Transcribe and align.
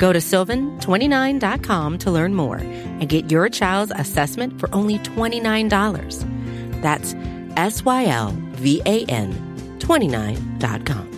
Go 0.00 0.12
to 0.14 0.18
sylvan29.com 0.18 1.98
to 1.98 2.10
learn 2.10 2.34
more 2.34 2.56
and 2.56 3.06
get 3.06 3.30
your 3.30 3.50
child's 3.50 3.92
assessment 3.94 4.58
for 4.58 4.74
only 4.74 4.98
$29. 5.00 6.80
That's 6.80 7.14
S 7.58 7.84
Y 7.84 8.06
L 8.06 8.34
V 8.52 8.80
A 8.86 9.04
N 9.04 9.76
29.com. 9.78 11.08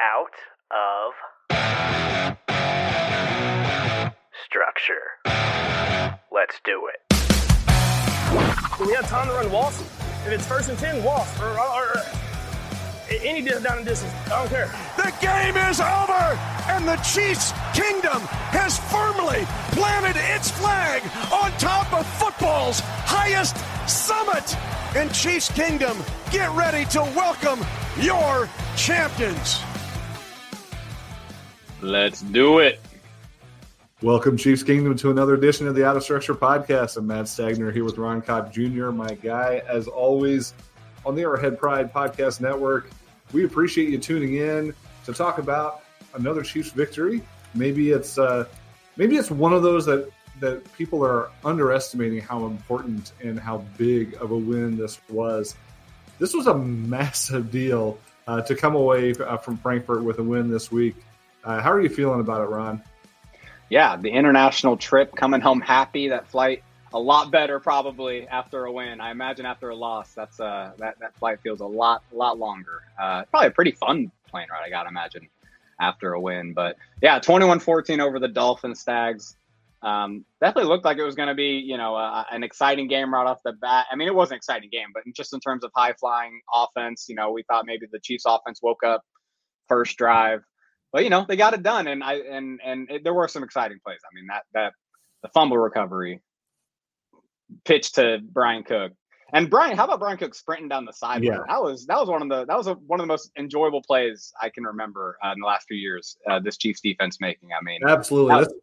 out 0.00 0.34
of 0.70 1.14
structure. 4.44 5.02
Let's 6.30 6.60
do 6.64 6.88
it. 6.94 7.00
We 8.86 8.92
have 8.94 9.08
time 9.08 9.26
to 9.26 9.32
run 9.32 9.50
Walsh. 9.50 9.80
If 10.26 10.28
it's 10.28 10.46
first 10.46 10.68
and 10.68 10.78
10, 10.78 11.02
Walsh. 11.02 11.26
Any 13.10 13.40
di- 13.42 13.60
down 13.60 13.78
and 13.78 13.86
distance. 13.86 14.12
I 14.26 14.40
don't 14.40 14.48
care. 14.48 14.70
The 14.96 15.12
game 15.20 15.56
is 15.56 15.80
over, 15.80 16.38
and 16.68 16.86
the 16.86 16.96
Chiefs' 16.96 17.52
kingdom 17.74 18.20
has 18.52 18.78
firmly 18.90 19.44
planted 19.72 20.20
its 20.34 20.50
flag 20.50 21.02
on 21.32 21.50
top 21.58 21.92
of 21.92 22.06
football's 22.18 22.80
highest 22.80 23.56
summit. 23.88 24.56
And 24.94 25.12
Chiefs' 25.14 25.50
kingdom, 25.50 25.96
get 26.30 26.50
ready 26.52 26.84
to 26.90 27.00
welcome 27.00 27.64
your 27.98 28.48
champions. 28.76 29.60
Let's 31.80 32.20
do 32.22 32.58
it. 32.58 32.80
Welcome, 34.02 34.36
Chiefs 34.36 34.62
Kingdom, 34.62 34.96
to 34.96 35.10
another 35.10 35.34
edition 35.34 35.66
of 35.66 35.74
the 35.74 35.84
Out 35.84 35.96
of 35.96 36.02
Structure 36.02 36.34
podcast. 36.34 36.96
I'm 36.96 37.06
Matt 37.06 37.24
Stagner 37.24 37.72
here 37.72 37.84
with 37.84 37.98
Ron 37.98 38.22
Kopp 38.22 38.52
Jr., 38.52 38.90
my 38.90 39.14
guy, 39.14 39.62
as 39.68 39.88
always, 39.88 40.54
on 41.04 41.14
the 41.14 41.22
Arrowhead 41.22 41.58
Pride 41.58 41.92
Podcast 41.92 42.40
Network. 42.40 42.90
We 43.32 43.44
appreciate 43.44 43.90
you 43.90 43.98
tuning 43.98 44.36
in 44.36 44.74
to 45.04 45.12
talk 45.12 45.38
about 45.38 45.82
another 46.14 46.42
Chiefs 46.42 46.70
victory. 46.70 47.22
Maybe 47.54 47.90
it's 47.90 48.18
uh, 48.18 48.46
maybe 48.96 49.16
it's 49.16 49.30
one 49.30 49.52
of 49.52 49.62
those 49.62 49.86
that 49.86 50.10
that 50.40 50.70
people 50.74 51.04
are 51.04 51.30
underestimating 51.44 52.20
how 52.20 52.46
important 52.46 53.12
and 53.22 53.38
how 53.38 53.58
big 53.76 54.14
of 54.14 54.30
a 54.30 54.36
win 54.36 54.76
this 54.76 55.00
was. 55.08 55.56
This 56.18 56.34
was 56.34 56.46
a 56.46 56.54
massive 56.54 57.50
deal 57.50 57.98
uh, 58.26 58.42
to 58.42 58.54
come 58.54 58.74
away 58.74 59.14
uh, 59.14 59.36
from 59.36 59.56
Frankfurt 59.58 60.02
with 60.02 60.18
a 60.18 60.22
win 60.22 60.50
this 60.50 60.70
week. 60.70 60.96
Uh, 61.44 61.60
how 61.60 61.72
are 61.72 61.80
you 61.80 61.88
feeling 61.88 62.20
about 62.20 62.42
it, 62.42 62.50
Ron? 62.50 62.82
Yeah, 63.70 63.96
the 63.96 64.10
international 64.10 64.76
trip, 64.76 65.14
coming 65.14 65.40
home 65.40 65.60
happy. 65.60 66.08
That 66.08 66.26
flight 66.26 66.62
a 66.92 66.98
lot 66.98 67.30
better 67.30 67.60
probably 67.60 68.26
after 68.28 68.64
a 68.64 68.72
win. 68.72 69.00
I 69.00 69.10
imagine 69.10 69.46
after 69.46 69.70
a 69.70 69.76
loss, 69.76 70.12
that's 70.14 70.40
uh 70.40 70.72
that 70.78 70.98
that 71.00 71.14
flight 71.16 71.40
feels 71.42 71.60
a 71.60 71.66
lot 71.66 72.02
a 72.12 72.16
lot 72.16 72.38
longer. 72.38 72.82
Uh, 73.00 73.24
probably 73.24 73.48
a 73.48 73.52
pretty 73.52 73.72
fun 73.72 74.10
plane 74.28 74.48
ride. 74.50 74.62
I 74.66 74.70
gotta 74.70 74.88
imagine 74.88 75.28
after 75.80 76.12
a 76.12 76.20
win, 76.20 76.52
but 76.54 76.76
yeah, 77.02 77.20
21-14 77.20 78.00
over 78.00 78.18
the 78.18 78.28
Dolphin 78.28 78.74
Stags. 78.74 79.36
Um, 79.80 80.24
definitely 80.40 80.68
looked 80.68 80.84
like 80.84 80.98
it 80.98 81.04
was 81.04 81.14
going 81.14 81.28
to 81.28 81.36
be, 81.36 81.62
you 81.64 81.76
know, 81.76 81.94
uh, 81.94 82.24
an 82.32 82.42
exciting 82.42 82.88
game 82.88 83.14
right 83.14 83.24
off 83.24 83.38
the 83.44 83.52
bat. 83.52 83.86
I 83.88 83.94
mean, 83.94 84.08
it 84.08 84.14
was 84.14 84.32
an 84.32 84.36
exciting 84.36 84.70
game, 84.72 84.88
but 84.92 85.04
just 85.14 85.32
in 85.32 85.38
terms 85.38 85.62
of 85.62 85.70
high 85.74 85.92
flying 85.92 86.40
offense, 86.52 87.06
you 87.08 87.14
know, 87.14 87.30
we 87.30 87.44
thought 87.44 87.64
maybe 87.64 87.86
the 87.90 88.00
Chiefs 88.00 88.24
offense 88.26 88.58
woke 88.60 88.82
up 88.82 89.02
first 89.68 89.96
drive, 89.96 90.42
but 90.92 91.04
you 91.04 91.10
know, 91.10 91.24
they 91.28 91.36
got 91.36 91.54
it 91.54 91.62
done. 91.62 91.86
And 91.86 92.02
I, 92.02 92.14
and, 92.14 92.58
and 92.64 92.90
it, 92.90 93.04
there 93.04 93.14
were 93.14 93.28
some 93.28 93.44
exciting 93.44 93.78
plays. 93.84 94.00
I 94.04 94.12
mean, 94.16 94.26
that, 94.26 94.42
that 94.52 94.72
the 95.22 95.28
fumble 95.28 95.58
recovery 95.58 96.20
pitch 97.64 97.92
to 97.92 98.18
Bryan 98.32 98.62
Cook 98.64 98.92
and 99.32 99.50
Bryan, 99.50 99.76
how 99.76 99.84
about 99.84 99.98
Bryan 100.00 100.16
Cook 100.16 100.34
sprinting 100.34 100.68
down 100.68 100.84
the 100.86 100.92
sideline? 100.92 101.22
Yeah. 101.22 101.44
That 101.48 101.62
was, 101.62 101.84
that 101.86 101.98
was 101.98 102.08
one 102.08 102.22
of 102.22 102.28
the, 102.30 102.46
that 102.46 102.56
was 102.56 102.66
a, 102.66 102.74
one 102.74 102.98
of 102.98 103.04
the 103.04 103.08
most 103.08 103.30
enjoyable 103.38 103.82
plays 103.82 104.32
I 104.40 104.48
can 104.48 104.64
remember 104.64 105.18
uh, 105.22 105.32
in 105.32 105.40
the 105.40 105.46
last 105.46 105.66
few 105.68 105.76
years, 105.76 106.16
uh, 106.30 106.40
this 106.40 106.56
Chiefs 106.56 106.80
defense 106.80 107.18
making. 107.20 107.50
I 107.52 107.62
mean, 107.62 107.80
Absolutely. 107.86 108.34
That- 108.34 108.40
That's 108.48 108.54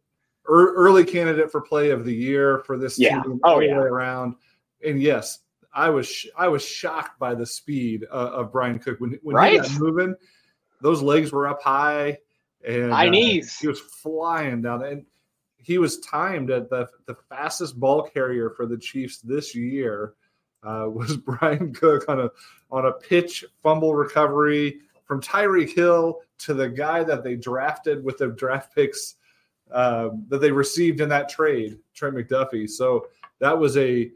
early 0.48 1.04
candidate 1.04 1.50
for 1.50 1.60
play 1.60 1.90
of 1.90 2.04
the 2.04 2.12
year 2.14 2.60
for 2.66 2.76
this 2.78 2.98
Yeah. 2.98 3.20
team 3.22 3.40
Oh, 3.44 3.50
all 3.54 3.58
the 3.60 3.66
yeah. 3.66 3.78
way 3.78 3.84
around. 3.86 4.34
And 4.84 5.00
yes, 5.02 5.40
I 5.74 5.90
was 5.90 6.08
sh- 6.08 6.28
I 6.38 6.48
was 6.48 6.64
shocked 6.64 7.18
by 7.18 7.34
the 7.34 7.44
speed 7.44 8.04
uh, 8.10 8.30
of 8.32 8.52
Bryan 8.52 8.78
Cook 8.78 9.00
when 9.00 9.18
when 9.22 9.36
he 9.52 9.58
got 9.58 9.78
moving. 9.78 10.14
Those 10.80 11.02
legs 11.02 11.32
were 11.32 11.48
up 11.48 11.62
high 11.62 12.18
and 12.66 12.92
High 12.92 13.08
uh, 13.08 13.10
knees. 13.10 13.58
he 13.58 13.66
was 13.66 13.80
flying 13.80 14.62
down 14.62 14.84
and 14.84 15.04
he 15.66 15.78
was 15.78 15.98
timed 15.98 16.52
at 16.52 16.70
the 16.70 16.88
the 17.06 17.16
fastest 17.28 17.80
ball 17.80 18.02
carrier 18.02 18.50
for 18.50 18.66
the 18.66 18.78
Chiefs 18.78 19.18
this 19.18 19.52
year. 19.52 20.14
Uh, 20.62 20.86
was 20.92 21.16
Bryan 21.16 21.74
Cook 21.74 22.08
on 22.08 22.20
a 22.20 22.30
on 22.70 22.86
a 22.86 22.92
pitch 22.92 23.44
fumble 23.64 23.92
recovery 23.92 24.82
from 25.04 25.20
Tyreek 25.20 25.74
Hill 25.74 26.20
to 26.38 26.54
the 26.54 26.68
guy 26.68 27.02
that 27.02 27.24
they 27.24 27.34
drafted 27.34 28.04
with 28.04 28.18
the 28.18 28.28
draft 28.28 28.74
picks 28.74 29.16
um, 29.72 30.24
that 30.28 30.38
they 30.38 30.52
received 30.52 31.00
in 31.00 31.08
that 31.08 31.28
trade, 31.28 31.78
Trent 31.94 32.14
McDuffie. 32.14 32.70
So 32.70 33.08
that 33.40 33.58
was 33.58 33.76
a 33.76 34.12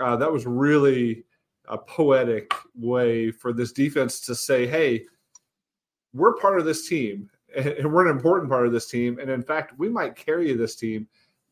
uh, 0.00 0.16
that 0.16 0.32
was 0.32 0.44
really 0.44 1.24
a 1.68 1.78
poetic 1.78 2.52
way 2.74 3.30
for 3.30 3.52
this 3.52 3.70
defense 3.70 4.18
to 4.22 4.34
say, 4.34 4.66
"Hey, 4.66 5.06
we're 6.12 6.34
part 6.34 6.58
of 6.58 6.64
this 6.64 6.88
team, 6.88 7.30
and 7.56 7.92
we're 7.92 8.06
an 8.06 8.16
important 8.16 8.50
part 8.50 8.66
of 8.66 8.72
this 8.72 8.88
team, 8.88 9.18
and 9.18 9.30
in 9.30 9.42
fact, 9.42 9.78
we 9.78 9.88
might 9.88 10.16
carry 10.16 10.52
this 10.54 10.76
team." 10.76 11.06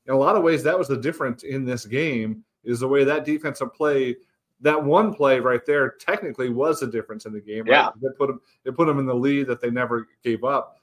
In 0.07 0.15
a 0.15 0.17
lot 0.17 0.37
of 0.37 0.43
ways, 0.43 0.63
that 0.63 0.79
was 0.79 0.89
the 0.89 0.97
difference 0.97 1.43
in 1.43 1.65
this 1.65 1.85
game. 1.85 2.45
Is 2.65 2.81
the 2.81 2.89
way 2.89 3.05
that 3.05 3.25
defensive 3.25 3.73
play, 3.73 4.17
that 4.61 4.83
one 4.83 5.15
play 5.15 5.41
right 5.41 5.65
there, 5.65 5.91
technically 5.91 6.51
was 6.51 6.81
the 6.81 6.87
difference 6.87 7.25
in 7.25 7.33
the 7.33 7.41
game. 7.41 7.65
right? 7.65 7.71
Yeah. 7.71 7.91
they 8.01 8.09
put 8.19 8.29
them, 8.29 8.41
they 8.65 8.71
put 8.71 8.87
them 8.87 8.99
in 8.99 9.07
the 9.07 9.15
lead 9.15 9.47
that 9.47 9.61
they 9.61 9.71
never 9.71 10.09
gave 10.23 10.45
up. 10.45 10.81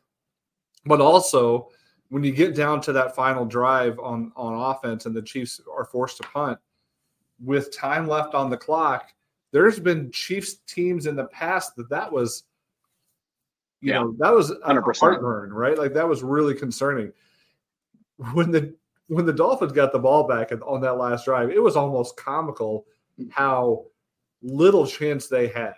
But 0.86 1.02
also, 1.02 1.70
when 2.10 2.24
you 2.24 2.32
get 2.32 2.56
down 2.56 2.82
to 2.82 2.94
that 2.94 3.16
final 3.16 3.46
drive 3.46 4.00
on 4.00 4.32
on 4.36 4.54
offense 4.54 5.06
and 5.06 5.16
the 5.16 5.22
Chiefs 5.22 5.60
are 5.76 5.86
forced 5.86 6.18
to 6.18 6.24
punt 6.24 6.60
with 7.44 7.76
time 7.76 8.08
left 8.08 8.34
on 8.34 8.50
the 8.50 8.58
clock, 8.58 9.14
there's 9.52 9.80
been 9.80 10.12
Chiefs 10.12 10.56
teams 10.68 11.08
in 11.08 11.16
the 11.16 11.26
past 11.26 11.76
that 11.76 11.90
that 11.90 12.12
was, 12.12 12.44
you 13.86 13.94
Yeah. 13.94 14.00
know, 14.02 14.16
that 14.20 14.34
was 14.34 14.52
a 14.52 14.56
100%. 14.66 15.00
heartburn, 15.00 15.54
right? 15.54 15.78
Like 15.78 15.94
that 15.94 16.08
was 16.08 16.24
really 16.24 16.56
concerning. 16.56 17.14
When 18.34 18.50
the 18.52 18.74
when 19.08 19.26
the 19.26 19.34
Dolphins 19.34 19.72
got 19.74 19.92
the 19.92 20.00
ball 20.00 20.28
back 20.28 20.52
on 20.66 20.82
that 20.82 20.98
last 20.98 21.26
drive, 21.26 21.52
it 21.52 21.62
was 21.62 21.76
almost 21.76 22.18
comical 22.18 22.86
mm. 23.20 23.30
how 23.32 23.86
little 24.42 24.88
chance 24.88 25.28
they 25.28 25.48
had. 25.48 25.74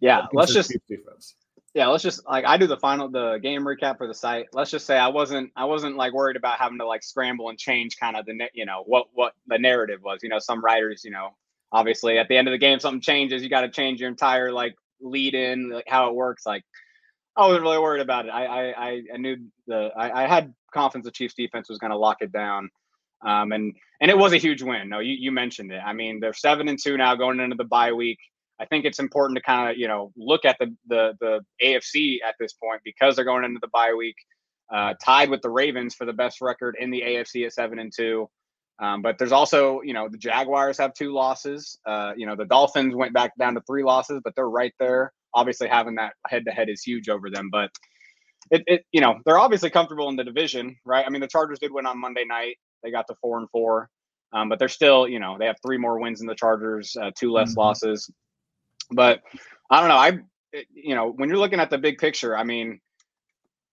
yeah, 0.00 0.26
let's 0.32 0.52
just, 0.52 0.72
defense. 0.88 1.34
yeah 1.74 1.86
let's 1.86 2.02
just 2.02 2.26
like 2.26 2.44
i 2.46 2.56
do 2.56 2.66
the 2.66 2.76
final 2.78 3.08
the 3.08 3.38
game 3.42 3.62
recap 3.62 3.96
for 3.98 4.06
the 4.06 4.14
site 4.14 4.46
let's 4.54 4.70
just 4.70 4.86
say 4.86 4.96
i 4.98 5.06
wasn't 5.06 5.50
i 5.56 5.64
wasn't 5.64 5.94
like 5.96 6.12
worried 6.12 6.36
about 6.36 6.58
having 6.58 6.78
to 6.78 6.86
like 6.86 7.02
scramble 7.02 7.48
and 7.50 7.58
change 7.58 7.96
kind 7.98 8.16
of 8.16 8.24
the 8.26 8.48
you 8.54 8.64
know 8.66 8.82
what 8.86 9.06
what 9.12 9.34
the 9.46 9.58
narrative 9.58 10.00
was 10.02 10.20
you 10.22 10.28
know 10.28 10.38
some 10.38 10.60
writers 10.64 11.04
you 11.04 11.10
know 11.10 11.28
obviously 11.70 12.18
at 12.18 12.26
the 12.28 12.36
end 12.36 12.48
of 12.48 12.52
the 12.52 12.58
game 12.58 12.80
something 12.80 13.00
changes 13.00 13.42
you 13.42 13.48
got 13.48 13.60
to 13.60 13.70
change 13.70 14.00
your 14.00 14.08
entire 14.08 14.50
like 14.50 14.74
lead 15.00 15.34
in 15.34 15.70
like 15.70 15.84
how 15.86 16.08
it 16.08 16.14
works 16.14 16.44
like 16.46 16.64
i 17.40 17.46
wasn't 17.46 17.62
really 17.62 17.78
worried 17.78 18.02
about 18.02 18.26
it 18.26 18.30
i 18.30 18.70
i 18.72 19.02
i, 19.12 19.16
knew 19.16 19.36
the 19.66 19.90
I, 19.96 20.24
I 20.24 20.26
had 20.26 20.54
confidence 20.72 21.04
the 21.04 21.10
chiefs 21.10 21.34
defense 21.34 21.68
was 21.68 21.78
going 21.78 21.90
to 21.90 21.98
lock 21.98 22.18
it 22.20 22.32
down 22.32 22.70
um 23.26 23.52
and 23.52 23.74
and 24.00 24.10
it 24.10 24.16
was 24.16 24.32
a 24.32 24.38
huge 24.38 24.62
win 24.62 24.88
no 24.88 25.00
you, 25.00 25.14
you 25.18 25.32
mentioned 25.32 25.72
it 25.72 25.80
i 25.84 25.92
mean 25.92 26.20
they're 26.20 26.32
seven 26.32 26.68
and 26.68 26.78
two 26.80 26.96
now 26.96 27.14
going 27.14 27.40
into 27.40 27.56
the 27.56 27.64
bye 27.64 27.92
week 27.92 28.18
I 28.60 28.66
think 28.66 28.84
it's 28.84 28.98
important 28.98 29.38
to 29.38 29.42
kind 29.42 29.70
of 29.70 29.78
you 29.78 29.88
know 29.88 30.12
look 30.16 30.44
at 30.44 30.56
the 30.60 30.76
the 30.86 31.14
the 31.18 31.40
AFC 31.64 32.18
at 32.26 32.34
this 32.38 32.52
point 32.52 32.82
because 32.84 33.16
they're 33.16 33.24
going 33.24 33.44
into 33.44 33.58
the 33.60 33.68
bye 33.68 33.94
week, 33.96 34.16
uh, 34.72 34.94
tied 35.02 35.30
with 35.30 35.40
the 35.40 35.48
Ravens 35.48 35.94
for 35.94 36.04
the 36.04 36.12
best 36.12 36.42
record 36.42 36.76
in 36.78 36.90
the 36.90 37.00
AFC 37.00 37.46
at 37.46 37.54
seven 37.54 37.78
and 37.78 37.90
two. 37.94 38.28
Um, 38.78 39.02
but 39.02 39.18
there's 39.18 39.32
also 39.32 39.80
you 39.80 39.94
know 39.94 40.08
the 40.10 40.18
Jaguars 40.18 40.76
have 40.76 40.92
two 40.92 41.12
losses. 41.12 41.78
Uh, 41.86 42.12
you 42.16 42.26
know 42.26 42.36
the 42.36 42.44
Dolphins 42.44 42.94
went 42.94 43.14
back 43.14 43.32
down 43.38 43.54
to 43.54 43.62
three 43.62 43.82
losses, 43.82 44.20
but 44.22 44.34
they're 44.36 44.48
right 44.48 44.74
there. 44.78 45.12
Obviously, 45.34 45.68
having 45.68 45.94
that 45.96 46.14
head 46.26 46.44
to 46.46 46.50
head 46.52 46.68
is 46.68 46.82
huge 46.82 47.08
over 47.08 47.30
them, 47.30 47.48
but. 47.50 47.70
It, 48.50 48.64
it, 48.66 48.84
you 48.90 49.00
know, 49.00 49.20
they're 49.24 49.38
obviously 49.38 49.70
comfortable 49.70 50.08
in 50.08 50.16
the 50.16 50.24
division, 50.24 50.74
right? 50.84 51.04
I 51.06 51.10
mean, 51.10 51.20
the 51.20 51.28
Chargers 51.28 51.60
did 51.60 51.70
win 51.70 51.86
on 51.86 52.00
Monday 52.00 52.24
night. 52.24 52.56
They 52.82 52.90
got 52.90 53.06
to 53.06 53.14
four 53.20 53.38
and 53.38 53.48
four, 53.50 53.88
um, 54.32 54.48
but 54.48 54.58
they're 54.58 54.66
still, 54.66 55.06
you 55.06 55.20
know, 55.20 55.36
they 55.38 55.46
have 55.46 55.58
three 55.64 55.78
more 55.78 56.00
wins 56.00 56.18
than 56.18 56.26
the 56.26 56.34
Chargers, 56.34 56.96
uh, 57.00 57.12
two 57.16 57.30
less 57.30 57.52
Mhm. 57.52 57.58
losses. 57.58 58.10
But 58.90 59.22
I 59.70 59.78
don't 59.78 59.88
know. 59.88 59.96
I, 59.96 60.18
it- 60.52 60.66
you 60.72 60.96
know, 60.96 61.10
when 61.12 61.28
you're 61.28 61.38
looking 61.38 61.60
at 61.60 61.70
the 61.70 61.78
big 61.78 61.98
picture, 61.98 62.36
I 62.36 62.42
mean, 62.42 62.80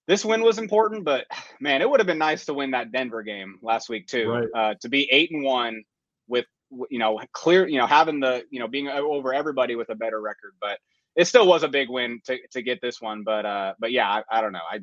this 0.05 0.23
win 0.23 0.43
was 0.43 0.59
important, 0.59 1.05
but 1.05 1.25
man, 1.59 1.81
it 1.81 1.89
would 1.89 1.99
have 1.99 2.07
been 2.07 2.19
nice 2.19 2.45
to 2.45 2.53
win 2.53 2.71
that 2.71 2.91
Denver 2.91 3.23
game 3.23 3.57
last 3.63 3.89
week 3.89 4.05
too. 4.05 4.29
Right. 4.29 4.47
Uh, 4.55 4.75
to 4.81 4.89
be 4.89 5.09
eight 5.11 5.31
and 5.31 5.43
one 5.43 5.83
with 6.27 6.45
you 6.91 6.99
know 6.99 7.19
clear, 7.31 7.67
you 7.67 7.79
know 7.79 7.87
having 7.87 8.19
the 8.19 8.43
you 8.51 8.59
know 8.59 8.67
being 8.67 8.89
over 8.89 9.33
everybody 9.33 9.75
with 9.75 9.89
a 9.89 9.95
better 9.95 10.21
record, 10.21 10.53
but 10.61 10.77
it 11.17 11.25
still 11.25 11.47
was 11.47 11.63
a 11.63 11.67
big 11.67 11.89
win 11.89 12.21
to, 12.25 12.37
to 12.51 12.61
get 12.61 12.79
this 12.79 13.01
one. 13.01 13.23
But 13.23 13.45
uh, 13.45 13.73
but 13.79 13.91
yeah, 13.91 14.07
I, 14.07 14.23
I 14.37 14.41
don't 14.41 14.53
know. 14.53 14.61
I 14.71 14.79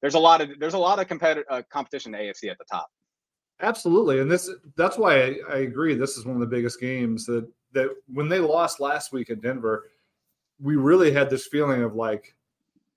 there's 0.00 0.14
a 0.14 0.18
lot 0.18 0.40
of 0.40 0.50
there's 0.60 0.74
a 0.74 0.78
lot 0.78 1.00
of 1.00 1.08
competitive 1.08 1.44
uh, 1.50 1.62
competition 1.70 2.12
to 2.12 2.18
AFC 2.18 2.50
at 2.50 2.58
the 2.58 2.64
top. 2.70 2.88
Absolutely, 3.60 4.20
and 4.20 4.30
this 4.30 4.48
that's 4.76 4.98
why 4.98 5.22
I, 5.22 5.34
I 5.50 5.56
agree. 5.58 5.94
This 5.94 6.16
is 6.16 6.24
one 6.24 6.36
of 6.36 6.40
the 6.40 6.46
biggest 6.46 6.80
games 6.80 7.26
that 7.26 7.48
that 7.72 7.88
when 8.12 8.28
they 8.28 8.38
lost 8.38 8.78
last 8.78 9.12
week 9.12 9.30
in 9.30 9.40
Denver, 9.40 9.90
we 10.60 10.76
really 10.76 11.10
had 11.10 11.30
this 11.30 11.46
feeling 11.46 11.82
of 11.82 11.94
like, 11.94 12.34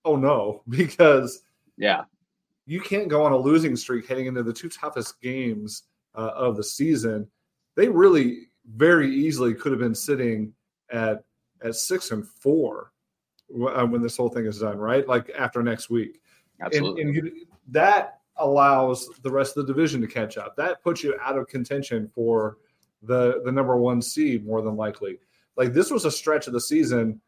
oh 0.06 0.18
no, 0.18 0.62
because 0.70 1.44
Yeah, 1.78 2.04
you 2.66 2.82
can't 2.82 3.08
go 3.08 3.24
on 3.24 3.32
a 3.32 3.38
losing 3.38 3.78
streak 3.78 4.08
heading 4.08 4.26
into 4.26 4.44
the 4.44 4.54
two 4.54 4.70
toughest 4.70 5.22
games 5.22 5.84
uh, 6.16 6.32
of 6.36 6.58
the 6.58 6.64
season. 6.64 7.28
They 7.76 7.88
really 7.88 8.50
very 8.76 9.14
easily 9.14 9.54
could 9.54 9.72
have 9.72 9.82
been 9.82 9.96
sitting 9.96 10.54
at 10.92 11.24
at 11.64 11.76
six 11.76 12.12
and 12.12 12.28
four 12.28 12.92
uh, 13.52 13.86
when 13.86 14.02
this 14.02 14.18
whole 14.18 14.30
thing 14.30 14.46
is 14.46 14.60
done, 14.60 14.78
right? 14.78 15.08
Like 15.08 15.32
after 15.38 15.64
next 15.64 15.90
week, 15.90 16.22
absolutely. 16.62 17.02
and, 17.02 17.16
and 17.16 17.26
you, 17.26 17.46
that 17.70 18.20
allows 18.38 19.10
the 19.22 19.32
rest 19.32 19.56
of 19.58 19.66
the 19.66 19.74
division 19.74 20.02
to 20.02 20.08
catch 20.08 20.38
up. 20.38 20.56
That 20.56 20.82
puts 20.84 21.04
you 21.04 21.16
out 21.22 21.38
of 21.38 21.48
contention 21.48 22.10
for 22.14 22.58
the 23.02 23.42
the 23.44 23.52
number 23.52 23.78
one 23.78 24.02
seed 24.02 24.46
more 24.46 24.62
than 24.62 24.76
likely. 24.76 25.20
Like 25.56 25.74
this 25.74 25.92
was 25.92 26.06
a 26.06 26.12
stretch 26.12 26.48
of 26.48 26.54
the 26.54 26.62
season 26.62 27.22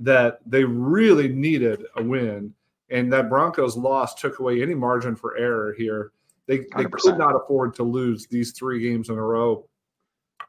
that 0.00 0.40
they 0.44 0.64
really 0.64 1.28
needed 1.28 1.84
a 1.96 2.02
win, 2.02 2.52
and 2.90 3.12
that 3.12 3.28
Broncos 3.28 3.76
loss 3.76 4.14
took 4.14 4.38
away 4.38 4.60
any 4.60 4.74
margin 4.74 5.16
for 5.16 5.36
error 5.36 5.74
here. 5.76 6.12
They, 6.46 6.58
they 6.58 6.84
100%. 6.84 6.90
could 6.90 7.18
not 7.18 7.36
afford 7.36 7.74
to 7.76 7.84
lose 7.84 8.26
these 8.26 8.52
three 8.52 8.82
games 8.82 9.08
in 9.08 9.16
a 9.16 9.22
row, 9.22 9.66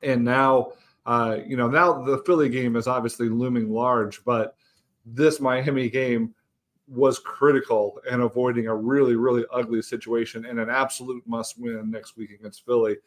and 0.02 0.26
now 0.26 0.74
uh, 1.06 1.38
you 1.46 1.58
know 1.58 1.68
now 1.68 2.04
the 2.04 2.20
Philly 2.20 2.50
game 2.50 2.76
is 2.76 2.88
obviously 2.88 3.30
looming 3.30 3.70
large, 3.70 4.24
but 4.24 4.56
this 5.06 5.40
Miami 5.40 5.90
game 5.90 6.34
was 6.88 7.20
critical 7.20 8.00
in 8.12 8.22
avoiding 8.22 8.68
a 8.68 8.76
really, 8.76 9.16
really 9.16 9.44
ugly 9.52 9.82
situation 9.82 10.46
and 10.46 10.60
an 10.60 10.70
absolute 10.70 11.26
must 11.28 11.60
win 11.60 11.90
next 11.90 12.16
week 12.16 12.32
against 12.32 12.66
Philly. 12.66 12.98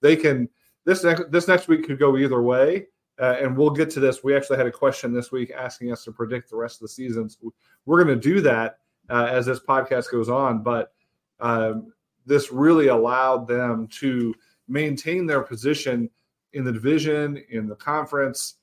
They 0.00 0.16
can 0.16 0.48
this 0.84 1.04
next 1.04 1.30
this 1.30 1.46
next 1.48 1.68
week 1.68 1.84
could 1.84 1.98
go 1.98 2.16
either 2.16 2.42
way, 2.42 2.86
uh, 3.18 3.36
and 3.40 3.56
we'll 3.56 3.70
get 3.70 3.90
to 3.90 4.00
this. 4.00 4.24
We 4.24 4.34
actually 4.34 4.56
had 4.56 4.66
a 4.66 4.72
question 4.72 5.12
this 5.12 5.30
week 5.30 5.52
asking 5.56 5.92
us 5.92 6.04
to 6.04 6.12
predict 6.12 6.50
the 6.50 6.56
rest 6.56 6.76
of 6.76 6.82
the 6.82 6.88
seasons. 6.88 7.38
We're 7.84 8.02
going 8.02 8.18
to 8.18 8.28
do 8.28 8.40
that 8.40 8.78
uh, 9.08 9.28
as 9.30 9.46
this 9.46 9.60
podcast 9.60 10.10
goes 10.10 10.28
on, 10.28 10.62
but 10.62 10.92
um, 11.40 11.92
this 12.26 12.50
really 12.50 12.88
allowed 12.88 13.46
them 13.46 13.88
to 13.88 14.34
maintain 14.68 15.26
their 15.26 15.42
position 15.42 16.08
in 16.52 16.64
the 16.64 16.72
division, 16.72 17.42
in 17.50 17.66
the 17.66 17.76
conference, 17.76 18.56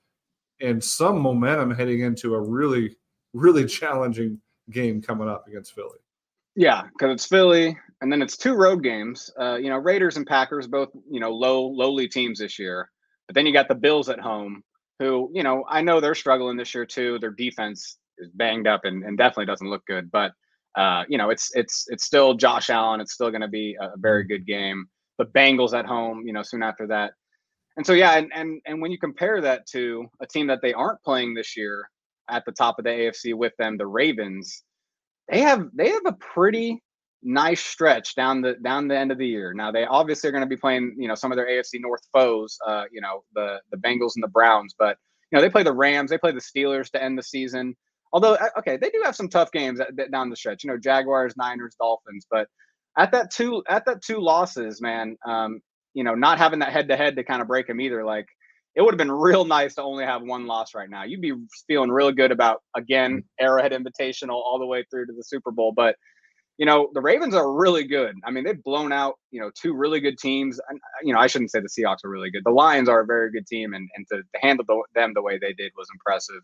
and 0.61 0.83
some 0.83 1.19
momentum 1.19 1.71
heading 1.71 2.01
into 2.01 2.35
a 2.35 2.41
really, 2.41 2.95
really 3.33 3.65
challenging 3.67 4.39
game 4.71 5.01
coming 5.01 5.29
up 5.29 5.47
against 5.47 5.73
Philly. 5.73 5.99
Yeah, 6.55 6.83
because 6.91 7.13
it's 7.13 7.25
Philly, 7.25 7.77
and 8.01 8.11
then 8.11 8.21
it's 8.21 8.35
two 8.35 8.55
road 8.55 8.83
games. 8.83 9.29
Uh, 9.39 9.55
you 9.55 9.69
know, 9.69 9.77
Raiders 9.77 10.17
and 10.17 10.25
Packers, 10.25 10.67
both 10.67 10.89
you 11.09 11.19
know 11.19 11.31
low 11.31 11.67
lowly 11.67 12.07
teams 12.07 12.39
this 12.39 12.57
year. 12.57 12.89
But 13.27 13.35
then 13.35 13.45
you 13.45 13.53
got 13.53 13.67
the 13.67 13.75
Bills 13.75 14.09
at 14.09 14.19
home, 14.19 14.63
who 14.99 15.29
you 15.33 15.43
know 15.43 15.65
I 15.69 15.81
know 15.81 15.99
they're 15.99 16.15
struggling 16.15 16.57
this 16.57 16.73
year 16.73 16.85
too. 16.85 17.19
Their 17.19 17.31
defense 17.31 17.97
is 18.17 18.31
banged 18.31 18.67
up 18.67 18.81
and, 18.85 19.03
and 19.03 19.17
definitely 19.17 19.45
doesn't 19.45 19.69
look 19.69 19.85
good. 19.85 20.09
But 20.11 20.31
uh, 20.75 21.03
you 21.07 21.17
know, 21.17 21.29
it's 21.29 21.51
it's 21.55 21.85
it's 21.89 22.05
still 22.05 22.33
Josh 22.33 22.69
Allen. 22.69 23.01
It's 23.01 23.13
still 23.13 23.29
going 23.29 23.41
to 23.41 23.47
be 23.47 23.75
a 23.79 23.91
very 23.97 24.23
good 24.23 24.45
game. 24.45 24.85
The 25.17 25.25
Bengals 25.25 25.77
at 25.77 25.85
home, 25.85 26.23
you 26.25 26.33
know, 26.33 26.43
soon 26.43 26.63
after 26.63 26.87
that. 26.87 27.13
And 27.77 27.85
so 27.85 27.93
yeah, 27.93 28.17
and 28.17 28.31
and 28.33 28.61
and 28.65 28.81
when 28.81 28.91
you 28.91 28.97
compare 28.97 29.39
that 29.41 29.67
to 29.67 30.07
a 30.19 30.27
team 30.27 30.47
that 30.47 30.61
they 30.61 30.73
aren't 30.73 31.01
playing 31.03 31.35
this 31.35 31.55
year 31.55 31.89
at 32.29 32.43
the 32.45 32.51
top 32.51 32.79
of 32.79 32.85
the 32.85 32.89
AFC 32.91 33.35
with 33.35 33.53
them, 33.57 33.77
the 33.77 33.87
Ravens, 33.87 34.63
they 35.29 35.41
have 35.41 35.67
they 35.73 35.89
have 35.89 36.05
a 36.05 36.13
pretty 36.13 36.81
nice 37.23 37.63
stretch 37.63 38.15
down 38.15 38.41
the 38.41 38.55
down 38.63 38.87
the 38.87 38.97
end 38.97 39.11
of 39.11 39.19
the 39.19 39.27
year. 39.27 39.53
Now 39.53 39.71
they 39.71 39.85
obviously 39.85 40.27
are 40.27 40.31
going 40.31 40.43
to 40.43 40.47
be 40.47 40.57
playing, 40.57 40.95
you 40.97 41.07
know, 41.07 41.15
some 41.15 41.31
of 41.31 41.35
their 41.35 41.47
AFC 41.47 41.79
North 41.79 42.01
foes, 42.11 42.57
uh, 42.67 42.85
you 42.91 42.99
know, 43.01 43.23
the 43.35 43.59
the 43.71 43.77
Bengals 43.77 44.13
and 44.15 44.23
the 44.23 44.29
Browns, 44.29 44.73
but 44.77 44.97
you 45.31 45.37
know, 45.37 45.41
they 45.41 45.49
play 45.49 45.63
the 45.63 45.73
Rams, 45.73 46.09
they 46.09 46.17
play 46.17 46.31
the 46.31 46.41
Steelers 46.41 46.89
to 46.91 47.03
end 47.03 47.17
the 47.17 47.23
season. 47.23 47.75
Although 48.11 48.35
uh, 48.35 48.49
okay, 48.59 48.77
they 48.77 48.89
do 48.89 49.01
have 49.05 49.15
some 49.15 49.29
tough 49.29 49.51
games 49.51 49.79
down 50.11 50.29
the 50.31 50.35
stretch. 50.35 50.63
You 50.63 50.71
know, 50.71 50.77
Jaguars, 50.77 51.35
Niners, 51.37 51.75
Dolphins, 51.79 52.25
but 52.31 52.47
at 52.97 53.11
that 53.11 53.29
two 53.29 53.63
at 53.69 53.85
that 53.85 54.01
two 54.01 54.19
losses, 54.19 54.81
man, 54.81 55.15
um, 55.27 55.61
you 55.97 56.03
know, 56.03 56.13
not 56.13 56.37
having 56.37 56.59
that 56.59 56.71
head 56.71 56.87
to 56.89 56.95
head 56.95 57.15
to 57.15 57.23
kind 57.23 57.41
of 57.41 57.47
break 57.47 57.65
them 57.65 57.81
either, 57.81 58.05
like 58.05 58.27
it 58.75 58.83
would 58.83 58.93
have 58.93 58.99
been 58.99 59.11
real 59.11 59.45
nice 59.45 59.73
to 59.75 59.81
only 59.81 60.05
have 60.05 60.21
one 60.21 60.45
loss 60.45 60.75
right 60.75 60.91
now. 60.91 61.03
You'd 61.03 61.21
be 61.21 61.33
feeling 61.65 61.89
real 61.89 62.11
good 62.11 62.31
about 62.31 62.61
again 62.75 63.17
mm-hmm. 63.17 63.45
Arrowhead 63.45 63.71
Invitational 63.71 64.35
all 64.35 64.59
the 64.59 64.67
way 64.67 64.85
through 64.91 65.07
to 65.07 65.13
the 65.13 65.23
Super 65.23 65.49
Bowl. 65.49 65.73
But 65.75 65.95
you 66.59 66.67
know 66.67 66.91
the 66.93 67.01
Ravens 67.01 67.33
are 67.33 67.51
really 67.51 67.83
good. 67.83 68.13
I 68.23 68.29
mean 68.29 68.43
they've 68.43 68.63
blown 68.63 68.91
out 68.91 69.15
you 69.31 69.41
know 69.41 69.49
two 69.59 69.73
really 69.73 69.99
good 69.99 70.19
teams. 70.19 70.59
And 70.69 70.77
uh, 70.77 71.01
you 71.01 71.13
know 71.13 71.19
I 71.19 71.25
shouldn't 71.25 71.49
say 71.49 71.61
the 71.61 71.67
Seahawks 71.67 72.05
are 72.05 72.11
really 72.11 72.29
good. 72.29 72.43
The 72.45 72.51
Lions 72.51 72.89
are 72.89 73.01
a 73.01 73.05
very 73.07 73.31
good 73.31 73.47
team, 73.47 73.73
and 73.73 73.89
and 73.95 74.05
to, 74.11 74.17
to 74.17 74.39
handle 74.39 74.65
the, 74.67 74.83
them 74.93 75.13
the 75.15 75.23
way 75.23 75.39
they 75.39 75.53
did 75.53 75.71
was 75.75 75.87
impressive. 75.91 76.41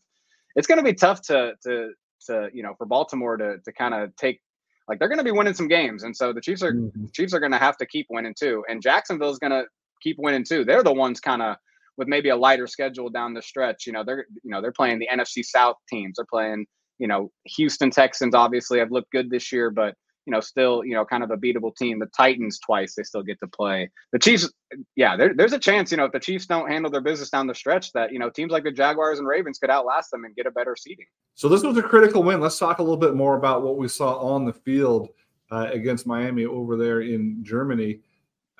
It's 0.55 0.65
going 0.65 0.79
to 0.79 0.83
be 0.83 0.95
tough 0.95 1.21
to 1.27 1.53
to 1.67 1.91
to 2.25 2.49
you 2.51 2.63
know 2.63 2.73
for 2.79 2.87
Baltimore 2.87 3.37
to 3.37 3.57
to 3.63 3.71
kind 3.71 3.93
of 3.93 4.15
take 4.15 4.41
like 4.87 4.99
they're 4.99 5.07
going 5.07 5.19
to 5.19 5.23
be 5.23 5.31
winning 5.31 5.53
some 5.53 5.67
games, 5.67 6.03
and 6.03 6.15
so 6.15 6.33
the 6.33 6.41
Chiefs 6.41 6.61
are 6.63 6.73
Mhm. 6.73 7.13
Chiefs 7.13 7.33
are 7.33 7.39
going 7.39 7.51
to 7.51 7.57
have 7.57 7.77
to 7.77 7.85
keep 7.85 8.07
winning 8.09 8.33
too, 8.37 8.63
and 8.69 8.81
Jacksonville's 8.81 9.39
going 9.39 9.51
to 9.51 9.65
keep 10.01 10.17
winning 10.19 10.43
too. 10.43 10.65
They're 10.65 10.83
the 10.83 10.93
ones 10.93 11.19
kind 11.19 11.41
of 11.41 11.55
with 11.97 12.07
maybe 12.07 12.29
a 12.29 12.35
lighter 12.35 12.67
schedule 12.67 13.09
down 13.09 13.33
the 13.33 13.41
stretch. 13.41 13.85
You 13.85 13.93
know, 13.93 14.03
they're 14.03 14.25
you 14.43 14.51
know 14.51 14.61
they're 14.61 14.71
playing 14.71 14.99
the 14.99 15.07
NFC 15.11 15.43
South 15.43 15.77
teams. 15.89 16.15
They're 16.17 16.25
playing 16.29 16.65
you 16.99 17.07
know 17.07 17.31
Houston 17.57 17.91
Texans. 17.91 18.35
Obviously, 18.35 18.79
have 18.79 18.91
looked 18.91 19.11
good 19.11 19.29
this 19.29 19.51
year, 19.51 19.69
but 19.69 19.95
you 20.25 20.31
know 20.31 20.39
still 20.39 20.83
you 20.83 20.93
know 20.93 21.05
kind 21.05 21.23
of 21.23 21.31
a 21.31 21.37
beatable 21.37 21.75
team. 21.75 21.99
The 21.99 22.07
Titans 22.07 22.59
twice 22.59 22.95
they 22.95 23.03
still 23.03 23.23
get 23.23 23.39
to 23.39 23.47
play. 23.47 23.89
The 24.11 24.19
Chiefs, 24.19 24.51
yeah, 24.95 25.15
there, 25.15 25.33
there's 25.35 25.53
a 25.53 25.59
chance 25.59 25.91
you 25.91 25.97
know 25.97 26.05
if 26.05 26.11
the 26.11 26.19
Chiefs 26.19 26.45
don't 26.45 26.69
handle 26.69 26.91
their 26.91 27.01
business 27.01 27.29
down 27.29 27.47
the 27.47 27.55
stretch 27.55 27.91
that 27.93 28.11
you 28.11 28.19
know 28.19 28.29
teams 28.29 28.51
like 28.51 28.63
the 28.63 28.71
Jaguars 28.71 29.19
and 29.19 29.27
Ravens 29.27 29.59
could 29.59 29.69
outlast 29.69 30.11
them 30.11 30.25
and 30.25 30.35
get 30.35 30.45
a 30.45 30.51
better 30.51 30.75
seeding. 30.77 31.05
So 31.35 31.49
this 31.49 31.63
was 31.63 31.77
a 31.77 31.83
critical 31.83 32.23
win. 32.23 32.39
Let's 32.39 32.59
talk 32.59 32.79
a 32.79 32.83
little 32.83 32.97
bit 32.97 33.15
more 33.15 33.37
about 33.37 33.63
what 33.63 33.77
we 33.77 33.87
saw 33.87 34.17
on 34.17 34.45
the 34.45 34.53
field 34.53 35.09
uh, 35.51 35.69
against 35.71 36.07
Miami 36.07 36.45
over 36.45 36.77
there 36.77 37.01
in 37.01 37.43
Germany. 37.43 37.99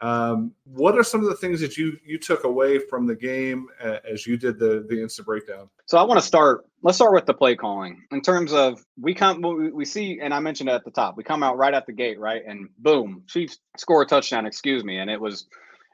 Um, 0.02 0.52
what 0.66 0.98
are 0.98 1.04
some 1.04 1.22
of 1.22 1.30
the 1.30 1.36
things 1.36 1.62
that 1.62 1.78
you 1.78 1.98
you 2.04 2.18
took 2.18 2.44
away 2.44 2.78
from 2.78 3.08
the 3.08 3.16
game 3.16 3.68
as 3.80 4.28
you 4.28 4.38
did 4.38 4.60
the 4.60 4.86
the 4.90 5.02
instant 5.02 5.26
breakdown? 5.26 5.70
So 5.86 5.98
I 5.98 6.04
want 6.04 6.20
to 6.20 6.26
start. 6.26 6.66
Let's 6.82 6.98
start 6.98 7.14
with 7.14 7.26
the 7.26 7.34
play 7.34 7.56
calling. 7.56 8.02
In 8.12 8.22
terms 8.22 8.52
of 8.54 8.84
we 9.00 9.14
come, 9.14 9.42
we 9.42 9.72
we 9.72 9.86
see, 9.86 10.20
and 10.22 10.34
I 10.34 10.40
mentioned 10.40 10.70
it 10.70 10.74
at 10.74 10.84
the 10.84 10.92
top. 10.92 11.16
We 11.16 11.24
come 11.24 11.44
out 11.44 11.58
right 11.58 11.74
at 11.74 11.86
the 11.86 11.94
gate, 11.94 12.20
right, 12.20 12.42
and 12.46 12.70
boom, 12.80 13.24
Chiefs 13.28 13.60
score 13.78 14.02
a 14.02 14.06
touchdown. 14.06 14.46
Excuse 14.46 14.84
me, 14.84 14.98
and 14.98 15.10
it 15.10 15.22
was, 15.22 15.48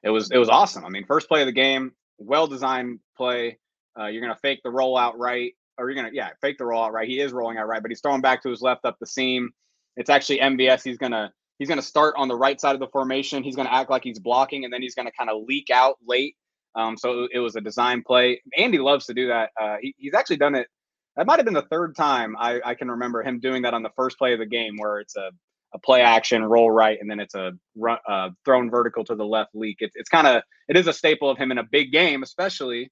it 0.04 0.10
was, 0.10 0.32
it 0.32 0.38
was 0.38 0.50
awesome. 0.50 0.86
I 0.86 0.90
mean, 0.90 1.06
first 1.06 1.28
play 1.28 1.42
of 1.42 1.46
the 1.46 1.52
game, 1.52 1.92
well 2.18 2.48
designed 2.48 3.00
play. 3.16 3.60
Uh, 4.00 4.06
you're 4.08 4.22
gonna 4.22 4.38
fake 4.42 4.62
the 4.64 4.70
rollout 4.70 5.14
right, 5.18 5.54
or 5.78 5.90
you're 5.90 6.02
gonna 6.02 6.14
yeah 6.14 6.30
fake 6.42 6.58
the 6.58 6.64
rollout 6.64 6.92
right. 6.92 7.08
He 7.08 7.20
is 7.20 7.32
rolling 7.32 7.58
out 7.58 7.68
right, 7.68 7.82
but 7.82 7.92
he's 7.92 8.02
throwing 8.02 8.22
back 8.22 8.42
to 8.44 8.50
his 8.50 8.62
left 8.62 8.86
up 8.86 8.98
the 9.00 9.08
seam. 9.08 9.52
It's 9.98 10.10
actually 10.10 10.40
MBS. 10.40 10.84
He's 10.84 10.98
gonna 10.98 11.32
he's 11.60 11.70
gonna 11.70 11.82
start 11.82 12.16
on 12.18 12.28
the 12.28 12.36
right 12.36 12.60
side 12.60 12.74
of 12.74 12.80
the 12.80 12.88
formation. 12.88 13.44
He's 13.44 13.56
gonna 13.56 13.70
act 13.70 13.90
like 13.92 14.04
he's 14.04 14.20
blocking, 14.20 14.66
and 14.66 14.74
then 14.74 14.82
he's 14.82 14.96
gonna 14.96 15.12
kind 15.12 15.30
of 15.30 15.44
leak 15.48 15.70
out 15.70 15.98
late 16.06 16.36
um, 16.76 16.98
so 16.98 17.28
it 17.32 17.40
was 17.40 17.56
a 17.56 17.62
design 17.62 18.04
play. 18.04 18.42
Andy 18.58 18.78
loves 18.78 19.06
to 19.08 19.14
do 19.14 19.28
that. 19.28 19.52
Uh, 19.60 19.78
he, 19.82 19.94
he's 19.98 20.14
actually 20.14 20.38
done 20.38 20.56
it. 20.56 20.68
That 21.16 21.26
might 21.26 21.38
have 21.38 21.46
been 21.46 21.54
the 21.54 21.64
third 21.64 21.96
time 21.96 22.36
I, 22.38 22.62
I 22.64 22.76
can 22.76 22.90
remember 22.92 23.24
him 23.24 23.40
doing 23.40 23.64
that 23.64 23.74
on 23.74 23.84
the 23.84 23.90
first 23.96 24.18
play 24.18 24.34
of 24.34 24.40
the 24.40 24.46
game, 24.46 24.78
where 24.78 25.00
it's 25.00 25.16
a, 25.18 25.32
a 25.74 25.80
play 25.80 26.02
action, 26.02 26.44
roll 26.44 26.72
right, 26.72 26.98
and 27.00 27.10
then 27.10 27.20
it's 27.20 27.36
a 27.36 27.54
run, 27.76 27.98
uh, 28.08 28.30
thrown 28.46 28.70
vertical 28.70 29.04
to 29.06 29.16
the 29.16 29.26
left 29.26 29.54
leak. 29.54 29.78
It, 29.80 29.92
it's 29.96 30.10
kind 30.10 30.28
of 30.28 30.44
it 30.68 30.78
is 30.78 30.88
a 30.88 30.94
staple 30.94 31.30
of 31.30 31.38
him 31.38 31.52
in 31.52 31.58
a 31.58 31.64
big 31.64 31.92
game, 31.92 32.24
especially 32.24 32.92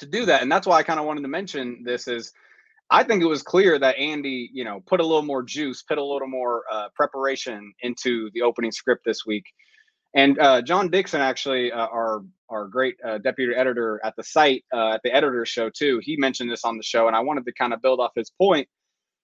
to 0.00 0.06
do 0.06 0.26
that. 0.26 0.42
And 0.42 0.50
that's 0.50 0.66
why 0.66 0.78
I 0.78 0.82
kind 0.82 1.00
of 1.00 1.06
wanted 1.06 1.22
to 1.22 1.28
mention 1.28 1.82
this 1.84 2.08
is 2.08 2.32
I 2.90 3.04
think 3.04 3.22
it 3.22 3.26
was 3.26 3.42
clear 3.42 3.78
that 3.78 3.96
Andy, 3.96 4.50
you 4.52 4.64
know, 4.64 4.82
put 4.86 5.00
a 5.00 5.06
little 5.06 5.22
more 5.22 5.42
juice, 5.42 5.82
put 5.82 5.98
a 5.98 6.04
little 6.04 6.28
more 6.28 6.64
uh, 6.70 6.88
preparation 6.94 7.72
into 7.80 8.30
the 8.34 8.42
opening 8.42 8.72
script 8.72 9.02
this 9.04 9.24
week. 9.26 9.44
And 10.14 10.38
uh, 10.38 10.60
John 10.62 10.90
Dixon, 10.90 11.20
actually, 11.20 11.72
uh, 11.72 11.86
our 11.86 12.22
our 12.50 12.66
great 12.66 12.96
uh, 13.06 13.16
deputy 13.18 13.54
editor 13.54 13.98
at 14.04 14.14
the 14.16 14.22
site, 14.22 14.62
uh, 14.74 14.90
at 14.90 15.00
the 15.02 15.14
editor's 15.14 15.48
show 15.48 15.70
too, 15.70 16.00
he 16.02 16.16
mentioned 16.18 16.50
this 16.50 16.64
on 16.64 16.76
the 16.76 16.82
show, 16.82 17.06
and 17.06 17.16
I 17.16 17.20
wanted 17.20 17.46
to 17.46 17.52
kind 17.54 17.72
of 17.72 17.80
build 17.80 17.98
off 17.98 18.12
his 18.14 18.30
point. 18.30 18.68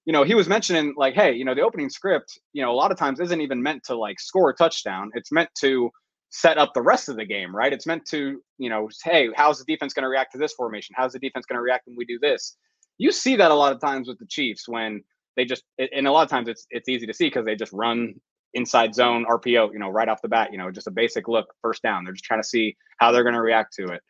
You 0.07 0.15
know, 0.15 0.23
he 0.25 0.35
was 0.35 0.49
mentioning 0.49 0.95
like, 0.97 1.12
hey, 1.12 1.35
you 1.35 1.45
know, 1.45 1.55
the 1.55 1.61
opening 1.61 1.91
script, 1.91 2.38
you 2.55 2.62
know, 2.62 2.73
a 2.73 2.75
lot 2.75 2.91
of 2.91 2.97
times 2.97 3.21
isn't 3.21 3.41
even 3.43 3.62
meant 3.62 3.85
to 3.85 3.97
like 3.97 4.19
score 4.19 4.49
a 4.49 4.55
touchdown. 4.55 5.11
It's 5.12 5.31
meant 5.31 5.50
to 5.61 5.91
set 6.31 6.57
up 6.57 6.73
the 6.73 6.81
rest 6.81 7.11
of 7.11 7.17
the 7.17 7.27
game, 7.27 7.55
right? 7.55 7.73
It's 7.73 7.87
meant 7.87 8.07
to, 8.07 8.41
you 8.57 8.71
know, 8.71 8.88
hey, 9.05 9.29
how's 9.35 9.59
the 9.59 9.71
defense 9.71 9.93
going 9.93 10.05
to 10.05 10.09
react 10.09 10.33
to 10.33 10.38
this 10.38 10.55
formation? 10.55 10.95
How's 10.97 11.12
the 11.12 11.19
defense 11.19 11.45
going 11.45 11.59
to 11.59 11.62
react 11.62 11.87
when 11.87 11.97
we 11.97 12.07
do 12.07 12.19
this? 12.19 12.57
You 12.99 13.12
see 13.12 13.37
that 13.37 13.50
a 13.50 13.55
lot 13.55 13.73
of 13.73 13.81
times 13.81 14.09
with 14.09 14.19
the 14.19 14.26
Chiefs 14.26 14.69
when 14.69 15.02
they 15.37 15.45
just, 15.45 15.62
and 15.78 16.07
a 16.07 16.12
lot 16.12 16.25
of 16.25 16.31
times 16.31 16.49
it's 16.49 16.67
it's 16.71 16.88
easy 16.88 17.07
to 17.07 17.14
see 17.14 17.26
because 17.26 17.45
they 17.45 17.55
just 17.55 17.73
run 17.73 18.14
inside 18.55 18.95
zone 18.95 19.25
RPO, 19.28 19.73
you 19.73 19.78
know, 19.78 19.88
right 19.88 20.09
off 20.09 20.23
the 20.23 20.28
bat, 20.28 20.50
you 20.52 20.59
know, 20.59 20.71
just 20.71 20.87
a 20.87 20.90
basic 20.90 21.28
look, 21.28 21.47
first 21.62 21.83
down. 21.83 22.05
They're 22.05 22.14
just 22.14 22.25
trying 22.25 22.43
to 22.43 22.49
see 22.49 22.76
how 22.99 23.12
they're 23.12 23.23
going 23.23 23.35
to 23.35 23.40
react 23.40 23.75
to 23.75 23.88
it. 23.88 24.02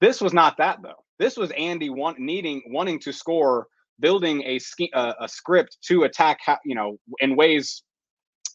This 0.00 0.20
was 0.20 0.32
not 0.32 0.56
that 0.56 0.78
though. 0.82 1.04
This 1.18 1.36
was 1.36 1.50
Andy 1.52 1.90
want, 1.90 2.18
needing 2.18 2.62
wanting 2.68 2.98
to 3.00 3.12
score, 3.12 3.66
building 4.00 4.42
a 4.42 4.58
uh, 4.94 5.12
a 5.20 5.28
script 5.28 5.78
to 5.86 6.04
attack, 6.04 6.38
you 6.64 6.74
know, 6.74 6.98
in 7.20 7.36
ways 7.36 7.82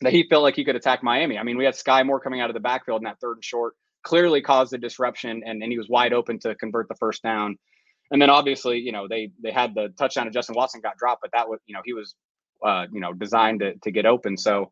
that 0.02 0.12
he 0.12 0.28
felt 0.30 0.44
like 0.44 0.56
he 0.56 0.66
could 0.66 0.76
attack 0.76 1.04
Miami. 1.04 1.38
I 1.38 1.44
mean, 1.44 1.58
we 1.58 1.66
had 1.66 1.76
Skyy 1.76 2.06
Moore 2.06 2.20
coming 2.20 2.42
out 2.42 2.50
of 2.50 2.54
the 2.54 2.60
backfield 2.60 3.02
in 3.02 3.06
that 3.06 3.20
third 3.22 3.38
and 3.38 3.46
short, 3.46 3.76
clearly 4.04 4.42
caused 4.42 4.74
a 4.74 4.78
disruption, 4.78 5.44
and, 5.46 5.64
and 5.64 5.72
he 5.72 5.78
was 5.78 5.88
wide 5.88 6.12
open 6.12 6.40
to 6.40 6.56
convert 6.56 6.90
the 6.90 6.96
first 6.96 7.24
down. 7.24 7.58
And 8.12 8.22
then 8.22 8.30
obviously, 8.30 8.80
you 8.80 8.92
know, 8.92 9.08
they 9.08 9.32
they 9.42 9.52
had 9.52 9.74
the 9.76 9.90
touchdown 9.98 10.28
of 10.28 10.34
Justin 10.34 10.56
Watson 10.56 10.82
got 10.82 10.98
dropped, 10.98 11.22
but 11.22 11.32
that 11.34 11.50
was, 11.50 11.60
you 11.66 11.74
know, 11.74 11.82
he 11.84 11.94
was 11.94 12.16
uh, 12.64 12.86
you 12.92 13.00
know, 13.00 13.14
designed 13.14 13.60
to 13.62 13.76
to 13.76 13.92
get 13.92 14.06
open. 14.06 14.38
So 14.38 14.70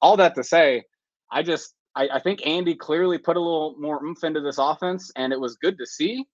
all 0.00 0.16
that 0.18 0.34
to 0.36 0.44
say, 0.44 0.84
I 1.30 1.42
just 1.42 1.74
I, 1.94 2.08
I 2.14 2.20
think 2.20 2.46
Andy 2.46 2.74
clearly 2.74 3.18
put 3.18 3.36
a 3.36 3.40
little 3.40 3.76
more 3.78 4.02
oomph 4.04 4.24
into 4.24 4.40
this 4.40 4.58
offense, 4.58 5.10
and 5.16 5.32
it 5.32 5.40
was 5.40 5.56
good 5.56 5.78
to 5.78 5.86
see. 5.86 6.24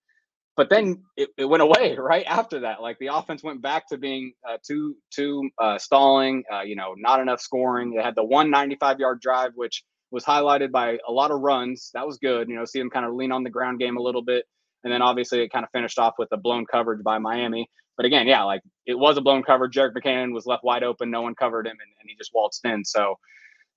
But 0.55 0.69
then 0.69 1.03
it, 1.17 1.29
it 1.37 1.45
went 1.45 1.63
away 1.63 1.95
right 1.99 2.25
after 2.27 2.59
that. 2.61 2.81
Like 2.81 2.99
the 2.99 3.07
offense 3.07 3.43
went 3.43 3.61
back 3.61 3.87
to 3.89 3.97
being 3.97 4.33
uh, 4.47 4.57
too 4.65 4.95
too 5.11 5.49
uh, 5.59 5.77
stalling. 5.77 6.43
Uh, 6.51 6.61
you 6.61 6.75
know, 6.75 6.93
not 6.97 7.19
enough 7.19 7.41
scoring. 7.41 7.93
They 7.93 8.03
had 8.03 8.15
the 8.15 8.23
one 8.23 8.49
ninety 8.49 8.75
five 8.75 8.99
yard 8.99 9.21
drive, 9.21 9.51
which 9.55 9.83
was 10.11 10.23
highlighted 10.23 10.71
by 10.71 10.99
a 11.07 11.11
lot 11.11 11.31
of 11.31 11.41
runs. 11.41 11.89
That 11.93 12.05
was 12.05 12.17
good. 12.17 12.47
You 12.47 12.55
know, 12.55 12.65
see 12.65 12.79
them 12.79 12.89
kind 12.89 13.05
of 13.05 13.13
lean 13.13 13.31
on 13.31 13.43
the 13.43 13.49
ground 13.49 13.79
game 13.79 13.97
a 13.97 14.01
little 14.01 14.21
bit. 14.21 14.45
And 14.83 14.91
then 14.91 15.01
obviously 15.01 15.41
it 15.41 15.51
kind 15.51 15.63
of 15.63 15.71
finished 15.71 15.99
off 15.99 16.15
with 16.17 16.29
a 16.31 16.37
blown 16.37 16.65
coverage 16.65 17.03
by 17.03 17.17
Miami. 17.17 17.69
But 17.95 18.05
again, 18.05 18.27
yeah, 18.27 18.43
like 18.43 18.61
it 18.85 18.97
was 18.97 19.17
a 19.17 19.21
blown 19.21 19.43
coverage. 19.43 19.73
Jerick 19.73 19.93
McKinnon 19.93 20.33
was 20.33 20.45
left 20.45 20.63
wide 20.63 20.83
open. 20.83 21.11
No 21.11 21.21
one 21.21 21.35
covered 21.35 21.67
him, 21.67 21.77
and, 21.79 21.91
and 21.99 22.09
he 22.09 22.15
just 22.15 22.31
waltzed 22.33 22.65
in. 22.65 22.83
So 22.83 23.17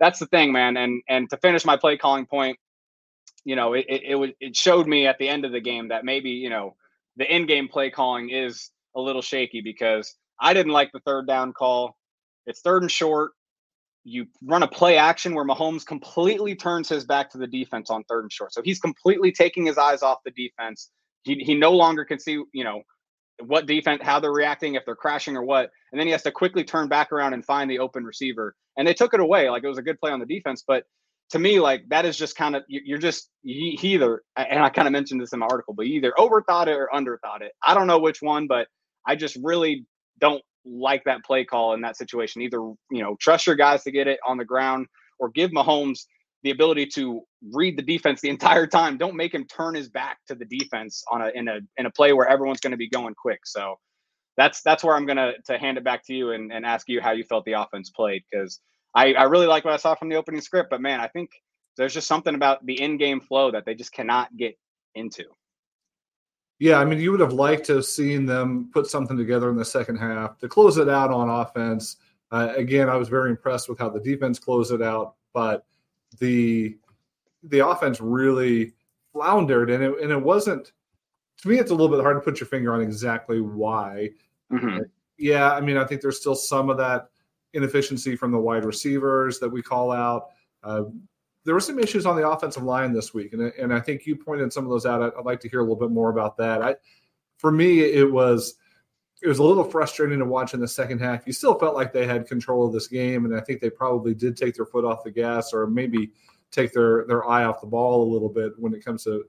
that's 0.00 0.18
the 0.18 0.26
thing, 0.26 0.52
man. 0.52 0.76
And 0.76 1.02
and 1.08 1.28
to 1.30 1.36
finish 1.38 1.64
my 1.64 1.76
play 1.76 1.96
calling 1.96 2.26
point, 2.26 2.58
you 3.44 3.56
know, 3.56 3.75
it 3.75 3.84
it 3.88 4.02
it, 4.04 4.36
it 4.40 4.56
showed 4.56 4.86
me 4.86 5.06
at 5.06 5.18
the 5.18 5.28
end 5.28 5.44
of 5.44 5.52
the 5.52 5.60
game 5.60 5.88
that 5.88 6.04
maybe 6.04 6.30
you 6.30 6.50
know 6.50 6.76
the 7.16 7.30
end 7.30 7.48
game 7.48 7.68
play 7.68 7.90
calling 7.90 8.30
is 8.30 8.70
a 8.94 9.00
little 9.00 9.22
shaky 9.22 9.60
because 9.60 10.14
I 10.40 10.54
didn't 10.54 10.72
like 10.72 10.92
the 10.92 11.00
third 11.00 11.26
down 11.26 11.52
call. 11.52 11.96
It's 12.46 12.60
third 12.60 12.82
and 12.82 12.90
short. 12.90 13.32
You 14.08 14.26
run 14.44 14.62
a 14.62 14.68
play 14.68 14.96
action 14.96 15.34
where 15.34 15.44
Mahomes 15.44 15.84
completely 15.84 16.54
turns 16.54 16.88
his 16.88 17.04
back 17.04 17.28
to 17.30 17.38
the 17.38 17.46
defense 17.48 17.90
on 17.90 18.04
third 18.04 18.22
and 18.22 18.32
short. 18.32 18.54
So 18.54 18.62
he's 18.62 18.78
completely 18.78 19.32
taking 19.32 19.66
his 19.66 19.78
eyes 19.78 20.00
off 20.00 20.18
the 20.25 20.30
defense. 20.30 20.92
He, 21.25 21.34
he 21.34 21.54
no 21.56 21.72
longer 21.72 22.04
can 22.04 22.20
see, 22.20 22.40
you 22.52 22.62
know, 22.62 22.82
what 23.44 23.66
defense, 23.66 24.02
how 24.04 24.20
they're 24.20 24.30
reacting, 24.30 24.76
if 24.76 24.84
they're 24.86 24.94
crashing 24.94 25.36
or 25.36 25.42
what. 25.42 25.70
And 25.90 25.98
then 25.98 26.06
he 26.06 26.12
has 26.12 26.22
to 26.22 26.30
quickly 26.30 26.62
turn 26.62 26.86
back 26.86 27.10
around 27.10 27.32
and 27.34 27.44
find 27.44 27.68
the 27.68 27.80
open 27.80 28.04
receiver. 28.04 28.54
And 28.76 28.86
they 28.86 28.94
took 28.94 29.12
it 29.12 29.18
away. 29.18 29.50
Like 29.50 29.64
it 29.64 29.68
was 29.68 29.78
a 29.78 29.82
good 29.82 29.98
play 29.98 30.12
on 30.12 30.20
the 30.20 30.26
defense. 30.26 30.62
But 30.64 30.84
to 31.30 31.40
me, 31.40 31.58
like 31.58 31.88
that 31.88 32.04
is 32.04 32.16
just 32.16 32.36
kind 32.36 32.54
of, 32.54 32.62
you're 32.68 32.98
just, 32.98 33.28
he, 33.42 33.76
either, 33.82 34.22
and 34.36 34.62
I 34.62 34.68
kind 34.68 34.86
of 34.86 34.92
mentioned 34.92 35.20
this 35.20 35.32
in 35.32 35.40
my 35.40 35.46
article, 35.46 35.75
but 35.75 35.86
either 35.86 36.12
overthought 36.16 36.68
it 36.68 36.76
or 36.76 36.88
underthought 36.94 37.40
it. 37.40 37.50
I 37.66 37.75
don't 37.75 37.88
know 37.88 37.98
which 37.98 38.22
one, 38.22 38.46
but 38.46 38.68
I 39.04 39.16
just 39.16 39.36
really 39.42 39.84
don't 40.20 40.44
like 40.66 41.04
that 41.04 41.25
play 41.25 41.44
call 41.44 41.75
in 41.75 41.80
that 41.82 41.96
situation. 41.96 42.42
Either, 42.42 42.58
you 42.58 43.02
know, 43.02 43.16
trust 43.20 43.46
your 43.46 43.56
guys 43.56 43.82
to 43.85 43.90
get 43.90 44.06
it 44.06 44.18
on 44.26 44.37
the 44.37 44.44
ground 44.44 44.87
or 45.18 45.30
give 45.30 45.50
Mahomes 45.50 46.00
the 46.42 46.50
ability 46.50 46.87
to 46.87 47.23
read 47.52 47.78
the 47.78 47.82
defense 47.82 48.20
the 48.20 48.28
entire 48.37 48.66
time. 48.66 48.99
Don't 48.99 49.16
make 49.16 49.35
him 49.35 49.46
turn 49.46 49.75
his 49.75 49.88
back 49.88 50.18
to 50.28 50.35
the 50.35 50.44
defense 50.44 51.02
on 51.11 51.23
a 51.23 51.30
in 51.35 51.49
a 51.49 51.61
in 51.76 51.87
a 51.87 51.90
play 51.90 52.12
where 52.12 52.28
everyone's 52.28 52.61
going 52.61 52.73
to 52.73 52.76
be 52.76 52.88
going 52.88 53.14
quick. 53.14 53.40
So 53.44 53.76
that's 54.37 54.62
that's 54.62 54.85
where 54.85 54.94
I'm 54.94 55.06
gonna 55.06 55.32
to 55.46 55.58
hand 55.58 55.78
it 55.78 55.85
back 55.85 56.04
to 56.06 56.14
you 56.14 56.32
and, 56.32 56.52
and 56.52 56.66
ask 56.66 56.88
you 56.88 57.00
how 57.00 57.12
you 57.12 57.25
felt 57.25 57.44
the 57.44 57.52
offense 57.52 57.90
played 57.90 58.23
because 58.30 58.61
I, 58.94 59.12
I 59.12 59.25
really 59.25 59.46
like 59.46 59.64
what 59.64 59.75
I 59.75 59.78
saw 59.78 59.94
from 59.94 60.08
the 60.08 60.16
opening 60.16 60.40
script, 60.40 60.70
but 60.70 60.80
man, 60.80 61.00
I 61.00 61.08
think 61.08 61.30
there's 61.76 61.92
just 61.92 62.08
something 62.08 62.35
about 62.35 62.64
the 62.64 62.80
in-game 62.80 63.20
flow 63.20 63.50
that 63.50 63.66
they 63.66 63.75
just 63.75 63.92
cannot 63.92 64.35
get 64.37 64.56
into. 64.94 65.25
Yeah, 66.58 66.78
I 66.78 66.84
mean, 66.84 67.00
you 67.00 67.10
would 67.10 67.20
have 67.20 67.34
liked 67.34 67.66
to 67.66 67.76
have 67.76 67.84
seen 67.84 68.25
them 68.25 68.70
put 68.72 68.86
something 68.86 69.16
together 69.16 69.50
in 69.50 69.56
the 69.56 69.64
second 69.64 69.96
half 69.96 70.38
to 70.38 70.48
close 70.48 70.78
it 70.78 70.88
out 70.88 71.10
on 71.10 71.28
offense. 71.28 71.96
Uh, 72.32 72.52
again, 72.56 72.88
I 72.88 72.96
was 72.96 73.08
very 73.08 73.30
impressed 73.30 73.68
with 73.68 73.78
how 73.78 73.90
the 73.90 74.00
defense 74.00 74.38
closed 74.38 74.72
it 74.72 74.82
out, 74.82 75.14
but 75.32 75.66
the 76.18 76.76
the 77.42 77.66
offense 77.66 78.00
really 78.00 78.72
floundered, 79.12 79.70
and 79.70 79.82
it 79.84 80.00
and 80.00 80.10
it 80.10 80.22
wasn't. 80.22 80.72
To 81.42 81.48
me, 81.48 81.58
it's 81.58 81.70
a 81.70 81.75
little 81.75 81.94
bit 81.94 82.02
hard 82.02 82.16
to 82.16 82.20
put 82.20 82.40
your 82.40 82.46
finger 82.46 82.72
on 82.75 82.80
exactly 82.80 83.40
why. 83.40 84.10
Mm-hmm. 84.50 84.80
Yeah, 85.18 85.52
I 85.52 85.60
mean, 85.60 85.76
I 85.76 85.84
think 85.84 86.00
there's 86.00 86.18
still 86.18 86.34
some 86.34 86.70
of 86.70 86.78
that 86.78 87.10
inefficiency 87.52 88.16
from 88.16 88.32
the 88.32 88.38
wide 88.38 88.64
receivers 88.64 89.38
that 89.40 89.48
we 89.48 89.62
call 89.62 89.92
out. 89.92 90.28
Uh, 90.62 90.84
there 91.46 91.54
were 91.54 91.60
some 91.60 91.78
issues 91.78 92.04
on 92.06 92.16
the 92.16 92.28
offensive 92.28 92.64
line 92.64 92.92
this 92.92 93.14
week, 93.14 93.32
and 93.32 93.40
and 93.58 93.72
I 93.72 93.80
think 93.80 94.04
you 94.04 94.16
pointed 94.16 94.52
some 94.52 94.64
of 94.64 94.70
those 94.70 94.84
out. 94.84 95.00
I'd, 95.00 95.24
like 95.24 95.40
to 95.40 95.48
hear 95.48 95.60
a 95.60 95.62
little 95.62 95.76
bit 95.76 95.92
more 95.92 96.10
about 96.10 96.36
that. 96.38 96.60
I, 96.60 96.74
for 97.38 97.52
me, 97.52 97.80
it 97.80 98.10
was 98.10 98.56
it 99.22 99.28
was 99.28 99.38
a 99.38 99.44
little 99.44 99.64
frustrating 99.64 100.18
to 100.18 100.24
watch 100.24 100.54
in 100.54 100.60
the 100.60 100.68
second 100.68 100.98
half. 100.98 101.26
You 101.26 101.32
still 101.32 101.58
felt 101.58 101.76
like 101.76 101.92
they 101.92 102.04
had 102.04 102.26
control 102.26 102.66
of 102.66 102.72
this 102.72 102.88
game, 102.88 103.24
and 103.24 103.34
I 103.34 103.40
think 103.40 103.60
they 103.60 103.70
probably 103.70 104.12
did 104.12 104.36
take 104.36 104.56
their 104.56 104.66
foot 104.66 104.84
off 104.84 105.04
the 105.04 105.10
gas, 105.10 105.52
or 105.52 105.68
maybe 105.68 106.10
take 106.50 106.72
their 106.72 107.06
their 107.06 107.28
eye 107.28 107.44
off 107.44 107.60
the 107.60 107.66
ball 107.68 108.02
a 108.02 108.12
little 108.12 108.28
bit 108.28 108.52
when 108.58 108.74
it 108.74 108.84
comes 108.84 109.04
to 109.04 109.24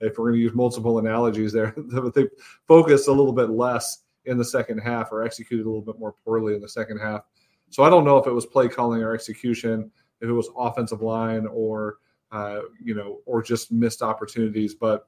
if 0.00 0.18
we're 0.18 0.26
going 0.26 0.34
to 0.34 0.42
use 0.42 0.54
multiple 0.54 0.98
analogies 0.98 1.52
there. 1.52 1.74
They 2.14 2.28
focused 2.68 3.08
a 3.08 3.12
little 3.12 3.32
bit 3.32 3.48
less 3.48 4.04
in 4.26 4.36
the 4.36 4.44
second 4.44 4.78
half, 4.78 5.10
or 5.10 5.22
executed 5.22 5.64
a 5.64 5.70
little 5.70 5.80
bit 5.80 5.98
more 5.98 6.14
poorly 6.24 6.54
in 6.54 6.60
the 6.60 6.68
second 6.68 6.98
half. 6.98 7.22
So 7.70 7.82
I 7.82 7.88
don't 7.88 8.04
know 8.04 8.18
if 8.18 8.26
it 8.26 8.32
was 8.32 8.44
play 8.44 8.68
calling 8.68 9.02
or 9.02 9.14
execution, 9.14 9.90
if 10.22 10.28
it 10.28 10.32
was 10.32 10.48
offensive 10.56 11.02
line, 11.02 11.46
or 11.46 11.96
uh, 12.30 12.60
you 12.82 12.94
know, 12.94 13.18
or 13.26 13.42
just 13.42 13.70
missed 13.70 14.00
opportunities. 14.00 14.74
But 14.74 15.06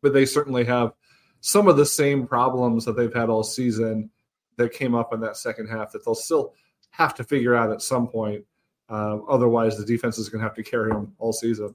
but 0.00 0.14
they 0.14 0.24
certainly 0.24 0.64
have 0.64 0.92
some 1.40 1.68
of 1.68 1.76
the 1.76 1.86
same 1.86 2.26
problems 2.26 2.84
that 2.84 2.96
they've 2.96 3.12
had 3.12 3.28
all 3.28 3.44
season 3.44 4.10
that 4.56 4.72
came 4.72 4.94
up 4.94 5.12
in 5.12 5.20
that 5.20 5.36
second 5.36 5.68
half 5.68 5.92
that 5.92 6.04
they'll 6.04 6.14
still 6.14 6.54
have 6.90 7.14
to 7.14 7.24
figure 7.24 7.54
out 7.54 7.70
at 7.70 7.82
some 7.82 8.08
point. 8.08 8.44
Uh, 8.88 9.18
otherwise, 9.28 9.76
the 9.76 9.84
defense 9.84 10.18
is 10.18 10.28
going 10.28 10.40
to 10.40 10.46
have 10.46 10.56
to 10.56 10.62
carry 10.62 10.90
them 10.90 11.14
all 11.18 11.32
season. 11.32 11.74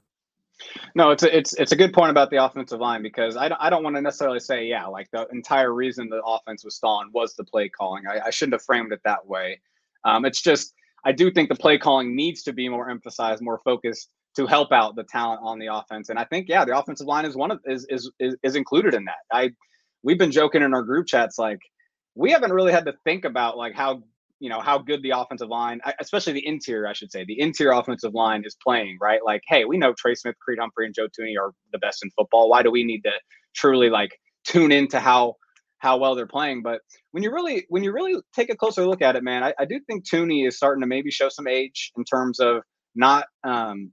No, 0.94 1.10
it's 1.10 1.22
a, 1.22 1.36
it's 1.36 1.52
it's 1.54 1.72
a 1.72 1.76
good 1.76 1.92
point 1.92 2.10
about 2.10 2.30
the 2.30 2.44
offensive 2.44 2.80
line 2.80 3.02
because 3.02 3.36
I 3.36 3.50
I 3.58 3.70
don't 3.70 3.82
want 3.82 3.96
to 3.96 4.02
necessarily 4.02 4.40
say 4.40 4.66
yeah 4.66 4.86
like 4.86 5.10
the 5.10 5.26
entire 5.32 5.72
reason 5.72 6.08
the 6.08 6.22
offense 6.24 6.64
was 6.64 6.76
stalling 6.76 7.10
was 7.12 7.34
the 7.34 7.44
play 7.44 7.68
calling. 7.68 8.06
I, 8.06 8.20
I 8.26 8.30
shouldn't 8.30 8.54
have 8.54 8.62
framed 8.62 8.92
it 8.92 9.00
that 9.04 9.26
way. 9.26 9.60
Um, 10.04 10.24
it's 10.24 10.40
just 10.40 10.74
I 11.04 11.12
do 11.12 11.30
think 11.30 11.48
the 11.48 11.54
play 11.54 11.78
calling 11.78 12.16
needs 12.16 12.42
to 12.44 12.52
be 12.52 12.68
more 12.68 12.88
emphasized, 12.88 13.42
more 13.42 13.60
focused 13.64 14.10
to 14.36 14.46
help 14.46 14.72
out 14.72 14.96
the 14.96 15.04
talent 15.04 15.40
on 15.42 15.58
the 15.58 15.72
offense. 15.72 16.08
And 16.08 16.18
I 16.18 16.24
think, 16.24 16.48
yeah, 16.48 16.64
the 16.64 16.76
offensive 16.76 17.06
line 17.06 17.24
is 17.24 17.36
one 17.36 17.50
of 17.50 17.60
is 17.66 17.86
is 17.88 18.10
is, 18.18 18.36
is 18.42 18.56
included 18.56 18.94
in 18.94 19.04
that. 19.04 19.22
I 19.32 19.50
we've 20.02 20.18
been 20.18 20.32
joking 20.32 20.62
in 20.62 20.74
our 20.74 20.82
group 20.82 21.06
chats 21.06 21.38
like 21.38 21.58
we 22.14 22.30
haven't 22.30 22.52
really 22.52 22.72
had 22.72 22.84
to 22.86 22.94
think 23.04 23.24
about 23.24 23.56
like 23.56 23.74
how 23.74 24.02
you 24.40 24.48
know 24.50 24.60
how 24.60 24.78
good 24.78 25.02
the 25.02 25.10
offensive 25.10 25.48
line, 25.48 25.80
especially 26.00 26.32
the 26.32 26.46
interior, 26.46 26.86
I 26.86 26.92
should 26.92 27.12
say, 27.12 27.24
the 27.24 27.40
interior 27.40 27.72
offensive 27.72 28.14
line 28.14 28.42
is 28.44 28.56
playing. 28.62 28.98
Right, 29.00 29.20
like, 29.24 29.42
hey, 29.48 29.64
we 29.64 29.78
know 29.78 29.94
Trey 29.96 30.14
Smith, 30.14 30.36
Creed 30.40 30.58
Humphrey, 30.58 30.86
and 30.86 30.94
Joe 30.94 31.08
Thuney 31.08 31.34
are 31.40 31.52
the 31.72 31.78
best 31.78 32.04
in 32.04 32.10
football. 32.10 32.48
Why 32.48 32.62
do 32.62 32.70
we 32.70 32.84
need 32.84 33.02
to 33.02 33.12
truly 33.54 33.90
like 33.90 34.10
tune 34.44 34.72
into 34.72 35.00
how 35.00 35.36
how 35.84 35.98
well 35.98 36.14
they're 36.14 36.26
playing? 36.26 36.62
But 36.62 36.80
when 37.12 37.22
you 37.22 37.30
really 37.32 37.66
when 37.68 37.84
you 37.84 37.92
really 37.92 38.20
take 38.34 38.50
a 38.50 38.56
closer 38.56 38.86
look 38.86 39.02
at 39.02 39.16
it, 39.16 39.22
man, 39.22 39.44
I, 39.44 39.54
I 39.58 39.64
do 39.66 39.78
think 39.80 40.04
Thuney 40.04 40.48
is 40.48 40.56
starting 40.56 40.80
to 40.80 40.86
maybe 40.86 41.10
show 41.10 41.28
some 41.28 41.46
age 41.46 41.92
in 41.96 42.04
terms 42.04 42.40
of 42.40 42.62
not 42.94 43.26
um, 43.44 43.92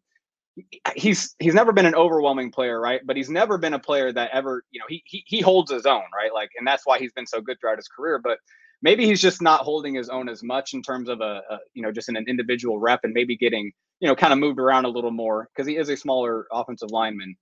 he's 0.96 1.36
he's 1.40 1.54
never 1.54 1.72
been 1.72 1.86
an 1.86 1.96
overwhelming 1.96 2.52
player, 2.52 2.80
right? 2.80 3.02
But 3.06 3.18
he's 3.18 3.30
never 3.30 3.58
been 3.58 3.74
a 3.74 3.80
player 3.80 4.12
that 4.14 4.32
ever, 4.34 4.64
you 4.72 4.80
know, 4.80 4.86
he 4.90 5.04
he 5.06 5.24
he 5.28 5.42
holds 5.42 5.72
his 5.72 5.86
own, 5.86 6.04
right? 6.16 6.34
Like, 6.34 6.50
and 6.58 6.66
that's 6.66 6.86
why 6.86 6.98
he's 7.00 7.12
been 7.12 7.28
so 7.28 7.42
good 7.42 7.58
throughout 7.60 7.78
his 7.78 7.88
career. 7.88 8.20
But 8.24 8.40
maybe 8.82 9.06
he's 9.06 9.22
just 9.22 9.42
not 9.42 9.62
holding 9.62 9.94
his 9.96 10.10
own 10.10 10.30
as 10.30 10.44
much 10.44 10.74
in 10.74 10.82
terms 10.82 11.10
of 11.10 11.22
a, 11.22 11.42
a 11.50 11.60
you 11.74 11.82
know 11.82 11.92
just 11.92 12.10
in 12.10 12.16
an 12.16 12.26
individual 12.28 12.80
rep 12.80 13.02
and 13.04 13.14
maybe 13.14 13.38
getting 13.38 13.72
you 14.00 14.08
know 14.08 14.16
kind 14.16 14.34
of 14.34 14.40
moved 14.40 14.60
around 14.60 14.86
a 14.86 14.90
little 14.90 15.12
more 15.12 15.48
because 15.54 15.68
he 15.68 15.78
is 15.78 15.90
a 15.90 15.98
smaller 15.98 16.48
offensive 16.52 16.92
lineman. 16.92 17.36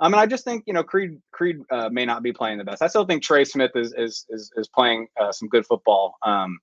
I 0.00 0.08
mean, 0.08 0.18
I 0.18 0.26
just 0.26 0.44
think 0.44 0.64
you 0.66 0.72
know 0.72 0.82
Creed 0.82 1.20
Creed 1.32 1.58
uh, 1.70 1.90
may 1.90 2.06
not 2.06 2.22
be 2.22 2.32
playing 2.32 2.58
the 2.58 2.64
best. 2.64 2.82
I 2.82 2.86
still 2.86 3.04
think 3.04 3.22
Trey 3.22 3.44
Smith 3.44 3.72
is 3.74 3.94
is 3.96 4.26
is, 4.30 4.50
is 4.56 4.68
playing 4.68 5.08
uh, 5.20 5.30
some 5.30 5.48
good 5.48 5.66
football. 5.66 6.14
Um, 6.24 6.58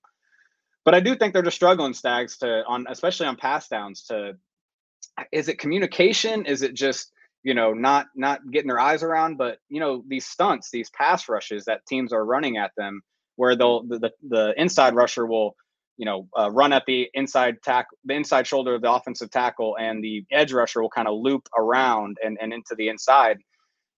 but 0.84 0.94
I 0.94 1.00
do 1.00 1.14
think 1.14 1.32
they're 1.32 1.42
just 1.42 1.56
struggling, 1.56 1.94
Stags, 1.94 2.38
to 2.38 2.64
on 2.66 2.86
especially 2.88 3.26
on 3.26 3.36
pass 3.36 3.68
downs 3.68 4.02
to 4.04 4.36
is 5.32 5.48
it 5.48 5.58
communication? 5.58 6.46
Is 6.46 6.62
it 6.62 6.74
just 6.74 7.12
you 7.44 7.54
know 7.54 7.72
not 7.72 8.06
not 8.16 8.40
getting 8.50 8.68
their 8.68 8.80
eyes 8.80 9.02
around? 9.02 9.38
But 9.38 9.58
you 9.68 9.80
know 9.80 10.02
these 10.08 10.26
stunts, 10.26 10.70
these 10.70 10.90
pass 10.90 11.28
rushes 11.28 11.64
that 11.66 11.86
teams 11.86 12.12
are 12.12 12.24
running 12.24 12.56
at 12.56 12.72
them, 12.76 13.02
where 13.36 13.54
they'll 13.54 13.84
the 13.84 13.98
the, 13.98 14.10
the 14.28 14.54
inside 14.56 14.94
rusher 14.94 15.26
will 15.26 15.54
you 15.98 16.06
know 16.06 16.28
uh, 16.38 16.50
run 16.50 16.72
at 16.72 16.84
the 16.86 17.08
inside 17.12 17.56
tack 17.62 17.86
the 18.04 18.14
inside 18.14 18.46
shoulder 18.46 18.74
of 18.74 18.82
the 18.82 18.90
offensive 18.90 19.30
tackle, 19.30 19.76
and 19.78 20.02
the 20.02 20.24
edge 20.30 20.52
rusher 20.52 20.80
will 20.80 20.90
kind 20.90 21.08
of 21.08 21.18
loop 21.18 21.48
around 21.58 22.16
and 22.24 22.38
and 22.40 22.52
into 22.52 22.74
the 22.76 22.88
inside. 22.88 23.38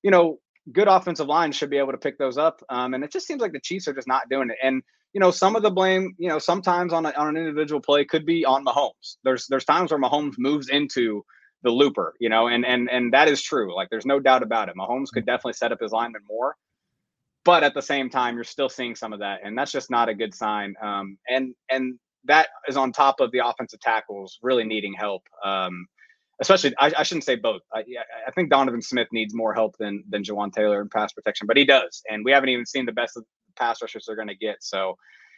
You 0.02 0.10
know, 0.10 0.38
good 0.72 0.88
offensive 0.88 1.28
line 1.28 1.52
should 1.52 1.70
be 1.70 1.78
able 1.78 1.92
to 1.92 1.98
pick 1.98 2.18
those 2.18 2.38
up. 2.38 2.62
Um, 2.68 2.94
and 2.94 3.04
it 3.04 3.12
just 3.12 3.26
seems 3.26 3.40
like 3.40 3.52
the 3.52 3.60
Chiefs 3.60 3.86
are 3.86 3.94
just 3.94 4.08
not 4.08 4.28
doing 4.30 4.50
it. 4.50 4.56
And 4.62 4.82
you 5.12 5.20
know, 5.20 5.30
some 5.30 5.56
of 5.56 5.62
the 5.62 5.70
blame, 5.70 6.14
you 6.18 6.28
know, 6.28 6.38
sometimes 6.38 6.92
on, 6.92 7.04
a, 7.04 7.10
on 7.10 7.28
an 7.28 7.36
individual 7.36 7.80
play 7.80 8.04
could 8.04 8.24
be 8.24 8.44
on 8.44 8.64
Mahomes. 8.64 9.16
There's 9.24 9.46
there's 9.48 9.64
times 9.64 9.90
where 9.90 10.00
Mahomes 10.00 10.34
moves 10.38 10.68
into 10.68 11.24
the 11.62 11.70
looper, 11.70 12.14
you 12.20 12.28
know, 12.28 12.48
and 12.48 12.64
and 12.64 12.88
and 12.90 13.12
that 13.12 13.28
is 13.28 13.42
true. 13.42 13.74
Like 13.74 13.88
there's 13.90 14.06
no 14.06 14.20
doubt 14.20 14.42
about 14.42 14.68
it. 14.68 14.76
Mahomes 14.76 15.10
could 15.12 15.26
definitely 15.26 15.54
set 15.54 15.72
up 15.72 15.80
his 15.80 15.92
lineman 15.92 16.22
more, 16.28 16.56
but 17.44 17.62
at 17.62 17.74
the 17.74 17.82
same 17.82 18.10
time, 18.10 18.34
you're 18.34 18.44
still 18.44 18.68
seeing 18.68 18.94
some 18.94 19.12
of 19.12 19.20
that, 19.20 19.40
and 19.44 19.56
that's 19.56 19.72
just 19.72 19.90
not 19.90 20.08
a 20.08 20.14
good 20.14 20.34
sign. 20.34 20.74
Um, 20.82 21.18
and 21.28 21.54
and 21.70 21.98
that 22.24 22.48
is 22.68 22.76
on 22.76 22.92
top 22.92 23.20
of 23.20 23.32
the 23.32 23.46
offensive 23.46 23.80
tackles 23.80 24.38
really 24.42 24.64
needing 24.64 24.92
help. 24.92 25.22
Um, 25.44 25.86
especially, 26.40 26.74
I, 26.78 26.92
I 26.98 27.02
shouldn't 27.02 27.24
say 27.24 27.36
both. 27.36 27.62
I, 27.72 27.84
I 28.26 28.30
think 28.32 28.50
Donovan 28.50 28.82
Smith 28.82 29.08
needs 29.12 29.34
more 29.34 29.54
help 29.54 29.76
than 29.78 30.04
than 30.08 30.22
Jawaan 30.22 30.52
Taylor 30.52 30.82
in 30.82 30.88
pass 30.88 31.12
protection, 31.12 31.46
but 31.46 31.56
he 31.56 31.64
does, 31.64 32.02
and 32.10 32.24
we 32.24 32.32
haven't 32.32 32.50
even 32.50 32.66
seen 32.66 32.86
the 32.86 32.92
best 32.92 33.16
of 33.16 33.24
the 33.24 33.52
pass 33.56 33.80
rushers 33.80 34.04
they're 34.06 34.16
going 34.16 34.28
to 34.28 34.34
get. 34.34 34.56
So, 34.60 34.96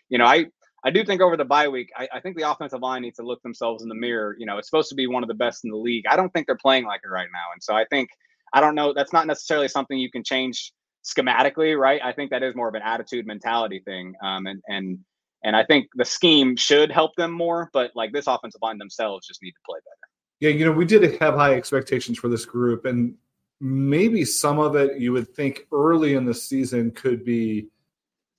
you 0.08 0.18
know, 0.18 0.26
I 0.26 0.46
I 0.84 0.90
do 0.90 1.04
think 1.04 1.20
over 1.20 1.36
the 1.36 1.44
bye 1.44 1.68
week, 1.68 1.90
I, 1.96 2.08
I, 2.14 2.20
think 2.20 2.36
the 2.36 2.50
offensive 2.50 2.80
line 2.80 3.02
needs 3.02 3.16
to 3.18 3.22
look 3.22 3.40
themselves 3.42 3.84
in 3.84 3.88
the 3.88 3.94
mirror. 3.94 4.34
You 4.36 4.46
know, 4.46 4.58
it's 4.58 4.68
supposed 4.68 4.88
to 4.88 4.96
be 4.96 5.06
one 5.06 5.22
of 5.22 5.28
the 5.28 5.34
best 5.34 5.64
in 5.64 5.70
the 5.70 5.76
league. 5.76 6.04
I 6.10 6.16
don't 6.16 6.32
think 6.32 6.46
they're 6.46 6.56
playing 6.56 6.86
like 6.86 7.02
it 7.04 7.08
right 7.08 7.28
now. 7.32 7.52
And 7.52 7.62
so 7.62 7.74
I 7.74 7.84
think, 7.84 8.08
I 8.52 8.60
don't 8.60 8.74
know, 8.74 8.92
that's 8.92 9.12
not 9.12 9.28
necessarily 9.28 9.68
something 9.68 9.96
you 9.96 10.10
can 10.10 10.24
change 10.24 10.72
schematically, 11.04 11.78
right? 11.78 12.00
I 12.02 12.12
think 12.12 12.30
that 12.30 12.42
is 12.42 12.54
more 12.54 12.68
of 12.68 12.74
an 12.74 12.82
attitude 12.82 13.26
mentality 13.26 13.82
thing. 13.84 14.14
Um, 14.22 14.46
and, 14.46 14.62
and, 14.68 14.98
and 15.44 15.56
I 15.56 15.64
think 15.64 15.88
the 15.94 16.04
scheme 16.04 16.56
should 16.56 16.90
help 16.90 17.16
them 17.16 17.32
more, 17.32 17.68
but 17.72 17.90
like 17.94 18.12
this 18.12 18.26
offensive 18.26 18.60
line 18.62 18.78
themselves 18.78 19.26
just 19.26 19.42
need 19.42 19.52
to 19.52 19.60
play 19.66 19.78
better. 19.80 20.12
Yeah, 20.40 20.50
you 20.50 20.64
know, 20.64 20.72
we 20.72 20.84
did 20.84 21.20
have 21.20 21.34
high 21.34 21.54
expectations 21.54 22.18
for 22.18 22.28
this 22.28 22.44
group, 22.44 22.84
and 22.84 23.14
maybe 23.60 24.24
some 24.24 24.58
of 24.58 24.74
it 24.74 24.98
you 24.98 25.12
would 25.12 25.32
think 25.34 25.68
early 25.70 26.14
in 26.14 26.24
the 26.24 26.34
season 26.34 26.90
could 26.90 27.24
be 27.24 27.68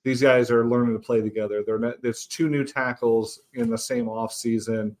these 0.04 0.20
guys 0.20 0.50
are 0.50 0.66
learning 0.66 0.92
to 0.92 0.98
play 0.98 1.22
together. 1.22 1.64
They're 1.66 1.78
not, 1.78 2.02
there's 2.02 2.26
two 2.26 2.50
new 2.50 2.62
tackles 2.62 3.40
in 3.54 3.70
the 3.70 3.78
same 3.78 4.06
off 4.06 4.34
season. 4.34 4.94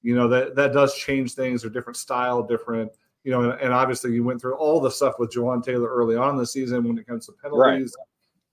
You 0.00 0.14
know 0.14 0.28
that 0.28 0.56
that 0.56 0.72
does 0.72 0.94
change 0.94 1.34
things. 1.34 1.60
They're 1.60 1.70
different 1.70 1.98
style, 1.98 2.42
different. 2.42 2.90
You 3.26 3.32
know, 3.32 3.50
and, 3.50 3.60
and 3.60 3.72
obviously 3.72 4.12
you 4.12 4.22
went 4.22 4.40
through 4.40 4.54
all 4.54 4.80
the 4.80 4.90
stuff 4.90 5.18
with 5.18 5.32
Jawaan 5.32 5.64
Taylor 5.64 5.88
early 5.88 6.16
on 6.16 6.30
in 6.30 6.36
the 6.36 6.46
season 6.46 6.84
when 6.84 6.96
it 6.96 7.06
comes 7.06 7.26
to 7.26 7.32
penalties, 7.32 7.94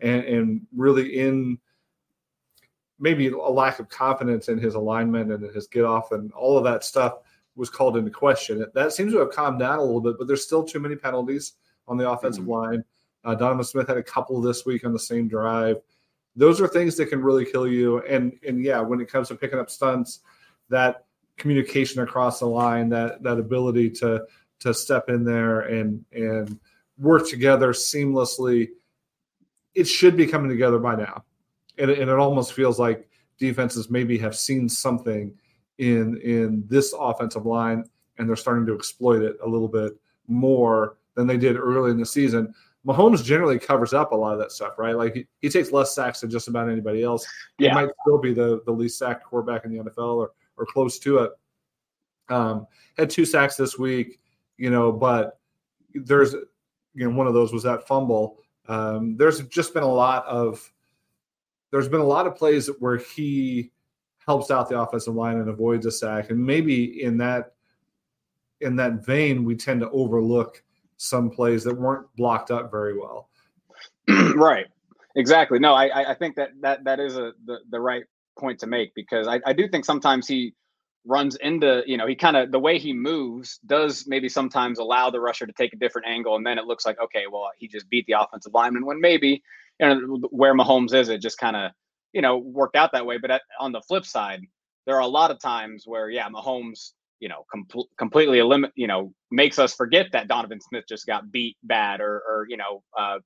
right. 0.02 0.10
and, 0.10 0.24
and 0.24 0.62
really 0.76 1.20
in 1.20 1.60
maybe 3.00 3.28
a 3.28 3.38
lack 3.38 3.80
of 3.80 3.90
confidence 3.90 4.50
in 4.50 4.58
his 4.58 4.76
alignment 4.76 5.32
and 5.32 5.44
his 5.54 5.68
get 5.68 5.86
off 5.86 6.12
and 6.12 6.32
all 6.34 6.58
of 6.58 6.64
that 6.64 6.84
stuff 6.84 7.20
was 7.56 7.70
called 7.70 7.98
into 7.98 8.10
question. 8.10 8.66
That 8.74 8.94
seems 8.94 9.14
to 9.14 9.20
have 9.20 9.32
calmed 9.32 9.60
down 9.60 9.78
a 9.78 9.84
little 9.84 10.02
bit, 10.02 10.16
but 10.18 10.28
there's 10.28 10.44
still 10.44 10.64
too 10.64 10.80
many 10.80 10.96
penalties 10.96 11.54
on 11.88 11.98
the 11.98 12.10
offensive 12.10 12.44
mm-hmm. 12.44 12.52
line. 12.52 12.84
Uh, 13.24 13.36
Donovan 13.36 13.64
Smith 13.64 13.88
had 13.88 13.98
a 13.98 14.04
couple 14.04 14.42
this 14.42 14.66
week 14.66 14.86
on 14.86 14.92
the 14.94 15.00
same 15.00 15.28
drive 15.28 15.78
those 16.36 16.60
are 16.60 16.68
things 16.68 16.96
that 16.98 17.08
can 17.08 17.22
really 17.22 17.46
kill 17.46 17.68
you. 17.68 18.02
And 18.04 18.34
and 18.46 18.64
yeah, 18.64 18.80
when 18.80 19.00
it 19.00 19.10
comes 19.12 19.28
to 19.30 19.36
picking 19.36 19.60
up 19.60 19.70
stunts, 19.70 20.20
that 20.70 21.06
communication 21.38 22.02
across 22.02 22.40
the 22.40 22.48
line, 22.48 22.90
that 22.90 23.24
that 23.24 23.38
ability 23.38 23.90
to 23.92 24.26
to 24.64 24.74
step 24.74 25.10
in 25.10 25.24
there 25.24 25.62
and 25.62 26.04
and 26.12 26.60
work 26.98 27.28
together 27.28 27.70
seamlessly, 27.74 28.70
it 29.76 29.86
should 29.86 30.18
be 30.18 30.28
coming 30.28 30.50
together 30.50 30.80
by 30.80 30.96
now. 30.96 31.24
And, 31.78 31.90
and 31.90 32.10
it 32.10 32.20
almost 32.20 32.54
feels 32.54 32.80
like 32.80 33.08
defenses 33.38 33.90
maybe 33.90 34.18
have 34.20 34.36
seen 34.36 34.68
something 34.70 35.34
in 35.78 36.18
in 36.18 36.64
this 36.68 36.94
offensive 36.98 37.46
line 37.46 37.84
and 38.18 38.30
they're 38.30 38.36
starting 38.36 38.66
to 38.66 38.76
exploit 38.76 39.24
it 39.24 39.38
a 39.44 39.48
little 39.48 39.68
bit 39.68 39.94
more 40.28 40.98
than 41.16 41.28
they 41.28 41.38
did 41.38 41.58
early 41.58 41.92
in 41.92 41.98
the 41.98 42.06
season. 42.06 42.54
Mahomes 42.86 43.24
generally 43.24 43.58
covers 43.58 43.94
up 43.94 44.12
a 44.12 44.16
lot 44.16 44.34
of 44.34 44.40
that 44.40 44.52
stuff, 44.52 44.78
right? 44.78 44.96
Like 44.96 45.16
he, 45.16 45.28
he 45.42 45.50
takes 45.50 45.72
less 45.72 45.96
sacks 45.96 46.20
than 46.20 46.30
just 46.30 46.48
about 46.48 46.70
anybody 46.70 47.02
else. 47.02 47.26
Yeah. 47.58 47.70
He 47.70 47.76
might 47.76 47.90
still 48.02 48.20
be 48.20 48.34
the, 48.34 48.62
the 48.66 48.72
least 48.72 48.98
sacked 48.98 49.24
quarterback 49.24 49.66
in 49.66 49.72
the 49.72 49.84
NFL 49.84 50.18
or, 50.18 50.32
or 50.58 50.66
close 50.66 51.00
to 51.00 51.20
it. 51.20 51.32
Um, 52.30 52.68
had 52.98 53.10
two 53.10 53.26
sacks 53.26 53.56
this 53.56 53.78
week, 53.78 54.20
you 54.58 54.70
know, 54.70 54.92
but 54.92 55.40
there's, 55.94 56.34
you 56.34 57.10
know, 57.10 57.16
one 57.16 57.28
of 57.28 57.34
those 57.34 57.54
was 57.54 57.64
that 57.64 57.88
fumble. 57.88 58.40
Um, 58.68 59.18
there's 59.18 59.42
just 59.48 59.74
been 59.74 59.84
a 59.84 59.88
lot 59.88 60.26
of, 60.26 60.72
there's 61.72 61.90
been 61.90 62.02
a 62.02 62.06
lot 62.06 62.28
of 62.28 62.36
plays 62.36 62.68
where 62.80 62.98
he 62.98 63.72
helps 64.26 64.52
out 64.52 64.70
the 64.70 64.80
offensive 64.80 65.16
line 65.16 65.38
and 65.38 65.50
avoids 65.50 65.86
a 65.86 65.92
sack. 65.92 66.30
And 66.30 66.44
maybe 66.44 67.04
in 67.04 67.18
that, 67.18 67.54
in 68.62 68.76
that 68.78 69.06
vein, 69.06 69.44
we 69.44 69.56
tend 69.56 69.82
to 69.82 69.90
overlook– 69.90 70.64
some 71.04 71.30
plays 71.30 71.64
that 71.66 71.76
weren't 71.76 72.08
blocked 72.16 72.50
up 72.50 72.72
very 72.72 72.98
well. 72.98 73.30
right. 74.36 74.66
Exactly. 75.16 75.60
No, 75.60 75.74
I 75.74 76.12
I 76.12 76.16
think 76.16 76.36
that 76.38 76.50
that 76.62 76.84
that 76.86 77.00
is 77.00 77.18
a 77.18 77.34
the, 77.46 77.60
the 77.70 77.80
right 77.80 78.04
point 78.40 78.60
to 78.60 78.68
make 78.68 78.96
because 78.96 79.28
I, 79.28 79.40
I 79.46 79.54
do 79.54 79.68
think 79.68 79.86
sometimes 79.86 80.28
he 80.28 80.56
runs 81.06 81.36
into 81.38 81.84
you 81.86 81.98
know 81.98 82.08
he 82.08 82.16
kind 82.16 82.38
of 82.38 82.52
the 82.52 82.60
way 82.60 82.80
he 82.80 82.94
moves 82.94 83.60
does 83.66 84.06
maybe 84.08 84.30
sometimes 84.30 84.80
allow 84.80 85.10
the 85.10 85.20
rusher 85.20 85.46
to 85.46 85.54
take 85.54 85.74
a 85.74 85.78
different 85.78 86.08
angle 86.08 86.38
and 86.38 86.46
then 86.46 86.58
it 86.58 86.66
looks 86.66 86.86
like 86.86 86.98
okay 87.00 87.26
well 87.30 87.50
he 87.58 87.68
just 87.68 87.90
beat 87.90 88.06
the 88.08 88.14
offensive 88.14 88.54
lineman 88.54 88.86
when 88.86 89.02
maybe 89.02 89.44
you 89.80 89.88
know 89.88 90.18
where 90.32 90.56
Mahomes 90.56 90.94
is 90.94 91.10
it 91.10 91.22
just 91.22 91.38
kind 91.38 91.56
of 91.56 91.72
you 92.14 92.22
know 92.22 92.38
worked 92.38 92.78
out 92.78 92.92
that 92.94 93.06
way 93.06 93.18
but 93.18 93.32
at, 93.32 93.42
on 93.60 93.74
the 93.74 93.82
flip 93.82 94.06
side 94.06 94.42
there 94.86 94.96
are 94.96 95.02
a 95.02 95.08
lot 95.08 95.30
of 95.30 95.42
times 95.42 95.84
where 95.86 96.10
yeah 96.10 96.30
Mahomes 96.30 96.94
you 97.24 97.30
know, 97.30 97.46
com- 97.50 97.86
completely 97.98 98.40
eliminate, 98.40 98.74
you 98.76 98.86
know, 98.86 99.14
makes 99.32 99.58
us 99.58 99.74
forget 99.74 100.08
that 100.12 100.28
Donovan 100.28 100.60
Smith 100.60 100.84
just 100.90 101.06
got 101.06 101.32
beat 101.32 101.56
bad 101.64 102.02
or, 102.02 102.22
or 102.28 102.46
you 102.50 102.58
know, 102.58 102.84
uh, 103.00 103.20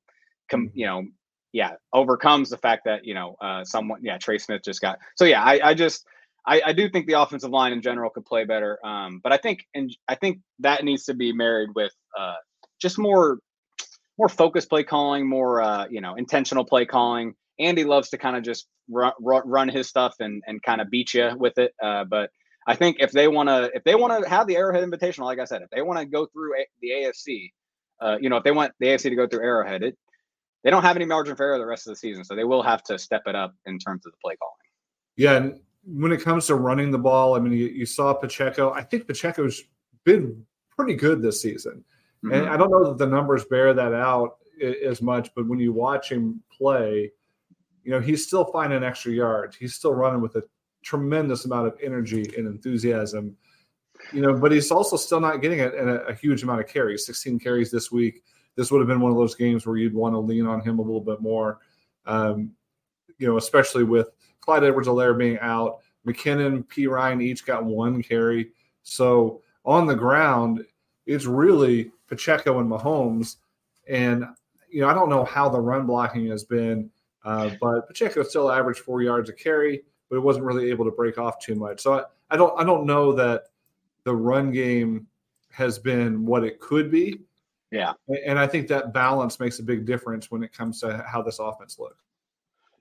com- 0.52 0.68
mm-hmm. 0.68 0.78
you 0.78 0.86
know, 0.86 1.04
yeah, 1.52 1.72
overcomes 1.92 2.52
the 2.52 2.58
fact 2.58 2.84
that 2.86 3.06
you 3.06 3.16
know, 3.16 3.36
uh, 3.42 3.64
someone, 3.64 4.00
yeah, 4.04 4.20
Trey 4.20 4.38
Smith 4.38 4.62
just 4.64 4.82
got. 4.82 5.00
So 5.16 5.26
yeah, 5.26 5.42
I, 5.42 5.70
I 5.70 5.74
just, 5.74 6.06
I, 6.48 6.62
I 6.68 6.74
do 6.74 6.90
think 6.90 7.08
the 7.08 7.22
offensive 7.22 7.52
line 7.52 7.74
in 7.74 7.82
general 7.82 8.10
could 8.10 8.26
play 8.26 8.46
better. 8.46 8.80
Um, 8.86 9.20
but 9.22 9.34
I 9.34 9.38
think, 9.38 9.66
and 9.76 9.96
I 10.08 10.16
think 10.16 10.40
that 10.60 10.84
needs 10.84 11.06
to 11.06 11.14
be 11.14 11.34
married 11.34 11.72
with 11.76 11.92
uh, 12.18 12.36
just 12.82 12.98
more, 12.98 13.40
more 14.18 14.30
focused 14.30 14.70
play 14.70 14.84
calling, 14.84 15.28
more, 15.28 15.62
uh, 15.62 15.88
you 15.90 16.00
know, 16.00 16.16
intentional 16.16 16.64
play 16.64 16.86
calling. 16.86 17.34
Andy 17.60 17.84
loves 17.84 18.10
to 18.10 18.18
kind 18.18 18.38
of 18.38 18.44
just 18.44 18.66
run, 18.90 19.12
run 19.20 19.68
his 19.68 19.90
stuff 19.90 20.16
and 20.20 20.44
and 20.48 20.62
kind 20.62 20.80
of 20.80 20.90
beat 20.90 21.14
you 21.14 21.32
with 21.38 21.58
it. 21.58 21.74
Uh, 21.84 22.06
but 22.06 22.30
I 22.68 22.76
think 22.76 22.98
if 23.00 23.12
they 23.12 23.28
want 23.28 23.50
to, 23.50 23.72
if 23.74 23.84
they 23.84 23.96
want 23.96 24.24
to 24.24 24.30
have 24.30 24.48
the 24.48 24.56
Arrowhead 24.56 24.88
Invitational, 24.88 25.26
like 25.26 25.40
I 25.40 25.46
said, 25.46 25.62
if 25.62 25.70
they 25.70 25.82
want 25.82 26.00
to 26.00 26.06
go 26.06 26.28
through 26.28 26.54
a, 26.56 26.66
the 26.82 26.90
AFC, 26.90 27.52
uh, 28.02 28.18
you 28.22 28.30
know, 28.30 28.38
if 28.38 28.44
they 28.44 28.52
want 28.52 28.74
the 28.80 28.88
AFC 28.88 29.04
to 29.04 29.16
go 29.16 29.28
through 29.28 29.44
Arrowhead, 29.44 29.84
it, 29.84 29.98
they 30.64 30.70
don't 30.70 30.84
have 30.84 30.96
any 30.96 31.06
margin 31.06 31.36
for 31.36 31.46
error 31.46 31.58
the 31.58 31.66
rest 31.66 31.88
of 31.88 31.92
the 31.92 31.98
season, 31.98 32.24
so 32.24 32.36
they 32.36 32.44
will 32.44 32.64
have 32.64 32.84
to 32.84 33.00
step 33.00 33.24
it 33.26 33.36
up 33.36 33.54
in 33.66 33.80
terms 33.80 34.06
of 34.06 34.12
the 34.12 34.18
play 34.24 34.36
calling. 34.36 34.54
Yeah, 35.16 35.38
and 35.38 35.60
when 35.88 36.12
it 36.12 36.22
comes 36.22 36.48
to 36.48 36.56
running 36.56 36.92
the 36.92 36.98
ball, 37.00 37.36
I 37.36 37.40
mean, 37.40 37.54
you, 37.54 37.68
you 37.68 37.86
saw 37.86 38.14
Pacheco. 38.14 38.72
I 38.72 38.84
think 38.84 39.08
Pacheco's 39.08 39.64
been 40.04 40.46
pretty 40.76 40.96
good 40.96 41.22
this 41.22 41.42
season, 41.42 41.84
mm-hmm. 42.24 42.34
and 42.34 42.50
I 42.50 42.58
don't 42.58 42.70
know 42.70 42.90
that 42.90 42.98
the 42.98 43.08
numbers 43.08 43.46
bear 43.46 43.74
that 43.74 43.94
out 43.94 44.38
as 44.62 45.02
much, 45.02 45.34
but 45.36 45.48
when 45.48 45.60
you 45.60 45.72
watch 45.72 46.12
him 46.12 46.42
play, 46.52 47.12
you 47.84 47.92
know, 47.92 48.00
he's 48.00 48.26
still 48.26 48.46
finding 48.46 48.84
extra 48.84 49.12
yards. 49.12 49.56
He's 49.56 49.76
still 49.76 49.94
running 49.94 50.22
with 50.22 50.36
a 50.36 50.44
tremendous 50.84 51.46
amount 51.46 51.68
of 51.68 51.78
energy 51.82 52.34
and 52.38 52.48
enthusiasm. 52.48 53.38
You 54.14 54.22
know, 54.22 54.34
but 54.34 54.52
he's 54.52 54.72
also 54.72 54.96
still 54.96 55.20
not 55.20 55.42
getting 55.42 55.62
a, 55.62 55.70
a, 55.70 55.96
a 56.08 56.14
huge 56.14 56.44
amount 56.44 56.62
of 56.62 56.68
carries. 56.68 57.06
16 57.06 57.40
carries 57.40 57.72
this 57.72 57.92
week. 57.92 58.24
This 58.56 58.72
would 58.72 58.80
have 58.80 58.88
been 58.88 59.00
one 59.00 59.12
of 59.12 59.18
those 59.18 59.36
games 59.36 59.66
where 59.66 59.78
you'd 59.78 59.94
want 59.94 60.14
to 60.14 60.20
lean 60.20 60.46
on 60.46 60.62
him 60.62 60.80
a 60.80 60.82
little 60.82 61.02
bit 61.02 61.22
more. 61.22 61.60
Um, 62.06 62.52
you 63.18 63.28
know, 63.28 63.38
especially 63.38 63.84
with 63.84 64.10
Clyde 64.48 64.64
Edwards-Helaire 64.64 65.18
being 65.18 65.38
out. 65.40 65.80
McKinnon, 66.08 66.66
Perine 66.68 67.22
each 67.22 67.46
got 67.46 67.66
one 67.66 68.02
carry. 68.02 68.52
So 68.84 69.42
on 69.66 69.86
the 69.86 69.96
ground, 69.96 70.66
it's 71.06 71.26
really 71.26 71.92
Pacheco 72.08 72.60
and 72.60 72.72
Mahomes. 72.72 73.36
And, 73.90 74.26
you 74.72 74.82
know, 74.82 74.88
I 74.88 74.94
don't 74.94 75.10
know 75.10 75.26
how 75.26 75.50
the 75.50 75.60
run 75.60 75.86
blocking 75.86 76.28
has 76.28 76.46
been, 76.46 76.90
uh, 77.26 77.52
but 77.60 77.88
Pacheco 77.88 78.24
still 78.24 78.50
averaged 78.50 78.80
four 78.80 79.02
yards 79.02 79.30
a 79.30 79.34
carry 79.34 79.84
but 80.10 80.18
it 80.18 80.22
wasn't 80.22 80.46
really 80.46 80.70
able 80.70 80.86
to 80.86 80.92
break 80.92 81.18
off 81.18 81.40
too 81.40 81.56
much. 81.56 81.82
So 81.82 81.94
I, 81.94 82.04
I 82.32 82.38
don't 82.38 82.60
I 82.60 82.64
don't 82.64 82.86
know 82.86 83.14
that 83.14 83.46
the 84.04 84.16
run 84.16 84.52
game 84.52 85.08
has 85.52 85.80
been 85.80 86.26
what 86.26 86.44
it 86.44 86.60
could 86.60 86.92
be. 86.92 87.20
Yeah. 87.72 87.94
And 88.26 88.40
I 88.40 88.48
think 88.48 88.68
that 88.70 88.94
balance 88.94 89.40
makes 89.40 89.60
a 89.60 89.64
big 89.64 89.86
difference 89.86 90.32
when 90.32 90.44
it 90.44 90.54
comes 90.54 90.80
to 90.82 91.04
how 91.06 91.22
this 91.22 91.40
offense 91.40 91.78
looks. 91.80 92.02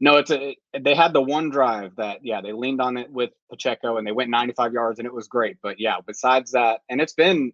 No, 0.00 0.16
it's 0.18 0.30
a 0.30 0.56
they 0.78 0.94
had 0.94 1.12
the 1.14 1.22
one 1.22 1.50
drive 1.50 1.96
that 1.96 2.20
yeah, 2.22 2.40
they 2.42 2.52
leaned 2.52 2.80
on 2.82 2.96
it 2.98 3.11
with 3.11 3.30
Pacheco 3.50 3.96
and 3.96 4.06
they 4.06 4.12
went 4.12 4.30
95 4.30 4.72
yards 4.72 4.98
and 4.98 5.06
it 5.06 5.14
was 5.14 5.28
great. 5.28 5.56
But 5.62 5.80
yeah, 5.80 5.96
besides 6.06 6.52
that, 6.52 6.80
and 6.90 7.00
it's 7.00 7.14
been 7.14 7.52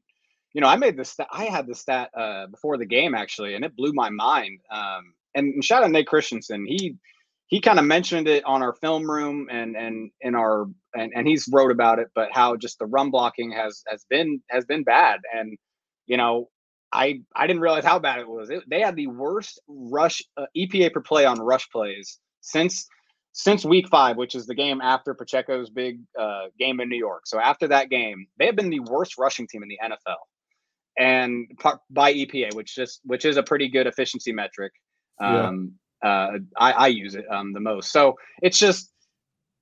you 0.55 0.61
know, 0.61 0.69
I 0.69 0.77
made 0.77 0.97
this 0.97 1.11
stat 1.11 1.29
I 1.33 1.45
had 1.47 1.67
the 1.67 1.75
stat 1.75 2.11
uh 2.17 2.47
before 2.49 2.79
the 2.79 2.87
game 2.87 3.15
actually, 3.15 3.55
and 3.55 3.65
it 3.65 3.77
blew 3.77 3.93
my 3.93 4.11
mind. 4.11 4.61
Um 4.73 5.15
and 5.35 5.65
shout 5.65 5.85
out 5.85 5.91
Nate 5.93 6.09
Christensen. 6.09 6.67
He 6.67 6.97
he 7.49 7.61
kind 7.61 7.79
of 7.79 7.85
mentioned 7.85 8.29
it 8.29 8.45
on 8.45 8.63
our 8.63 8.75
film 8.75 9.11
room 9.11 9.49
and 9.51 9.77
and 9.77 10.11
in 10.23 10.35
our 10.35 10.67
and, 10.95 11.13
and 11.15 11.29
he's 11.29 11.49
wrote 11.53 11.71
about 11.71 11.99
it 11.99 12.09
but 12.15 12.31
how 12.33 12.57
just 12.57 12.79
the 12.79 12.87
run 12.87 13.11
blocking 13.11 13.53
has 13.53 13.83
has 13.89 14.05
been 14.11 14.43
has 14.51 14.65
been 14.65 14.83
bad 14.85 15.21
and 15.35 15.57
you 16.07 16.17
know 16.17 16.49
i 16.93 17.21
i 17.37 17.47
didn't 17.47 17.63
realize 17.63 17.85
how 17.85 17.99
bad 17.99 18.21
it 18.21 18.29
was 18.29 18.51
it, 18.51 18.63
they 18.71 18.81
had 18.81 18.97
the 18.97 19.07
worst 19.09 19.61
rush 19.69 20.23
uh, 20.39 20.47
epa 20.57 20.93
per 20.93 21.01
play 21.03 21.27
on 21.27 21.39
rush 21.41 21.69
plays 21.71 22.19
since 22.43 22.87
since 23.33 23.65
week 23.65 23.89
five, 23.89 24.19
which 24.19 24.35
is 24.35 24.47
the 24.47 24.55
game 24.55 24.83
after 24.83 25.15
Pacheco's 25.15 25.71
big 25.71 26.01
uh, 26.21 26.45
game 26.59 26.81
in 26.81 26.91
New 26.91 26.99
York. 26.99 27.23
So 27.27 27.41
after 27.41 27.67
that 27.69 27.89
game, 27.89 28.27
they 28.39 28.45
have 28.45 28.57
been 28.57 28.69
the 28.69 28.81
worst 28.81 29.17
rushing 29.17 29.49
team 29.49 29.63
in 29.63 29.71
the 29.71 29.79
NFL, 29.83 30.17
and 30.99 31.51
by 31.89 32.13
EPA, 32.13 32.55
which 32.55 32.75
just 32.75 33.01
which 33.05 33.25
is 33.25 33.39
a 33.39 33.43
pretty 33.43 33.69
good 33.69 33.87
efficiency 33.87 34.33
metric. 34.33 34.73
Um, 35.21 35.73
yeah. 36.03 36.11
uh, 36.11 36.39
I, 36.59 36.73
I 36.73 36.87
use 36.89 37.15
it 37.15 37.25
um, 37.31 37.53
the 37.53 37.61
most. 37.61 37.91
So 37.91 38.19
it's 38.43 38.59
just 38.59 38.93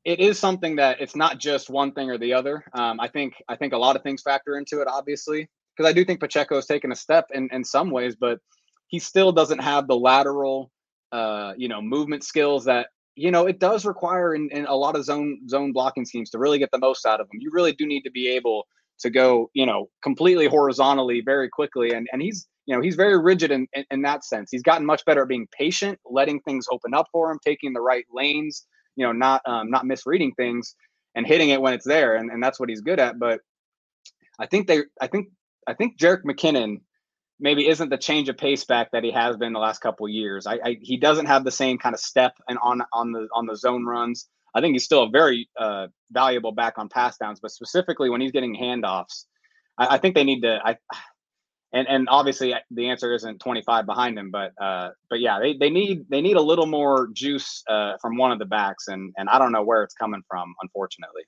it 0.05 0.19
is 0.19 0.39
something 0.39 0.77
that 0.77 1.01
it's 1.01 1.15
not 1.15 1.39
just 1.39 1.69
one 1.71 1.93
thing 1.93 2.11
or 2.11 2.19
the 2.19 2.33
other. 2.33 2.65
Um, 2.75 2.99
I 3.01 3.09
think 3.09 3.35
I 3.49 3.57
think 3.57 3.73
a 3.73 3.79
lot 3.79 3.97
of 3.97 4.03
things 4.03 4.23
factor 4.23 4.57
into 4.57 4.81
it, 4.81 4.89
obviously, 4.89 5.49
because 5.77 5.89
I 5.89 5.93
do 5.93 6.05
think 6.05 6.21
Pacheco 6.21 6.57
has 6.57 6.67
taken 6.67 6.91
a 6.91 6.97
step 6.97 7.27
in 7.33 7.49
in 7.53 7.63
some 7.65 7.91
ways, 7.91 8.17
but 8.17 8.39
he 8.89 8.99
still 8.99 9.31
doesn't 9.31 9.61
have 9.61 9.87
the 9.87 9.97
lateral, 9.97 10.73
uh, 11.13 11.53
you 11.57 11.69
know, 11.69 11.81
movement 11.83 12.25
skills 12.25 12.65
that 12.65 12.89
you 13.17 13.31
know, 13.31 13.47
it 13.47 13.59
does 13.59 13.85
require 13.85 14.35
in, 14.35 14.49
in, 14.51 14.65
a 14.67 14.75
lot 14.75 14.97
of 14.97 15.05
zone 15.05 15.47
zone 15.49 15.73
blocking 15.73 16.07
schemes 16.07 16.31
to 16.31 16.39
really 16.39 16.59
get 16.59 16.71
the 16.71 16.79
most 16.79 17.05
out 17.05 17.21
of 17.21 17.29
them. 17.29 17.39
You 17.41 17.51
really 17.53 17.73
do 17.73 17.87
need 17.87 18.03
to 18.03 18.11
be 18.11 18.29
able 18.29 18.67
to 19.01 19.11
go, 19.11 19.51
you 19.53 19.67
know, 19.67 19.89
completely 20.03 20.47
horizontally 20.47 21.21
very 21.21 21.49
quickly. 21.49 21.93
And 21.93 22.09
and 22.13 22.23
he's, 22.23 22.47
you 22.67 22.75
know, 22.75 22.81
he's 22.81 22.95
very 22.95 23.21
rigid 23.21 23.51
in, 23.51 23.67
in, 23.73 23.85
in 23.91 24.03
that 24.03 24.25
sense. 24.25 24.49
He's 24.51 24.63
gotten 24.63 24.87
much 24.87 25.05
better 25.05 25.23
at 25.23 25.29
being 25.29 25.49
patient, 25.53 25.99
letting 26.05 26.41
things 26.41 26.67
open 26.71 26.95
up 26.95 27.07
for 27.13 27.31
him, 27.31 27.39
taking 27.45 27.73
the 27.73 27.81
right 27.81 28.05
lanes, 28.13 28.67
you 28.97 29.05
know, 29.05 29.13
not 29.13 29.43
um, 29.47 29.71
not 29.71 29.87
misreading 29.87 30.33
things 30.37 30.75
and 31.15 31.27
hitting 31.27 31.51
it 31.51 31.61
when 31.61 31.75
it's 31.75 31.87
there. 31.87 32.17
And, 32.17 32.31
and 32.31 32.43
that's 32.43 32.61
what 32.61 32.69
he's 32.69 32.81
good 32.81 33.01
at. 33.01 33.19
But 33.19 33.41
I 34.39 34.47
think 34.47 34.67
they 34.67 34.83
I 35.01 35.09
think 35.09 35.29
I 35.67 35.75
think 35.75 35.99
Jerick 35.99 36.23
McKinnon 36.25 36.81
maybe 37.41 37.69
isn't 37.69 37.89
the 37.89 37.99
change 37.99 38.29
of 38.29 38.37
pace 38.37 38.65
back 38.65 38.91
that 38.93 39.03
he 39.03 39.11
has 39.11 39.37
been 39.37 39.53
the 39.53 39.59
last 39.59 39.81
couple 39.81 40.09
years. 40.09 40.47
I, 40.47 40.55
I, 40.65 40.77
he 40.81 40.97
doesn't 40.97 41.27
have 41.27 41.45
the 41.45 41.51
same 41.51 41.79
kind 41.79 41.95
of 41.95 42.01
step 42.01 42.37
and 42.49 42.59
on 42.63 42.83
on 42.93 43.13
the 43.13 43.29
on 43.35 43.47
the 43.47 43.57
zone 43.57 43.85
runs. 43.85 44.29
I 44.55 44.61
think 44.61 44.75
he's 44.75 44.85
still 44.85 45.05
a 45.05 45.11
very 45.11 45.49
uh, 45.59 45.89
valuable 46.11 46.53
back 46.53 46.75
on 46.77 46.89
pass 46.89 47.17
downs, 47.17 47.41
but 47.41 47.51
specifically 47.51 48.11
when 48.11 48.21
he's 48.21 48.33
getting 48.33 48.57
handoffs, 48.57 49.25
I, 49.79 49.95
I 49.95 49.99
think 49.99 50.15
they 50.15 50.25
need 50.25 50.43
to. 50.43 50.61
I 50.63 50.77
and 51.73 51.89
and 51.89 52.09
obviously 52.11 52.55
the 52.71 52.89
answer 52.89 53.15
isn't 53.15 53.39
25 53.39 53.87
behind 53.87 54.19
him, 54.19 54.31
but 54.31 54.53
uh, 54.61 54.91
but 55.09 55.21
yeah, 55.21 55.39
they, 55.41 55.57
they 55.57 55.71
need 55.71 56.05
they 56.11 56.21
need 56.21 56.37
a 56.37 56.43
little 56.43 56.67
more 56.67 57.09
juice 57.13 57.63
uh, 57.69 57.95
from 58.01 58.17
one 58.17 58.33
of 58.33 58.39
the 58.39 58.47
backs, 58.47 58.89
and 58.89 59.13
and 59.17 59.29
I 59.29 59.39
don't 59.39 59.53
know 59.53 59.63
where 59.63 59.83
it's 59.83 59.95
coming 59.95 60.23
from, 60.29 60.55
unfortunately. 60.63 61.23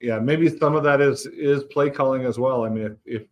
Yeah, 0.00 0.18
maybe 0.18 0.48
some 0.48 0.74
of 0.74 0.82
that 0.82 1.00
is 1.00 1.26
is 1.26 1.62
play 1.64 1.88
calling 1.88 2.24
as 2.24 2.38
well. 2.38 2.64
I 2.64 2.68
mean, 2.68 2.84
if, 2.84 3.22
if 3.22 3.28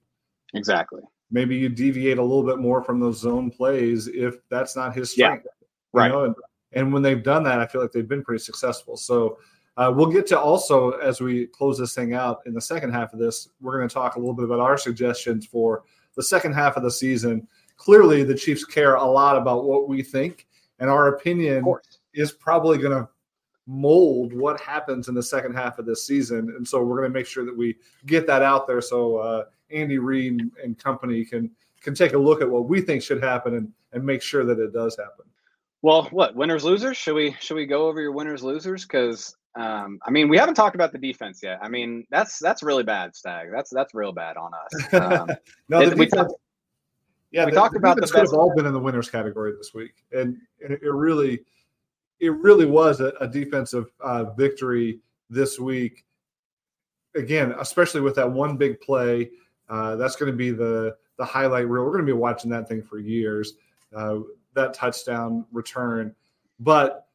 exactly 0.55 1.03
maybe 1.31 1.57
you 1.57 1.69
deviate 1.69 2.19
a 2.19 2.23
little 2.23 2.43
bit 2.43 2.59
more 2.59 2.83
from 2.83 3.01
those 3.01 3.19
zone 3.19 3.51
plays 3.51 4.09
if 4.09 4.37
that's 4.49 4.77
not 4.77 4.95
his 4.95 5.13
strength. 5.13 5.45
Yeah. 5.45 5.67
Right. 5.93 6.09
know? 6.09 6.25
And, 6.25 6.35
and, 6.73 6.93
when 6.93 7.03
they've 7.03 7.23
done 7.23 7.43
that, 7.45 7.61
I 7.61 7.67
feel 7.67 7.81
like 7.81 7.93
they've 7.93 8.09
been 8.09 8.23
pretty 8.23 8.43
successful. 8.43 8.97
So 8.97 9.39
uh, 9.77 9.93
we'll 9.95 10.11
get 10.11 10.27
to 10.29 10.39
also 10.39 10.93
as 10.93 11.21
we 11.21 11.47
close 11.47 11.79
this 11.79 11.95
thing 11.95 12.15
out 12.15 12.41
in 12.47 12.55
the 12.55 12.61
second 12.61 12.93
half 12.93 13.13
of 13.13 13.19
this, 13.19 13.49
we're 13.61 13.77
going 13.77 13.89
to 13.89 13.95
talk 13.95 14.17
a 14.17 14.19
little 14.19 14.35
bit 14.35 14.45
about 14.45 14.61
our 14.61 14.77
suggestions 14.77 15.47
for 15.47 15.85
the 16.17 16.23
second 16.23 16.53
half 16.53 16.77
of 16.77 16.83
the 16.83 16.91
season. 16.91 17.47
Clearly, 17.77 18.25
the 18.25 18.35
Chiefs 18.35 18.65
care 18.65 18.97
a 18.97 19.05
lot 19.05 19.37
about 19.37 19.65
what 19.65 19.89
we 19.89 20.03
think, 20.03 20.47
and 20.81 20.91
our 20.91 21.09
opinion 21.09 21.65
is 22.13 22.31
probably 22.31 22.77
going 22.77 22.97
to 22.97 23.09
mold 23.67 24.33
what 24.35 24.61
happens 24.61 25.09
in 25.09 25.15
the 25.15 25.23
second 25.23 25.55
half 25.55 25.79
of 25.79 25.87
this 25.87 26.07
season. 26.07 26.53
And 26.57 26.67
so 26.67 26.83
we're 26.83 26.99
going 26.99 27.11
to 27.11 27.19
make 27.19 27.27
sure 27.27 27.45
that 27.45 27.57
we 27.57 27.77
get 28.07 28.27
that 28.27 28.43
out 28.43 28.67
there 28.67 28.81
so 28.81 29.17
uh, 29.17 29.45
Andy 29.73 29.99
Reid 29.99 30.51
and 30.63 30.79
company 30.79 31.25
can 31.25 31.51
can 31.81 31.95
take 31.95 32.13
a 32.13 32.19
look 32.19 32.43
at 32.43 32.49
what 32.51 32.67
we 32.67 32.81
think 32.81 33.03
should 33.03 33.23
happen 33.23 33.55
and, 33.55 33.73
and 33.93 34.05
make 34.05 34.21
sure 34.21 34.45
that 34.45 34.59
it 34.59 34.73
does 34.73 34.97
happen. 34.97 35.25
Well, 35.83 36.05
what 36.11 36.35
winners 36.35 36.63
losers? 36.63 36.97
Should 36.97 37.15
we 37.15 37.37
should 37.41 37.55
we 37.55 37.67
go 37.67 37.89
over 37.89 38.01
your 38.01 38.13
winners 38.13 38.43
losers? 38.43 38.85
Because 38.85 39.37
um, 39.57 39.99
I 40.07 40.11
mean, 40.11 40.29
we 40.29 40.37
haven't 40.37 40.55
talked 40.55 40.75
about 40.75 40.93
the 40.93 40.99
defense 40.99 41.43
yet. 41.43 41.59
I 41.63 41.69
mean, 41.69 42.07
that's 42.11 42.39
that's 42.39 42.63
really 42.63 42.85
bad, 42.85 43.17
Stag. 43.17 43.49
That's 43.51 43.71
that's 43.71 43.95
real 43.95 44.13
bad 44.13 44.37
on 44.37 44.53
us. 44.55 44.95
Um, 44.95 45.31
no, 45.69 45.89
the 45.89 45.97
defense, 45.97 46.33
yeah, 47.31 47.45
we 47.45 47.53
the, 47.53 47.57
talked 47.57 47.75
the 47.75 47.79
about 47.79 47.97
the 47.97 48.03
best. 48.03 48.15
have 48.15 48.33
all 48.33 48.53
been 48.55 48.67
in 48.67 48.73
the 48.73 48.79
winners 48.79 49.09
category 49.09 49.53
this 49.57 49.73
week, 49.73 50.05
and, 50.13 50.37
and 50.63 50.73
it 50.73 50.83
really, 50.83 51.41
it 52.19 52.31
really 52.31 52.67
was 52.67 53.01
a, 53.01 53.13
a 53.21 53.29
defensive 53.29 53.87
uh, 54.01 54.25
victory 54.33 55.01
this 55.29 55.59
week. 55.59 56.05
Again, 57.15 57.55
especially 57.59 58.01
with 58.01 58.15
that 58.17 58.31
one 58.31 58.57
big 58.57 58.81
play 58.81 59.31
uh, 59.71 59.97
that's 59.97 60.17
going 60.17 60.31
to 60.31 60.37
be 60.37 60.51
the 60.51 60.97
the 61.17 61.25
highlight 61.25 61.69
reel. 61.69 61.85
We're 61.85 61.93
going 61.93 62.07
to 62.07 62.13
be 62.13 62.19
watching 62.19 62.51
that 62.51 62.69
thing 62.69 62.83
for 62.83 62.99
years. 62.99 63.55
Uh, 63.95 64.21
that 64.55 64.75
touchdown 64.75 65.47
return, 65.53 66.15
but 66.59 67.07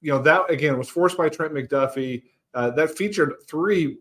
you 0.00 0.10
know 0.12 0.20
that 0.22 0.50
again 0.50 0.76
was 0.76 0.88
forced 0.88 1.16
by 1.16 1.28
Trent 1.28 1.54
McDuffie. 1.54 2.24
Uh, 2.54 2.70
that 2.70 2.96
featured 2.96 3.34
three 3.48 3.98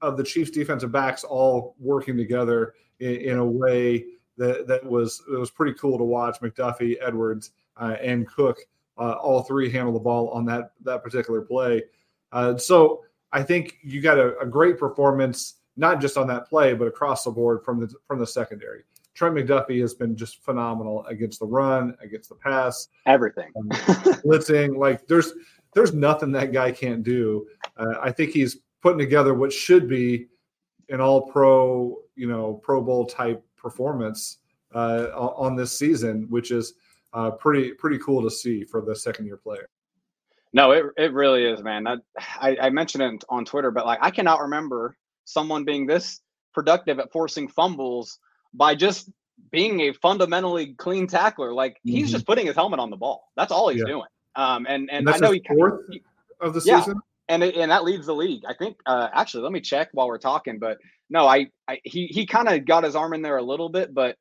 of 0.00 0.16
the 0.16 0.24
Chiefs' 0.24 0.50
defensive 0.50 0.92
backs 0.92 1.24
all 1.24 1.74
working 1.78 2.16
together 2.16 2.74
in, 3.00 3.16
in 3.16 3.38
a 3.38 3.44
way 3.44 4.04
that 4.36 4.66
that 4.68 4.84
was 4.84 5.22
it 5.30 5.36
was 5.36 5.50
pretty 5.50 5.74
cool 5.74 5.98
to 5.98 6.04
watch. 6.04 6.40
McDuffie, 6.40 6.96
Edwards, 7.00 7.50
uh, 7.76 7.96
and 8.00 8.26
Cook 8.26 8.58
uh, 8.98 9.12
all 9.12 9.42
three 9.42 9.70
handle 9.70 9.92
the 9.92 9.98
ball 9.98 10.28
on 10.30 10.44
that 10.46 10.72
that 10.82 11.02
particular 11.02 11.40
play. 11.42 11.82
Uh, 12.32 12.56
so 12.56 13.04
I 13.32 13.42
think 13.42 13.78
you 13.82 14.00
got 14.00 14.18
a, 14.18 14.38
a 14.38 14.46
great 14.46 14.78
performance 14.78 15.54
not 15.78 16.00
just 16.00 16.18
on 16.18 16.26
that 16.26 16.48
play, 16.48 16.74
but 16.74 16.86
across 16.88 17.24
the 17.24 17.30
board 17.30 17.64
from 17.64 17.80
the 17.80 17.94
from 18.06 18.18
the 18.18 18.26
secondary. 18.26 18.82
Trent 19.14 19.34
McDuffie 19.34 19.80
has 19.80 19.94
been 19.94 20.16
just 20.16 20.44
phenomenal 20.44 21.04
against 21.06 21.40
the 21.40 21.46
run, 21.46 21.96
against 22.00 22.28
the 22.28 22.34
pass, 22.34 22.88
everything, 23.06 23.50
um, 23.56 23.68
blitzing. 23.70 24.76
Like 24.76 25.06
there's 25.06 25.32
there's 25.74 25.94
nothing 25.94 26.32
that 26.32 26.52
guy 26.52 26.72
can't 26.72 27.02
do. 27.02 27.46
Uh, 27.76 27.94
I 28.02 28.12
think 28.12 28.30
he's 28.30 28.58
putting 28.82 28.98
together 28.98 29.34
what 29.34 29.52
should 29.52 29.88
be 29.88 30.26
an 30.88 31.00
All 31.00 31.22
Pro, 31.22 31.98
you 32.16 32.28
know, 32.28 32.54
Pro 32.62 32.82
Bowl 32.82 33.06
type 33.06 33.42
performance 33.56 34.38
uh, 34.74 35.06
on 35.14 35.56
this 35.56 35.76
season, 35.76 36.26
which 36.28 36.50
is 36.50 36.74
uh, 37.12 37.30
pretty 37.30 37.72
pretty 37.72 37.98
cool 37.98 38.22
to 38.22 38.30
see 38.30 38.64
for 38.64 38.80
the 38.82 38.94
second 38.94 39.26
year 39.26 39.36
player. 39.36 39.68
No, 40.52 40.72
it 40.72 40.86
it 40.96 41.12
really 41.12 41.44
is, 41.44 41.62
man. 41.62 41.86
I, 41.86 41.96
I, 42.40 42.56
I 42.62 42.70
mentioned 42.70 43.02
it 43.02 43.24
on 43.28 43.44
Twitter, 43.44 43.70
but 43.70 43.86
like 43.86 43.98
I 44.00 44.10
cannot 44.10 44.40
remember 44.40 44.96
someone 45.28 45.64
being 45.64 45.86
this 45.86 46.20
productive 46.54 46.98
at 46.98 47.12
forcing 47.12 47.48
fumbles 47.48 48.18
by 48.54 48.74
just 48.74 49.10
being 49.52 49.80
a 49.82 49.92
fundamentally 49.92 50.74
clean 50.74 51.06
tackler. 51.06 51.52
Like 51.52 51.74
mm-hmm. 51.74 51.96
he's 51.96 52.10
just 52.10 52.26
putting 52.26 52.46
his 52.46 52.56
helmet 52.56 52.80
on 52.80 52.90
the 52.90 52.96
ball. 52.96 53.30
That's 53.36 53.52
all 53.52 53.68
he's 53.68 53.80
yeah. 53.80 53.86
doing. 53.86 54.08
Um, 54.34 54.66
and 54.68 54.90
and, 54.90 55.06
and 55.06 55.10
I 55.10 55.18
know 55.18 55.32
he 55.32 55.42
fourth 55.46 55.86
he, 55.90 56.02
of 56.40 56.54
the 56.54 56.62
yeah, 56.64 56.80
season. 56.80 57.00
And 57.28 57.42
it, 57.42 57.56
and 57.56 57.70
that 57.70 57.84
leads 57.84 58.06
the 58.06 58.14
league. 58.14 58.42
I 58.48 58.54
think. 58.54 58.78
Uh, 58.86 59.08
actually, 59.12 59.42
let 59.42 59.52
me 59.52 59.60
check 59.60 59.88
while 59.92 60.08
we're 60.08 60.18
talking. 60.18 60.58
But 60.58 60.78
no, 61.10 61.26
I, 61.26 61.48
I 61.68 61.80
he 61.84 62.06
he 62.06 62.24
kind 62.26 62.48
of 62.48 62.64
got 62.64 62.84
his 62.84 62.96
arm 62.96 63.12
in 63.12 63.22
there 63.22 63.36
a 63.36 63.42
little 63.42 63.68
bit, 63.68 63.92
but 63.92 64.16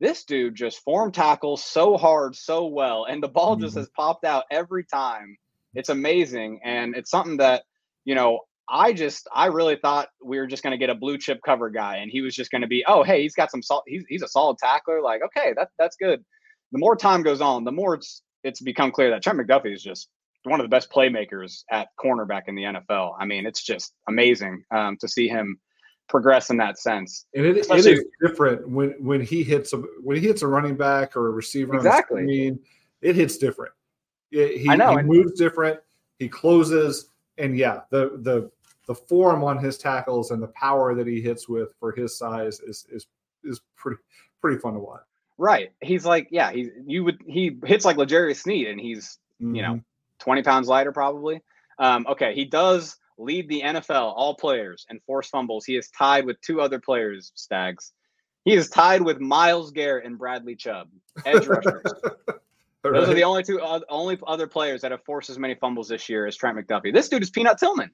this 0.00 0.24
dude 0.24 0.54
just 0.54 0.82
form 0.82 1.12
tackles 1.12 1.62
so 1.64 1.96
hard, 1.96 2.34
so 2.34 2.66
well, 2.66 3.04
and 3.04 3.22
the 3.22 3.28
ball 3.28 3.54
mm-hmm. 3.54 3.64
just 3.64 3.76
has 3.76 3.88
popped 3.90 4.24
out 4.24 4.44
every 4.50 4.84
time. 4.84 5.36
It's 5.74 5.90
amazing, 5.90 6.60
and 6.64 6.96
it's 6.96 7.10
something 7.10 7.36
that 7.38 7.64
you 8.04 8.14
know 8.14 8.40
I 8.68 8.92
just 8.92 9.28
I 9.32 9.46
really 9.46 9.76
thought 9.76 10.08
we 10.22 10.38
were 10.38 10.46
just 10.46 10.62
going 10.62 10.72
to 10.72 10.78
get 10.78 10.90
a 10.90 10.94
blue 10.94 11.18
chip 11.18 11.40
cover 11.44 11.70
guy, 11.70 11.96
and 11.96 12.10
he 12.10 12.20
was 12.20 12.34
just 12.34 12.50
going 12.50 12.62
to 12.62 12.66
be, 12.66 12.84
oh 12.88 13.02
hey, 13.02 13.22
he's 13.22 13.34
got 13.34 13.50
some 13.50 13.62
salt. 13.62 13.84
He's 13.86 14.04
he's 14.08 14.22
a 14.22 14.28
solid 14.28 14.58
tackler. 14.58 15.00
Like 15.02 15.22
okay, 15.22 15.52
that 15.56 15.68
that's 15.78 15.96
good. 15.96 16.24
The 16.72 16.78
more 16.78 16.96
time 16.96 17.22
goes 17.22 17.40
on, 17.40 17.64
the 17.64 17.72
more 17.72 17.94
it's 17.94 18.22
it's 18.42 18.60
become 18.60 18.90
clear 18.90 19.10
that 19.10 19.22
Trent 19.22 19.38
McDuffie 19.38 19.74
is 19.74 19.82
just 19.82 20.08
one 20.44 20.60
of 20.60 20.64
the 20.64 20.68
best 20.68 20.90
playmakers 20.90 21.64
at 21.70 21.88
cornerback 21.98 22.42
in 22.46 22.54
the 22.54 22.62
NFL. 22.62 23.14
I 23.18 23.24
mean, 23.24 23.46
it's 23.46 23.62
just 23.62 23.92
amazing 24.08 24.62
um, 24.70 24.96
to 25.00 25.08
see 25.08 25.28
him 25.28 25.58
progress 26.08 26.50
in 26.50 26.56
that 26.58 26.78
sense. 26.78 27.26
And 27.34 27.44
it, 27.44 27.56
it 27.56 27.86
is 27.86 28.04
different 28.22 28.68
when 28.68 28.90
when 28.98 29.20
he 29.20 29.42
hits 29.42 29.72
a 29.72 29.78
when 30.02 30.16
he 30.16 30.26
hits 30.26 30.42
a 30.42 30.46
running 30.46 30.76
back 30.76 31.16
or 31.16 31.28
a 31.28 31.30
receiver 31.30 31.76
exactly. 31.76 32.22
the 32.22 32.26
screen, 32.26 32.58
it 33.02 33.16
hits 33.16 33.38
different. 33.38 33.72
It, 34.30 34.58
he, 34.60 34.68
I 34.68 34.76
know. 34.76 34.96
He 34.96 35.02
moves 35.02 35.32
different. 35.32 35.80
He 36.18 36.28
closes, 36.28 37.10
and 37.38 37.56
yeah, 37.56 37.80
the 37.90 38.18
the 38.22 38.50
the 38.86 38.94
form 38.94 39.42
on 39.42 39.58
his 39.58 39.78
tackles 39.78 40.30
and 40.30 40.42
the 40.42 40.48
power 40.48 40.94
that 40.94 41.06
he 41.06 41.20
hits 41.20 41.48
with 41.48 41.70
for 41.78 41.92
his 41.92 42.16
size 42.16 42.60
is 42.60 42.86
is 42.90 43.06
is 43.44 43.60
pretty 43.76 44.00
pretty 44.40 44.58
fun 44.58 44.74
to 44.74 44.80
watch. 44.80 45.02
Right. 45.38 45.72
He's 45.82 46.04
like, 46.04 46.28
yeah, 46.30 46.50
he 46.52 46.70
you 46.86 47.04
would 47.04 47.20
he 47.26 47.58
hits 47.64 47.84
like 47.84 47.96
L'Jarius 47.96 48.42
Sneed 48.42 48.68
and 48.68 48.80
he's, 48.80 49.18
mm-hmm. 49.42 49.54
you 49.54 49.62
know, 49.62 49.74
mm-hmm. 49.74 50.20
20 50.20 50.42
pounds 50.42 50.68
lighter 50.68 50.92
probably. 50.92 51.42
Um, 51.78 52.06
okay, 52.08 52.34
he 52.34 52.46
does 52.46 52.96
lead 53.18 53.48
the 53.48 53.62
NFL 53.62 54.14
all 54.16 54.34
players 54.34 54.86
and 54.88 55.02
force 55.02 55.28
fumbles. 55.28 55.64
He 55.64 55.76
is 55.76 55.90
tied 55.90 56.24
with 56.24 56.40
two 56.40 56.60
other 56.60 56.78
players, 56.78 57.32
Stags. 57.34 57.92
He 58.44 58.54
is 58.54 58.70
tied 58.70 59.02
with 59.02 59.20
Myles 59.20 59.72
Garrett 59.72 60.06
and 60.06 60.16
Bradley 60.16 60.54
Chubb, 60.54 60.88
edge 61.24 61.46
rushers. 61.48 61.82
Those 62.82 62.92
right. 62.92 63.08
are 63.08 63.14
the 63.14 63.24
only 63.24 63.42
two 63.42 63.60
uh, 63.60 63.80
only 63.88 64.18
other 64.26 64.46
players 64.46 64.80
that 64.82 64.92
have 64.92 65.04
forced 65.04 65.28
as 65.28 65.38
many 65.38 65.56
fumbles 65.56 65.88
this 65.88 66.08
year 66.08 66.26
as 66.26 66.36
Trent 66.36 66.56
McDuffie. 66.56 66.94
This 66.94 67.08
dude 67.08 67.22
is 67.22 67.30
Peanut 67.30 67.58
Tillman 67.58 67.90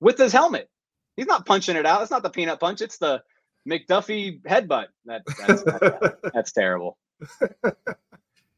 with 0.00 0.18
his 0.18 0.32
helmet. 0.32 0.68
He's 1.16 1.26
not 1.26 1.46
punching 1.46 1.76
it 1.76 1.86
out. 1.86 2.02
It's 2.02 2.10
not 2.10 2.22
the 2.22 2.30
peanut 2.30 2.60
punch. 2.60 2.82
It's 2.82 2.98
the 2.98 3.22
McDuffie 3.68 4.42
headbutt. 4.42 4.86
That, 5.06 5.22
that's, 5.46 5.62
that's, 5.62 6.16
that's 6.34 6.52
terrible. 6.52 6.98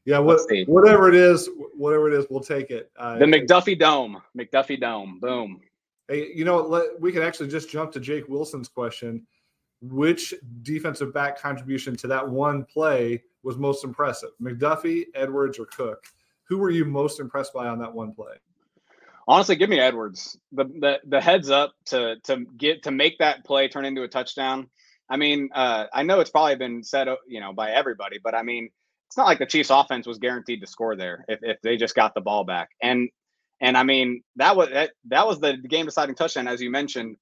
Yeah, 0.09 0.21
what, 0.21 0.41
whatever 0.69 1.11
it 1.11 1.15
is, 1.15 1.51
whatever 1.77 2.11
it 2.11 2.19
is, 2.19 2.25
we'll 2.31 2.41
take 2.41 2.71
it. 2.71 2.91
Uh, 2.97 3.19
the 3.19 3.27
McDuffie 3.27 3.79
Dome, 3.79 4.23
McDuffie 4.35 4.81
Dome, 4.81 5.19
boom. 5.21 5.61
Hey, 6.09 6.33
you 6.35 6.47
know, 6.47 6.63
let, 6.63 6.99
we 6.99 7.13
can 7.13 7.23
actually 7.23 7.49
just 7.49 7.69
jump 7.69 7.93
to 7.93 8.01
Jake 8.01 8.27
Wilson's 8.27 8.69
question. 8.69 9.27
Which 9.83 10.33
defensive 10.63 11.13
back 11.13 11.39
contribution 11.39 11.95
to 11.97 12.07
that 12.07 12.27
one 12.27 12.65
play 12.65 13.23
was 13.43 13.59
most 13.59 13.85
impressive? 13.85 14.31
McDuffie, 14.41 15.05
Edwards, 15.15 15.59
or 15.59 15.67
Cook? 15.67 16.03
Who 16.45 16.57
were 16.57 16.71
you 16.71 16.87
most 16.87 17.21
impressed 17.21 17.53
by 17.53 17.69
on 17.69 17.79
that 17.81 17.93
one 17.93 18.15
play? 18.15 18.33
Honestly, 19.29 19.57
give 19.57 19.69
me 19.69 19.79
Edwards. 19.79 20.39
The 20.53 20.65
the 20.65 21.01
the 21.07 21.21
heads 21.21 21.51
up 21.51 21.75
to 21.87 22.17
to 22.25 22.47
get 22.57 22.85
to 22.85 22.91
make 22.91 23.19
that 23.19 23.45
play 23.45 23.69
turn 23.69 23.85
into 23.85 24.03
a 24.03 24.09
touchdown. 24.09 24.71
I 25.11 25.19
mean, 25.19 25.51
uh, 25.55 25.85
I 25.93 26.03
know 26.03 26.21
it's 26.21 26.31
probably 26.31 26.57
been 26.57 26.83
said, 26.83 27.09
you 27.27 27.41
know, 27.41 27.53
by 27.53 27.71
everybody, 27.71 28.19
but 28.23 28.35
I 28.35 28.43
mean, 28.43 28.71
it's 29.07 29.17
not 29.17 29.27
like 29.27 29.39
the 29.39 29.47
Chiefs' 29.47 29.71
offense 29.71 30.07
was 30.07 30.19
guaranteed 30.19 30.61
to 30.63 30.67
score 30.67 30.97
there 30.97 31.25
if, 31.29 31.41
if 31.43 31.61
they 31.63 31.77
just 31.77 31.95
got 31.95 32.15
the 32.15 32.23
ball 32.23 32.45
back. 32.45 32.71
And 32.83 33.11
and 33.61 33.77
I 33.77 33.83
mean, 33.83 34.23
that 34.37 34.57
was 34.57 34.71
that, 34.71 34.93
that 35.09 35.27
was 35.27 35.41
the 35.41 35.59
game 35.59 35.85
deciding 35.85 36.15
touchdown, 36.15 36.49
as 36.49 36.63
you 36.63 36.71
mentioned. 36.71 37.17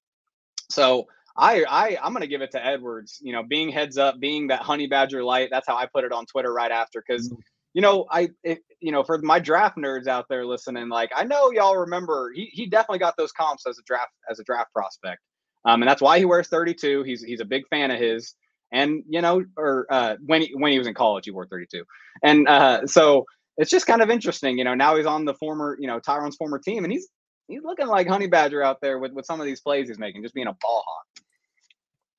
So 0.69 1.07
I, 1.35 1.65
I 1.65 1.97
I'm 2.01 2.13
gonna 2.13 2.27
give 2.27 2.41
it 2.41 2.51
to 2.51 2.65
Edwards. 2.65 3.19
You 3.21 3.33
know, 3.33 3.43
being 3.43 3.69
heads 3.69 3.97
up, 3.97 4.17
being 4.17 4.47
that 4.47 4.61
honey 4.61 4.87
badger 4.87 5.25
light. 5.25 5.49
That's 5.51 5.67
how 5.67 5.75
I 5.75 5.87
put 5.87 6.05
it 6.05 6.13
on 6.13 6.25
Twitter 6.25 6.53
right 6.53 6.71
after 6.71 7.03
because 7.05 7.29
mm-hmm. 7.29 7.39
You 7.73 7.81
know 7.81 8.05
I 8.09 8.29
it, 8.43 8.59
you 8.79 8.91
know 8.91 9.03
for 9.03 9.19
my 9.19 9.39
draft 9.39 9.77
nerds 9.77 10.07
out 10.07 10.25
there 10.29 10.45
listening, 10.45 10.89
like 10.89 11.11
I 11.15 11.23
know 11.23 11.51
y'all 11.51 11.77
remember 11.77 12.31
he 12.33 12.49
he 12.51 12.65
definitely 12.65 12.99
got 12.99 13.15
those 13.17 13.31
comps 13.31 13.65
as 13.67 13.77
a 13.77 13.83
draft 13.85 14.11
as 14.29 14.39
a 14.39 14.43
draft 14.43 14.73
prospect, 14.73 15.21
um, 15.65 15.81
and 15.81 15.89
that's 15.89 16.01
why 16.01 16.19
he 16.19 16.25
wears 16.25 16.47
32. 16.47 17.03
He's 17.03 17.21
he's 17.21 17.41
a 17.41 17.45
big 17.45 17.67
fan 17.69 17.91
of 17.91 17.99
his, 17.99 18.33
and 18.71 19.03
you 19.07 19.21
know, 19.21 19.43
or 19.57 19.85
uh, 19.89 20.15
when 20.25 20.41
he 20.41 20.53
when 20.55 20.71
he 20.71 20.77
was 20.77 20.87
in 20.87 20.93
college, 20.93 21.25
he 21.25 21.31
wore 21.31 21.47
32, 21.47 21.83
and 22.23 22.47
uh, 22.47 22.87
so 22.87 23.25
it's 23.57 23.71
just 23.71 23.87
kind 23.87 24.01
of 24.01 24.09
interesting. 24.09 24.57
You 24.57 24.63
know, 24.63 24.75
now 24.75 24.95
he's 24.95 25.05
on 25.05 25.25
the 25.25 25.33
former 25.35 25.77
you 25.79 25.87
know 25.87 25.99
Tyrann's 25.99 26.35
former 26.35 26.59
team, 26.59 26.83
and 26.83 26.91
he's 26.91 27.07
he's 27.47 27.63
looking 27.63 27.87
like 27.87 28.07
honey 28.07 28.27
badger 28.27 28.63
out 28.63 28.79
there 28.81 28.99
with 28.99 29.13
with 29.13 29.25
some 29.25 29.39
of 29.39 29.45
these 29.45 29.61
plays 29.61 29.87
he's 29.87 29.99
making, 29.99 30.23
just 30.23 30.35
being 30.35 30.47
a 30.47 30.57
ball 30.61 30.83
hawk. 30.85 31.25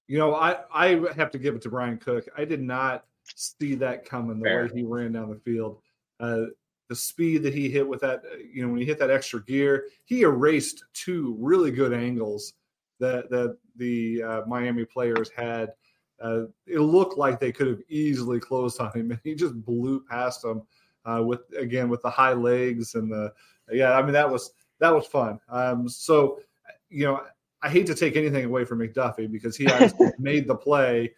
You 0.06 0.18
know, 0.18 0.34
I 0.34 0.56
I 0.72 1.00
have 1.16 1.30
to 1.32 1.38
give 1.38 1.54
it 1.54 1.62
to 1.62 1.68
Bryan 1.68 1.98
Cook. 1.98 2.28
I 2.36 2.44
did 2.44 2.62
not 2.62 3.04
see 3.36 3.74
that 3.76 4.04
coming 4.04 4.38
the 4.38 4.44
Fair. 4.44 4.64
way 4.64 4.70
he 4.74 4.82
ran 4.82 5.12
down 5.12 5.30
the 5.30 5.36
field. 5.36 5.80
Uh, 6.20 6.46
the 6.88 6.96
speed 6.96 7.42
that 7.42 7.54
he 7.54 7.68
hit 7.68 7.86
with 7.86 8.00
that, 8.00 8.22
uh, 8.24 8.36
you 8.52 8.62
know, 8.62 8.72
when 8.72 8.80
he 8.80 8.86
hit 8.86 8.98
that 8.98 9.10
extra 9.10 9.42
gear, 9.44 9.86
he 10.04 10.22
erased 10.22 10.84
two 10.94 11.36
really 11.38 11.70
good 11.70 11.92
angles 11.92 12.54
that 12.98 13.30
that 13.30 13.56
the 13.76 14.22
uh, 14.22 14.42
Miami 14.46 14.84
players 14.84 15.30
had. 15.36 15.72
Uh, 16.20 16.44
it 16.66 16.80
looked 16.80 17.16
like 17.16 17.38
they 17.38 17.52
could 17.52 17.68
have 17.68 17.80
easily 17.88 18.40
closed 18.40 18.80
on 18.80 18.90
him, 18.92 19.10
and 19.10 19.20
he 19.22 19.34
just 19.34 19.54
blew 19.64 20.02
past 20.10 20.42
them 20.42 20.62
uh, 21.04 21.22
with 21.22 21.40
again 21.56 21.88
with 21.88 22.02
the 22.02 22.10
high 22.10 22.32
legs 22.32 22.94
and 22.94 23.10
the 23.10 23.32
yeah. 23.70 23.92
I 23.92 24.02
mean 24.02 24.12
that 24.12 24.28
was 24.28 24.52
that 24.80 24.94
was 24.94 25.06
fun. 25.06 25.38
Um, 25.48 25.88
so 25.88 26.40
you 26.88 27.04
know, 27.04 27.20
I 27.62 27.68
hate 27.68 27.86
to 27.86 27.94
take 27.94 28.16
anything 28.16 28.44
away 28.44 28.64
from 28.64 28.78
McDuffie 28.78 29.30
because 29.30 29.56
he 29.56 29.68
made 30.18 30.46
the 30.48 30.54
play, 30.54 31.12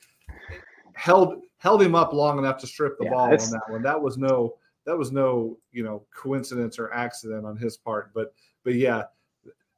held 0.94 1.42
held 1.58 1.82
him 1.82 1.94
up 1.94 2.12
long 2.12 2.38
enough 2.38 2.58
to 2.58 2.66
strip 2.66 2.98
the 2.98 3.04
yeah, 3.04 3.10
ball 3.10 3.30
on 3.30 3.30
that 3.30 3.62
one. 3.68 3.82
That 3.82 4.00
was 4.00 4.16
no 4.16 4.56
that 4.86 4.96
was 4.96 5.12
no 5.12 5.58
you 5.72 5.82
know 5.82 6.04
coincidence 6.14 6.78
or 6.78 6.92
accident 6.92 7.44
on 7.46 7.56
his 7.56 7.76
part. 7.76 8.12
But 8.14 8.32
but 8.64 8.74
yeah, 8.74 9.04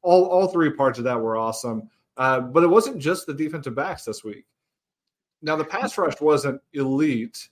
all 0.03 0.25
all 0.27 0.49
three 0.49 0.71
parts 0.71 0.99
of 0.99 1.05
that 1.05 1.21
were 1.21 1.37
awesome. 1.37 1.89
Uh, 2.17 2.41
but 2.41 2.63
it 2.63 2.69
wasn't 2.69 2.99
just 2.99 3.27
the 3.27 3.35
defensive 3.35 3.75
backs 3.75 4.05
this 4.05 4.23
week. 4.23 4.45
Now 5.41 5.57
the 5.57 5.65
pass 5.65 5.97
rush 5.99 6.21
wasn't 6.21 6.61
elite 6.73 7.49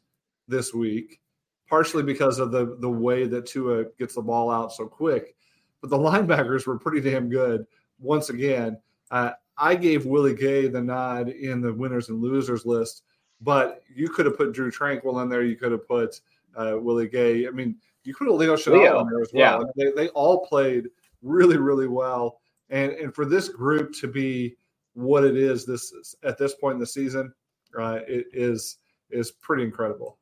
this 0.47 0.75
week, 0.75 1.21
partially 1.69 2.03
because 2.03 2.39
of 2.39 2.53
the 2.53 2.77
the 2.81 2.91
way 2.91 3.27
that 3.27 3.47
Tua 3.47 3.87
gets 3.99 4.15
the 4.15 4.23
ball 4.23 4.51
out 4.51 4.73
so 4.73 4.87
quick. 4.87 5.35
But 5.81 5.91
the 5.91 5.99
linebackers 5.99 6.67
were 6.67 6.79
pretty 6.79 7.01
damn 7.01 7.29
good 7.29 7.67
once 7.99 8.31
again. 8.31 8.79
Uh, 9.11 9.33
I 9.57 9.75
gave 9.75 10.07
Willie 10.07 10.35
Gay 10.35 10.69
the 10.69 10.81
nod 10.81 11.29
in 11.29 11.61
the 11.61 11.73
winners 11.73 12.09
and 12.09 12.23
losers 12.23 12.65
list, 12.65 13.03
but 13.41 13.83
you 13.95 14.09
could 14.09 14.27
have 14.27 14.37
put 14.37 14.53
Drue 14.53 14.71
Tranquill 14.71 15.23
in 15.23 15.29
there. 15.29 15.43
You 15.43 15.57
could 15.57 15.73
have 15.73 15.87
put 15.87 16.21
uh, 16.57 16.77
Willie 16.79 17.09
Gay. 17.09 17.47
I 17.47 17.51
mean, 17.51 17.77
you 18.05 18.15
could 18.15 18.29
have 18.29 18.37
Leo 18.37 18.57
Chenal 18.57 19.01
in 19.01 19.09
there 19.09 19.21
as 19.21 19.31
well. 19.33 19.73
Yeah. 19.77 19.85
They, 19.85 19.93
they 19.93 20.09
all 20.11 20.47
played 20.47 20.89
really, 21.23 21.57
really 21.57 21.89
well. 21.89 22.41
And 22.71 22.93
and 22.93 23.15
for 23.15 23.25
this 23.25 23.49
group 23.49 23.93
to 23.95 24.07
be 24.07 24.57
what 24.95 25.25
it 25.25 25.37
is 25.37 25.67
this 25.67 26.15
at 26.23 26.39
this 26.39 26.55
point 26.55 26.75
in 26.75 26.81
the 26.81 26.87
season, 26.87 27.33
uh, 27.79 28.01
it 28.07 28.27
is 28.33 28.79
is 29.11 29.33
pretty 29.33 29.65
incredible. 29.65 30.19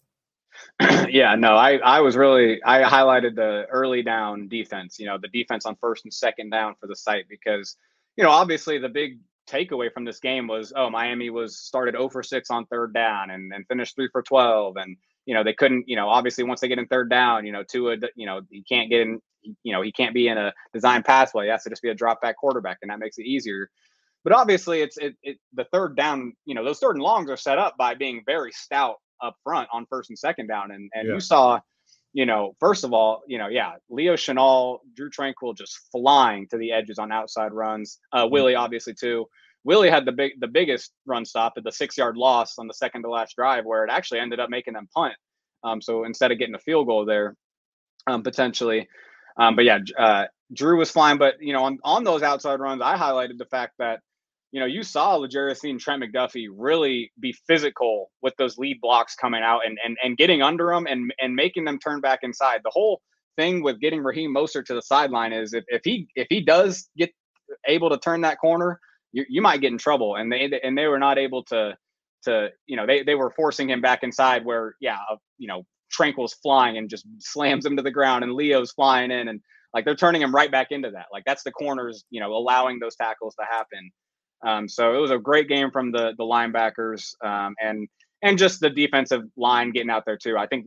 yeah, 1.09 1.35
no, 1.35 1.54
I 1.54 1.76
I 1.78 2.00
was 2.00 2.16
really 2.16 2.62
I 2.64 2.83
highlighted 2.83 3.35
the 3.35 3.66
early 3.70 4.02
down 4.02 4.48
defense. 4.48 4.98
You 4.98 5.07
know, 5.07 5.18
the 5.18 5.28
defense 5.28 5.66
on 5.66 5.76
first 5.76 6.04
and 6.04 6.12
second 6.12 6.50
down 6.50 6.74
for 6.81 6.87
the 6.87 6.96
site 6.96 7.28
because 7.28 7.76
you 8.16 8.24
know, 8.24 8.31
obviously 8.31 8.78
the 8.78 8.88
big 8.88 9.18
takeaway 9.48 9.92
from 9.92 10.04
this 10.04 10.20
game 10.20 10.46
was, 10.46 10.72
oh, 10.76 10.90
Miami 10.90 11.30
was 11.30 11.58
started 11.58 11.94
0 11.94 12.08
for 12.11 12.22
6 12.22 12.50
on 12.50 12.66
third 12.66 12.92
down 12.92 13.30
and, 13.30 13.52
and 13.52 13.66
finished 13.66 13.96
3 13.96 14.08
for 14.12 14.22
12. 14.22 14.76
And, 14.76 14.96
you 15.26 15.34
know, 15.34 15.42
they 15.42 15.54
couldn't, 15.54 15.88
you 15.88 15.96
know, 15.96 16.08
obviously 16.08 16.44
once 16.44 16.61
they 16.61 16.68
get 16.68 16.78
in 16.78 16.87
third 16.87 17.11
down, 17.11 17.46
you 17.46 17.52
know, 17.52 17.62
Tua, 17.62 17.96
you 18.14 18.26
know, 18.26 18.42
he 18.50 18.62
can't 18.62 18.90
get 18.90 19.00
in, 19.00 19.20
you 19.62 19.72
know, 19.72 19.82
he 19.82 19.92
can't 19.92 20.14
be 20.14 20.28
in 20.28 20.38
a 20.38 20.52
design 20.72 21.02
pathway. 21.02 21.44
He 21.44 21.50
has 21.50 21.64
to 21.64 21.70
just 21.70 21.82
be 21.82 21.90
a 21.90 21.94
drop 21.94 22.20
back 22.20 22.37
quarterback, 22.37 22.78
and 22.82 22.90
that 22.90 22.98
makes 22.98 23.18
it 23.18 23.26
easier. 23.26 23.70
But 24.24 24.32
obviously, 24.32 24.80
it's 24.80 24.98
it, 24.98 25.16
it 25.22 25.38
the 25.54 25.64
third 25.72 25.96
down, 25.96 26.34
you 26.44 26.54
know, 26.54 26.64
those 26.64 26.80
third 26.80 26.96
and 26.96 27.02
longs 27.02 27.30
are 27.30 27.37
set 27.37 27.58
up 27.58 27.76
by 27.78 27.94
being 27.94 28.22
very 28.26 28.52
stout 28.52 28.96
up 29.22 29.37
front 29.44 29.68
on 29.72 29.87
first 29.87 30.11
and 30.11 30.18
second 30.18 30.48
down. 30.48 30.70
And, 30.70 30.90
and 30.94 31.08
yeah. 31.08 31.14
you 31.14 31.20
saw, 31.20 31.61
you 32.12 32.27
know, 32.27 32.55
first 32.59 32.85
of 32.85 32.92
all, 32.92 33.23
you 33.27 33.38
know, 33.38 33.49
yeah, 33.49 33.73
Leo 33.90 34.14
Chenal, 34.14 34.79
Drue 34.97 35.11
Tranquill 35.11 35.57
just 35.57 35.79
flying 35.92 36.49
to 36.49 36.57
the 36.57 36.73
edges 36.73 36.99
on 36.99 37.12
outside 37.12 37.53
runs. 37.53 37.99
Uh, 38.12 38.25
mm-hmm. 38.25 38.33
Willie 38.33 38.55
obviously 38.55 38.94
too. 38.94 39.27
Willie 39.64 39.90
had 39.90 40.05
the 40.05 40.12
big, 40.12 40.33
the 40.40 40.49
biggest 40.49 40.92
run 41.07 41.25
stop 41.25 41.55
at 41.57 41.64
the 41.64 41.73
six 41.73 41.99
yard 41.99 42.16
loss 42.16 42.59
on 42.59 42.66
the 42.66 42.75
second 42.75 43.03
to 43.03 43.11
last 43.11 43.37
drive, 43.37 43.64
where 43.64 43.85
it 43.85 43.90
actually 43.90 44.21
ended 44.21 44.40
up 44.40 44.51
making 44.51 44.75
them 44.75 44.88
punt. 44.94 45.14
Um, 45.64 45.83
so 45.83 46.05
instead 46.05 46.33
of 46.33 46.38
getting 46.38 46.55
a 46.55 46.61
field 46.61 46.87
goal 46.87 47.05
there, 47.05 47.35
um, 48.07 48.23
potentially. 48.23 48.88
Um, 49.37 49.57
but 49.57 49.64
yeah, 49.64 49.79
uh, 49.99 50.25
Drue 50.53 50.79
was 50.79 50.90
flying. 50.90 51.18
But 51.18 51.35
you 51.40 51.53
know, 51.53 51.64
on 51.64 51.79
on 51.85 52.05
those 52.05 52.23
outside 52.23 52.61
runs, 52.61 52.83
I 52.83 52.97
highlighted 52.97 53.38
the 53.38 53.47
fact 53.47 53.75
that 53.79 54.01
you 54.50 54.61
know, 54.61 54.66
you 54.66 54.82
saw 54.82 55.16
L'Jarius 55.16 55.68
and 55.68 55.78
Trent 55.78 56.02
McDuffie 56.02 56.46
really 56.50 57.12
be 57.20 57.34
physical 57.46 58.11
with 58.22 58.34
those 58.38 58.56
lead 58.56 58.80
blocks 58.80 59.14
coming 59.14 59.42
out 59.42 59.61
and 59.66 59.78
and, 59.84 59.96
and 60.02 60.16
getting 60.16 60.42
under 60.42 60.68
them 60.68 60.87
and 60.87 61.12
and 61.20 61.34
making 61.34 61.64
them 61.64 61.78
turn 61.78 62.00
back 62.00 62.20
inside. 62.22 62.61
The 62.64 62.72
whole 62.72 63.00
thing 63.37 63.62
with 63.62 63.80
getting 63.80 64.02
Raheem 64.02 64.34
Mostert 64.34 64.64
to 64.66 64.74
the 64.74 64.82
sideline 64.82 65.32
is 65.32 65.52
if, 65.52 65.64
if 65.68 65.82
he 65.84 66.08
if 66.14 66.26
he 66.30 66.40
does 66.40 66.88
get 66.96 67.11
able 67.66 67.90
to 67.90 67.98
turn 67.98 68.22
that 68.22 68.38
corner, 68.38 68.80
you, 69.12 69.24
you 69.28 69.42
might 69.42 69.61
get 69.61 69.72
in 69.72 69.78
trouble. 69.78 70.16
And 70.16 70.30
they 70.30 70.50
and 70.62 70.76
they 70.76 70.87
were 70.87 70.98
not 70.98 71.18
able 71.18 71.44
to 71.44 71.76
to 72.24 72.48
you 72.66 72.76
know 72.76 72.87
they 72.87 73.02
they 73.02 73.14
were 73.14 73.30
forcing 73.30 73.70
him 73.70 73.80
back 73.80 74.02
inside 74.02 74.44
where 74.44 74.74
yeah 74.80 74.98
uh, 75.11 75.16
you 75.38 75.48
know 75.48 75.64
Tranquill's 75.90 76.34
flying 76.42 76.76
and 76.76 76.90
just 76.90 77.06
slams 77.18 77.64
him 77.64 77.76
to 77.76 77.82
the 77.82 77.90
ground 77.90 78.24
and 78.24 78.34
Leo's 78.34 78.72
flying 78.72 79.11
in 79.11 79.28
and 79.28 79.40
like 79.72 79.84
they're 79.84 79.94
turning 79.94 80.22
him 80.22 80.34
right 80.34 80.50
back 80.50 80.68
into 80.70 80.90
that. 80.90 81.06
Like 81.12 81.24
that's 81.26 81.42
the 81.42 81.52
corners 81.52 82.04
you 82.11 82.20
know 82.20 82.32
allowing 82.32 82.78
those 82.78 82.96
tackles 82.96 83.34
to 83.37 83.46
happen. 83.48 83.90
Um, 84.46 84.68
so 84.68 84.94
it 84.94 84.98
was 84.98 85.11
a 85.11 85.18
great 85.18 85.48
game 85.48 85.70
from 85.70 85.92
the 85.92 86.12
the 86.16 86.24
linebackers 86.24 87.14
um, 87.24 87.55
and 87.61 87.88
and 88.22 88.38
just 88.38 88.61
the 88.61 88.70
defensive 88.70 89.22
line 89.37 89.70
getting 89.70 89.90
out 89.90 90.05
there 90.05 90.16
too. 90.16 90.37
I 90.37 90.46
think 90.46 90.66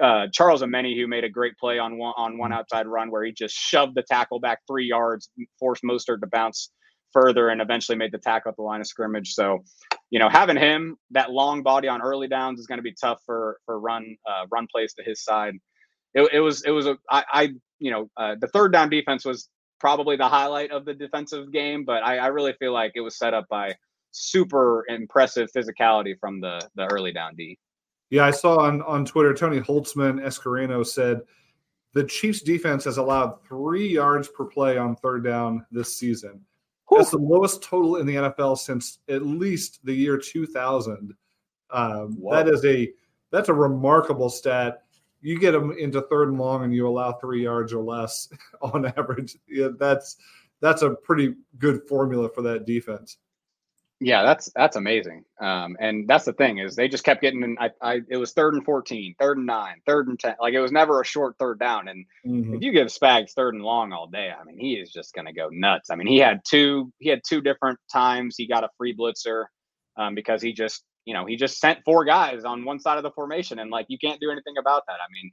uh, 0.00 0.26
Charles 0.32 0.62
Omenihu 0.62 1.00
who 1.00 1.06
made 1.08 1.24
a 1.24 1.28
great 1.28 1.56
play 1.58 1.78
on 1.78 1.98
one 1.98 2.14
on 2.16 2.38
one 2.38 2.52
outside 2.52 2.86
run 2.86 3.10
where 3.10 3.24
he 3.24 3.32
just 3.32 3.54
shoved 3.54 3.94
the 3.94 4.02
tackle 4.02 4.40
back 4.40 4.60
three 4.68 4.86
yards, 4.86 5.30
forced 5.58 5.82
Mostert 5.82 6.20
to 6.20 6.26
bounce 6.30 6.70
further, 7.12 7.48
and 7.48 7.60
eventually 7.60 7.96
made 7.96 8.12
the 8.12 8.18
tackle 8.18 8.50
at 8.50 8.56
the 8.56 8.62
line 8.62 8.80
of 8.80 8.86
scrimmage. 8.86 9.34
So, 9.34 9.64
you 10.10 10.18
know, 10.18 10.28
having 10.28 10.56
him 10.56 10.96
that 11.10 11.30
long 11.30 11.62
body 11.62 11.88
on 11.88 12.02
early 12.02 12.28
downs 12.28 12.60
is 12.60 12.66
going 12.66 12.78
to 12.78 12.82
be 12.82 12.94
tough 13.00 13.20
for 13.26 13.58
for 13.66 13.78
run 13.78 14.16
uh, 14.28 14.46
run 14.50 14.66
plays 14.72 14.94
to 14.94 15.04
his 15.04 15.22
side. 15.22 15.54
It, 16.14 16.28
it 16.32 16.40
was 16.40 16.62
it 16.64 16.70
was 16.70 16.86
a 16.86 16.96
I, 17.10 17.24
I 17.32 17.48
you 17.78 17.90
know 17.90 18.10
uh, 18.16 18.36
the 18.40 18.48
third 18.48 18.72
down 18.72 18.90
defense 18.90 19.24
was 19.24 19.48
probably 19.82 20.14
the 20.16 20.28
highlight 20.28 20.70
of 20.70 20.84
the 20.84 20.94
defensive 20.94 21.52
game, 21.52 21.84
but 21.84 22.04
I, 22.04 22.18
I 22.18 22.26
really 22.28 22.52
feel 22.52 22.72
like 22.72 22.92
it 22.94 23.00
was 23.00 23.18
set 23.18 23.34
up 23.34 23.48
by 23.50 23.74
super 24.12 24.84
impressive 24.88 25.50
physicality 25.54 26.14
from 26.18 26.40
the 26.40 26.66
the 26.76 26.86
early 26.92 27.12
down 27.12 27.34
D. 27.34 27.58
Yeah, 28.08 28.24
I 28.24 28.30
saw 28.30 28.60
on 28.60 28.80
on 28.82 29.04
Twitter 29.04 29.34
Tony 29.34 29.58
Holzman 29.58 30.24
Escareno 30.24 30.86
said 30.86 31.22
the 31.94 32.04
Chiefs 32.04 32.42
defense 32.42 32.84
has 32.84 32.96
allowed 32.96 33.44
three 33.46 33.88
yards 33.88 34.28
per 34.28 34.44
play 34.44 34.78
on 34.78 34.94
third 34.94 35.24
down 35.24 35.66
this 35.72 35.98
season. 35.98 36.40
Whew. 36.88 36.98
That's 36.98 37.10
the 37.10 37.18
lowest 37.18 37.62
total 37.62 37.96
in 37.96 38.06
the 38.06 38.14
NFL 38.14 38.58
since 38.58 39.00
at 39.08 39.26
least 39.26 39.80
the 39.84 39.92
year 39.92 40.16
2000. 40.16 41.12
Um, 41.70 42.18
that 42.30 42.48
is 42.48 42.64
a 42.64 42.92
that's 43.32 43.48
a 43.48 43.54
remarkable 43.54 44.30
stat 44.30 44.84
you 45.22 45.38
get 45.38 45.52
them 45.52 45.72
into 45.78 46.02
third 46.02 46.28
and 46.28 46.38
long 46.38 46.64
and 46.64 46.74
you 46.74 46.86
allow 46.86 47.12
three 47.12 47.42
yards 47.42 47.72
or 47.72 47.82
less 47.82 48.28
on 48.60 48.86
average. 48.86 49.36
Yeah, 49.48 49.68
that's 49.78 50.16
that's 50.60 50.82
a 50.82 50.90
pretty 50.90 51.34
good 51.58 51.82
formula 51.88 52.28
for 52.28 52.42
that 52.42 52.66
defense. 52.66 53.16
Yeah, 54.04 54.24
that's 54.24 54.50
that's 54.56 54.74
amazing. 54.74 55.24
Um, 55.40 55.76
and 55.78 56.08
that's 56.08 56.24
the 56.24 56.32
thing 56.32 56.58
is 56.58 56.74
they 56.74 56.88
just 56.88 57.04
kept 57.04 57.22
getting. 57.22 57.44
In, 57.44 57.56
I, 57.60 57.70
I 57.80 58.00
it 58.10 58.16
was 58.16 58.32
third 58.32 58.54
and 58.54 58.64
14, 58.64 59.14
third 59.16 59.36
and 59.38 59.46
nine, 59.46 59.76
third 59.86 60.08
and 60.08 60.18
ten. 60.18 60.34
Like 60.40 60.54
it 60.54 60.60
was 60.60 60.72
never 60.72 61.00
a 61.00 61.04
short 61.04 61.36
third 61.38 61.60
down. 61.60 61.86
And 61.86 62.04
Mhm. 62.26 62.56
if 62.56 62.62
you 62.62 62.72
give 62.72 62.88
Spags 62.88 63.30
third 63.32 63.54
and 63.54 63.62
long 63.62 63.92
all 63.92 64.08
day, 64.08 64.32
I 64.36 64.42
mean, 64.42 64.58
he 64.58 64.74
is 64.74 64.90
just 64.90 65.14
going 65.14 65.26
to 65.26 65.32
go 65.32 65.48
nuts. 65.52 65.88
I 65.88 65.94
mean, 65.94 66.08
he 66.08 66.18
had 66.18 66.40
two 66.44 66.92
he 66.98 67.10
had 67.10 67.20
two 67.24 67.40
different 67.40 67.78
times 67.92 68.34
he 68.36 68.48
got 68.48 68.64
a 68.64 68.70
free 68.76 68.92
blitzer 68.96 69.44
um, 69.96 70.16
because 70.16 70.42
he 70.42 70.52
just 70.52 70.82
you 71.04 71.14
know 71.14 71.26
he 71.26 71.36
just 71.36 71.58
sent 71.58 71.80
four 71.84 72.04
guys 72.04 72.44
on 72.44 72.64
one 72.64 72.80
side 72.80 72.96
of 72.96 73.02
the 73.02 73.10
formation, 73.10 73.58
and 73.58 73.70
like 73.70 73.86
you 73.88 73.98
can't 73.98 74.20
do 74.20 74.30
anything 74.30 74.54
about 74.58 74.84
that. 74.86 74.94
I 74.94 75.08
mean, 75.12 75.32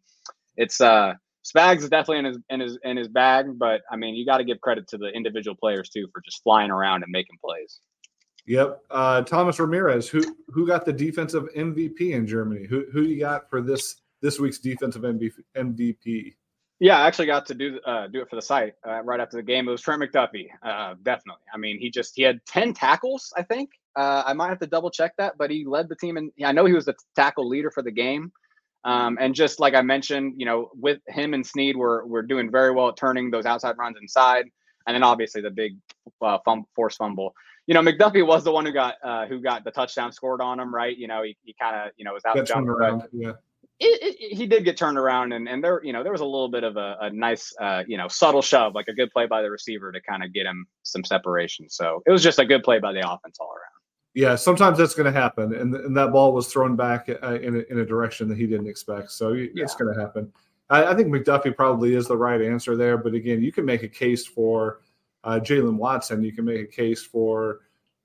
it's 0.58 0.82
uh 0.82 1.14
Spags 1.46 1.80
is 1.80 1.90
definitely 1.90 2.20
in 2.20 2.26
his 2.26 2.38
in 2.50 2.60
his 2.60 2.78
in 2.84 2.98
his 2.98 3.08
bag, 3.08 3.58
but 3.58 3.82
I 3.92 3.96
mean, 3.96 4.16
you 4.16 4.26
got 4.26 4.38
to 4.38 4.44
give 4.44 4.60
credit 4.62 4.88
to 4.90 4.98
the 4.98 5.08
individual 5.08 5.56
players 5.56 5.90
too 5.90 6.08
for 6.14 6.22
just 6.22 6.44
flying 6.44 6.70
around 6.70 7.04
and 7.04 7.12
making 7.12 7.38
plays. 7.44 7.80
Yep. 8.46 8.82
Uh, 8.90 9.22
Thomas 9.22 9.60
Ramirez, 9.60 10.10
who 10.10 10.24
who 10.48 10.68
got 10.68 10.86
the 10.86 10.94
defensive 10.94 11.48
MVP 11.56 12.12
in 12.12 12.28
Germany? 12.28 12.66
Who 12.68 12.86
who 12.92 13.04
you 13.04 13.20
got 13.20 13.50
for 13.50 13.62
this 13.62 13.96
this 14.22 14.40
week's 14.40 14.60
defensive 14.60 15.04
MVP? 15.04 15.32
MVP? 15.56 16.34
Yeah, 16.80 16.98
I 16.98 17.08
actually 17.08 17.28
got 17.28 17.46
to 17.48 17.54
do 17.54 17.80
uh, 17.86 18.08
do 18.08 18.22
it 18.22 18.30
for 18.30 18.36
the 18.36 18.42
site 18.42 18.74
uh, 18.88 19.02
right 19.04 19.20
after 19.20 19.38
the 19.38 19.44
game. 19.44 19.68
It 19.68 19.72
was 19.72 19.82
Trent 19.82 20.02
McDuffie, 20.02 20.48
uh, 20.64 20.96
definitely. 21.04 21.44
I 21.54 21.58
mean, 21.58 21.80
he 21.80 21.90
just 21.90 22.14
he 22.16 22.24
had 22.24 22.40
ten 22.46 22.74
tackles. 22.74 23.32
I 23.38 23.44
think 23.44 23.70
uh, 23.96 24.24
I 24.26 24.34
might 24.34 24.50
have 24.50 24.60
to 24.60 24.68
double 24.68 24.92
check 24.92 25.14
that, 25.18 25.34
but 25.38 25.50
he 25.52 25.66
led 25.66 25.90
the 25.90 25.96
team, 25.96 26.18
and 26.18 26.32
I 26.44 26.52
know 26.52 26.66
he 26.66 26.74
was 26.74 26.86
the 26.86 26.96
tackle 27.16 27.48
leader 27.48 27.72
for 27.72 27.84
the 27.84 27.92
game. 27.92 28.32
Um, 28.86 29.18
and 29.20 29.36
just 29.36 29.60
like 29.60 29.74
I 29.74 29.82
mentioned, 29.82 30.36
you 30.38 30.46
know, 30.46 30.70
with 30.74 31.00
him 31.08 31.34
and 31.34 31.46
Sneed, 31.46 31.76
we're 31.76 32.06
we're 32.06 32.22
doing 32.22 32.50
very 32.50 32.72
well 32.72 32.90
at 32.90 32.98
turning 32.98 33.30
those 33.30 33.46
outside 33.46 33.78
runs 33.78 33.98
inside, 34.02 34.46
and 34.88 34.96
then 34.96 35.04
obviously 35.04 35.42
the 35.42 35.50
big 35.50 35.76
uh, 36.22 36.38
fum- 36.46 36.66
force 36.76 36.96
fumble. 36.96 37.34
You 37.68 37.74
know, 37.74 37.82
McDuffie 37.82 38.26
was 38.26 38.44
the 38.44 38.52
one 38.52 38.66
who 38.66 38.72
got 38.72 38.96
uh, 39.04 39.26
who 39.28 39.42
got 39.42 39.66
the 39.66 39.72
touchdown 39.72 40.12
scored 40.12 40.42
on 40.42 40.60
him, 40.60 40.74
right? 40.74 40.98
You 40.98 41.08
know, 41.08 41.24
he, 41.24 41.38
he 41.44 41.54
kind 41.60 41.76
of 41.76 41.92
you 41.98 42.06
know 42.06 42.14
was 42.14 42.24
out 42.26 42.36
Got 42.36 42.48
turned 42.48 42.68
jumping, 42.68 42.76
but 42.80 42.86
around. 42.86 43.04
Yeah. 43.12 43.34
it, 43.80 44.16
it, 44.20 44.38
he 44.38 44.46
did 44.46 44.66
get 44.66 44.78
turned 44.78 44.98
around 44.98 45.32
and, 45.32 45.48
and 45.48 45.64
there 45.64 45.82
you 45.84 45.94
know 45.94 46.04
there 46.04 46.12
was 46.12 46.22
a 46.22 46.26
little 46.26 46.50
bit 46.50 46.64
of 46.64 46.76
a, 46.78 46.98
a 47.02 47.10
nice 47.12 47.54
uh, 47.62 47.84
you 47.88 47.98
know 47.98 48.08
subtle 48.08 48.42
shove 48.42 48.76
like 48.76 48.88
a 48.88 48.94
good 48.94 49.10
play 49.12 49.26
by 49.26 49.42
the 49.42 49.50
receiver 49.50 49.92
to 49.92 50.02
kind 50.02 50.24
of 50.24 50.34
get 50.34 50.46
him 50.46 50.66
some 50.84 51.04
separation 51.04 51.70
so 51.70 52.02
it 52.06 52.12
was 52.12 52.22
just 52.22 52.40
a 52.40 52.46
good 52.46 52.64
play 52.64 52.80
by 52.80 52.92
the 52.92 53.00
offense 53.00 53.38
all 53.40 53.52
around 53.52 53.79
Yeah, 54.20 54.36
sometimes 54.36 54.78
that's 54.78 54.96
going 54.96 55.12
to 55.14 55.18
happen, 55.18 55.54
and 55.56 55.74
and 55.74 55.96
that 55.96 56.12
ball 56.12 56.34
was 56.34 56.48
thrown 56.52 56.76
back 56.76 57.08
uh, 57.24 57.40
in 57.40 57.56
a, 57.56 57.60
in 57.72 57.80
a 57.80 57.86
direction 57.86 58.28
that 58.28 58.38
he 58.38 58.48
didn't 58.48 58.68
expect. 58.68 59.12
So 59.12 59.32
it's 59.34 59.76
going 59.76 59.96
to 59.96 60.02
happen. 60.02 60.30
I, 60.70 60.88
I 60.88 60.94
think 60.94 61.08
McDuffie 61.08 61.56
probably 61.56 61.96
is 61.96 62.06
the 62.08 62.18
right 62.18 62.42
answer 62.42 62.76
there, 62.76 62.98
but 62.98 63.14
again, 63.14 63.42
you 63.42 63.54
can 63.54 63.64
make 63.64 63.82
a 63.84 63.88
case 63.88 64.26
for 64.26 64.82
uh, 65.24 65.40
Jalen 65.40 65.78
Watson. 65.78 66.22
You 66.22 66.34
can 66.34 66.44
make 66.44 66.60
a 66.60 66.68
case 66.68 67.02
for, 67.02 67.62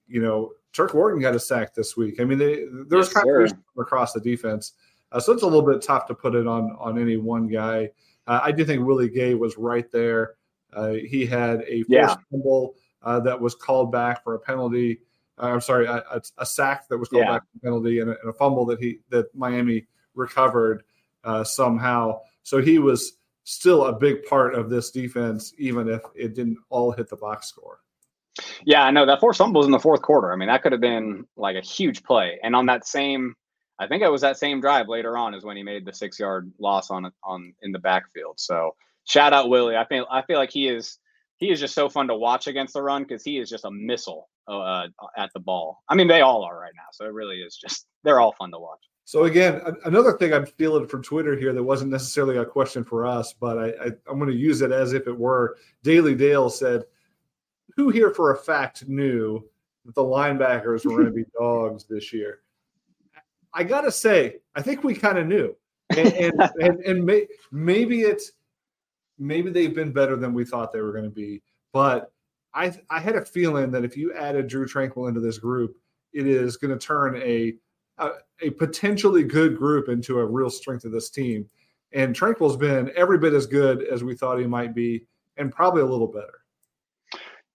you 0.06 0.22
know, 0.22 0.52
Turk 0.72 0.94
Wharton 0.94 1.20
got 1.20 1.34
a 1.34 1.40
sack 1.40 1.74
this 1.74 1.96
week. 1.96 2.20
I 2.20 2.24
mean, 2.24 2.38
they, 2.38 2.66
there's 2.88 3.08
Yes, 3.08 3.14
contributions 3.14 3.64
across 3.76 4.12
the 4.12 4.20
defense, 4.20 4.74
uh, 5.10 5.18
so 5.18 5.32
it's 5.32 5.42
a 5.42 5.46
little 5.46 5.66
bit 5.66 5.82
tough 5.82 6.06
to 6.06 6.14
put 6.14 6.36
it 6.36 6.46
on 6.46 6.76
on 6.78 6.96
any 6.96 7.16
one 7.16 7.48
guy. 7.48 7.90
Uh, 8.28 8.38
I 8.40 8.52
do 8.52 8.64
think 8.64 8.86
Willie 8.86 9.10
Gay 9.10 9.34
was 9.34 9.58
right 9.58 9.90
there. 9.90 10.34
Uh, 10.72 10.92
he 10.92 11.26
had 11.26 11.62
a 11.62 11.82
forced 11.82 11.90
Yeah. 11.90 12.14
fumble 12.30 12.76
uh, 13.02 13.18
that 13.18 13.40
was 13.40 13.56
called 13.56 13.90
back 13.90 14.22
for 14.22 14.34
a 14.34 14.38
penalty. 14.38 15.00
Uh, 15.40 15.46
I'm 15.46 15.60
sorry, 15.60 15.86
a, 15.86 15.96
a, 16.10 16.20
a 16.38 16.46
sack 16.46 16.88
that 16.88 16.98
was 16.98 17.08
called 17.08 17.24
Yeah. 17.24 17.32
back 17.32 17.42
penalty, 17.62 18.00
and 18.00 18.10
a, 18.10 18.20
and 18.20 18.30
a 18.30 18.32
fumble 18.32 18.64
that 18.66 18.80
he 18.80 18.98
that 19.10 19.34
Miami 19.34 19.86
recovered 20.14 20.84
uh, 21.24 21.42
somehow. 21.44 22.20
So 22.42 22.60
he 22.62 22.78
was 22.78 23.18
still 23.44 23.86
a 23.86 23.92
big 23.92 24.24
part 24.24 24.54
of 24.54 24.70
this 24.70 24.90
defense, 24.90 25.52
even 25.58 25.88
if 25.88 26.00
it 26.14 26.34
didn't 26.34 26.58
all 26.70 26.92
hit 26.92 27.08
the 27.08 27.16
box 27.16 27.48
score. 27.48 27.80
yeah 28.64 28.82
i 28.82 28.90
know 28.90 29.06
that 29.06 29.20
forced 29.20 29.38
fumble 29.38 29.60
was 29.60 29.66
in 29.66 29.70
the 29.72 29.78
fourth 29.78 30.02
quarter 30.02 30.32
i 30.32 30.36
mean 30.36 30.48
that 30.48 30.60
could 30.62 30.72
have 30.72 30.80
been 30.80 31.24
like 31.36 31.54
a 31.56 31.60
huge 31.60 32.02
play 32.02 32.36
and 32.42 32.56
on 32.56 32.66
that 32.66 32.84
same 32.84 33.32
i 33.78 33.86
think 33.86 34.02
it 34.02 34.10
was 34.10 34.22
that 34.22 34.36
same 34.36 34.60
drive 34.60 34.88
later 34.88 35.16
on 35.16 35.34
is 35.34 35.44
when 35.44 35.56
he 35.56 35.62
made 35.62 35.84
the 35.84 35.92
six 35.92 36.18
yard 36.18 36.50
loss 36.58 36.90
on 36.90 37.08
on 37.22 37.54
in 37.62 37.70
the 37.70 37.78
backfield 37.78 38.34
so 38.40 38.74
shout 39.04 39.32
out 39.32 39.48
willie 39.48 39.76
i 39.76 39.84
feel 39.86 40.04
i 40.10 40.20
feel 40.22 40.36
like 40.38 40.50
he 40.50 40.66
is 40.66 40.98
he 41.36 41.50
is 41.52 41.60
just 41.60 41.74
so 41.76 41.88
fun 41.88 42.08
to 42.08 42.16
watch 42.16 42.48
against 42.48 42.74
the 42.74 42.82
run 42.82 43.04
because 43.04 43.22
he 43.22 43.38
is 43.38 43.48
just 43.48 43.64
a 43.66 43.70
missile 43.70 44.28
uh, 44.48 44.86
at 45.16 45.32
the 45.32 45.40
ball 45.40 45.82
i 45.88 45.94
mean 45.94 46.08
they 46.08 46.20
all 46.20 46.42
are 46.42 46.58
right 46.58 46.72
now 46.76 46.86
so 46.92 47.04
it 47.04 47.12
really 47.12 47.36
is 47.36 47.56
just 47.56 47.86
they're 48.02 48.20
all 48.20 48.32
fun 48.32 48.50
to 48.50 48.58
watch 48.58 48.80
So 49.06 49.24
again, 49.24 49.60
another 49.84 50.12
thing 50.16 50.32
I'm 50.32 50.46
feeling 50.46 50.86
from 50.86 51.02
Twitter 51.02 51.36
here 51.36 51.52
that 51.52 51.62
wasn't 51.62 51.90
necessarily 51.90 52.38
a 52.38 52.44
question 52.44 52.84
for 52.84 53.04
us, 53.04 53.34
but 53.34 53.58
I, 53.58 53.86
I'm 54.08 54.18
going 54.18 54.30
to 54.30 54.36
use 54.36 54.62
it 54.62 54.72
as 54.72 54.94
if 54.94 55.06
it 55.06 55.18
were. 55.18 55.56
Daily 55.82 56.14
Dale 56.14 56.48
said, 56.48 56.84
"Who 57.76 57.90
here 57.90 58.14
for 58.14 58.32
a 58.32 58.36
fact 58.36 58.88
knew 58.88 59.44
that 59.84 59.94
the 59.94 60.02
linebackers 60.02 60.86
were 60.86 61.02
going 61.02 61.12
to 61.12 61.12
be 61.12 61.24
dogs 61.38 61.84
this 61.84 62.14
year?" 62.14 62.40
I 63.52 63.62
got 63.62 63.82
to 63.82 63.92
say, 63.92 64.36
I 64.54 64.62
think 64.62 64.82
we 64.82 64.94
kind 64.94 65.18
of 65.18 65.26
knew, 65.26 65.54
and 65.90 66.08
and, 66.14 66.32
and, 66.60 66.80
and 66.80 67.04
may, 67.04 67.26
maybe 67.52 68.00
it's 68.00 68.32
maybe 69.18 69.50
they've 69.50 69.74
been 69.74 69.92
better 69.92 70.16
than 70.16 70.32
we 70.32 70.46
thought 70.46 70.72
they 70.72 70.80
were 70.80 70.92
going 70.92 71.04
to 71.04 71.10
be, 71.10 71.42
but 71.74 72.10
I 72.54 72.72
I 72.90 73.00
had 73.00 73.16
a 73.16 73.24
feeling 73.24 73.70
that 73.72 73.84
if 73.84 73.96
you 73.96 74.12
added 74.14 74.46
Drue 74.46 74.66
Tranquill 74.66 75.08
into 75.08 75.20
this 75.20 75.38
group, 75.38 75.76
it 76.12 76.26
is 76.26 76.56
going 76.56 76.76
to 76.76 76.84
turn 76.86 77.16
a 77.16 77.54
a, 77.98 78.10
a 78.42 78.50
potentially 78.50 79.22
good 79.22 79.56
group 79.56 79.88
into 79.88 80.18
a 80.18 80.24
real 80.24 80.50
strength 80.50 80.84
of 80.84 80.92
this 80.92 81.10
team. 81.10 81.48
And 81.92 82.14
Tranquill's 82.14 82.56
been 82.56 82.90
every 82.96 83.18
bit 83.18 83.34
as 83.34 83.46
good 83.46 83.84
as 83.84 84.02
we 84.02 84.16
thought 84.16 84.38
he 84.38 84.46
might 84.46 84.74
be, 84.74 85.06
and 85.36 85.52
probably 85.52 85.82
a 85.82 85.86
little 85.86 86.08
better. 86.08 86.40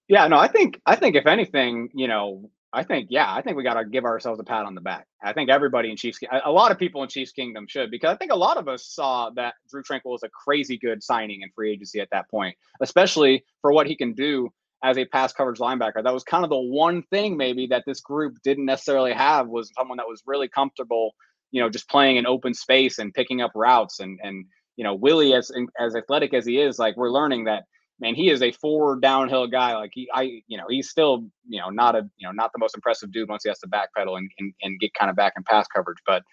Yeah, 0.07 0.27
no, 0.27 0.37
I 0.37 0.47
think 0.47 0.81
I 0.85 0.95
think 0.95 1.15
if 1.15 1.27
anything, 1.27 1.89
you 1.93 2.07
know, 2.07 2.49
I 2.71 2.83
think 2.83 3.07
yeah, 3.09 3.33
I 3.33 3.41
think 3.41 3.57
we 3.57 3.63
got 3.63 3.75
to 3.75 3.85
give 3.85 4.05
ourselves 4.05 4.39
a 4.39 4.43
pat 4.43 4.65
on 4.65 4.75
the 4.75 4.81
back. 4.81 5.07
I 5.21 5.33
think 5.33 5.49
everybody 5.49 5.91
in 5.91 5.97
Chiefs, 5.97 6.19
a 6.43 6.51
lot 6.51 6.71
of 6.71 6.77
people 6.77 7.03
in 7.03 7.09
Chiefs 7.09 7.31
Kingdom 7.31 7.67
should, 7.67 7.91
because 7.91 8.13
I 8.13 8.17
think 8.17 8.31
a 8.31 8.35
lot 8.35 8.57
of 8.57 8.67
us 8.67 8.85
saw 8.85 9.29
that 9.31 9.55
Drue 9.69 9.83
Tranquill 9.83 10.11
was 10.11 10.23
a 10.23 10.29
crazy 10.29 10.77
good 10.77 11.03
signing 11.03 11.41
in 11.41 11.49
free 11.51 11.71
agency 11.71 11.99
at 11.99 12.09
that 12.11 12.29
point, 12.29 12.55
especially 12.81 13.43
for 13.61 13.71
what 13.71 13.87
he 13.87 13.95
can 13.95 14.13
do 14.13 14.49
as 14.83 14.97
a 14.97 15.05
pass 15.05 15.33
coverage 15.33 15.59
linebacker. 15.59 16.03
That 16.03 16.13
was 16.13 16.23
kind 16.23 16.43
of 16.43 16.49
the 16.49 16.57
one 16.57 17.03
thing 17.03 17.37
maybe 17.37 17.67
that 17.67 17.83
this 17.85 17.99
group 17.99 18.37
didn't 18.43 18.65
necessarily 18.65 19.13
have 19.13 19.47
was 19.47 19.71
someone 19.77 19.97
that 19.97 20.07
was 20.07 20.23
really 20.25 20.47
comfortable, 20.47 21.15
you 21.51 21.61
know, 21.61 21.69
just 21.69 21.89
playing 21.89 22.17
in 22.17 22.25
open 22.25 22.53
space 22.53 22.99
and 22.99 23.13
picking 23.13 23.41
up 23.41 23.51
routes 23.55 23.99
and 23.99 24.19
and 24.23 24.45
you 24.75 24.83
know 24.83 24.95
Willie 24.95 25.33
as 25.33 25.51
as 25.79 25.95
athletic 25.95 26.33
as 26.33 26.45
he 26.45 26.59
is, 26.59 26.79
like 26.79 26.95
we're 26.95 27.11
learning 27.11 27.45
that 27.45 27.63
man, 27.99 28.15
he 28.15 28.29
is 28.29 28.41
a 28.41 28.51
forward 28.51 29.01
downhill 29.01 29.47
guy. 29.47 29.75
Like 29.75 29.91
he, 29.93 30.09
I, 30.13 30.41
you 30.47 30.57
know, 30.57 30.65
he's 30.69 30.89
still, 30.89 31.25
you 31.47 31.59
know, 31.59 31.69
not 31.69 31.95
a, 31.95 32.09
you 32.17 32.27
know, 32.27 32.31
not 32.31 32.51
the 32.53 32.59
most 32.59 32.75
impressive 32.75 33.11
dude 33.11 33.29
once 33.29 33.43
he 33.43 33.49
has 33.49 33.59
to 33.59 33.67
backpedal 33.67 34.17
and, 34.17 34.29
and, 34.39 34.53
and 34.61 34.79
get 34.79 34.93
kind 34.93 35.09
of 35.09 35.15
back 35.15 35.33
in 35.37 35.43
pass 35.43 35.67
coverage. 35.67 35.97
But 36.05 36.23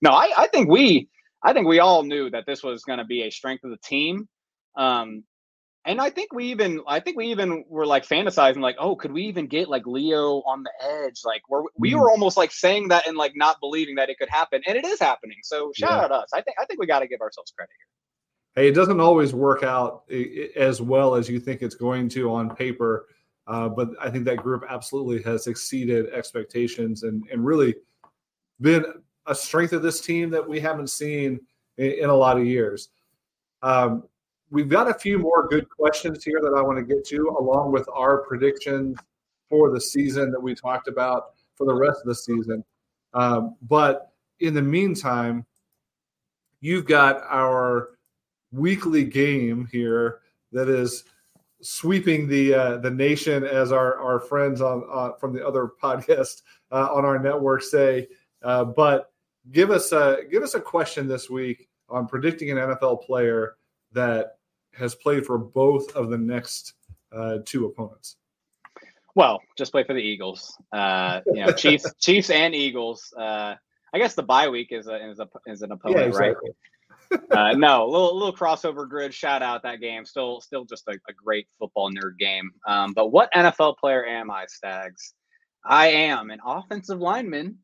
no, 0.00 0.10
I, 0.10 0.30
I 0.36 0.46
think 0.48 0.68
we, 0.68 1.08
I 1.42 1.52
think 1.52 1.66
we 1.66 1.78
all 1.78 2.02
knew 2.02 2.30
that 2.30 2.44
this 2.46 2.62
was 2.62 2.82
going 2.82 2.98
to 2.98 3.04
be 3.04 3.22
a 3.22 3.30
strength 3.30 3.64
of 3.64 3.70
the 3.70 3.78
team. 3.78 4.28
Um, 4.76 5.24
and 5.84 6.00
I 6.00 6.10
think 6.10 6.32
we 6.32 6.44
even, 6.46 6.80
I 6.86 7.00
think 7.00 7.16
we 7.16 7.26
even 7.26 7.64
were 7.68 7.86
like 7.86 8.06
fantasizing, 8.06 8.60
like, 8.60 8.76
oh, 8.78 8.94
could 8.94 9.12
we 9.12 9.22
even 9.24 9.46
get 9.46 9.68
like 9.68 9.86
Leo 9.86 10.38
on 10.42 10.62
the 10.62 10.70
edge? 10.80 11.22
Like, 11.24 11.42
we're, 11.48 11.64
we 11.76 11.92
Mhm. 11.92 12.00
were 12.00 12.10
almost 12.10 12.36
like 12.36 12.52
saying 12.52 12.88
that 12.88 13.06
and 13.06 13.16
like 13.16 13.32
not 13.34 13.58
believing 13.60 13.96
that 13.96 14.08
it 14.08 14.18
could 14.18 14.28
happen, 14.28 14.62
and 14.66 14.76
it 14.76 14.84
is 14.84 15.00
happening. 15.00 15.38
So 15.42 15.72
shout 15.74 15.98
Yeah. 15.98 16.04
out 16.04 16.12
us. 16.12 16.30
I 16.32 16.40
think, 16.40 16.56
I 16.60 16.64
think 16.66 16.80
we 16.80 16.86
got 16.86 17.00
to 17.00 17.08
give 17.08 17.20
ourselves 17.20 17.52
credit 17.56 17.72
here. 17.78 18.62
Hey, 18.62 18.68
it 18.68 18.74
doesn't 18.74 19.00
always 19.00 19.32
work 19.32 19.62
out 19.62 20.04
as 20.56 20.82
well 20.82 21.14
as 21.14 21.28
you 21.28 21.40
think 21.40 21.62
it's 21.62 21.74
going 21.74 22.08
to 22.10 22.30
on 22.30 22.54
paper, 22.54 23.08
uh, 23.46 23.68
but 23.68 23.90
I 24.00 24.10
think 24.10 24.24
that 24.26 24.36
group 24.38 24.62
absolutely 24.68 25.22
has 25.22 25.46
exceeded 25.46 26.10
expectations 26.10 27.02
and 27.02 27.24
and 27.32 27.44
really 27.44 27.74
been 28.60 28.84
a 29.26 29.34
strength 29.34 29.72
of 29.72 29.82
this 29.82 30.00
team 30.00 30.30
that 30.30 30.46
we 30.46 30.60
haven't 30.60 30.90
seen 30.90 31.40
in, 31.78 31.92
in 31.92 32.10
a 32.10 32.14
lot 32.14 32.38
of 32.38 32.44
years. 32.44 32.90
Um, 33.62 34.04
we've 34.52 34.68
got 34.68 34.88
a 34.88 34.94
few 34.94 35.18
more 35.18 35.48
good 35.48 35.68
questions 35.68 36.22
here 36.22 36.38
that 36.42 36.54
I 36.54 36.60
want 36.60 36.78
to 36.78 36.84
get 36.84 37.04
to, 37.06 37.34
along 37.40 37.72
with 37.72 37.88
our 37.92 38.18
predictions 38.18 38.98
for 39.48 39.70
the 39.70 39.80
season 39.80 40.30
that 40.30 40.40
we 40.40 40.54
talked 40.54 40.88
about 40.88 41.30
for 41.56 41.66
the 41.66 41.74
rest 41.74 42.00
of 42.02 42.06
the 42.06 42.14
season. 42.14 42.62
Um, 43.14 43.56
but 43.62 44.12
in 44.40 44.52
the 44.52 44.62
meantime, 44.62 45.46
you've 46.60 46.84
got 46.84 47.22
our 47.28 47.90
weekly 48.52 49.04
game 49.04 49.66
here 49.72 50.20
that 50.52 50.68
is 50.68 51.04
sweeping 51.62 52.28
the 52.28 52.54
uh, 52.54 52.76
the 52.78 52.90
nation, 52.90 53.44
as 53.44 53.72
our 53.72 53.98
our 53.98 54.20
friends 54.20 54.60
on 54.60 54.84
uh, 54.92 55.12
from 55.18 55.32
the 55.32 55.46
other 55.46 55.70
podcast 55.82 56.42
uh, 56.70 56.92
on 56.92 57.04
our 57.06 57.18
network 57.18 57.62
say. 57.62 58.06
Uh, 58.42 58.64
but 58.64 59.12
give 59.50 59.70
us 59.70 59.92
a 59.92 60.18
give 60.30 60.42
us 60.42 60.54
a 60.54 60.60
question 60.60 61.08
this 61.08 61.30
week 61.30 61.68
on 61.88 62.06
predicting 62.06 62.50
an 62.50 62.58
NFL 62.58 63.02
player 63.02 63.56
that 63.92 64.36
has 64.74 64.94
played 64.94 65.26
for 65.26 65.38
both 65.38 65.94
of 65.94 66.10
the 66.10 66.18
next 66.18 66.74
uh, 67.12 67.38
two 67.44 67.66
opponents. 67.66 68.16
Well, 69.14 69.42
just 69.58 69.72
play 69.72 69.84
for 69.84 69.92
the 69.92 70.00
Eagles. 70.00 70.56
Uh, 70.72 71.20
you 71.26 71.44
know, 71.44 71.52
Chiefs, 71.52 71.92
Chiefs 72.00 72.30
and 72.30 72.54
Eagles. 72.54 73.12
Uh, 73.16 73.54
I 73.94 73.98
guess 73.98 74.14
the 74.14 74.22
bye 74.22 74.48
week 74.48 74.68
is 74.70 74.86
a 74.86 75.10
is 75.10 75.20
a 75.20 75.28
is 75.46 75.62
an 75.62 75.72
opponent, 75.72 76.14
right? 76.14 76.34
uh, 77.30 77.52
no, 77.52 77.84
a 77.84 77.90
little 77.90 78.16
little 78.16 78.34
crossover 78.34 78.88
grid. 78.88 79.12
Shout 79.12 79.42
out 79.42 79.62
that 79.64 79.80
game. 79.80 80.06
Still 80.06 80.40
still 80.40 80.64
just 80.64 80.88
a, 80.88 80.92
a 80.92 81.12
great 81.12 81.46
football 81.58 81.90
nerd 81.90 82.18
game. 82.18 82.50
Um, 82.66 82.94
but 82.94 83.08
what 83.08 83.30
NFL 83.34 83.76
player 83.76 84.06
am 84.06 84.30
I, 84.30 84.46
Stags? 84.46 85.12
I 85.64 85.88
am 85.88 86.30
an 86.30 86.40
offensive 86.44 86.98
lineman 86.98 87.58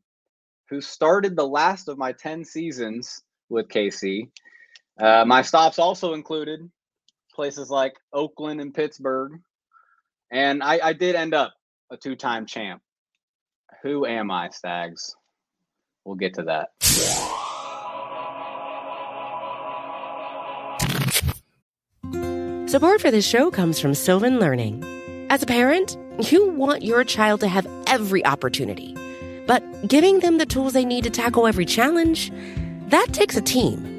who 0.69 0.81
started 0.81 1.35
the 1.35 1.47
last 1.47 1.87
of 1.87 1.97
my 1.97 2.11
10 2.13 2.45
seasons 2.45 3.23
with 3.49 3.67
KC. 3.67 4.29
Uh, 4.99 5.25
my 5.25 5.41
stops 5.41 5.79
also 5.79 6.13
included 6.13 6.69
places 7.39 7.69
like 7.69 7.93
Oakland 8.11 8.59
and 8.59 8.73
Pittsburgh. 8.73 9.39
And 10.29 10.61
I, 10.61 10.77
I 10.83 10.91
did 10.91 11.15
end 11.15 11.33
up 11.33 11.53
a 11.89 11.95
two 11.95 12.17
time 12.17 12.45
champ. 12.45 12.81
Who 13.81 14.05
am 14.05 14.29
I, 14.29 14.49
Stags? 14.49 15.15
We'll 16.03 16.17
get 16.17 16.33
to 16.33 16.43
that. 16.43 16.67
Support 22.69 22.99
for 22.99 23.09
this 23.09 23.25
show 23.25 23.49
comes 23.49 23.79
from 23.79 23.93
Sylvan 23.93 24.37
Learning. 24.39 24.83
As 25.29 25.41
a 25.41 25.45
parent, 25.45 25.97
you 26.19 26.49
want 26.49 26.83
your 26.83 27.05
child 27.05 27.39
to 27.39 27.47
have 27.47 27.65
every 27.87 28.25
opportunity, 28.25 28.97
but 29.47 29.63
giving 29.87 30.19
them 30.19 30.39
the 30.39 30.45
tools 30.45 30.73
they 30.73 30.83
need 30.83 31.05
to 31.05 31.09
tackle 31.09 31.47
every 31.47 31.65
challenge, 31.65 32.33
that 32.89 33.07
takes 33.13 33.37
a 33.37 33.41
team. 33.41 33.98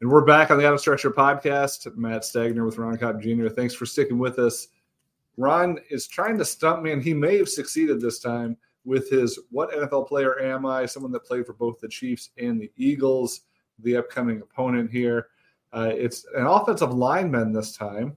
And 0.00 0.10
we're 0.10 0.24
back 0.24 0.50
on 0.50 0.58
the 0.58 0.66
Out 0.66 0.74
of 0.74 0.80
Structure 0.80 1.10
podcast. 1.10 1.96
Matt 1.96 2.22
Stagner 2.22 2.66
with 2.66 2.78
Ron 2.78 2.98
Kopp 2.98 3.20
Jr. 3.20 3.48
Thanks 3.48 3.74
for 3.74 3.86
sticking 3.86 4.18
with 4.18 4.38
us. 4.38 4.68
Ron 5.36 5.78
is 5.88 6.08
trying 6.08 6.36
to 6.38 6.44
stump 6.44 6.82
me, 6.82 6.92
and 6.92 7.02
he 7.02 7.14
may 7.14 7.38
have 7.38 7.48
succeeded 7.48 8.00
this 8.00 8.18
time 8.18 8.56
with 8.84 9.08
his 9.08 9.38
What 9.50 9.72
NFL 9.72 10.08
player 10.08 10.40
am 10.40 10.66
I? 10.66 10.84
Someone 10.86 11.12
that 11.12 11.24
played 11.24 11.46
for 11.46 11.52
both 11.52 11.80
the 11.80 11.88
Chiefs 11.88 12.30
and 12.36 12.60
the 12.60 12.70
Eagles, 12.76 13.42
the 13.78 13.96
upcoming 13.96 14.40
opponent 14.40 14.90
here. 14.90 15.28
Uh, 15.72 15.90
it's 15.92 16.26
an 16.36 16.46
offensive 16.46 16.92
lineman 16.92 17.52
this 17.52 17.76
time. 17.76 18.16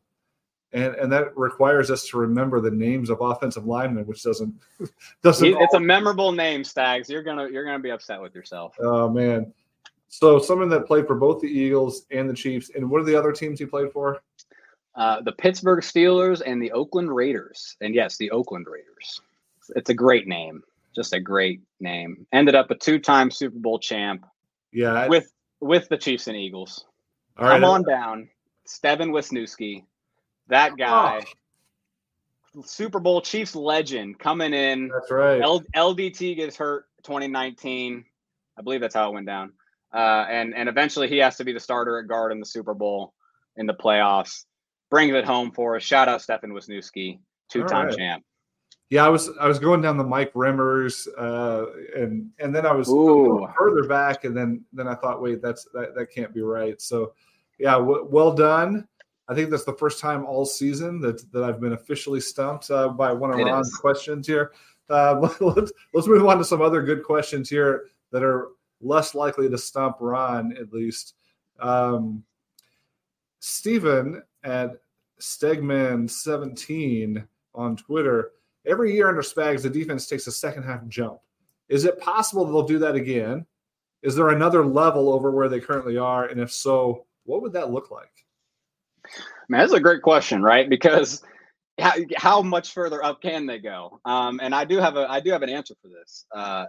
And, 0.74 0.96
and 0.96 1.12
that 1.12 1.36
requires 1.38 1.90
us 1.90 2.08
to 2.10 2.18
remember 2.18 2.60
the 2.60 2.72
names 2.72 3.10
of 3.10 3.22
offensive 3.22 3.66
linemen, 3.66 4.06
which 4.06 4.24
doesn't 4.24 4.54
doesn't. 5.22 5.48
It's 5.48 5.74
a 5.74 5.80
memorable 5.80 6.32
name, 6.32 6.64
Stags. 6.64 7.10
You're 7.10 7.24
gonna 7.24 7.48
you're 7.50 7.64
gonna 7.64 7.80
be 7.80 7.92
upset 7.92 8.22
with 8.22 8.36
yourself. 8.36 8.76
Oh 8.82 9.10
man, 9.10 9.54
so 10.08 10.40
someone 10.40 10.70
that 10.70 10.88
played 10.88 11.08
for 11.08 11.16
both 11.16 11.42
the 11.42 11.48
Eagles 11.48 12.06
and 12.12 12.30
the 12.30 12.34
Chiefs. 12.34 12.72
And 12.76 12.90
what 12.90 13.02
are 13.02 13.06
the 13.06 13.16
other 13.16 13.32
teams 13.32 13.60
he 13.60 13.66
played 13.66 13.92
for? 13.92 14.22
Uh, 14.96 15.22
the 15.22 15.32
Pittsburgh 15.32 15.82
Steelers 15.82 16.42
and 16.46 16.62
the 16.62 16.72
Oakland 16.72 17.14
Raiders. 17.14 17.76
And 17.82 17.94
yes, 17.94 18.18
the 18.18 18.32
Oakland 18.32 18.66
Raiders. 18.70 19.22
It's 19.76 19.90
a 19.90 19.94
great 19.94 20.28
name. 20.28 20.64
Just 20.96 21.14
a 21.14 21.20
great 21.20 21.62
name. 21.80 22.26
Ended 22.34 22.56
up 22.56 22.72
a 22.72 22.76
two-time 22.76 23.30
Super 23.30 23.60
Bowl 23.60 23.80
champ. 23.80 24.26
Yeah. 24.72 25.08
With 25.08 25.32
with 25.60 25.90
the 25.90 25.98
Chiefs 25.98 26.28
and 26.28 26.38
Eagles. 26.38 26.86
All 27.38 27.46
right. 27.46 27.54
Come 27.54 27.64
on 27.64 27.84
down. 27.84 28.30
Steven 28.66 29.12
Wisniewski. 29.12 29.84
That 30.48 30.78
guy. 30.78 31.22
Oh. 32.56 32.62
Super 32.64 33.00
Bowl 33.00 33.22
Chiefs 33.22 33.56
legend 33.56 34.18
coming 34.18 34.54
in. 34.54 34.88
That's 34.88 35.12
right. 35.12 35.42
L- 35.42 35.64
LDT 35.76 36.36
gets 36.36 36.56
hurt 36.56 36.86
2019. 37.04 38.04
I 38.58 38.62
believe 38.64 38.82
that's 38.82 38.96
how 38.96 39.10
it 39.10 39.14
went 39.14 39.28
down. 39.28 39.54
Uh, 39.98 40.28
and 40.30 40.54
and 40.54 40.70
eventually 40.70 41.08
he 41.08 41.18
has 41.18 41.38
to 41.38 41.44
be 41.44 41.52
the 41.52 41.60
starter 41.60 41.98
at 41.98 42.08
guard 42.08 42.32
in 42.32 42.40
the 42.40 42.46
Super 42.46 42.76
Bowl 42.76 43.16
in 43.56 43.66
the 43.66 43.74
playoffs. 43.74 44.46
Brings 44.92 45.16
it 45.16 45.26
home 45.26 45.52
for 45.52 45.76
us. 45.76 45.82
Shout 45.82 46.08
out 46.08 46.22
Stefan 46.22 46.52
Wisniewski, 46.52 47.18
two-time 47.50 47.88
right. 47.88 47.98
champ. 47.98 48.24
Yeah, 48.92 49.06
I 49.06 49.10
was 49.10 49.32
I 49.42 49.48
was 49.48 49.58
going 49.58 49.82
down 49.82 49.98
the 49.98 50.04
Mike 50.04 50.32
Remmers, 50.34 51.08
uh, 51.18 51.66
and 52.00 52.30
and 52.38 52.54
then 52.54 52.68
I 52.68 52.74
was 52.74 52.88
further 53.58 53.88
back, 53.90 54.24
and 54.24 54.38
then 54.38 54.64
then 54.72 54.88
I 54.88 54.94
thought, 54.94 55.20
wait, 55.20 55.42
that's 55.42 55.68
that, 55.74 55.96
that 55.96 56.12
can't 56.14 56.32
be 56.32 56.44
right. 56.44 56.80
So, 56.80 57.14
yeah, 57.58 57.74
w- 57.74 58.08
well 58.08 58.34
done. 58.34 58.88
I 59.28 59.34
think 59.34 59.50
that's 59.50 59.66
the 59.66 59.74
first 59.74 60.00
time 60.00 60.28
all 60.28 60.46
season 60.46 61.02
that 61.02 61.30
that 61.32 61.44
I've 61.44 61.60
been 61.60 61.74
officially 61.74 62.22
stumped 62.22 62.70
uh, 62.70 62.90
by 62.90 63.12
one 63.14 63.32
of 63.32 63.40
It 63.40 63.46
Ron's 63.46 63.70
is. 63.70 63.76
questions 63.78 64.28
here. 64.28 64.52
Uh, 64.92 65.28
let's 65.42 65.72
let's 65.96 66.08
move 66.08 66.26
on 66.28 66.38
to 66.38 66.46
some 66.46 66.62
other 66.62 66.84
good 66.84 67.04
questions 67.04 67.50
here 67.50 67.86
that 68.12 68.24
are 68.24 68.50
less 68.82 69.16
likely 69.16 69.50
to 69.50 69.58
stump 69.58 69.98
Ron 70.00 70.56
at 70.58 70.74
least. 70.74 71.16
Um, 71.60 72.24
Stephen 73.40 74.24
at 74.44 74.80
Stegman17 75.20 77.28
on 77.56 77.76
Twitter. 77.76 78.32
Every 78.66 78.94
year 78.94 79.10
under 79.10 79.22
Spags, 79.22 79.64
the 79.64 79.70
defense 79.70 80.08
takes 80.08 80.28
a 80.28 80.32
second 80.32 80.64
half 80.64 80.88
jump. 80.88 81.20
Is 81.70 81.86
it 81.86 82.00
possible 82.00 82.46
they'll 82.46 82.64
do 82.64 82.80
that 82.80 82.96
again? 82.96 83.46
Is 84.04 84.16
there 84.16 84.30
another 84.30 84.66
level 84.66 85.12
over 85.12 85.32
where 85.32 85.50
they 85.50 85.60
currently 85.60 85.98
are? 85.98 86.26
And 86.26 86.40
if 86.40 86.52
so, 86.52 87.06
what 87.24 87.42
would 87.42 87.54
that 87.54 87.72
look 87.72 87.92
like? 87.92 88.12
Man, 89.50 89.62
that's 89.62 89.74
a 89.74 89.80
great 89.80 90.02
question, 90.02 90.42
right? 90.42 90.70
Because 90.70 91.24
how, 91.80 91.94
how 92.16 92.42
much 92.42 92.74
further 92.74 93.04
up 93.04 93.22
can 93.22 93.46
they 93.46 93.60
go? 93.60 94.00
Um, 94.06 94.40
and 94.42 94.54
I 94.54 94.66
do 94.66 94.78
have 94.78 94.98
a 94.98 95.10
I 95.10 95.20
do 95.20 95.32
have 95.32 95.44
an 95.44 95.50
answer 95.50 95.76
for 95.82 95.88
this. 95.88 96.26
Uh, 96.34 96.66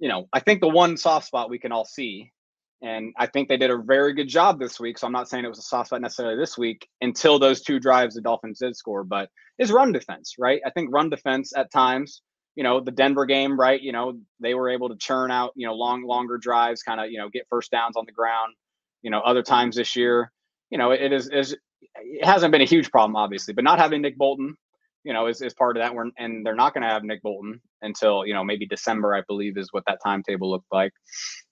you 0.00 0.08
know, 0.08 0.28
I 0.32 0.40
think 0.40 0.60
the 0.60 0.68
one 0.68 0.96
soft 0.96 1.26
spot 1.26 1.50
we 1.50 1.58
can 1.58 1.72
all 1.72 1.84
see, 1.84 2.32
and 2.82 3.12
I 3.18 3.26
think 3.26 3.48
they 3.48 3.58
did 3.58 3.70
a 3.70 3.76
very 3.76 4.14
good 4.14 4.28
job 4.28 4.58
this 4.58 4.80
week. 4.80 4.96
So 4.98 5.06
I'm 5.06 5.12
not 5.12 5.28
saying 5.28 5.44
it 5.44 5.48
was 5.48 5.58
a 5.58 5.62
soft 5.62 5.88
spot 5.88 6.00
necessarily 6.00 6.36
this 6.36 6.56
week 6.56 6.88
until 7.02 7.38
those 7.38 7.60
two 7.60 7.78
drives 7.78 8.14
the 8.14 8.22
Dolphins 8.22 8.58
did 8.58 8.74
score, 8.74 9.04
but 9.04 9.28
is 9.58 9.70
run 9.70 9.92
defense, 9.92 10.36
right? 10.38 10.62
I 10.64 10.70
think 10.70 10.88
run 10.90 11.10
defense 11.10 11.52
at 11.54 11.70
times, 11.70 12.22
you 12.56 12.64
know, 12.64 12.80
the 12.80 12.90
Denver 12.90 13.26
game, 13.26 13.60
right? 13.60 13.80
You 13.80 13.92
know, 13.92 14.18
they 14.40 14.54
were 14.54 14.70
able 14.70 14.88
to 14.88 14.96
churn 14.96 15.30
out, 15.30 15.52
you 15.54 15.66
know, 15.66 15.74
long, 15.74 16.02
longer 16.02 16.38
drives, 16.38 16.82
kind 16.82 16.98
of, 16.98 17.10
you 17.10 17.18
know, 17.18 17.28
get 17.28 17.46
first 17.50 17.70
downs 17.70 17.96
on 17.96 18.06
the 18.06 18.12
ground. 18.12 18.54
You 19.02 19.10
know, 19.10 19.20
other 19.20 19.42
times 19.42 19.76
this 19.76 19.94
year, 19.96 20.32
you 20.70 20.78
know, 20.78 20.90
it 20.92 21.12
is 21.12 21.28
is 21.28 21.56
it 21.94 22.24
hasn't 22.24 22.52
been 22.52 22.60
a 22.62 22.66
huge 22.66 22.90
problem, 22.90 23.16
obviously, 23.16 23.52
but 23.54 23.64
not 23.64 23.78
having 23.78 24.02
Nick 24.02 24.16
Bolton, 24.16 24.56
you 25.04 25.12
know, 25.12 25.26
is, 25.26 25.40
is 25.40 25.54
part 25.54 25.76
of 25.76 25.82
that. 25.82 25.94
We're, 25.94 26.10
and 26.18 26.44
they're 26.44 26.54
not 26.54 26.74
going 26.74 26.82
to 26.82 26.88
have 26.88 27.04
Nick 27.04 27.22
Bolton 27.22 27.60
until, 27.82 28.26
you 28.26 28.34
know, 28.34 28.44
maybe 28.44 28.66
December, 28.66 29.14
I 29.14 29.22
believe 29.26 29.56
is 29.56 29.72
what 29.72 29.84
that 29.86 29.98
timetable 30.04 30.50
looked 30.50 30.72
like. 30.72 30.92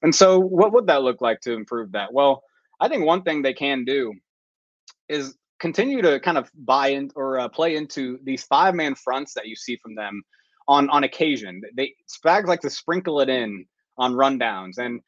And 0.03 0.15
so 0.15 0.39
what 0.39 0.73
would 0.73 0.87
that 0.89 1.03
look 1.03 1.21
like 1.21 1.41
to 1.41 1.53
improve 1.53 1.93
that? 1.93 2.13
Well, 2.13 2.43
I 2.81 2.89
think 2.89 3.05
one 3.05 3.23
thing 3.23 3.43
they 3.43 3.55
can 3.55 3.85
do 3.85 4.15
is 5.09 5.37
continue 5.59 6.03
to 6.03 6.21
kind 6.21 6.39
of 6.39 6.51
buy 6.55 6.89
in 6.89 7.11
or 7.17 7.41
uh, 7.41 7.49
play 7.49 7.77
into 7.77 8.19
these 8.23 8.45
five 8.45 8.75
man 8.75 8.95
fronts 8.95 9.35
that 9.35 9.47
you 9.47 9.57
see 9.57 9.77
from 9.83 9.95
them 9.95 10.23
on, 10.69 10.89
on 10.91 11.05
occasion. 11.05 11.63
They 11.77 11.95
Spags 12.09 12.47
like 12.47 12.61
to 12.61 12.71
sprinkle 12.71 13.21
it 13.21 13.29
in 13.29 13.65
on 13.97 14.13
rundowns. 14.13 14.79
And 14.79 15.01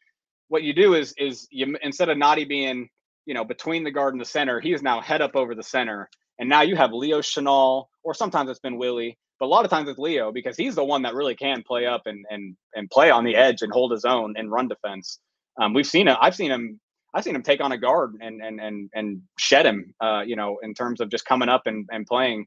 what 0.49 0.63
you 0.63 0.73
do 0.73 0.95
is, 0.95 1.15
is 1.19 1.47
you, 1.51 1.77
instead 1.83 2.09
of 2.09 2.17
Nnadi 2.17 2.49
being, 2.49 2.89
you 3.31 3.35
know, 3.35 3.47
between 3.47 3.85
the 3.85 3.93
guard 3.93 4.15
and 4.15 4.23
the 4.23 4.27
center, 4.27 4.61
he 4.61 4.75
is 4.75 4.83
now 4.83 5.01
head 5.03 5.23
up 5.23 5.37
over 5.37 5.57
the 5.57 5.65
center 5.65 6.11
And 6.41 6.51
now 6.51 6.63
you 6.63 6.77
have 6.77 6.93
Leo 6.93 7.21
Chenal, 7.23 7.87
or 8.05 8.15
sometimes 8.15 8.51
it's 8.51 8.61
been 8.61 8.79
Willie, 8.79 9.19
but 9.41 9.47
a 9.47 9.53
lot 9.55 9.65
of 9.67 9.73
times 9.73 9.89
it's 9.91 10.01
Leo 10.01 10.33
because 10.33 10.57
he's 10.59 10.77
the 10.77 10.85
one 10.85 11.03
that 11.05 11.15
really 11.15 11.37
can 11.37 11.65
play 11.67 11.87
up 11.87 12.03
and 12.07 12.27
and 12.31 12.57
and 12.77 12.91
play 12.91 13.11
on 13.11 13.25
the 13.25 13.37
edge 13.37 13.63
and 13.63 13.73
hold 13.73 13.93
his 13.93 14.07
own 14.07 14.35
and 14.39 14.53
run 14.53 14.69
defense. 14.69 15.21
Um, 15.63 15.75
we've 15.75 15.87
seen 15.89 16.09
it. 16.09 16.19
I've 16.23 16.37
seen 16.37 16.53
him. 16.53 16.81
I've 17.15 17.25
seen 17.25 17.37
him 17.37 17.45
take 17.45 17.63
on 17.63 17.73
a 17.73 17.79
guard 17.79 18.15
and 18.23 18.43
and 18.43 18.61
and 18.61 18.91
and 18.95 19.23
shed 19.39 19.67
him. 19.67 19.95
Uh, 20.03 20.23
you 20.27 20.37
know, 20.37 20.59
in 20.65 20.75
terms 20.75 21.01
of 21.03 21.11
just 21.11 21.27
coming 21.27 21.51
up 21.51 21.65
and 21.67 21.89
and 21.93 22.07
playing, 22.07 22.47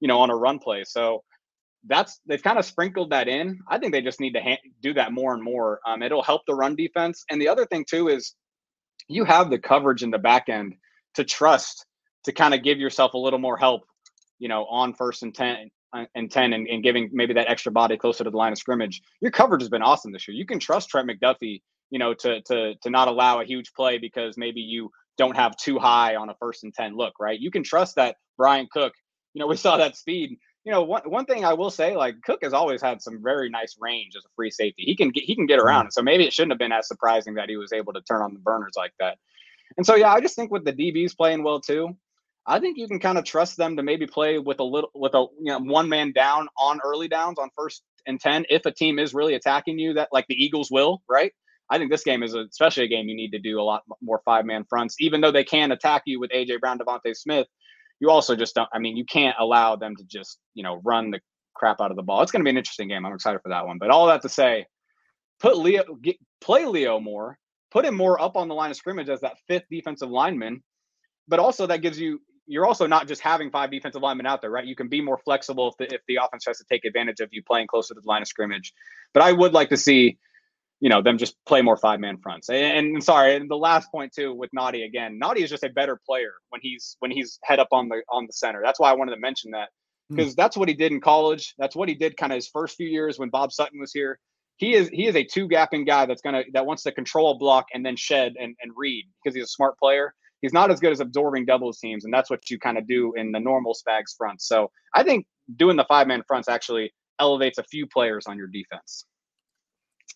you 0.00 0.08
know, 0.08 0.20
on 0.20 0.30
a 0.30 0.36
run 0.36 0.60
play. 0.60 0.84
So 0.86 1.24
that's 1.88 2.20
they've 2.26 2.42
kind 2.42 2.58
of 2.58 2.66
sprinkled 2.66 3.10
that 3.10 3.28
in. 3.28 3.58
I 3.70 3.78
think 3.78 3.92
they 3.92 4.02
just 4.02 4.20
need 4.20 4.34
to 4.34 4.42
ha- 4.42 4.60
do 4.82 4.94
that 4.94 5.12
more 5.12 5.34
and 5.34 5.44
more. 5.44 5.80
Um, 5.86 6.02
it'll 6.02 6.22
help 6.22 6.42
the 6.46 6.54
run 6.56 6.76
defense. 6.76 7.24
And 7.30 7.40
the 7.40 7.48
other 7.48 7.66
thing 7.66 7.84
too 7.88 8.08
is 8.08 8.34
you 9.14 9.24
have 9.24 9.50
the 9.50 9.58
coverage 9.58 10.02
in 10.02 10.10
the 10.10 10.18
back 10.18 10.48
end 10.48 10.74
to 11.14 11.24
trust 11.24 11.86
to 12.24 12.32
kind 12.32 12.54
of 12.54 12.62
give 12.62 12.78
yourself 12.78 13.14
a 13.14 13.18
little 13.18 13.38
more 13.38 13.56
help, 13.56 13.82
you 14.38 14.48
know, 14.48 14.64
on 14.66 14.94
first 14.94 15.22
and 15.22 15.34
ten 15.34 15.70
uh, 15.92 16.04
and 16.14 16.30
10 16.30 16.52
and, 16.52 16.66
and, 16.68 16.82
giving 16.82 17.10
maybe 17.12 17.34
that 17.34 17.50
extra 17.50 17.70
body 17.70 17.96
closer 17.96 18.24
to 18.24 18.30
the 18.30 18.36
line 18.36 18.52
of 18.52 18.58
scrimmage. 18.58 19.02
Your 19.20 19.30
coverage 19.30 19.60
has 19.60 19.68
been 19.68 19.82
awesome 19.82 20.12
this 20.12 20.26
year. 20.26 20.34
You 20.34 20.46
can 20.46 20.58
trust 20.58 20.88
Trent 20.88 21.08
McDuffie, 21.08 21.60
you 21.90 21.98
know, 21.98 22.14
to 22.14 22.40
to 22.42 22.74
to 22.82 22.90
not 22.90 23.08
allow 23.08 23.40
a 23.40 23.44
huge 23.44 23.72
play 23.74 23.98
because 23.98 24.38
maybe 24.38 24.60
you 24.60 24.90
don't 25.18 25.36
have 25.36 25.56
too 25.56 25.78
high 25.78 26.16
on 26.16 26.30
a 26.30 26.34
first 26.40 26.64
and 26.64 26.72
10 26.72 26.96
look, 26.96 27.14
right? 27.20 27.38
You 27.38 27.50
can 27.50 27.62
trust 27.62 27.96
that 27.96 28.16
Bryan 28.38 28.66
Cook, 28.72 28.94
you 29.34 29.40
know, 29.40 29.46
we 29.46 29.56
saw 29.56 29.76
that 29.76 29.96
speed. 29.96 30.38
You 30.64 30.70
know, 30.70 30.82
one, 30.82 31.02
one 31.04 31.24
thing 31.24 31.44
I 31.44 31.54
will 31.54 31.70
say, 31.70 31.96
like 31.96 32.22
Cook 32.22 32.40
has 32.42 32.52
always 32.52 32.80
had 32.80 33.02
some 33.02 33.20
very 33.22 33.50
nice 33.50 33.76
range 33.80 34.14
as 34.16 34.24
a 34.24 34.28
free 34.36 34.50
safety. 34.50 34.84
He 34.84 34.94
can 34.94 35.10
get 35.10 35.24
he 35.24 35.34
can 35.34 35.46
get 35.46 35.58
mm-hmm. 35.58 35.66
around. 35.66 35.92
So 35.92 36.02
maybe 36.02 36.24
it 36.24 36.32
shouldn't 36.32 36.52
have 36.52 36.58
been 36.58 36.72
as 36.72 36.86
surprising 36.86 37.34
that 37.34 37.48
he 37.48 37.56
was 37.56 37.72
able 37.72 37.92
to 37.94 38.00
turn 38.02 38.22
on 38.22 38.32
the 38.32 38.40
burners 38.40 38.74
like 38.76 38.92
that. 39.00 39.18
And 39.76 39.84
so 39.84 39.96
yeah, 39.96 40.12
I 40.12 40.20
just 40.20 40.36
think 40.36 40.50
with 40.50 40.64
the 40.64 40.72
DBs 40.72 41.16
playing 41.16 41.42
well 41.42 41.60
too, 41.60 41.96
I 42.46 42.58
think 42.58 42.76
you 42.78 42.88
can 42.88 42.98
kind 42.98 43.18
of 43.18 43.24
trust 43.24 43.56
them 43.56 43.76
to 43.76 43.82
maybe 43.82 44.06
play 44.06 44.38
with 44.38 44.60
a 44.60 44.64
little 44.64 44.90
with 44.94 45.14
a 45.14 45.26
you 45.40 45.52
know 45.52 45.58
one 45.58 45.88
man 45.88 46.12
down 46.12 46.48
on 46.58 46.80
early 46.84 47.08
downs 47.08 47.38
on 47.38 47.50
first 47.56 47.82
and 48.06 48.20
10 48.20 48.46
if 48.50 48.66
a 48.66 48.72
team 48.72 48.98
is 48.98 49.14
really 49.14 49.34
attacking 49.34 49.78
you 49.78 49.94
that 49.94 50.08
like 50.12 50.26
the 50.28 50.34
Eagles 50.34 50.70
will, 50.70 51.02
right? 51.08 51.32
I 51.70 51.78
think 51.78 51.90
this 51.90 52.02
game 52.02 52.22
is 52.22 52.34
a, 52.34 52.40
especially 52.40 52.84
a 52.84 52.88
game 52.88 53.08
you 53.08 53.14
need 53.14 53.30
to 53.30 53.38
do 53.38 53.60
a 53.60 53.62
lot 53.62 53.82
more 54.02 54.20
five 54.24 54.44
man 54.44 54.64
fronts 54.68 54.96
even 54.98 55.20
though 55.20 55.30
they 55.30 55.44
can 55.44 55.72
attack 55.72 56.02
you 56.06 56.18
with 56.18 56.30
AJ 56.30 56.60
Brown, 56.60 56.78
DeVonta 56.78 57.16
Smith. 57.16 57.46
You 58.00 58.10
also 58.10 58.36
just 58.36 58.54
don't 58.54 58.68
I 58.72 58.78
mean 58.78 58.96
you 58.96 59.04
can't 59.04 59.36
allow 59.38 59.76
them 59.76 59.96
to 59.96 60.04
just, 60.04 60.38
you 60.54 60.62
know, 60.62 60.80
run 60.84 61.10
the 61.10 61.20
crap 61.54 61.80
out 61.80 61.90
of 61.90 61.96
the 61.96 62.02
ball. 62.02 62.22
It's 62.22 62.32
going 62.32 62.40
to 62.40 62.44
be 62.44 62.50
an 62.50 62.56
interesting 62.56 62.88
game. 62.88 63.04
I'm 63.04 63.12
excited 63.12 63.40
for 63.42 63.50
that 63.50 63.66
one. 63.66 63.78
But 63.78 63.90
all 63.90 64.06
that 64.06 64.22
to 64.22 64.28
say, 64.28 64.66
put 65.40 65.58
Leo 65.58 65.84
get, 66.00 66.16
play 66.40 66.64
Leo 66.66 66.98
more, 66.98 67.38
put 67.70 67.84
him 67.84 67.96
more 67.96 68.20
up 68.20 68.36
on 68.36 68.48
the 68.48 68.54
line 68.54 68.70
of 68.70 68.76
scrimmage 68.76 69.08
as 69.08 69.20
that 69.20 69.36
fifth 69.48 69.64
defensive 69.70 70.10
lineman 70.10 70.62
but 71.28 71.38
also 71.38 71.66
that 71.66 71.82
gives 71.82 71.98
you 71.98 72.20
you're 72.46 72.66
also 72.66 72.86
not 72.86 73.06
just 73.06 73.20
having 73.22 73.50
five 73.50 73.70
defensive 73.70 74.02
linemen 74.02 74.26
out 74.26 74.42
there, 74.42 74.50
right? 74.50 74.66
You 74.66 74.74
can 74.74 74.88
be 74.88 75.00
more 75.00 75.18
flexible 75.24 75.68
if 75.68 75.76
the, 75.78 75.94
if 75.94 76.00
the 76.08 76.16
offense 76.16 76.42
tries 76.42 76.58
to 76.58 76.64
take 76.70 76.84
advantage 76.84 77.20
of 77.20 77.28
you 77.32 77.42
playing 77.42 77.68
closer 77.68 77.94
to 77.94 78.00
the 78.00 78.08
line 78.08 78.20
of 78.20 78.28
scrimmage. 78.28 78.72
But 79.14 79.22
I 79.22 79.32
would 79.32 79.52
like 79.52 79.68
to 79.68 79.76
see, 79.76 80.18
you 80.82 80.88
know, 80.88 81.00
them 81.00 81.16
just 81.16 81.36
play 81.46 81.62
more 81.62 81.76
five 81.76 82.00
man 82.00 82.18
fronts. 82.18 82.50
And, 82.50 82.94
and 82.94 83.04
sorry, 83.04 83.36
and 83.36 83.48
the 83.48 83.56
last 83.56 83.90
point 83.92 84.12
too 84.12 84.34
with 84.34 84.50
Nnadi 84.50 84.84
again, 84.84 85.18
Nnadi 85.22 85.38
is 85.38 85.48
just 85.48 85.62
a 85.62 85.70
better 85.70 85.98
player 86.04 86.32
when 86.50 86.60
he's 86.60 86.96
when 86.98 87.12
he's 87.12 87.38
head 87.44 87.60
up 87.60 87.68
on 87.70 87.88
the 87.88 88.02
on 88.10 88.26
the 88.26 88.32
center. 88.32 88.60
That's 88.64 88.80
why 88.80 88.90
I 88.90 88.94
wanted 88.94 89.14
to 89.14 89.20
mention 89.20 89.52
that 89.52 89.68
because 90.10 90.32
hmm. 90.32 90.36
that's 90.36 90.56
what 90.56 90.68
he 90.68 90.74
did 90.74 90.90
in 90.90 91.00
college. 91.00 91.54
That's 91.56 91.76
what 91.76 91.88
he 91.88 91.94
did 91.94 92.16
kind 92.16 92.32
of 92.32 92.36
his 92.36 92.48
first 92.48 92.76
few 92.76 92.88
years 92.88 93.16
when 93.16 93.30
Bob 93.30 93.52
Sutton 93.52 93.78
was 93.78 93.92
here. 93.92 94.18
He 94.56 94.74
is 94.74 94.88
he 94.88 95.06
is 95.06 95.14
a 95.14 95.22
two 95.22 95.48
gapping 95.48 95.86
guy 95.86 96.04
that's 96.06 96.20
gonna 96.20 96.42
that 96.52 96.66
wants 96.66 96.82
to 96.82 96.90
control 96.92 97.30
a 97.30 97.38
block 97.38 97.66
and 97.72 97.86
then 97.86 97.94
shed 97.94 98.34
and, 98.40 98.56
and 98.60 98.72
read 98.76 99.04
because 99.22 99.36
he's 99.36 99.44
a 99.44 99.48
smart 99.48 99.78
player 99.78 100.12
he's 100.42 100.52
not 100.52 100.70
as 100.70 100.80
good 100.80 100.92
as 100.92 101.00
absorbing 101.00 101.46
doubles 101.46 101.78
teams, 101.78 102.04
and 102.04 102.12
that's 102.12 102.28
what 102.28 102.50
you 102.50 102.58
kind 102.58 102.76
of 102.76 102.86
do 102.86 103.14
in 103.16 103.32
the 103.32 103.40
normal 103.40 103.74
Spags 103.74 104.16
front. 104.18 104.42
So 104.42 104.70
I 104.92 105.04
think 105.04 105.26
doing 105.56 105.76
the 105.76 105.84
five 105.84 106.06
man 106.06 106.22
fronts 106.26 106.48
actually 106.48 106.92
elevates 107.18 107.58
a 107.58 107.64
few 107.64 107.86
players 107.86 108.26
on 108.26 108.36
your 108.36 108.48
defense. 108.48 109.06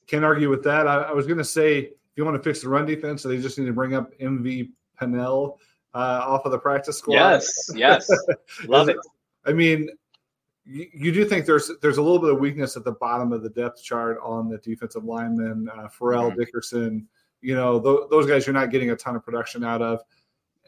Can't 0.06 0.24
argue 0.24 0.48
with 0.48 0.62
that. 0.64 0.86
I, 0.86 1.02
I 1.02 1.12
was 1.12 1.26
going 1.26 1.38
to 1.38 1.44
say 1.44 1.78
if 1.78 1.92
you 2.16 2.24
want 2.24 2.36
to 2.36 2.42
fix 2.42 2.62
the 2.62 2.68
run 2.68 2.86
defense, 2.86 3.22
so 3.22 3.28
they 3.28 3.38
just 3.38 3.58
need 3.58 3.66
to 3.66 3.72
bring 3.72 3.94
up 3.94 4.16
MV 4.18 4.70
Pennel 4.98 5.58
uh, 5.94 6.22
off 6.26 6.44
of 6.44 6.52
the 6.52 6.58
practice 6.58 6.98
squad. 6.98 7.14
Yes, 7.14 7.70
yes, 7.74 8.10
love 8.66 8.88
it. 8.88 8.96
I 9.44 9.52
mean, 9.52 9.90
you, 10.64 10.86
you, 10.92 11.12
do 11.12 11.24
think 11.24 11.46
there's 11.46 11.70
there's 11.82 11.98
a 11.98 12.02
little 12.02 12.18
bit 12.18 12.30
of 12.30 12.38
weakness 12.38 12.76
at 12.76 12.84
the 12.84 12.92
bottom 12.92 13.32
of 13.32 13.42
the 13.42 13.50
depth 13.50 13.82
chart 13.82 14.18
on 14.22 14.48
the 14.48 14.58
defensive 14.58 15.04
linemen, 15.04 15.68
uh, 15.76 15.88
Farrell 15.88 16.30
mm-hmm. 16.30 16.38
Dickerson. 16.38 17.08
You 17.40 17.54
know, 17.54 17.80
th- 17.80 18.10
those 18.10 18.26
guys 18.26 18.46
you're 18.46 18.54
not 18.54 18.70
getting 18.70 18.90
a 18.90 18.96
ton 18.96 19.16
of 19.16 19.24
production 19.24 19.62
out 19.62 19.82
of 19.82 20.00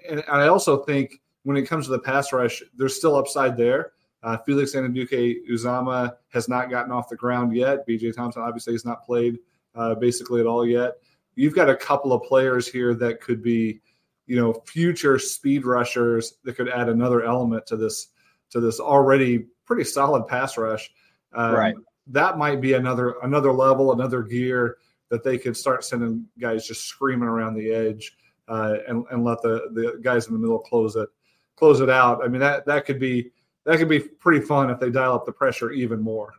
and 0.09 0.22
I 0.28 0.49
also 0.49 0.84
think 0.84 1.20
when 1.43 1.57
it 1.57 1.62
comes 1.62 1.86
to 1.86 1.93
the 1.93 1.99
pass 1.99 2.32
rush, 2.32 2.62
there's 2.76 2.97
still 2.97 3.16
upside 3.16 3.57
there. 3.57 3.93
Uh, 4.23 4.37
Felix 4.39 4.75
Anudike-Uzomah 4.75 6.16
has 6.29 6.49
not 6.49 6.71
gotten 6.71 6.93
off 6.93 7.09
the 7.09 7.16
ground 7.16 7.55
yet. 7.55 7.87
BJ 7.87 8.14
Thompson 8.14 8.43
obviously 8.43 8.73
has 8.73 8.85
not 8.85 9.05
played 9.05 9.39
uh, 9.75 9.95
basically 9.95 10.41
at 10.41 10.47
all 10.47 10.66
yet. 10.66 10.95
You've 11.35 11.55
got 11.55 11.71
a 11.71 11.77
couple 11.77 12.12
of 12.12 12.23
players 12.25 12.66
here 12.66 12.95
that 12.95 13.21
could 13.21 13.43
be, 13.43 13.81
you 14.27 14.37
know, 14.37 14.53
future 14.66 15.19
speed 15.19 15.64
rushers 15.64 16.35
that 16.45 16.57
could 16.57 16.69
add 16.69 16.89
another 16.89 17.23
element 17.25 17.64
to 17.66 17.77
this 17.77 18.09
to 18.51 18.61
this 18.61 18.81
already 18.81 19.47
pretty 19.66 19.85
solid 19.85 20.27
pass 20.27 20.57
rush. 20.57 20.91
Um, 21.33 21.55
right. 21.55 21.75
That 22.09 22.39
might 22.39 22.61
be 22.61 22.73
another 22.73 23.16
another 23.23 23.53
level, 23.53 23.93
another 23.93 24.23
gear 24.23 24.79
that 25.11 25.23
they 25.23 25.39
could 25.39 25.57
start 25.57 25.85
sending 25.85 26.27
guys 26.41 26.66
just 26.66 26.87
screaming 26.87 27.29
around 27.29 27.55
the 27.55 27.71
edge 27.71 28.16
uh, 28.49 28.77
and 28.89 29.05
and 29.11 29.25
let 29.25 29.41
the 29.43 29.69
the 29.75 30.01
guys 30.03 30.27
in 30.27 30.33
the 30.33 30.39
middle 30.39 30.59
close 30.59 30.97
it 30.97 31.09
close 31.55 31.81
it 31.81 31.91
out. 31.91 32.25
I 32.25 32.29
mean 32.29 32.41
that 32.41 32.66
that 32.66 32.87
could 32.87 32.99
be 32.99 33.31
that 33.69 33.79
could 33.79 33.89
be 33.89 34.01
pretty 34.01 34.45
fun 34.45 34.71
if 34.71 34.81
they 34.81 34.91
dial 34.91 35.14
up 35.14 35.27
the 35.27 35.33
pressure 35.33 35.71
even 35.71 36.01
more. 36.01 36.35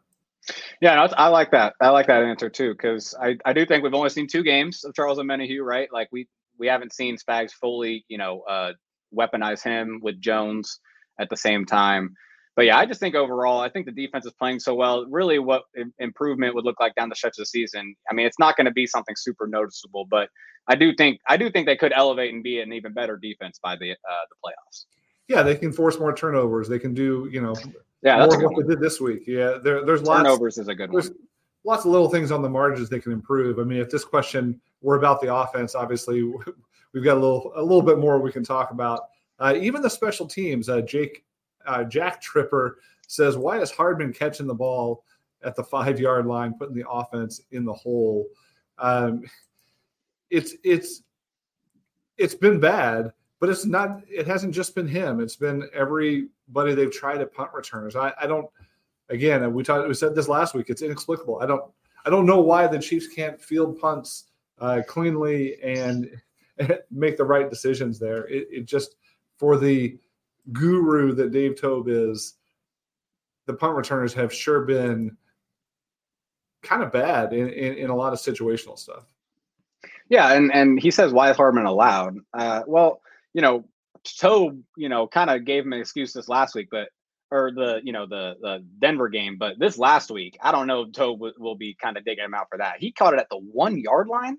Yeah, 0.82 1.08
I 1.18 1.28
like 1.28 1.52
that. 1.52 1.74
I 1.80 1.90
like 1.90 2.08
that 2.08 2.24
answer 2.24 2.50
too 2.50 2.74
because 2.74 3.14
I, 3.22 3.38
I 3.46 3.54
do 3.54 3.66
think 3.66 3.84
we've 3.84 3.94
only 3.94 4.10
seen 4.10 4.28
two 4.28 4.44
games 4.44 4.84
of 4.84 4.96
Charles 4.96 5.20
Omenihu, 5.20 5.64
right? 5.64 5.90
Like 5.92 6.10
we 6.12 6.28
we 6.58 6.68
haven't 6.68 6.94
seen 6.94 7.18
Spags 7.18 7.52
fully, 7.52 8.04
you 8.08 8.18
know, 8.18 8.42
uh, 8.42 8.74
weaponize 9.16 9.64
him 9.64 10.00
with 10.02 10.20
Jones 10.20 10.80
at 11.20 11.30
the 11.30 11.38
same 11.38 11.66
time 11.66 12.16
but 12.60 12.66
yeah, 12.66 12.78
I 12.78 12.86
just 12.86 13.00
think 13.00 13.16
overall, 13.16 13.62
I 13.62 13.70
think 13.70 13.86
the 13.86 13.92
defense 13.94 14.26
is 14.26 14.34
playing 14.34 14.60
so 14.60 14.76
well. 14.76 15.06
Really, 15.06 15.40
what 15.40 15.64
improvement 15.98 16.56
would 16.56 16.66
look 16.66 16.78
like 16.78 16.94
down 16.94 17.08
the 17.08 17.16
stretch 17.16 17.38
of 17.38 17.44
the 17.44 17.46
season? 17.46 17.96
I 18.12 18.14
mean, 18.14 18.26
it's 18.26 18.38
not 18.38 18.58
going 18.58 18.66
to 18.66 18.72
be 18.72 18.86
something 18.86 19.16
super 19.18 19.48
noticeable, 19.48 20.06
but 20.12 20.28
I 20.68 20.76
do 20.76 20.94
think 20.94 21.22
I 21.26 21.38
do 21.38 21.50
think 21.50 21.68
they 21.68 21.78
could 21.78 21.94
elevate 21.96 22.34
and 22.34 22.44
be 22.44 22.60
an 22.60 22.74
even 22.74 22.92
better 22.92 23.16
defense 23.16 23.62
by 23.64 23.78
the 23.78 23.92
uh, 23.92 24.26
the 24.30 24.36
playoffs. 24.44 24.84
Yeah, 25.30 25.44
they 25.44 25.56
can 25.56 25.72
force 25.72 26.00
more 26.00 26.14
turnovers. 26.14 26.68
They 26.68 26.80
can 26.80 26.94
do 26.94 27.30
you 27.32 27.40
know 27.40 27.56
yeah 28.02 28.18
that's 28.20 28.36
more 28.36 28.50
what 28.50 28.68
they 28.68 28.74
did 28.74 28.82
this 28.82 29.00
week. 29.00 29.24
Yeah, 29.28 29.60
there, 29.64 29.86
there's 29.86 30.02
lots 30.02 30.24
turnovers 30.24 30.58
is 30.58 30.68
a 30.68 30.76
good 30.76 30.92
one. 30.92 31.08
Lots 31.64 31.86
of 31.86 31.92
little 31.92 32.10
things 32.10 32.32
on 32.32 32.42
the 32.42 32.50
margins 32.50 32.90
they 32.90 33.00
can 33.00 33.12
improve. 33.12 33.60
I 33.60 33.64
mean, 33.64 33.80
if 33.80 33.90
this 33.90 34.04
question 34.04 34.60
were 34.82 34.96
about 34.96 35.22
the 35.22 35.34
offense, 35.34 35.76
obviously 35.76 36.24
we've 36.94 37.04
got 37.04 37.18
a 37.18 37.22
little 37.22 37.54
a 37.56 37.62
little 37.62 37.84
bit 37.84 38.00
more 38.00 38.20
we 38.20 38.32
can 38.32 38.44
talk 38.44 38.72
about. 38.72 39.02
Uh, 39.40 39.56
even 39.58 39.82
the 39.82 39.90
special 39.90 40.26
teams, 40.26 40.68
uh, 40.68 40.82
Jake 40.82 41.24
uh, 41.66 41.84
Jack 41.84 42.22
Tripper 42.22 42.80
says, 43.08 43.38
"Why 43.38 43.60
is 43.60 43.70
Hardman 43.70 44.14
catching 44.14 44.48
the 44.48 44.56
ball 44.56 45.04
at 45.44 45.56
the 45.56 45.64
five 45.64 46.00
yard 46.00 46.26
line, 46.26 46.56
putting 46.58 46.76
the 46.76 46.90
offense 46.90 47.42
in 47.52 47.66
the 47.66 47.74
hole?" 47.74 48.28
Um, 48.80 49.24
it's 50.32 50.56
it's 50.64 51.04
it's 52.18 52.36
been 52.36 52.60
bad, 52.60 53.14
but 53.40 53.50
it's 53.50 53.66
not. 53.66 54.02
It 54.08 54.28
hasn't 54.28 54.54
just 54.54 54.76
been 54.76 54.88
him. 54.88 55.20
It's 55.20 55.36
been 55.36 55.68
everybody 55.74 56.76
they've 56.76 56.92
tried 56.92 57.22
at 57.22 57.34
punt 57.34 57.52
returners. 57.54 57.96
I, 57.96 58.14
I 58.22 58.28
don't. 58.28 58.48
Again, 59.10 59.54
we 59.54 59.64
talked. 59.64 59.88
We 59.88 59.94
said 59.94 60.16
this 60.16 60.28
last 60.28 60.54
week. 60.54 60.70
It's 60.70 60.82
inexplicable. 60.82 61.40
I 61.42 61.46
don't. 61.46 61.64
I 62.06 62.10
don't 62.10 62.26
know 62.26 62.42
why 62.42 62.68
the 62.68 62.80
Chiefs 62.80 63.08
can't 63.08 63.42
field 63.42 63.80
punts 63.80 64.26
uh, 64.60 64.82
cleanly 64.88 65.62
and 65.62 66.10
make 66.92 67.18
the 67.18 67.24
right 67.24 67.50
decisions 67.50 68.00
there. 68.00 68.28
It, 68.28 68.48
it 68.52 68.66
just 68.66 68.96
for 69.38 69.58
the 69.58 69.98
guru 70.52 71.14
that 71.14 71.32
Dave 71.32 71.60
Toub 71.60 71.88
is, 71.88 72.36
the 73.46 73.54
punt 73.54 73.76
returners 73.76 74.14
have 74.14 74.34
sure 74.34 74.62
been 74.62 75.16
kind 76.62 76.84
of 76.84 76.92
bad 76.92 77.32
in, 77.32 77.50
in, 77.50 77.76
in, 77.76 77.90
a 77.90 77.96
lot 77.96 78.12
of 78.12 78.20
situational 78.20 78.78
stuff. 78.78 79.06
Yeah, 80.10 80.34
and 80.34 80.54
and 80.54 80.80
he 80.80 80.92
says 80.92 81.14
why 81.14 81.30
is 81.30 81.38
Hardman 81.38 81.66
allowed? 81.66 82.18
Uh, 82.34 82.64
well, 82.68 83.02
you 83.34 83.42
know, 83.42 83.66
Toub, 84.04 84.62
you 84.78 84.90
know, 84.90 85.08
kind 85.08 85.30
of 85.30 85.46
gave 85.46 85.66
him 85.66 85.74
an 85.74 85.80
excuse 85.80 86.14
this 86.14 86.30
last 86.30 86.56
week, 86.56 86.70
but 86.72 86.90
or 87.32 87.52
the 87.52 87.80
you 87.84 87.94
know 87.94 88.06
the 88.06 88.36
the 88.42 88.66
Denver 88.80 89.10
game, 89.10 89.38
but 89.38 89.60
this 89.60 89.78
last 89.78 90.10
week, 90.10 90.38
I 90.42 90.52
don't 90.52 90.68
know. 90.68 90.86
Toub 90.86 91.20
will, 91.20 91.34
will 91.38 91.56
be 91.56 91.76
kind 91.76 91.98
of 91.98 92.06
digging 92.06 92.26
him 92.26 92.34
out 92.34 92.48
for 92.50 92.58
that. 92.58 92.80
He 92.80 92.92
caught 92.92 93.14
it 93.14 93.20
at 93.20 93.28
the 93.30 93.38
one 93.38 93.78
yard 93.78 94.08
line, 94.08 94.38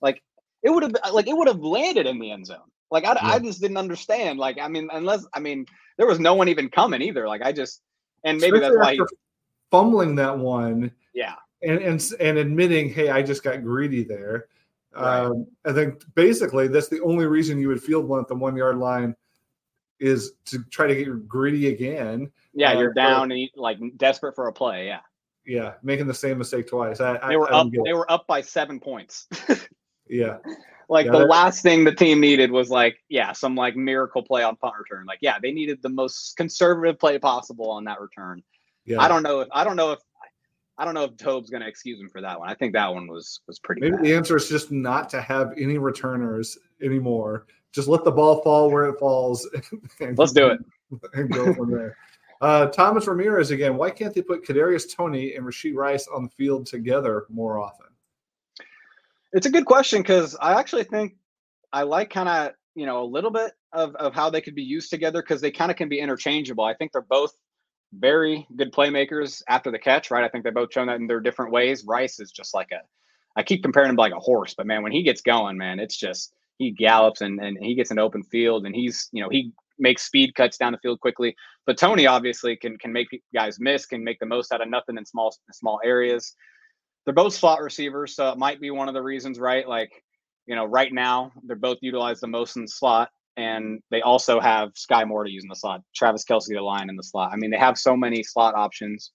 like 0.00 0.22
it 0.62 0.70
would 0.70 0.82
have 0.82 0.94
uh, 1.02 1.12
like 1.12 1.26
it 1.26 1.36
would 1.36 1.48
have 1.48 1.60
landed 1.60 2.06
in 2.06 2.18
the 2.18 2.30
end 2.30 2.46
zone. 2.46 2.58
Like 2.90 3.04
I, 3.04 3.12
yeah. 3.12 3.18
I 3.22 3.38
just 3.38 3.60
didn't 3.60 3.76
understand. 3.76 4.38
Like 4.38 4.58
I 4.60 4.68
mean, 4.68 4.88
unless 4.92 5.26
I 5.34 5.40
mean, 5.40 5.66
there 5.96 6.06
was 6.06 6.20
no 6.20 6.34
one 6.34 6.48
even 6.48 6.68
coming 6.68 7.02
either. 7.02 7.26
Like 7.26 7.42
I 7.42 7.52
just 7.52 7.82
and 8.24 8.40
maybe 8.40 8.58
Especially 8.58 8.76
that's 8.76 8.84
why 8.84 8.92
he, 8.94 9.16
fumbling 9.70 10.14
that 10.16 10.38
one. 10.38 10.90
Yeah. 11.14 11.34
And 11.62 11.80
and 11.80 12.12
and 12.20 12.38
admitting, 12.38 12.90
hey, 12.90 13.10
I 13.10 13.22
just 13.22 13.42
got 13.42 13.62
greedy 13.62 14.04
there. 14.04 14.46
Right. 14.98 15.20
Um, 15.24 15.46
I 15.64 15.72
think 15.72 16.02
basically 16.14 16.68
that's 16.68 16.88
the 16.88 17.00
only 17.02 17.26
reason 17.26 17.58
you 17.60 17.68
would 17.68 17.82
field 17.82 18.06
one 18.06 18.20
at 18.20 18.28
the 18.28 18.34
one 18.34 18.56
yard 18.56 18.78
line 18.78 19.14
is 20.00 20.32
to 20.46 20.62
try 20.70 20.86
to 20.86 20.94
get 20.94 21.06
your 21.06 21.16
greedy 21.16 21.68
again. 21.68 22.30
Yeah, 22.54 22.72
Uh, 22.72 22.78
you're 22.80 22.92
down 22.92 23.30
and 23.32 23.40
you- 23.40 23.48
like 23.56 23.78
desperate 23.96 24.34
for 24.34 24.48
a 24.48 24.52
play. 24.52 24.86
Yeah, 24.86 25.00
Yeah, 25.44 25.74
making 25.82 26.06
the 26.06 26.14
same 26.14 26.38
mistake 26.38 26.68
twice. 26.68 27.00
I, 27.00 27.16
I- 27.22 27.28
they 27.30 27.36
were 27.36 27.52
I 27.52 27.58
up. 27.58 27.68
They 27.84 27.92
were 27.94 28.10
up 28.10 28.26
by 28.26 28.40
seven 28.40 28.80
points. 28.80 29.26
Yeah, 30.10 30.38
like 30.88 31.04
Yeah, 31.04 31.12
the 31.12 31.26
last 31.26 31.62
thing 31.62 31.84
the 31.84 31.94
team 31.94 32.18
needed 32.18 32.50
was 32.50 32.70
like, 32.70 32.96
yeah, 33.10 33.32
some 33.32 33.54
like 33.54 33.76
miracle 33.76 34.22
play 34.22 34.42
on 34.42 34.56
punt 34.56 34.72
return. 34.78 35.04
Like, 35.04 35.18
yeah, 35.20 35.38
they 35.38 35.52
needed 35.52 35.82
the 35.82 35.90
most 35.90 36.34
conservative 36.38 36.98
play 36.98 37.18
possible 37.18 37.70
on 37.70 37.84
that 37.84 38.00
return. 38.00 38.42
yeah. 38.86 39.02
I 39.02 39.08
don't 39.08 39.22
know 39.22 39.40
if 39.40 39.48
I 39.52 39.64
don't 39.64 39.76
know 39.76 39.92
if 39.92 39.98
I 40.78 40.84
don't 40.84 40.94
know 40.94 41.04
if 41.04 41.16
Toub's 41.16 41.50
going 41.50 41.62
to 41.62 41.68
excuse 41.68 42.00
him 42.00 42.08
for 42.08 42.20
that 42.20 42.38
one. 42.38 42.48
I 42.48 42.54
think 42.54 42.72
that 42.74 42.92
one 42.92 43.08
was 43.08 43.40
was 43.48 43.58
pretty. 43.58 43.80
Maybe 43.80 43.96
bad. 43.96 44.04
the 44.04 44.14
answer 44.14 44.36
is 44.36 44.48
just 44.48 44.70
not 44.70 45.10
to 45.10 45.20
have 45.20 45.52
any 45.58 45.76
returners 45.76 46.56
anymore. 46.80 47.46
Just 47.72 47.88
let 47.88 48.04
the 48.04 48.12
ball 48.12 48.40
fall 48.42 48.70
where 48.70 48.86
it 48.86 48.98
falls. 48.98 49.46
And, 50.00 50.16
Let's 50.16 50.32
do 50.32 50.46
it. 50.46 50.60
and 51.14 51.30
go 51.30 51.52
from 51.52 51.72
there. 51.72 51.96
Uh, 52.40 52.66
Thomas 52.66 53.08
Ramirez 53.08 53.50
again. 53.50 53.76
Why 53.76 53.90
can't 53.90 54.14
they 54.14 54.22
put 54.22 54.46
Kadarius 54.46 54.94
Toney 54.94 55.34
and 55.34 55.44
Rasheed 55.44 55.74
Rice 55.74 56.06
on 56.06 56.22
the 56.22 56.30
field 56.30 56.66
together 56.66 57.26
more 57.28 57.58
often? 57.58 57.86
It's 59.32 59.46
a 59.46 59.50
good 59.50 59.66
question 59.66 60.02
because 60.02 60.36
I 60.40 60.58
actually 60.58 60.84
think 60.84 61.16
I 61.72 61.82
like 61.82 62.10
kind 62.10 62.28
of 62.28 62.52
you 62.76 62.86
know 62.86 63.02
a 63.02 63.04
little 63.04 63.32
bit 63.32 63.52
of 63.72 63.96
of 63.96 64.14
how 64.14 64.30
they 64.30 64.40
could 64.40 64.54
be 64.54 64.62
used 64.62 64.90
together 64.90 65.20
because 65.22 65.40
they 65.40 65.50
kind 65.50 65.72
of 65.72 65.76
can 65.76 65.88
be 65.88 65.98
interchangeable. 65.98 66.64
I 66.64 66.74
think 66.74 66.92
they're 66.92 67.02
both 67.02 67.32
very 67.92 68.46
good 68.56 68.72
playmakers 68.72 69.42
after 69.48 69.70
the 69.70 69.78
catch, 69.78 70.10
right? 70.10 70.24
I 70.24 70.28
think 70.28 70.44
they've 70.44 70.54
both 70.54 70.72
shown 70.72 70.88
that 70.88 71.00
in 71.00 71.06
their 71.06 71.20
different 71.20 71.52
ways. 71.52 71.84
Rice 71.84 72.20
is 72.20 72.30
just 72.30 72.54
like 72.54 72.70
a 72.72 72.80
I 73.36 73.42
keep 73.42 73.62
comparing 73.62 73.90
him 73.90 73.96
to 73.96 74.00
like 74.00 74.12
a 74.12 74.18
horse, 74.18 74.54
but 74.54 74.66
man, 74.66 74.82
when 74.82 74.92
he 74.92 75.02
gets 75.02 75.20
going, 75.20 75.56
man, 75.56 75.78
it's 75.78 75.96
just 75.96 76.34
he 76.58 76.70
gallops 76.70 77.20
and 77.20 77.40
and 77.40 77.56
he 77.58 77.74
gets 77.74 77.90
an 77.90 77.98
open 77.98 78.22
field 78.22 78.66
and 78.66 78.74
he's 78.74 79.08
you 79.12 79.22
know 79.22 79.28
he 79.28 79.52
makes 79.78 80.02
speed 80.02 80.34
cuts 80.34 80.58
down 80.58 80.72
the 80.72 80.78
field 80.78 81.00
quickly. 81.00 81.34
But 81.66 81.78
Toney 81.78 82.06
obviously 82.06 82.56
can 82.56 82.76
can 82.78 82.92
make 82.92 83.08
guys 83.32 83.60
miss, 83.60 83.86
can 83.86 84.04
make 84.04 84.18
the 84.18 84.26
most 84.26 84.52
out 84.52 84.60
of 84.60 84.68
nothing 84.68 84.98
in 84.98 85.04
small 85.04 85.34
small 85.52 85.80
areas. 85.84 86.34
They're 87.04 87.14
both 87.14 87.32
slot 87.32 87.62
receivers, 87.62 88.14
so 88.14 88.28
it 88.30 88.38
might 88.38 88.60
be 88.60 88.70
one 88.70 88.88
of 88.88 88.94
the 88.94 89.02
reasons, 89.02 89.38
right? 89.38 89.66
Like, 89.66 89.90
you 90.46 90.54
know, 90.54 90.66
right 90.66 90.92
now 90.92 91.32
they're 91.44 91.56
both 91.56 91.78
utilized 91.80 92.20
the 92.20 92.26
most 92.26 92.56
in 92.56 92.68
slot, 92.68 93.10
and 93.38 93.80
they 93.92 94.02
also 94.02 94.40
have 94.40 94.70
Skyy 94.70 95.06
Moore 95.06 95.24
to 95.24 95.30
use 95.30 95.44
in 95.44 95.48
the 95.48 95.54
slot, 95.54 95.82
Travis 95.94 96.24
Kelce 96.28 96.48
to 96.48 96.62
line 96.62 96.90
in 96.90 96.96
the 96.96 97.04
slot. 97.04 97.30
I 97.32 97.36
mean, 97.36 97.50
they 97.50 97.56
have 97.56 97.78
so 97.78 97.96
many 97.96 98.22
slot 98.24 98.54
options. 98.56 99.12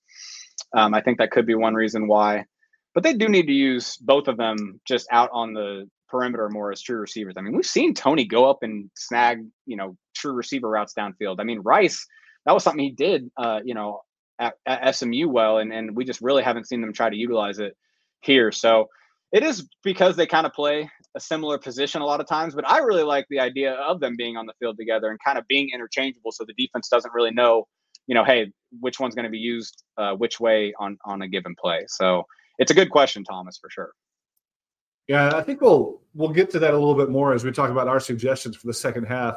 Um, 0.75 0.93
I 0.93 1.01
think 1.01 1.17
that 1.17 1.31
could 1.31 1.45
be 1.45 1.55
one 1.55 1.73
reason 1.73 2.07
why. 2.07 2.45
But 2.93 3.03
they 3.03 3.13
do 3.13 3.27
need 3.27 3.47
to 3.47 3.53
use 3.53 3.97
both 3.97 4.29
of 4.29 4.37
them 4.37 4.79
just 4.87 5.07
out 5.11 5.29
on 5.33 5.53
the 5.53 5.89
perimeter 6.07 6.47
more 6.49 6.71
as 6.71 6.81
true 6.81 6.99
receivers. 6.99 7.33
I 7.37 7.41
mean, 7.41 7.53
we've 7.53 7.65
seen 7.65 7.93
Toney 7.93 8.23
go 8.23 8.49
up 8.49 8.59
and 8.61 8.89
snag, 8.95 9.45
you 9.65 9.75
know, 9.75 9.97
true 10.15 10.33
receiver 10.33 10.69
routes 10.69 10.93
downfield. 10.97 11.37
I 11.39 11.43
mean, 11.43 11.59
Rice, 11.59 12.07
that 12.45 12.53
was 12.53 12.63
something 12.63 12.83
he 12.83 12.91
did, 12.91 13.29
uh, 13.35 13.59
you 13.65 13.73
know, 13.73 14.01
at, 14.39 14.53
at 14.65 14.95
SMU 14.95 15.27
well, 15.27 15.57
and, 15.57 15.73
and 15.73 15.97
we 15.97 16.05
just 16.05 16.21
really 16.21 16.43
haven't 16.43 16.67
seen 16.67 16.79
them 16.79 16.93
try 16.93 17.09
to 17.09 17.15
utilize 17.15 17.59
it 17.59 17.75
here. 18.21 18.51
So 18.51 18.87
it 19.33 19.41
is 19.41 19.67
because 19.83 20.15
they 20.15 20.27
kind 20.27 20.45
of 20.45 20.53
play 20.53 20.89
a 21.15 21.19
similar 21.19 21.57
position 21.57 22.01
a 22.01 22.05
lot 22.05 22.21
of 22.21 22.27
times, 22.27 22.53
but 22.53 22.69
I 22.69 22.77
really 22.77 23.03
like 23.03 23.25
the 23.29 23.39
idea 23.39 23.73
of 23.73 23.99
them 23.99 24.15
being 24.15 24.37
on 24.37 24.45
the 24.45 24.53
field 24.59 24.77
together 24.77 25.09
and 25.09 25.19
kind 25.25 25.37
of 25.37 25.47
being 25.47 25.69
interchangeable 25.73 26.31
so 26.31 26.45
the 26.45 26.53
defense 26.53 26.87
doesn't 26.87 27.13
really 27.13 27.31
know, 27.31 27.67
you 28.05 28.13
know, 28.13 28.23
hey, 28.23 28.51
which 28.79 28.99
one's 28.99 29.15
going 29.15 29.25
to 29.25 29.31
be 29.31 29.39
used 29.39 29.83
uh, 29.97 30.13
which 30.13 30.39
way 30.39 30.73
on 30.79 30.97
on 31.05 31.23
a 31.23 31.27
given 31.27 31.55
play. 31.59 31.83
So 31.87 32.23
it's 32.59 32.71
a 32.71 32.75
good 32.75 32.91
question, 32.91 33.23
Thomas, 33.23 33.57
for 33.57 33.69
sure. 33.71 33.91
Yeah, 35.07 35.35
I 35.35 35.41
think 35.41 35.61
we'll 35.61 36.01
we'll 36.13 36.29
get 36.29 36.51
to 36.51 36.59
that 36.59 36.71
a 36.71 36.77
little 36.77 36.95
bit 36.95 37.09
more 37.09 37.33
as 37.33 37.43
we 37.43 37.51
talk 37.51 37.71
about 37.71 37.87
our 37.87 37.99
suggestions 37.99 38.55
for 38.55 38.67
the 38.67 38.73
second 38.73 39.05
half. 39.05 39.35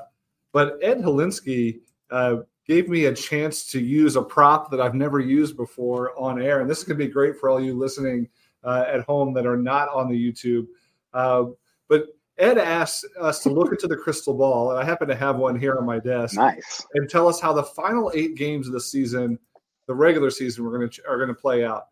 But 0.52 0.78
Ed 0.82 0.98
Helinsky 0.98 1.80
uh, 2.10 2.36
gave 2.66 2.88
me 2.88 3.06
a 3.06 3.14
chance 3.14 3.66
to 3.72 3.80
use 3.80 4.16
a 4.16 4.22
prop 4.22 4.70
that 4.70 4.80
I've 4.80 4.94
never 4.94 5.20
used 5.20 5.56
before 5.56 6.18
on 6.18 6.40
air, 6.40 6.60
and 6.60 6.68
this 6.68 6.78
is 6.78 6.84
going 6.84 6.98
to 6.98 7.04
be 7.04 7.10
great 7.10 7.38
for 7.38 7.48
all 7.48 7.60
you 7.60 7.76
listening 7.76 8.28
uh, 8.64 8.84
at 8.88 9.00
home 9.02 9.32
that 9.34 9.46
are 9.46 9.56
not 9.56 9.88
on 9.88 10.08
the 10.10 10.32
YouTube. 10.32 10.66
Uh, 11.12 11.46
but 11.88 12.06
Ed 12.38 12.58
asked 12.58 13.06
us 13.20 13.42
to 13.42 13.50
look 13.50 13.70
into 13.72 13.86
the 13.86 13.96
crystal 13.96 14.34
ball, 14.34 14.70
and 14.70 14.78
I 14.78 14.84
happen 14.84 15.08
to 15.08 15.16
have 15.16 15.36
one 15.36 15.58
here 15.58 15.76
on 15.76 15.86
my 15.86 15.98
desk, 15.98 16.34
Nice. 16.36 16.84
and 16.94 17.08
tell 17.08 17.28
us 17.28 17.40
how 17.40 17.52
the 17.52 17.62
final 17.62 18.10
eight 18.14 18.34
games 18.34 18.66
of 18.66 18.72
the 18.72 18.80
season, 18.80 19.38
the 19.86 19.94
regular 19.94 20.30
season, 20.30 20.64
we're 20.64 20.76
going 20.76 20.90
to 20.90 21.02
are 21.08 21.16
going 21.16 21.28
to 21.28 21.34
play 21.34 21.64
out. 21.64 21.86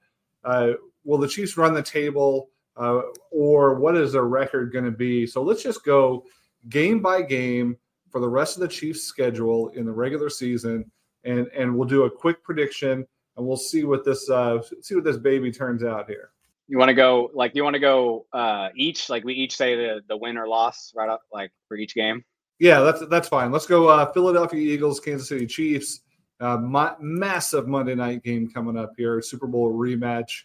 Uh, 0.45 0.73
will 1.05 1.19
the 1.19 1.29
Chiefs 1.29 1.57
run 1.57 1.73
the 1.75 1.83
table? 1.83 2.51
uh, 2.77 3.03
or 3.31 3.75
what 3.75 3.97
is 3.97 4.12
their 4.12 4.25
record 4.25 4.73
going 4.73 4.85
to 4.85 4.91
be? 4.91 5.27
So 5.27 5.43
let's 5.43 5.62
just 5.62 5.85
go 5.85 6.25
game 6.69 7.01
by 7.01 7.23
game 7.23 7.77
for 8.11 8.21
the 8.21 8.29
rest 8.29 8.57
of 8.57 8.62
the 8.62 8.69
Chiefs' 8.69 9.05
schedule 9.05 9.69
in 9.71 9.85
the 9.85 9.93
regular 9.93 10.29
season, 10.29 10.91
and 11.25 11.47
and 11.57 11.77
we'll 11.77 11.89
do 11.89 12.03
a 12.05 12.11
quick 12.11 12.43
prediction, 12.43 13.07
and 13.37 13.47
we'll 13.47 13.57
see 13.57 13.85
what 13.85 14.05
this 14.05 14.29
uh, 14.29 14.61
see 14.83 14.95
what 14.95 15.05
this 15.05 15.17
baby 15.17 15.53
turns 15.53 15.85
out 15.85 16.09
here. 16.09 16.31
You 16.69 16.79
want 16.79 16.89
to 16.89 16.95
go 16.95 17.31
like 17.35 17.55
you 17.55 17.62
want 17.62 17.75
to 17.75 17.81
go 17.81 18.27
uh, 18.33 18.69
each 18.75 19.11
like 19.11 19.25
we 19.25 19.35
each 19.35 19.57
say 19.57 19.77
the 19.77 20.01
the 20.09 20.17
win 20.17 20.39
or 20.39 20.49
loss 20.49 20.93
right 20.97 21.09
up 21.09 21.23
like 21.33 21.53
for 21.69 21.77
each 21.77 21.95
game. 21.95 22.25
Yeah, 22.59 22.81
that's 22.81 23.07
that's 23.09 23.29
fine. 23.29 23.53
Let's 23.53 23.67
go. 23.67 23.89
Uh, 23.89 24.11
Philadelphia 24.12 24.61
Eagles, 24.61 25.01
Kansas 25.01 25.29
City 25.29 25.47
Chiefs. 25.47 26.01
Uh, 26.41 26.57
ma- 26.57 26.97
massive 27.01 27.69
Monday 27.69 27.95
night 27.95 28.23
game 28.23 28.49
coming 28.49 28.77
up 28.77 28.93
here. 28.97 29.21
Super 29.23 29.47
Bowl 29.47 29.73
rematch. 29.73 30.43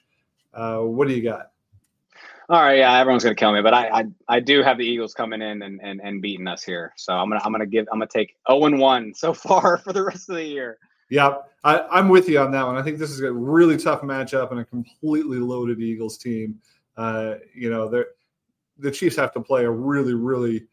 Uh, 0.53 0.79
what 0.79 1.07
do 1.07 1.13
you 1.13 1.23
got? 1.23 1.51
All 2.49 2.59
right, 2.59 2.79
yeah, 2.79 2.97
everyone's 2.97 3.23
gonna 3.23 3.35
kill 3.35 3.53
me, 3.53 3.61
but 3.61 3.75
I 3.75 3.89
I, 3.89 4.05
I 4.27 4.39
do 4.39 4.63
have 4.63 4.79
the 4.79 4.85
Eagles 4.85 5.13
coming 5.13 5.41
in 5.41 5.61
and, 5.61 5.79
and 5.83 6.01
and 6.03 6.19
beating 6.19 6.47
us 6.47 6.63
here. 6.63 6.93
So 6.97 7.13
I'm 7.13 7.29
gonna 7.29 7.41
I'm 7.45 7.51
gonna 7.51 7.67
give 7.67 7.87
I'm 7.91 7.99
gonna 7.99 8.07
take 8.07 8.35
0 8.49 8.65
and 8.65 8.79
1 8.79 9.13
so 9.13 9.33
far 9.35 9.77
for 9.77 9.93
the 9.93 10.03
rest 10.03 10.29
of 10.29 10.35
the 10.35 10.43
year. 10.43 10.79
Yeah, 11.09 11.37
I, 11.63 11.81
I'm 11.91 12.09
with 12.09 12.29
you 12.29 12.39
on 12.39 12.51
that 12.51 12.65
one. 12.65 12.77
I 12.77 12.81
think 12.81 12.97
this 12.97 13.09
is 13.09 13.21
a 13.21 13.31
really 13.31 13.77
tough 13.77 14.01
matchup 14.01 14.51
and 14.51 14.59
a 14.59 14.65
completely 14.65 15.37
loaded 15.37 15.79
Eagles 15.79 16.17
team. 16.17 16.59
Uh, 16.95 17.35
you 17.53 17.69
know, 17.69 17.89
the 18.77 18.91
Chiefs 18.91 19.15
have 19.15 19.33
to 19.33 19.41
play 19.41 19.65
a 19.65 19.71
really, 19.71 20.13
really 20.13 20.67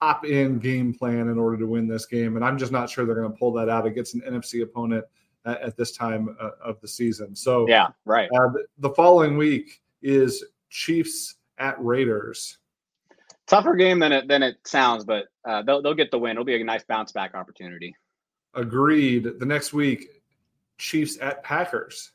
top 0.00 0.24
end 0.28 0.60
game 0.60 0.92
plan 0.92 1.28
in 1.28 1.38
order 1.38 1.56
to 1.56 1.66
win 1.66 1.86
this 1.86 2.06
game, 2.06 2.36
and 2.36 2.44
I'm 2.44 2.58
just 2.58 2.72
not 2.72 2.90
sure 2.90 3.06
they're 3.06 3.14
going 3.14 3.30
to 3.30 3.38
pull 3.38 3.52
that 3.52 3.68
out 3.68 3.86
against 3.86 4.14
an 4.14 4.22
NFC 4.22 4.62
opponent 4.62 5.04
at, 5.44 5.60
at 5.60 5.76
this 5.76 5.92
time 5.92 6.36
uh, 6.40 6.50
of 6.62 6.80
the 6.80 6.88
season. 6.88 7.34
So, 7.34 7.68
Yeah, 7.68 7.88
right. 8.04 8.28
uh, 8.32 8.48
the, 8.48 8.64
the 8.78 8.90
following 8.90 9.36
week 9.36 9.80
is 10.02 10.44
Chiefs 10.70 11.36
at 11.58 11.82
Raiders. 11.82 12.58
Tougher 13.46 13.76
game 13.76 14.00
than 14.00 14.10
it 14.10 14.26
than 14.26 14.42
it 14.42 14.56
sounds, 14.64 15.04
but 15.04 15.26
uh, 15.44 15.62
they'll 15.62 15.80
they'll 15.80 15.94
get 15.94 16.10
the 16.10 16.18
win. 16.18 16.32
It'll 16.32 16.44
be 16.44 16.60
a 16.60 16.64
nice 16.64 16.82
bounce 16.82 17.12
back 17.12 17.34
opportunity. 17.36 17.94
Agreed. 18.56 19.38
The 19.38 19.46
next 19.46 19.72
week, 19.72 20.08
Chiefs 20.78 21.18
at 21.20 21.44
Packers. 21.44 22.12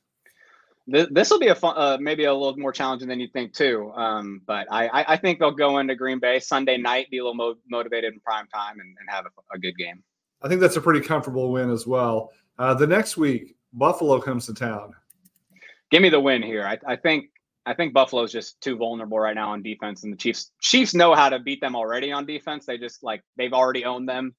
This 0.88 1.30
will 1.30 1.40
be 1.40 1.48
a 1.48 1.56
fun, 1.56 1.76
uh, 1.78 1.98
maybe 2.02 2.26
a 2.26 2.34
little 2.34 2.58
more 2.58 2.72
challenging 2.72 3.08
than 3.08 3.20
you 3.20 3.28
think 3.28 3.54
too. 3.54 3.94
Um, 3.96 4.42
but 4.46 4.68
I, 4.72 4.88
I 4.88 5.14
I 5.14 5.18
think 5.18 5.40
they'll 5.40 5.52
go 5.52 5.78
into 5.78 5.96
Green 5.96 6.20
Bay 6.20 6.40
Sunday 6.40 6.76
night, 6.76 7.10
be 7.12 7.20
a 7.20 7.24
little 7.24 7.36
mo- 7.36 7.56
motivated 7.70 8.14
in 8.14 8.20
prime 8.20 8.48
time, 8.48 8.80
and, 8.80 8.98
and 9.00 9.10
have 9.10 9.26
a, 9.26 9.56
a 9.56 9.60
good 9.60 9.78
game. 9.78 10.04
I 10.42 10.50
think 10.50 10.60
that's 10.60 10.76
a 10.76 10.82
pretty 10.82 11.02
comfortable 11.02 11.52
win 11.52 11.70
as 11.70 11.86
well. 11.86 12.32
Uh, 12.58 12.74
the 12.74 12.88
next 12.88 13.16
week, 13.16 13.56
Buffalo 13.74 14.20
comes 14.20 14.48
to 14.48 14.54
town. 14.54 14.94
Give 15.92 16.02
me 16.02 16.10
the 16.10 16.20
win 16.20 16.42
here. 16.42 16.66
I, 16.66 16.80
I 16.88 16.96
think 16.96 17.30
I 17.66 17.74
think 17.76 17.94
Buffalo's 17.94 18.32
just 18.32 18.60
too 18.60 18.76
vulnerable 18.76 19.20
right 19.20 19.36
now 19.36 19.52
on 19.52 19.62
defense, 19.62 20.04
and 20.04 20.12
the 20.12 20.18
Chiefs 20.18 20.52
Chiefs 20.62 20.94
know 20.96 21.14
how 21.14 21.30
to 21.30 21.40
beat 21.40 21.62
them 21.62 21.76
already 21.76 22.12
on 22.12 22.26
defense. 22.26 22.66
They 22.66 22.78
just 22.78 23.04
like 23.04 23.22
they've 23.38 23.54
already 23.54 23.86
owned 23.86 24.10
them. 24.10 24.34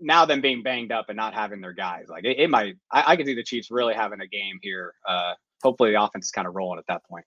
Now 0.00 0.24
them 0.24 0.40
being 0.40 0.62
banged 0.62 0.92
up 0.92 1.06
and 1.08 1.16
not 1.16 1.34
having 1.34 1.60
their 1.60 1.72
guys, 1.72 2.06
like 2.08 2.24
it, 2.24 2.38
it 2.38 2.50
might. 2.50 2.76
I, 2.90 3.12
I 3.12 3.16
could 3.16 3.26
see 3.26 3.34
the 3.34 3.44
Chiefs 3.44 3.70
really 3.70 3.94
having 3.94 4.20
a 4.20 4.26
game 4.26 4.58
here. 4.60 4.94
Uh, 5.06 5.34
hopefully 5.62 5.92
the 5.92 6.02
offense 6.02 6.26
is 6.26 6.30
kind 6.30 6.46
of 6.46 6.54
rolling 6.54 6.78
at 6.78 6.86
that 6.88 7.04
point. 7.04 7.24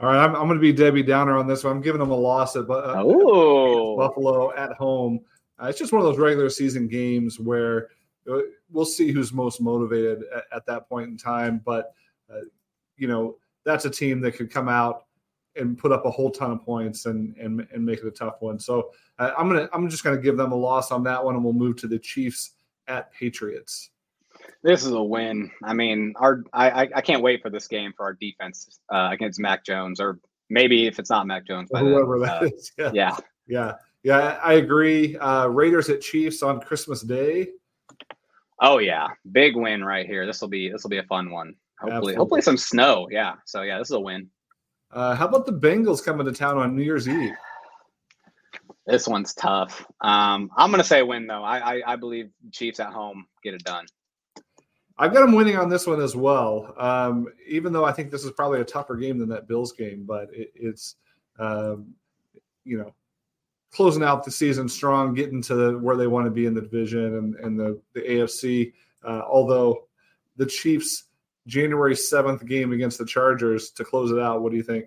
All 0.00 0.08
right, 0.08 0.18
I'm, 0.18 0.34
I'm 0.34 0.48
going 0.48 0.58
to 0.58 0.60
be 0.60 0.72
Debbie 0.72 1.04
Downer 1.04 1.38
on 1.38 1.46
this 1.46 1.62
one. 1.62 1.76
I'm 1.76 1.82
giving 1.82 2.00
them 2.00 2.10
a 2.10 2.16
loss 2.16 2.56
at, 2.56 2.68
uh, 2.68 3.04
Buffalo 3.04 4.52
at 4.54 4.72
home. 4.72 5.20
Uh, 5.62 5.66
it's 5.66 5.78
just 5.78 5.92
one 5.92 6.00
of 6.00 6.06
those 6.06 6.18
regular 6.18 6.50
season 6.50 6.88
games 6.88 7.38
where 7.38 7.88
uh, 8.30 8.40
we'll 8.70 8.84
see 8.84 9.12
who's 9.12 9.32
most 9.32 9.60
motivated 9.60 10.24
at, 10.34 10.44
at 10.52 10.66
that 10.66 10.88
point 10.88 11.08
in 11.08 11.16
time. 11.16 11.60
But 11.64 11.92
uh, 12.32 12.40
you 12.96 13.06
know, 13.06 13.36
that's 13.64 13.84
a 13.84 13.90
team 13.90 14.20
that 14.22 14.32
could 14.32 14.50
come 14.50 14.68
out 14.68 15.04
and 15.56 15.76
put 15.76 15.92
up 15.92 16.04
a 16.06 16.10
whole 16.10 16.30
ton 16.30 16.50
of 16.50 16.62
points 16.62 17.06
and 17.06 17.36
and, 17.36 17.66
and 17.72 17.84
make 17.84 18.00
it 18.00 18.06
a 18.06 18.10
tough 18.10 18.36
one. 18.40 18.58
So 18.58 18.90
uh, 19.18 19.32
I'm 19.36 19.48
gonna 19.48 19.68
I'm 19.72 19.88
just 19.88 20.04
gonna 20.04 20.20
give 20.20 20.36
them 20.36 20.52
a 20.52 20.56
loss 20.56 20.90
on 20.90 21.02
that 21.04 21.22
one, 21.24 21.34
and 21.34 21.44
we'll 21.44 21.52
move 21.52 21.76
to 21.76 21.86
the 21.86 21.98
Chiefs 21.98 22.52
at 22.88 23.12
Patriots. 23.12 23.90
This 24.62 24.84
is 24.84 24.92
a 24.92 25.02
win. 25.02 25.50
I 25.62 25.74
mean, 25.74 26.14
our 26.16 26.42
I 26.52 26.88
I, 26.94 27.00
can't 27.00 27.22
wait 27.22 27.42
for 27.42 27.50
this 27.50 27.68
game 27.68 27.92
for 27.96 28.04
our 28.04 28.14
defense 28.14 28.80
uh, 28.92 29.08
against 29.12 29.38
Mac 29.38 29.64
Jones, 29.64 30.00
or 30.00 30.18
maybe 30.50 30.86
if 30.86 30.98
it's 30.98 31.10
not 31.10 31.26
Mac 31.26 31.46
Jones, 31.46 31.70
by 31.70 31.82
then, 31.82 31.92
Whoever 31.92 32.18
that 32.20 32.42
uh, 32.42 32.46
is. 32.46 32.72
Yeah. 32.78 32.90
yeah. 32.92 33.16
Yeah, 33.46 33.74
yeah, 34.02 34.38
I 34.42 34.54
agree. 34.54 35.16
Uh, 35.16 35.48
Raiders 35.48 35.88
at 35.88 36.00
Chiefs 36.00 36.42
on 36.42 36.60
Christmas 36.60 37.02
Day. 37.02 37.48
Oh 38.60 38.78
yeah, 38.78 39.08
big 39.32 39.56
win 39.56 39.84
right 39.84 40.06
here. 40.06 40.26
This 40.26 40.40
will 40.40 40.48
be 40.48 40.70
this 40.70 40.82
will 40.82 40.90
be 40.90 40.98
a 40.98 41.04
fun 41.04 41.30
one. 41.30 41.54
Hopefully, 41.78 41.96
Absolutely. 41.96 42.14
hopefully 42.14 42.42
some 42.42 42.56
snow. 42.56 43.08
Yeah. 43.10 43.34
So 43.44 43.62
yeah, 43.62 43.78
this 43.78 43.88
is 43.88 43.94
a 43.94 44.00
win. 44.00 44.30
Uh, 44.92 45.14
how 45.14 45.26
about 45.26 45.46
the 45.46 45.52
Bengals 45.52 46.04
coming 46.04 46.26
to 46.26 46.32
town 46.32 46.58
on 46.58 46.76
New 46.76 46.82
Year's 46.82 47.08
Eve? 47.08 47.32
This 48.86 49.06
one's 49.06 49.32
tough. 49.32 49.86
Um, 50.00 50.50
I'm 50.56 50.70
going 50.70 50.82
to 50.82 50.88
say 50.88 51.02
win 51.02 51.26
though. 51.26 51.42
I, 51.42 51.76
I 51.76 51.92
I 51.92 51.96
believe 51.96 52.30
Chiefs 52.50 52.80
at 52.80 52.92
home 52.92 53.26
get 53.42 53.54
it 53.54 53.64
done. 53.64 53.86
I've 54.98 55.12
got 55.12 55.20
them 55.20 55.32
winning 55.32 55.56
on 55.56 55.68
this 55.68 55.86
one 55.86 56.00
as 56.00 56.14
well. 56.14 56.74
Um, 56.76 57.28
even 57.46 57.72
though 57.72 57.84
I 57.84 57.92
think 57.92 58.10
this 58.10 58.24
is 58.24 58.32
probably 58.32 58.60
a 58.60 58.64
tougher 58.64 58.96
game 58.96 59.18
than 59.18 59.28
that 59.30 59.48
Bills 59.48 59.72
game, 59.72 60.04
but 60.04 60.28
it, 60.32 60.52
it's 60.54 60.96
um, 61.38 61.94
you 62.64 62.76
know 62.76 62.92
closing 63.72 64.02
out 64.02 64.24
the 64.24 64.30
season 64.30 64.68
strong, 64.68 65.14
getting 65.14 65.40
to 65.42 65.78
where 65.78 65.96
they 65.96 66.06
want 66.06 66.26
to 66.26 66.30
be 66.30 66.46
in 66.46 66.54
the 66.54 66.60
division 66.60 67.16
and, 67.16 67.34
and 67.36 67.58
the 67.58 67.80
the 67.94 68.00
AFC. 68.00 68.72
Uh, 69.04 69.22
although 69.26 69.86
the 70.36 70.46
Chiefs 70.46 71.04
January 71.46 71.96
seventh 71.96 72.46
game 72.46 72.72
against 72.72 72.98
the 72.98 73.06
Chargers 73.06 73.70
to 73.72 73.84
close 73.84 74.10
it 74.10 74.18
out. 74.18 74.42
What 74.42 74.50
do 74.50 74.56
you 74.56 74.62
think? 74.62 74.86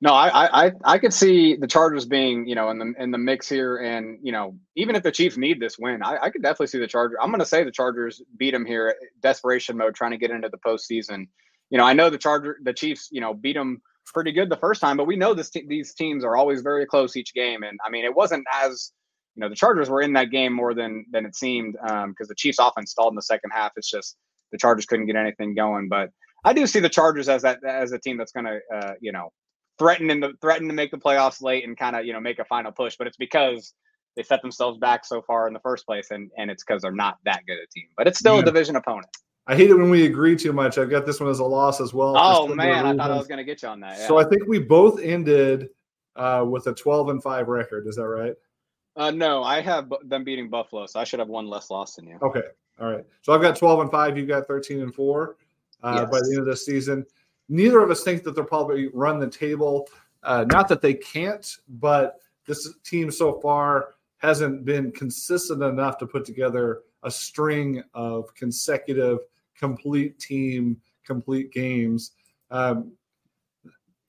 No, 0.00 0.12
I, 0.12 0.66
I 0.66 0.72
I 0.84 0.98
could 0.98 1.12
see 1.12 1.56
the 1.56 1.66
Chargers 1.66 2.04
being, 2.04 2.46
you 2.46 2.54
know, 2.54 2.70
in 2.70 2.78
the 2.78 2.94
in 2.98 3.10
the 3.10 3.18
mix 3.18 3.48
here, 3.48 3.78
and 3.78 4.18
you 4.22 4.30
know, 4.30 4.56
even 4.76 4.94
if 4.94 5.02
the 5.02 5.10
Chiefs 5.10 5.36
need 5.36 5.58
this 5.58 5.76
win, 5.78 6.02
I, 6.02 6.18
I 6.22 6.30
could 6.30 6.42
definitely 6.42 6.68
see 6.68 6.78
the 6.78 6.86
Chargers. 6.86 7.18
I'm 7.20 7.30
going 7.30 7.40
to 7.40 7.46
say 7.46 7.64
the 7.64 7.72
Chargers 7.72 8.22
beat 8.36 8.52
them 8.52 8.64
here, 8.64 8.94
desperation 9.22 9.76
mode, 9.76 9.94
trying 9.94 10.12
to 10.12 10.18
get 10.18 10.30
into 10.30 10.48
the 10.48 10.58
postseason. 10.58 11.26
You 11.70 11.78
know, 11.78 11.84
I 11.84 11.94
know 11.94 12.10
the 12.10 12.18
Charger, 12.18 12.58
the 12.62 12.72
Chiefs, 12.72 13.08
you 13.10 13.20
know, 13.20 13.34
beat 13.34 13.54
them 13.54 13.82
pretty 14.12 14.30
good 14.30 14.48
the 14.48 14.56
first 14.56 14.80
time, 14.80 14.96
but 14.96 15.06
we 15.06 15.16
know 15.16 15.34
this 15.34 15.50
these 15.50 15.94
teams 15.94 16.24
are 16.24 16.36
always 16.36 16.60
very 16.60 16.86
close 16.86 17.16
each 17.16 17.34
game, 17.34 17.64
and 17.64 17.78
I 17.84 17.90
mean, 17.90 18.04
it 18.04 18.14
wasn't 18.14 18.46
as 18.52 18.92
you 19.34 19.40
know 19.40 19.48
the 19.48 19.56
Chargers 19.56 19.90
were 19.90 20.02
in 20.02 20.12
that 20.12 20.30
game 20.30 20.52
more 20.52 20.74
than 20.74 21.06
than 21.10 21.26
it 21.26 21.34
seemed 21.34 21.72
because 21.72 22.04
um, 22.04 22.14
the 22.28 22.34
Chiefs 22.36 22.58
offense 22.60 22.92
stalled 22.92 23.12
in 23.12 23.16
the 23.16 23.22
second 23.22 23.50
half. 23.52 23.72
It's 23.76 23.90
just 23.90 24.16
the 24.52 24.58
Chargers 24.58 24.86
couldn't 24.86 25.06
get 25.06 25.16
anything 25.16 25.54
going, 25.54 25.88
but 25.88 26.10
I 26.44 26.52
do 26.52 26.66
see 26.66 26.80
the 26.80 26.88
Chargers 26.88 27.28
as 27.28 27.42
that 27.42 27.58
as 27.64 27.92
a 27.92 27.98
team 27.98 28.16
that's 28.16 28.32
going 28.32 28.46
to 28.46 28.60
uh, 28.74 28.92
you 29.00 29.12
know 29.12 29.32
threaten 29.78 30.10
and 30.10 30.24
threaten 30.40 30.68
to 30.68 30.74
make 30.74 30.90
the 30.90 30.98
playoffs 30.98 31.42
late 31.42 31.64
and 31.64 31.76
kind 31.76 31.96
of 31.96 32.04
you 32.04 32.12
know 32.12 32.20
make 32.20 32.38
a 32.38 32.44
final 32.44 32.72
push. 32.72 32.96
But 32.96 33.06
it's 33.06 33.16
because 33.16 33.74
they 34.16 34.22
set 34.22 34.42
themselves 34.42 34.78
back 34.78 35.04
so 35.04 35.22
far 35.22 35.46
in 35.46 35.52
the 35.52 35.60
first 35.60 35.86
place, 35.86 36.10
and 36.10 36.30
and 36.38 36.50
it's 36.50 36.64
because 36.64 36.82
they're 36.82 36.92
not 36.92 37.18
that 37.24 37.42
good 37.46 37.58
a 37.58 37.66
team. 37.72 37.88
But 37.96 38.06
it's 38.06 38.18
still 38.18 38.36
yeah. 38.36 38.42
a 38.42 38.44
division 38.44 38.76
opponent. 38.76 39.08
I 39.48 39.54
hate 39.54 39.70
it 39.70 39.74
when 39.74 39.90
we 39.90 40.06
agree 40.06 40.34
too 40.34 40.52
much. 40.52 40.76
I've 40.76 40.90
got 40.90 41.06
this 41.06 41.20
one 41.20 41.28
as 41.28 41.38
a 41.38 41.44
loss 41.44 41.80
as 41.80 41.94
well. 41.94 42.16
Oh 42.16 42.48
man, 42.48 42.84
I 42.84 42.96
thought 42.96 43.10
I 43.12 43.16
was 43.16 43.28
going 43.28 43.38
to 43.38 43.44
get 43.44 43.62
you 43.62 43.68
on 43.68 43.80
that. 43.80 43.98
Yeah. 43.98 44.08
So 44.08 44.18
I 44.18 44.24
think 44.24 44.42
we 44.48 44.58
both 44.58 45.00
ended 45.00 45.68
uh, 46.16 46.44
with 46.48 46.66
a 46.66 46.74
12 46.74 47.10
and 47.10 47.22
five 47.22 47.46
record. 47.46 47.86
Is 47.86 47.96
that 47.96 48.08
right? 48.08 48.34
Uh, 48.96 49.10
no, 49.10 49.44
I 49.44 49.60
have 49.60 49.92
them 50.04 50.24
beating 50.24 50.48
Buffalo, 50.48 50.86
so 50.86 50.98
I 50.98 51.04
should 51.04 51.20
have 51.20 51.28
one 51.28 51.46
less 51.46 51.70
loss 51.70 51.94
than 51.94 52.06
you. 52.06 52.18
Okay, 52.22 52.42
all 52.78 52.90
right. 52.90 53.04
So 53.22 53.32
I've 53.32 53.42
got 53.42 53.56
12 53.56 53.80
and 53.80 53.90
five. 53.90 54.16
You've 54.18 54.28
got 54.28 54.46
13 54.46 54.82
and 54.82 54.94
four 54.94 55.36
uh, 55.82 56.00
yes. 56.02 56.10
by 56.10 56.20
the 56.20 56.30
end 56.30 56.40
of 56.40 56.46
this 56.46 56.64
season. 56.64 57.04
Neither 57.48 57.80
of 57.80 57.90
us 57.90 58.02
think 58.02 58.22
that 58.24 58.34
they'll 58.34 58.44
probably 58.44 58.88
run 58.88 59.18
the 59.18 59.28
table. 59.28 59.88
Uh, 60.22 60.44
not 60.50 60.68
that 60.68 60.82
they 60.82 60.94
can't, 60.94 61.56
but 61.68 62.20
this 62.46 62.68
team 62.84 63.10
so 63.10 63.40
far 63.40 63.94
hasn't 64.18 64.64
been 64.64 64.90
consistent 64.92 65.62
enough 65.62 65.98
to 65.98 66.06
put 66.06 66.24
together 66.24 66.82
a 67.02 67.10
string 67.10 67.82
of 67.94 68.34
consecutive 68.34 69.18
complete 69.58 70.18
team, 70.18 70.76
complete 71.04 71.52
games. 71.52 72.12
Um, 72.50 72.92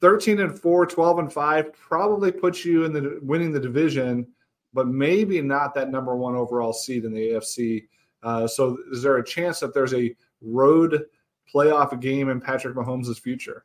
13 0.01 0.39
and 0.39 0.59
4, 0.59 0.85
12 0.85 1.19
and 1.19 1.33
5 1.33 1.73
probably 1.73 2.31
puts 2.31 2.63
you 2.63 2.85
in 2.85 2.93
the 2.93 3.19
winning 3.21 3.51
the 3.51 3.59
division, 3.59 4.27
but 4.73 4.87
maybe 4.87 5.41
not 5.41 5.73
that 5.73 5.89
number 5.89 6.15
one 6.15 6.35
overall 6.35 6.73
seed 6.73 7.05
in 7.05 7.13
the 7.13 7.29
AFC. 7.29 7.87
Uh, 8.23 8.47
so 8.47 8.77
is 8.91 9.01
there 9.01 9.17
a 9.17 9.25
chance 9.25 9.59
that 9.59 9.73
there's 9.73 9.93
a 9.93 10.15
road 10.41 11.05
playoff 11.53 11.99
game 11.99 12.29
in 12.29 12.41
Patrick 12.41 12.75
Mahomes' 12.75 13.19
future? 13.19 13.63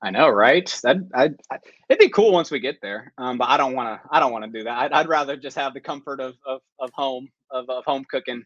I 0.00 0.10
know, 0.10 0.28
right? 0.28 0.68
That 0.84 0.96
I, 1.14 1.30
it'd 1.88 1.98
be 1.98 2.08
cool 2.08 2.32
once 2.32 2.50
we 2.50 2.60
get 2.60 2.80
there, 2.80 3.12
um, 3.18 3.36
but 3.36 3.48
I 3.48 3.56
don't 3.56 3.74
want 3.74 4.00
to. 4.00 4.08
I 4.12 4.20
don't 4.20 4.30
want 4.30 4.44
to 4.44 4.50
do 4.50 4.62
that. 4.64 4.78
I'd, 4.78 4.92
I'd, 4.92 5.08
rather 5.08 5.36
just 5.36 5.56
have 5.56 5.74
the 5.74 5.80
comfort 5.80 6.20
of 6.20 6.36
of, 6.46 6.60
of 6.78 6.90
home 6.92 7.28
of, 7.50 7.68
of 7.68 7.84
home 7.84 8.04
cooking 8.08 8.44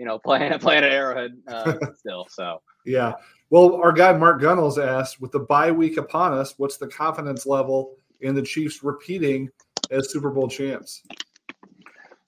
you 0.00 0.06
know, 0.06 0.18
playing 0.24 0.58
playing 0.58 0.82
at 0.82 0.90
Arrowhead 0.90 1.36
uh, 1.46 1.74
still. 1.96 2.26
So 2.28 2.60
yeah. 2.84 3.12
Well, 3.50 3.76
our 3.76 3.92
guy 3.92 4.12
Mark 4.12 4.40
Gunnels 4.40 4.78
asked, 4.78 5.20
with 5.20 5.32
the 5.32 5.40
bye 5.40 5.70
week 5.70 5.96
upon 5.96 6.32
us, 6.32 6.54
what's 6.56 6.78
the 6.78 6.86
confidence 6.86 7.46
level 7.46 7.96
in 8.20 8.34
the 8.34 8.42
Chiefs 8.42 8.82
repeating 8.82 9.50
as 9.90 10.10
Super 10.10 10.30
Bowl 10.30 10.48
champs? 10.48 11.02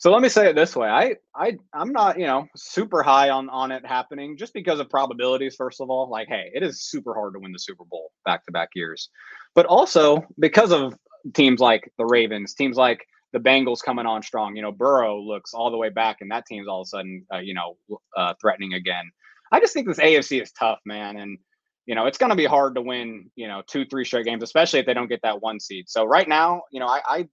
So 0.02 0.10
let 0.10 0.20
me 0.20 0.28
say 0.28 0.50
it 0.50 0.56
this 0.56 0.74
way: 0.74 0.88
I 0.88 1.14
I 1.32 1.56
I'm 1.72 1.92
not 1.92 2.18
you 2.18 2.26
know 2.26 2.48
super 2.56 3.04
high 3.04 3.30
on 3.30 3.48
on 3.50 3.70
it 3.70 3.86
happening 3.86 4.36
just 4.36 4.52
because 4.52 4.80
of 4.80 4.90
probabilities. 4.90 5.54
First 5.54 5.80
of 5.80 5.90
all, 5.90 6.10
like 6.10 6.26
hey, 6.26 6.50
it 6.52 6.64
is 6.64 6.82
super 6.82 7.14
hard 7.14 7.34
to 7.34 7.38
win 7.38 7.52
the 7.52 7.60
Super 7.60 7.84
Bowl 7.84 8.10
back 8.24 8.44
to 8.46 8.50
back 8.50 8.70
years, 8.74 9.10
but 9.54 9.64
also 9.64 10.26
because 10.40 10.72
of 10.72 10.96
teams 11.34 11.60
like 11.60 11.88
the 11.98 12.04
Ravens, 12.04 12.52
teams 12.52 12.76
like 12.76 13.06
the 13.32 13.38
Bengals 13.38 13.80
coming 13.80 14.04
on 14.04 14.24
strong. 14.24 14.56
You 14.56 14.62
know, 14.62 14.72
Burrow 14.72 15.20
looks 15.20 15.54
all 15.54 15.70
the 15.70 15.76
way 15.76 15.88
back, 15.88 16.16
and 16.20 16.32
that 16.32 16.46
team's 16.46 16.66
all 16.66 16.80
of 16.80 16.86
a 16.86 16.88
sudden, 16.88 17.24
uh, 17.32 17.38
you 17.38 17.54
know, 17.54 17.78
uh, 18.16 18.34
threatening 18.40 18.74
again. 18.74 19.04
I 19.52 19.60
just 19.60 19.72
think 19.72 19.86
this 19.86 20.00
AFC 20.00 20.42
is 20.42 20.50
tough, 20.50 20.80
man, 20.84 21.16
and 21.16 21.38
you 21.86 21.94
know 21.94 22.06
it's 22.06 22.18
going 22.18 22.30
to 22.30 22.36
be 22.36 22.44
hard 22.46 22.74
to 22.74 22.82
win. 22.82 23.30
You 23.36 23.46
know, 23.46 23.62
two, 23.68 23.84
three 23.86 24.04
straight 24.04 24.26
games, 24.26 24.42
especially 24.42 24.80
if 24.80 24.86
they 24.86 24.94
don't 24.94 25.08
get 25.08 25.22
that 25.22 25.40
one 25.40 25.60
seed. 25.60 25.88
So 25.88 26.04
right 26.04 26.26
now, 26.26 26.62
you 26.72 26.80
know, 26.80 26.88
I, 26.88 27.02
I 27.06 27.28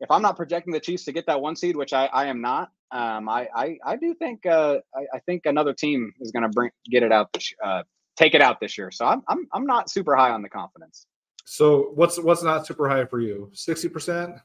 if 0.00 0.10
I'm 0.10 0.22
not 0.22 0.36
projecting 0.36 0.72
the 0.72 0.80
Chiefs 0.80 1.04
to 1.04 1.12
get 1.12 1.26
that 1.26 1.40
one 1.40 1.56
seed, 1.56 1.76
which 1.76 1.92
I, 1.92 2.06
I 2.06 2.26
am 2.26 2.40
not, 2.40 2.70
um, 2.90 3.28
I, 3.28 3.48
I, 3.54 3.78
I 3.84 3.96
do 3.96 4.14
think 4.14 4.46
uh, 4.46 4.78
I, 4.94 5.16
I 5.16 5.18
think 5.20 5.46
another 5.46 5.72
team 5.72 6.12
is 6.20 6.30
going 6.30 6.42
to 6.42 6.48
bring 6.48 6.70
get 6.90 7.02
it 7.02 7.12
out 7.12 7.32
this 7.32 7.52
uh, 7.64 7.82
take 8.16 8.34
it 8.34 8.40
out 8.40 8.60
this 8.60 8.78
year. 8.78 8.90
So 8.90 9.06
I'm 9.06 9.22
I'm 9.28 9.46
I'm 9.52 9.66
not 9.66 9.90
super 9.90 10.14
high 10.16 10.30
on 10.30 10.42
the 10.42 10.48
confidence. 10.48 11.06
So 11.44 11.92
what's 11.94 12.18
what's 12.18 12.42
not 12.42 12.66
super 12.66 12.88
high 12.88 13.04
for 13.04 13.20
you? 13.20 13.50
Sixty 13.52 13.88
percent. 13.88 14.36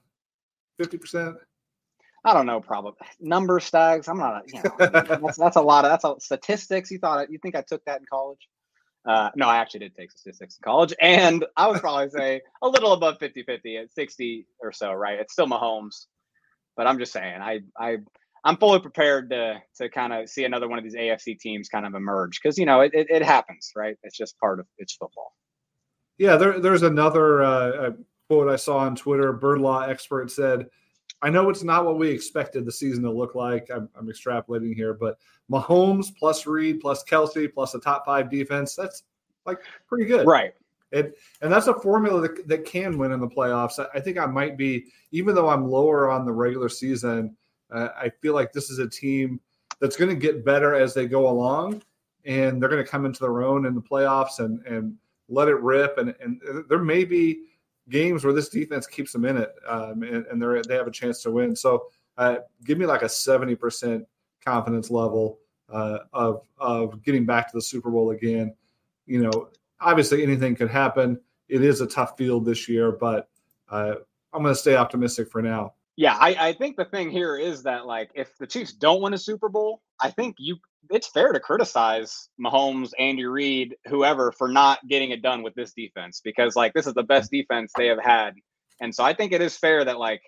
50%? 0.82 1.36
I 2.24 2.34
don't 2.34 2.46
know, 2.46 2.62
probably 2.62 2.94
number 3.20 3.60
stags. 3.60 4.08
I'm 4.08 4.18
not, 4.18 4.44
you 4.48 4.62
know, 4.62 4.76
that's, 5.20 5.38
that's 5.38 5.56
a 5.56 5.62
lot 5.62 5.86
of 5.86 5.92
that's 5.92 6.04
a, 6.04 6.16
statistics. 6.20 6.92
You 6.92 7.00
thought 7.00 7.32
you 7.32 7.40
think 7.40 7.56
I 7.56 7.62
took 7.62 7.84
that 7.86 8.00
in 8.00 8.06
college? 8.12 8.48
Uh, 9.06 9.30
no, 9.36 9.48
I 9.48 9.58
actually 9.58 9.82
did 9.82 9.96
take 9.96 10.12
statistics 10.12 10.58
in 10.58 10.64
college, 10.64 10.94
and 11.02 11.46
I 11.58 11.68
would 11.68 11.80
probably 11.80 12.10
say 12.10 12.42
a 12.62 12.68
little 12.68 12.94
above 12.94 13.18
50 13.18 13.44
50 13.44 13.78
at 13.78 13.92
60 13.92 14.46
or 14.62 14.72
so, 14.72 14.94
right? 14.94 15.20
It's 15.20 15.34
still 15.34 15.48
Mahomes, 15.48 16.06
but 16.78 16.86
I'm 16.86 17.00
just 17.00 17.12
saying, 17.12 17.42
I, 17.42 17.62
I, 17.80 17.98
I'm 18.44 18.58
fully 18.58 18.80
prepared 18.80 19.30
to 19.32 19.62
to 19.78 19.90
kind 19.90 20.14
of 20.14 20.30
see 20.30 20.46
another 20.46 20.68
one 20.68 20.78
of 20.78 20.84
these 20.84 20.96
AFC 20.96 21.40
teams 21.40 21.68
kind 21.68 21.86
of 21.86 21.96
emerge 21.96 22.40
because 22.42 22.58
you 22.58 22.66
know 22.66 22.82
it, 22.82 22.92
it, 22.94 23.08
it, 23.10 23.24
happens, 23.24 23.72
right? 23.76 23.96
It's 24.04 24.18
just 24.18 24.38
part 24.40 24.60
of 24.60 24.68
it's 24.78 24.94
football. 24.94 25.34
Yeah, 26.18 26.38
there, 26.38 26.60
there's 26.60 26.84
another 26.84 27.42
uh, 27.42 27.92
quote 28.30 28.50
I 28.50 28.56
saw 28.56 28.78
on 28.78 28.96
Twitter. 28.96 29.34
Bird 29.34 29.60
law 29.60 29.82
expert 29.82 30.32
said, 30.32 30.68
"I 31.22 31.30
know 31.30 31.50
it's 31.50 31.64
not 31.64 31.86
what 31.86 31.98
we 31.98 32.10
expected 32.10 32.66
the 32.66 32.72
season 32.72 33.04
to 33.04 33.12
look 33.12 33.36
like. 33.36 33.70
I'm, 33.70 33.90
I'm 33.96 34.08
extrapolating 34.08 34.76
here, 34.76 34.94
but 34.94 35.18
Mahomes 35.52 36.16
plus 36.18 36.48
Reid 36.48 36.80
plus 36.80 37.04
Kelce 37.04 37.54
plus 37.54 37.76
a 37.76 37.80
top 37.80 38.06
five 38.06 38.30
defense. 38.30 38.76
That's 38.76 39.04
like 39.46 39.60
pretty 39.88 40.06
good, 40.06 40.26
right?" 40.28 40.54
And 40.94 41.14
and 41.42 41.52
that's 41.52 41.68
a 41.68 41.80
formula 41.80 42.22
that, 42.22 42.48
that 42.48 42.66
can 42.66 42.98
win 42.98 43.12
in 43.12 43.20
the 43.20 43.28
playoffs. 43.28 43.80
I, 43.80 43.98
I 43.98 44.02
think 44.02 44.18
I 44.18 44.26
might 44.26 44.58
be, 44.58 44.86
even 45.12 45.36
though 45.36 45.50
I'm 45.50 45.70
lower 45.70 46.10
on 46.10 46.26
the 46.26 46.34
regular 46.34 46.70
season, 46.70 47.36
uh, 47.72 47.90
I 47.96 48.10
feel 48.22 48.34
like 48.34 48.52
this 48.52 48.70
is 48.70 48.80
a 48.80 48.90
team 48.90 49.40
that's 49.80 49.96
going 49.96 50.10
to 50.10 50.16
get 50.16 50.44
better 50.44 50.76
as 50.76 50.94
they 50.94 51.08
go 51.08 51.30
along, 51.30 51.82
and 52.26 52.62
they're 52.62 52.70
going 52.70 52.84
to 52.84 52.90
come 52.90 53.06
into 53.06 53.22
their 53.22 53.42
own 53.44 53.66
in 53.66 53.74
the 53.74 53.82
playoffs 53.82 54.40
and 54.40 54.66
and 54.66 54.96
let 55.30 55.48
it 55.48 55.60
rip. 55.62 55.98
And 55.98 56.14
and 56.20 56.42
there 56.68 56.80
may 56.80 57.06
be 57.06 57.44
games 57.90 58.24
where 58.24 58.34
this 58.34 58.50
defense 58.50 58.88
keeps 58.88 59.12
them 59.12 59.26
in 59.26 59.38
it, 59.38 59.54
um, 59.68 60.04
and, 60.04 60.26
and 60.28 60.42
they 60.42 60.62
they 60.68 60.76
have 60.76 60.88
a 60.88 60.92
chance 60.92 61.22
to 61.24 61.32
win. 61.32 61.56
So 61.56 61.88
uh, 62.18 62.38
give 62.64 62.78
me 62.78 62.86
like 62.86 63.02
a 63.02 63.10
seventy 63.10 63.56
percent 63.56 64.06
confidence 64.44 64.90
level 64.90 65.40
uh, 65.70 66.00
of 66.14 66.44
of 66.58 67.04
getting 67.04 67.26
back 67.26 67.52
to 67.52 67.58
the 67.58 67.62
Super 67.62 67.90
Bowl 67.90 68.12
again. 68.12 68.54
You 69.06 69.24
know, 69.24 69.50
obviously 69.80 70.24
anything 70.24 70.56
could 70.56 70.70
happen. 70.70 71.20
It 71.50 71.64
is 71.64 71.82
a 71.82 71.88
tough 71.88 72.18
field 72.18 72.46
this 72.46 72.70
year, 72.70 72.92
but 72.92 73.30
uh, 73.70 73.96
I'm 74.34 74.42
going 74.42 74.54
to 74.54 74.60
stay 74.60 74.76
optimistic 74.76 75.30
for 75.30 75.42
now. 75.42 75.74
Yeah, 76.02 76.18
I, 76.20 76.48
I 76.48 76.54
think 76.54 76.78
the 76.78 76.86
thing 76.86 77.12
here 77.12 77.38
is 77.38 77.62
that 77.62 77.86
like 77.86 78.10
if 78.16 78.36
the 78.40 78.48
Chiefs 78.48 78.74
don't 78.74 79.04
win 79.04 79.14
a 79.14 79.20
Super 79.20 79.50
Bowl, 79.50 79.84
I 80.02 80.10
think 80.10 80.36
you 80.40 80.58
it's 80.90 81.08
fair 81.08 81.32
to 81.32 81.40
criticize 81.40 82.28
Mahomes, 82.44 82.90
Andy 82.98 83.26
Reid, 83.26 83.76
whoever 83.86 84.32
for 84.32 84.48
not 84.48 84.80
getting 84.88 85.12
it 85.12 85.22
done 85.22 85.44
with 85.44 85.54
this 85.54 85.74
defense 85.74 86.20
because 86.24 86.56
like 86.56 86.74
this 86.74 86.88
is 86.88 86.96
the 86.96 87.04
best 87.04 87.30
defense 87.30 87.72
they 87.78 87.86
have 87.86 88.00
had. 88.00 88.34
And 88.80 88.96
so 88.96 89.04
I 89.04 89.14
think 89.14 89.32
it 89.32 89.44
is 89.44 89.56
fair 89.56 89.86
that 89.86 90.00
like 90.00 90.24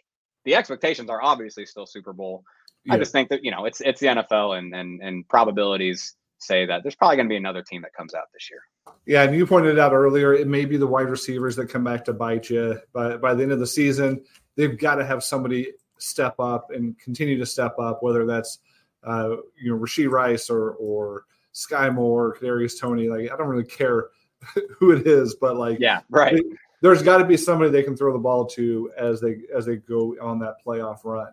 the 0.45 0.53
expectations 0.53 1.09
are 1.09 1.23
obviously 1.23 1.65
still 1.65 1.87
Super 1.87 2.13
Bowl. 2.13 2.43
Yeah. 2.85 2.93
I 2.93 2.97
just 2.99 3.11
think 3.11 3.29
that, 3.29 3.43
you 3.43 3.49
know, 3.49 3.65
it's 3.65 3.81
it's 3.81 3.99
the 3.99 4.07
NFL 4.07 4.55
and 4.55 4.75
and 4.75 5.01
and 5.01 5.27
probabilities 5.27 6.13
say 6.37 6.67
that 6.67 6.83
there's 6.83 6.93
probably 6.93 7.15
going 7.15 7.25
to 7.25 7.33
be 7.33 7.37
another 7.37 7.63
team 7.63 7.81
that 7.81 7.95
comes 7.95 8.13
out 8.13 8.25
this 8.31 8.47
year. 8.51 8.61
Yeah, 9.07 9.23
and 9.23 9.35
you 9.35 9.47
pointed 9.47 9.79
out 9.79 9.91
earlier, 9.93 10.33
it 10.33 10.47
may 10.47 10.65
be 10.65 10.77
the 10.77 10.85
wide 10.85 11.09
receivers 11.09 11.55
that 11.55 11.69
come 11.69 11.83
back 11.83 12.05
to 12.05 12.13
bite 12.13 12.49
you. 12.49 12.79
But 12.93 13.21
by 13.21 13.33
the 13.33 13.41
end 13.41 13.53
of 13.53 13.59
the 13.59 13.65
season, 13.65 14.23
they've 14.55 14.77
got 14.77 14.95
to 14.95 15.05
have 15.05 15.23
somebody 15.23 15.73
step 15.97 16.35
up 16.39 16.71
and 16.71 16.97
continue 16.99 17.37
to 17.37 17.45
step 17.45 17.77
up, 17.79 18.03
whether 18.03 18.25
that's 18.25 18.59
uh, 19.03 19.37
you 19.61 19.71
know 19.71 19.77
Rashee 19.77 20.09
Rice 20.09 20.49
or 20.49 20.71
or 20.71 21.25
Skyy 21.53 21.93
Moore, 21.93 22.35
Kadarius 22.35 22.79
Toney. 22.79 23.09
Like 23.09 23.31
I 23.31 23.37
don't 23.37 23.47
really 23.47 23.63
care 23.65 24.09
who 24.77 24.91
it 24.91 25.07
is, 25.07 25.35
but 25.35 25.57
like 25.57 25.79
yeah, 25.79 26.01
right. 26.09 26.35
They, 26.35 26.43
there's 26.81 27.01
got 27.01 27.19
to 27.19 27.25
be 27.25 27.37
somebody 27.37 27.71
they 27.71 27.83
can 27.83 27.95
throw 27.95 28.11
the 28.11 28.19
ball 28.19 28.45
to 28.47 28.91
as 28.97 29.21
they 29.21 29.37
as 29.55 29.65
they 29.65 29.77
go 29.77 30.15
on 30.21 30.39
that 30.39 30.55
playoff 30.65 31.05
run. 31.05 31.31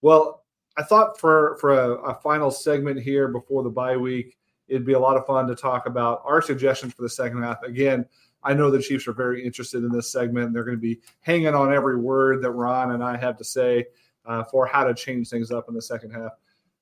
Well, 0.00 0.42
I 0.76 0.82
thought 0.82 1.20
for 1.20 1.56
for 1.60 1.72
a, 1.72 1.92
a 2.02 2.14
final 2.14 2.50
segment 2.50 3.00
here 3.00 3.28
before 3.28 3.62
the 3.62 3.70
bye 3.70 3.96
week, 3.96 4.36
it'd 4.66 4.84
be 4.84 4.94
a 4.94 4.98
lot 4.98 5.16
of 5.16 5.24
fun 5.24 5.46
to 5.46 5.54
talk 5.54 5.86
about 5.86 6.22
our 6.24 6.42
suggestions 6.42 6.94
for 6.94 7.02
the 7.02 7.08
second 7.08 7.42
half. 7.42 7.62
Again, 7.62 8.06
I 8.44 8.54
know 8.54 8.70
the 8.70 8.82
Chiefs 8.82 9.06
are 9.06 9.12
very 9.12 9.44
interested 9.44 9.84
in 9.84 9.90
this 9.90 10.10
segment. 10.10 10.46
And 10.46 10.56
they're 10.56 10.64
going 10.64 10.76
to 10.76 10.80
be 10.80 11.00
hanging 11.20 11.54
on 11.54 11.72
every 11.72 11.96
word 11.96 12.42
that 12.42 12.50
Ron 12.50 12.92
and 12.92 13.02
I 13.02 13.16
have 13.16 13.36
to 13.38 13.44
say 13.44 13.86
uh, 14.26 14.44
for 14.44 14.66
how 14.66 14.84
to 14.84 14.94
change 14.94 15.28
things 15.28 15.50
up 15.50 15.68
in 15.68 15.74
the 15.74 15.82
second 15.82 16.12
half. 16.12 16.32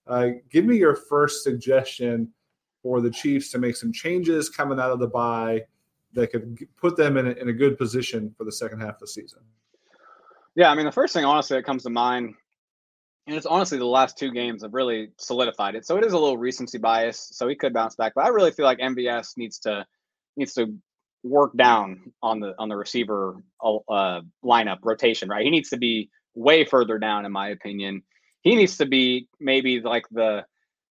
Uh, 0.07 0.29
give 0.51 0.65
me 0.65 0.77
your 0.77 0.95
first 0.95 1.45
suggestion 1.45 2.33
for 2.83 3.01
the 3.01 3.11
Chiefs 3.11 3.51
to 3.51 3.59
make 3.59 3.77
some 3.77 3.93
changes 3.93 4.49
coming 4.49 4.81
out 4.81 4.91
of 4.91 4.99
the 4.99 5.07
bye 5.07 5.63
that 6.13 6.33
could 6.33 6.67
put 6.77 6.97
them 6.97 7.17
in 7.17 7.29
a, 7.29 7.31
in 7.33 7.49
a 7.49 7.53
good 7.53 7.79
position 7.79 8.35
for 8.37 8.45
the 8.45 8.53
second 8.53 8.81
half 8.81 8.95
of 8.95 9.01
the 9.01 9.07
season. 9.07 9.41
Yeah, 10.55 10.71
I 10.71 10.75
mean, 10.75 10.87
the 10.87 10.93
first 10.93 11.13
thing 11.13 11.25
honestly 11.25 11.57
that 11.57 11.65
comes 11.65 11.85
to 11.85 11.91
mind, 11.91 12.35
and 13.27 13.37
it's 13.37 13.47
honestly 13.47 13.79
the 13.79 13.85
last 13.85 14.19
two 14.19 14.33
games 14.33 14.63
have 14.63 14.75
really 14.75 15.11
solidified 15.17 15.77
it. 15.77 15.87
So 15.87 15.97
it 15.97 16.05
is 16.05 16.13
a 16.13 16.19
little 16.19 16.39
recency 16.39 16.79
bias. 16.79 17.31
So 17.33 17.47
he 17.47 17.55
could 17.55 17.73
bounce 17.73 17.95
back, 17.95 18.15
but 18.17 18.25
I 18.25 18.29
really 18.29 18.51
feel 18.51 18.65
like 18.65 18.79
MVS 18.79 19.37
needs 19.37 19.59
to 19.61 19.87
needs 20.37 20.55
to 20.55 20.75
work 21.23 21.57
down 21.57 22.13
on 22.23 22.41
the 22.41 22.55
on 22.59 22.69
the 22.69 22.77
receiver 22.77 23.43
uh, 23.63 24.21
lineup 24.45 24.79
rotation. 24.83 25.29
Right, 25.29 25.45
he 25.45 25.51
needs 25.51 25.71
to 25.71 25.79
be 25.79 26.11
way 26.35 26.65
further 26.65 26.99
down, 26.99 27.25
in 27.25 27.33
my 27.33 27.49
opinion. 27.49 28.03
He 28.43 28.57
needs 28.57 28.79
to 28.79 28.87
be 28.87 29.29
maybe 29.39 29.81
like 29.81 30.05
the 30.11 30.45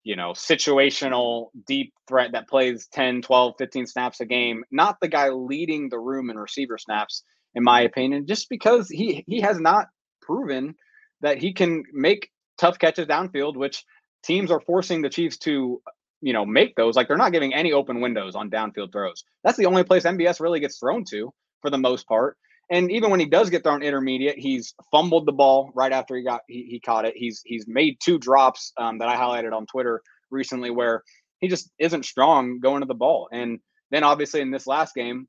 you 0.07 0.15
know, 0.15 0.31
situational 0.31 1.49
deep 1.67 1.93
threat 2.07 2.31
that 2.31 2.47
plays 2.47 2.87
10, 2.93 3.23
12, 3.23 3.55
15 3.57 3.87
snaps 3.87 4.21
a 4.21 4.25
game, 4.25 4.63
not 4.71 4.95
the 5.01 5.09
guy 5.09 5.27
leading 5.27 5.89
the 5.89 5.99
room 5.99 6.29
in 6.29 6.39
receiver 6.39 6.77
snaps, 6.77 7.23
in 7.55 7.61
my 7.61 7.81
opinion, 7.81 8.25
just 8.25 8.47
because 8.49 8.87
he 8.87 9.25
he 9.27 9.41
has 9.41 9.59
not 9.59 9.87
proven 10.21 10.75
that 11.19 11.39
he 11.39 11.53
can 11.53 11.83
make 11.91 12.29
tough 12.57 12.79
catches 12.79 13.05
downfield, 13.05 13.57
which 13.57 13.83
teams 14.23 14.49
are 14.49 14.61
forcing 14.61 15.01
the 15.01 15.09
Chiefs 15.09 15.37
to, 15.39 15.81
you 16.21 16.33
know, 16.33 16.45
make 16.45 16.75
those. 16.75 16.95
Like 16.95 17.07
they're 17.07 17.17
not 17.17 17.31
giving 17.31 17.53
any 17.53 17.73
open 17.73 18.01
windows 18.01 18.35
on 18.35 18.49
downfield 18.49 18.91
throws. 18.91 19.23
That's 19.43 19.57
the 19.57 19.65
only 19.65 19.83
place 19.83 20.03
MVS 20.03 20.39
really 20.39 20.59
gets 20.59 20.79
thrown 20.79 21.03
to 21.11 21.33
for 21.61 21.69
the 21.69 21.77
most 21.77 22.07
part. 22.07 22.37
And 22.69 22.91
even 22.91 23.11
when 23.11 23.19
he 23.19 23.25
does 23.25 23.49
get 23.49 23.63
thrown 23.63 23.81
intermediate, 23.81 24.37
he's 24.37 24.73
fumbled 24.91 25.25
the 25.25 25.31
ball 25.31 25.71
right 25.73 25.91
after 25.91 26.15
he 26.15 26.23
got 26.23 26.41
he, 26.47 26.67
he 26.69 26.79
caught 26.79 27.05
it. 27.05 27.13
He's 27.15 27.41
he's 27.45 27.65
made 27.67 27.97
two 28.03 28.17
drops 28.17 28.73
um, 28.77 28.97
that 28.97 29.07
I 29.07 29.15
highlighted 29.15 29.53
on 29.53 29.65
Twitter 29.65 30.01
recently 30.29 30.69
where 30.69 31.03
he 31.39 31.47
just 31.47 31.71
isn't 31.79 32.05
strong 32.05 32.59
going 32.59 32.81
to 32.81 32.87
the 32.87 32.93
ball. 32.93 33.29
And 33.31 33.59
then 33.91 34.03
obviously 34.03 34.41
in 34.41 34.51
this 34.51 34.67
last 34.67 34.95
game, 34.95 35.27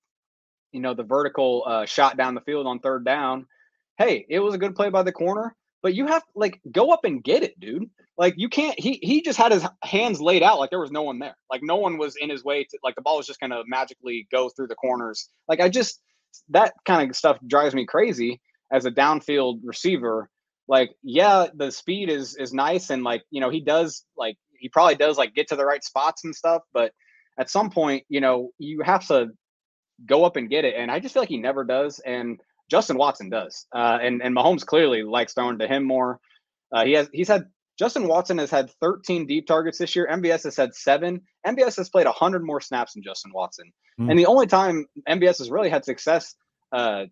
you 0.72 0.80
know, 0.80 0.94
the 0.94 1.04
vertical 1.04 1.64
uh, 1.66 1.86
shot 1.86 2.16
down 2.16 2.34
the 2.34 2.40
field 2.40 2.66
on 2.66 2.80
third 2.80 3.04
down. 3.04 3.46
Hey, 3.98 4.26
it 4.28 4.40
was 4.40 4.54
a 4.54 4.58
good 4.58 4.74
play 4.74 4.90
by 4.90 5.02
the 5.02 5.12
corner, 5.12 5.54
but 5.82 5.94
you 5.94 6.06
have 6.06 6.22
to 6.22 6.30
like 6.34 6.60
go 6.70 6.90
up 6.90 7.04
and 7.04 7.22
get 7.22 7.42
it, 7.42 7.58
dude. 7.60 7.88
Like 8.16 8.34
you 8.36 8.48
can't. 8.48 8.78
He 8.78 8.98
he 9.02 9.22
just 9.22 9.38
had 9.38 9.52
his 9.52 9.64
hands 9.82 10.20
laid 10.20 10.42
out 10.42 10.58
like 10.58 10.70
there 10.70 10.80
was 10.80 10.90
no 10.90 11.02
one 11.02 11.18
there. 11.18 11.36
Like 11.50 11.62
no 11.62 11.76
one 11.76 11.98
was 11.98 12.16
in 12.16 12.30
his 12.30 12.44
way 12.44 12.64
to 12.64 12.78
like 12.82 12.96
the 12.96 13.02
ball 13.02 13.16
was 13.16 13.26
just 13.26 13.40
gonna 13.40 13.62
magically 13.66 14.26
go 14.32 14.48
through 14.48 14.68
the 14.68 14.74
corners. 14.74 15.28
Like 15.48 15.60
I 15.60 15.68
just 15.68 16.00
that 16.50 16.72
kind 16.84 17.08
of 17.08 17.16
stuff 17.16 17.38
drives 17.46 17.74
me 17.74 17.86
crazy 17.86 18.40
as 18.72 18.84
a 18.84 18.90
downfield 18.90 19.60
receiver. 19.62 20.28
Like, 20.66 20.90
yeah, 21.02 21.46
the 21.54 21.70
speed 21.70 22.10
is 22.10 22.36
is 22.36 22.52
nice, 22.52 22.90
and 22.90 23.02
like 23.02 23.22
you 23.30 23.40
know 23.40 23.50
he 23.50 23.60
does 23.60 24.04
like 24.16 24.36
he 24.58 24.68
probably 24.68 24.96
does 24.96 25.16
like 25.16 25.34
get 25.34 25.48
to 25.48 25.56
the 25.56 25.64
right 25.64 25.82
spots 25.82 26.24
and 26.24 26.34
stuff, 26.34 26.62
but 26.72 26.92
at 27.38 27.48
some 27.48 27.70
point, 27.70 28.04
you 28.08 28.20
know, 28.20 28.50
you 28.58 28.82
have 28.82 29.06
to 29.06 29.28
go 30.04 30.24
up 30.24 30.36
and 30.36 30.50
get 30.50 30.64
it, 30.64 30.74
and 30.76 30.90
I 30.90 30.98
just 30.98 31.14
feel 31.14 31.22
like 31.22 31.28
he 31.30 31.38
never 31.38 31.64
does, 31.64 32.00
and 32.00 32.40
Justin 32.70 32.98
Watson 32.98 33.30
does, 33.30 33.66
uh, 33.74 33.98
and 34.00 34.22
and 34.22 34.34
Mahomes 34.36 34.64
clearly 34.64 35.02
likes 35.02 35.34
throwing 35.34 35.58
to 35.58 35.66
him 35.66 35.84
more. 35.84 36.20
Uh, 36.72 36.84
he 36.84 36.92
has 36.92 37.08
he's 37.12 37.28
had 37.28 37.46
Justin 37.78 38.08
Watson 38.08 38.38
has 38.38 38.50
had 38.50 38.70
13 38.80 39.26
deep 39.26 39.46
targets 39.46 39.78
this 39.78 39.94
year. 39.94 40.08
MVS 40.10 40.44
has 40.44 40.56
had 40.56 40.74
seven. 40.74 41.22
MVS 41.46 41.76
has 41.76 41.88
played 41.88 42.06
100 42.06 42.44
more 42.44 42.60
snaps 42.60 42.94
than 42.94 43.04
Justin 43.04 43.32
Watson. 43.32 43.72
Mm. 44.00 44.10
And 44.10 44.18
the 44.18 44.26
only 44.26 44.48
time 44.48 44.86
MVS 45.08 45.38
has 45.38 45.50
really 45.50 45.70
had 45.70 45.84
success 45.84 46.34
uh, 46.72 47.04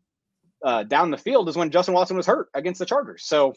uh, 0.64 0.82
down 0.82 1.12
the 1.12 1.18
field 1.18 1.48
is 1.48 1.56
when 1.56 1.70
Justin 1.70 1.94
Watson 1.94 2.16
was 2.16 2.26
hurt 2.26 2.48
against 2.52 2.80
the 2.80 2.86
Chargers. 2.86 3.24
So 3.24 3.54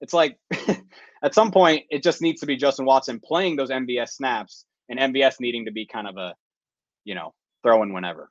it's 0.00 0.14
like 0.14 0.38
at 1.22 1.34
some 1.34 1.50
point 1.50 1.84
it 1.90 2.04
just 2.04 2.22
needs 2.22 2.40
to 2.40 2.46
be 2.46 2.56
Justin 2.56 2.84
Watson 2.84 3.20
playing 3.20 3.56
those 3.56 3.70
MVS 3.70 4.10
snaps 4.10 4.64
and 4.88 5.00
MVS 5.00 5.40
needing 5.40 5.64
to 5.64 5.72
be 5.72 5.86
kind 5.86 6.06
of 6.06 6.16
a, 6.16 6.34
you 7.04 7.16
know, 7.16 7.34
throwing 7.64 7.92
whenever. 7.92 8.30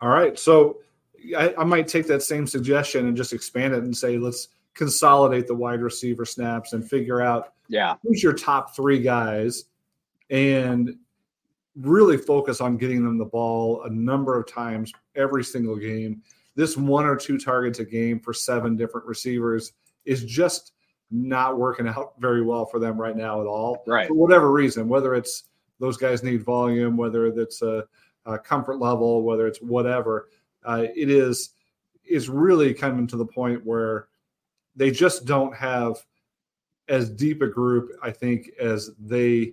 All 0.00 0.08
right. 0.08 0.38
So 0.38 0.78
I, 1.36 1.54
I 1.58 1.64
might 1.64 1.88
take 1.88 2.06
that 2.08 2.22
same 2.22 2.46
suggestion 2.46 3.06
and 3.06 3.16
just 3.16 3.32
expand 3.32 3.74
it 3.74 3.84
and 3.84 3.96
say 3.96 4.18
let's 4.18 4.48
consolidate 4.74 5.46
the 5.46 5.54
wide 5.54 5.82
receiver 5.82 6.24
snaps 6.24 6.72
and 6.72 6.88
figure 6.88 7.20
out 7.20 7.54
yeah 7.68 7.96
who's 8.02 8.22
your 8.22 8.32
top 8.32 8.74
three 8.74 9.00
guys 9.00 9.64
and 10.30 10.96
really 11.76 12.16
focus 12.16 12.60
on 12.60 12.76
getting 12.76 13.04
them 13.04 13.18
the 13.18 13.24
ball 13.24 13.82
a 13.84 13.90
number 13.90 14.38
of 14.38 14.46
times 14.46 14.92
every 15.14 15.44
single 15.44 15.76
game. 15.76 16.22
This 16.54 16.76
one 16.76 17.06
or 17.06 17.16
two 17.16 17.38
targets 17.38 17.78
a 17.78 17.84
game 17.84 18.20
for 18.20 18.32
seven 18.32 18.76
different 18.76 19.06
receivers 19.06 19.72
is 20.04 20.24
just 20.24 20.72
not 21.10 21.58
working 21.58 21.88
out 21.88 22.14
very 22.18 22.42
well 22.42 22.66
for 22.66 22.78
them 22.78 23.00
right 23.00 23.16
now 23.16 23.40
at 23.40 23.46
all. 23.46 23.82
Right. 23.86 24.08
For 24.08 24.14
whatever 24.14 24.50
reason, 24.50 24.88
whether 24.88 25.14
it's 25.14 25.44
those 25.78 25.96
guys 25.96 26.22
need 26.22 26.42
volume, 26.42 26.96
whether 26.96 27.26
it's 27.26 27.62
a, 27.62 27.84
a 28.26 28.38
comfort 28.38 28.78
level, 28.78 29.22
whether 29.22 29.46
it's 29.46 29.60
whatever, 29.60 30.28
uh, 30.64 30.86
it 30.94 31.10
is 31.10 31.50
is 32.04 32.28
really 32.28 32.74
coming 32.74 33.06
to 33.06 33.16
the 33.16 33.24
point 33.26 33.64
where 33.64 34.08
they 34.76 34.90
just 34.90 35.24
don't 35.24 35.54
have 35.54 35.96
as 36.88 37.08
deep 37.08 37.40
a 37.40 37.46
group, 37.46 37.92
I 38.02 38.10
think, 38.10 38.50
as 38.60 38.90
they 38.98 39.52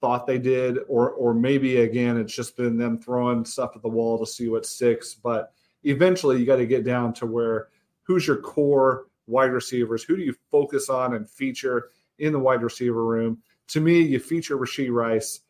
thought 0.00 0.26
they 0.26 0.38
did, 0.38 0.78
or 0.88 1.10
or 1.10 1.34
maybe 1.34 1.78
again 1.80 2.16
it's 2.16 2.34
just 2.34 2.56
been 2.56 2.76
them 2.76 2.98
throwing 2.98 3.44
stuff 3.44 3.72
at 3.74 3.82
the 3.82 3.88
wall 3.88 4.18
to 4.18 4.26
see 4.26 4.48
what 4.48 4.64
sticks. 4.64 5.14
But 5.14 5.52
eventually, 5.84 6.38
you 6.38 6.46
got 6.46 6.56
to 6.56 6.66
get 6.66 6.84
down 6.84 7.12
to 7.14 7.26
where 7.26 7.68
who's 8.02 8.26
your 8.26 8.36
core 8.36 9.06
wide 9.26 9.52
receivers? 9.52 10.02
Who 10.02 10.16
do 10.16 10.22
you 10.22 10.34
focus 10.50 10.88
on 10.88 11.14
and 11.14 11.28
feature 11.28 11.90
in 12.18 12.32
the 12.32 12.38
wide 12.38 12.62
receiver 12.62 13.04
room? 13.04 13.38
To 13.68 13.80
me, 13.80 14.00
you 14.00 14.18
feature 14.18 14.56
Rashee 14.56 14.90
Rice, 14.90 15.40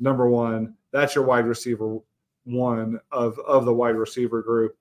number 0.00 0.28
one. 0.28 0.74
That's 0.90 1.14
your 1.14 1.24
wide 1.24 1.46
receiver 1.46 1.98
one 2.44 3.00
of 3.10 3.38
of 3.40 3.64
the 3.64 3.74
wide 3.74 3.96
receiver 3.96 4.42
group. 4.42 4.76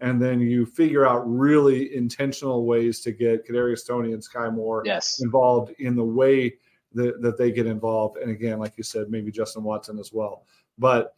And 0.00 0.20
then 0.20 0.40
you 0.40 0.66
figure 0.66 1.06
out 1.06 1.22
really 1.26 1.96
intentional 1.96 2.66
ways 2.66 3.00
to 3.00 3.12
get 3.12 3.48
Kadarius 3.48 3.86
Toney 3.86 4.12
and 4.12 4.22
Skyy 4.22 4.52
Moore 4.52 4.82
yes. 4.84 5.20
involved 5.22 5.72
in 5.78 5.96
the 5.96 6.04
way 6.04 6.56
that, 6.92 7.22
that 7.22 7.38
they 7.38 7.50
get 7.50 7.66
involved. 7.66 8.18
And 8.18 8.30
again, 8.30 8.58
like 8.58 8.74
you 8.76 8.82
said, 8.82 9.08
maybe 9.08 9.30
Justin 9.30 9.62
Watson 9.62 9.98
as 9.98 10.12
well. 10.12 10.44
But 10.76 11.14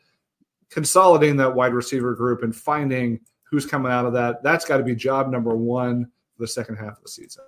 consolidating 0.70 1.36
that 1.38 1.54
wide 1.54 1.72
receiver 1.72 2.14
group 2.14 2.44
and 2.44 2.54
finding 2.54 3.18
who's 3.42 3.66
coming 3.66 3.90
out 3.90 4.06
of 4.06 4.12
that, 4.12 4.44
that's 4.44 4.64
got 4.64 4.76
to 4.76 4.84
be 4.84 4.94
job 4.94 5.28
number 5.28 5.56
one 5.56 6.04
for 6.36 6.42
the 6.42 6.48
second 6.48 6.76
half 6.76 6.98
of 6.98 7.02
the 7.02 7.08
season. 7.08 7.42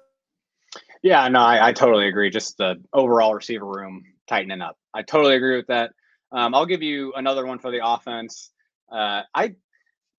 Yeah, 1.02 1.28
no, 1.28 1.40
I, 1.40 1.68
I 1.68 1.72
totally 1.72 2.08
agree. 2.08 2.30
Just 2.30 2.58
the 2.58 2.82
overall 2.92 3.34
receiver 3.34 3.66
room 3.66 4.04
tightening 4.26 4.60
up. 4.60 4.76
I 4.94 5.02
totally 5.02 5.36
agree 5.36 5.56
with 5.56 5.68
that. 5.68 5.92
Um, 6.32 6.54
I'll 6.54 6.66
give 6.66 6.82
you 6.82 7.12
another 7.14 7.46
one 7.46 7.58
for 7.58 7.70
the 7.70 7.84
offense. 7.84 8.50
Uh, 8.90 9.22
I 9.34 9.54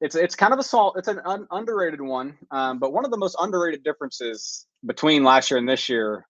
it's 0.01 0.16
it's 0.16 0.36
kind 0.36 0.51
of 0.51 0.59
a 0.59 0.64
small, 0.64 0.93
it's 0.95 1.07
an 1.07 1.22
un, 1.26 1.47
underrated 1.51 2.01
one, 2.01 2.38
um, 2.49 2.80
but 2.80 2.91
one 2.91 3.05
of 3.05 3.12
the 3.12 3.18
most 3.18 3.36
underrated 3.39 3.84
differences 3.84 4.66
between 4.86 5.24
last 5.24 5.51
year 5.51 5.59
and 5.59 5.70
this 5.70 5.88
year 5.88 6.26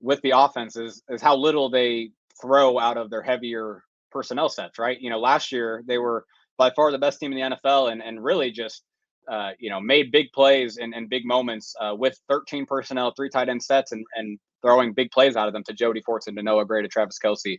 with 0.00 0.20
the 0.22 0.30
offense 0.30 0.76
is, 0.76 1.02
is 1.08 1.20
how 1.20 1.36
little 1.36 1.68
they 1.68 2.10
throw 2.40 2.78
out 2.78 2.96
of 2.96 3.10
their 3.10 3.22
heavier 3.22 3.82
personnel 4.10 4.48
sets, 4.48 4.78
right? 4.78 5.00
You 5.00 5.10
know, 5.10 5.18
last 5.18 5.50
year 5.50 5.82
they 5.86 5.98
were 5.98 6.24
by 6.58 6.70
far 6.70 6.92
the 6.92 6.98
best 6.98 7.18
team 7.18 7.32
in 7.32 7.38
the 7.38 7.56
NFL 7.56 7.90
and, 7.90 8.02
and 8.02 8.22
really 8.22 8.50
just, 8.50 8.82
uh, 9.28 9.50
you 9.58 9.70
know, 9.70 9.80
made 9.80 10.12
big 10.12 10.26
plays 10.32 10.78
and, 10.78 10.94
and 10.94 11.10
big 11.10 11.26
moments 11.26 11.74
uh, 11.80 11.94
with 11.94 12.18
13 12.28 12.66
personnel, 12.66 13.12
three 13.16 13.28
tight 13.28 13.48
end 13.48 13.62
sets, 13.62 13.92
and, 13.92 14.04
and 14.14 14.38
throwing 14.62 14.92
big 14.92 15.10
plays 15.10 15.36
out 15.36 15.48
of 15.48 15.52
them 15.52 15.64
to 15.64 15.72
Jody 15.72 16.02
Fortson, 16.08 16.36
to 16.36 16.42
Noah 16.42 16.64
Gray, 16.64 16.82
to 16.82 16.88
Travis 16.88 17.18
Kelce. 17.22 17.58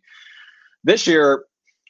This 0.83 1.05
year, 1.05 1.43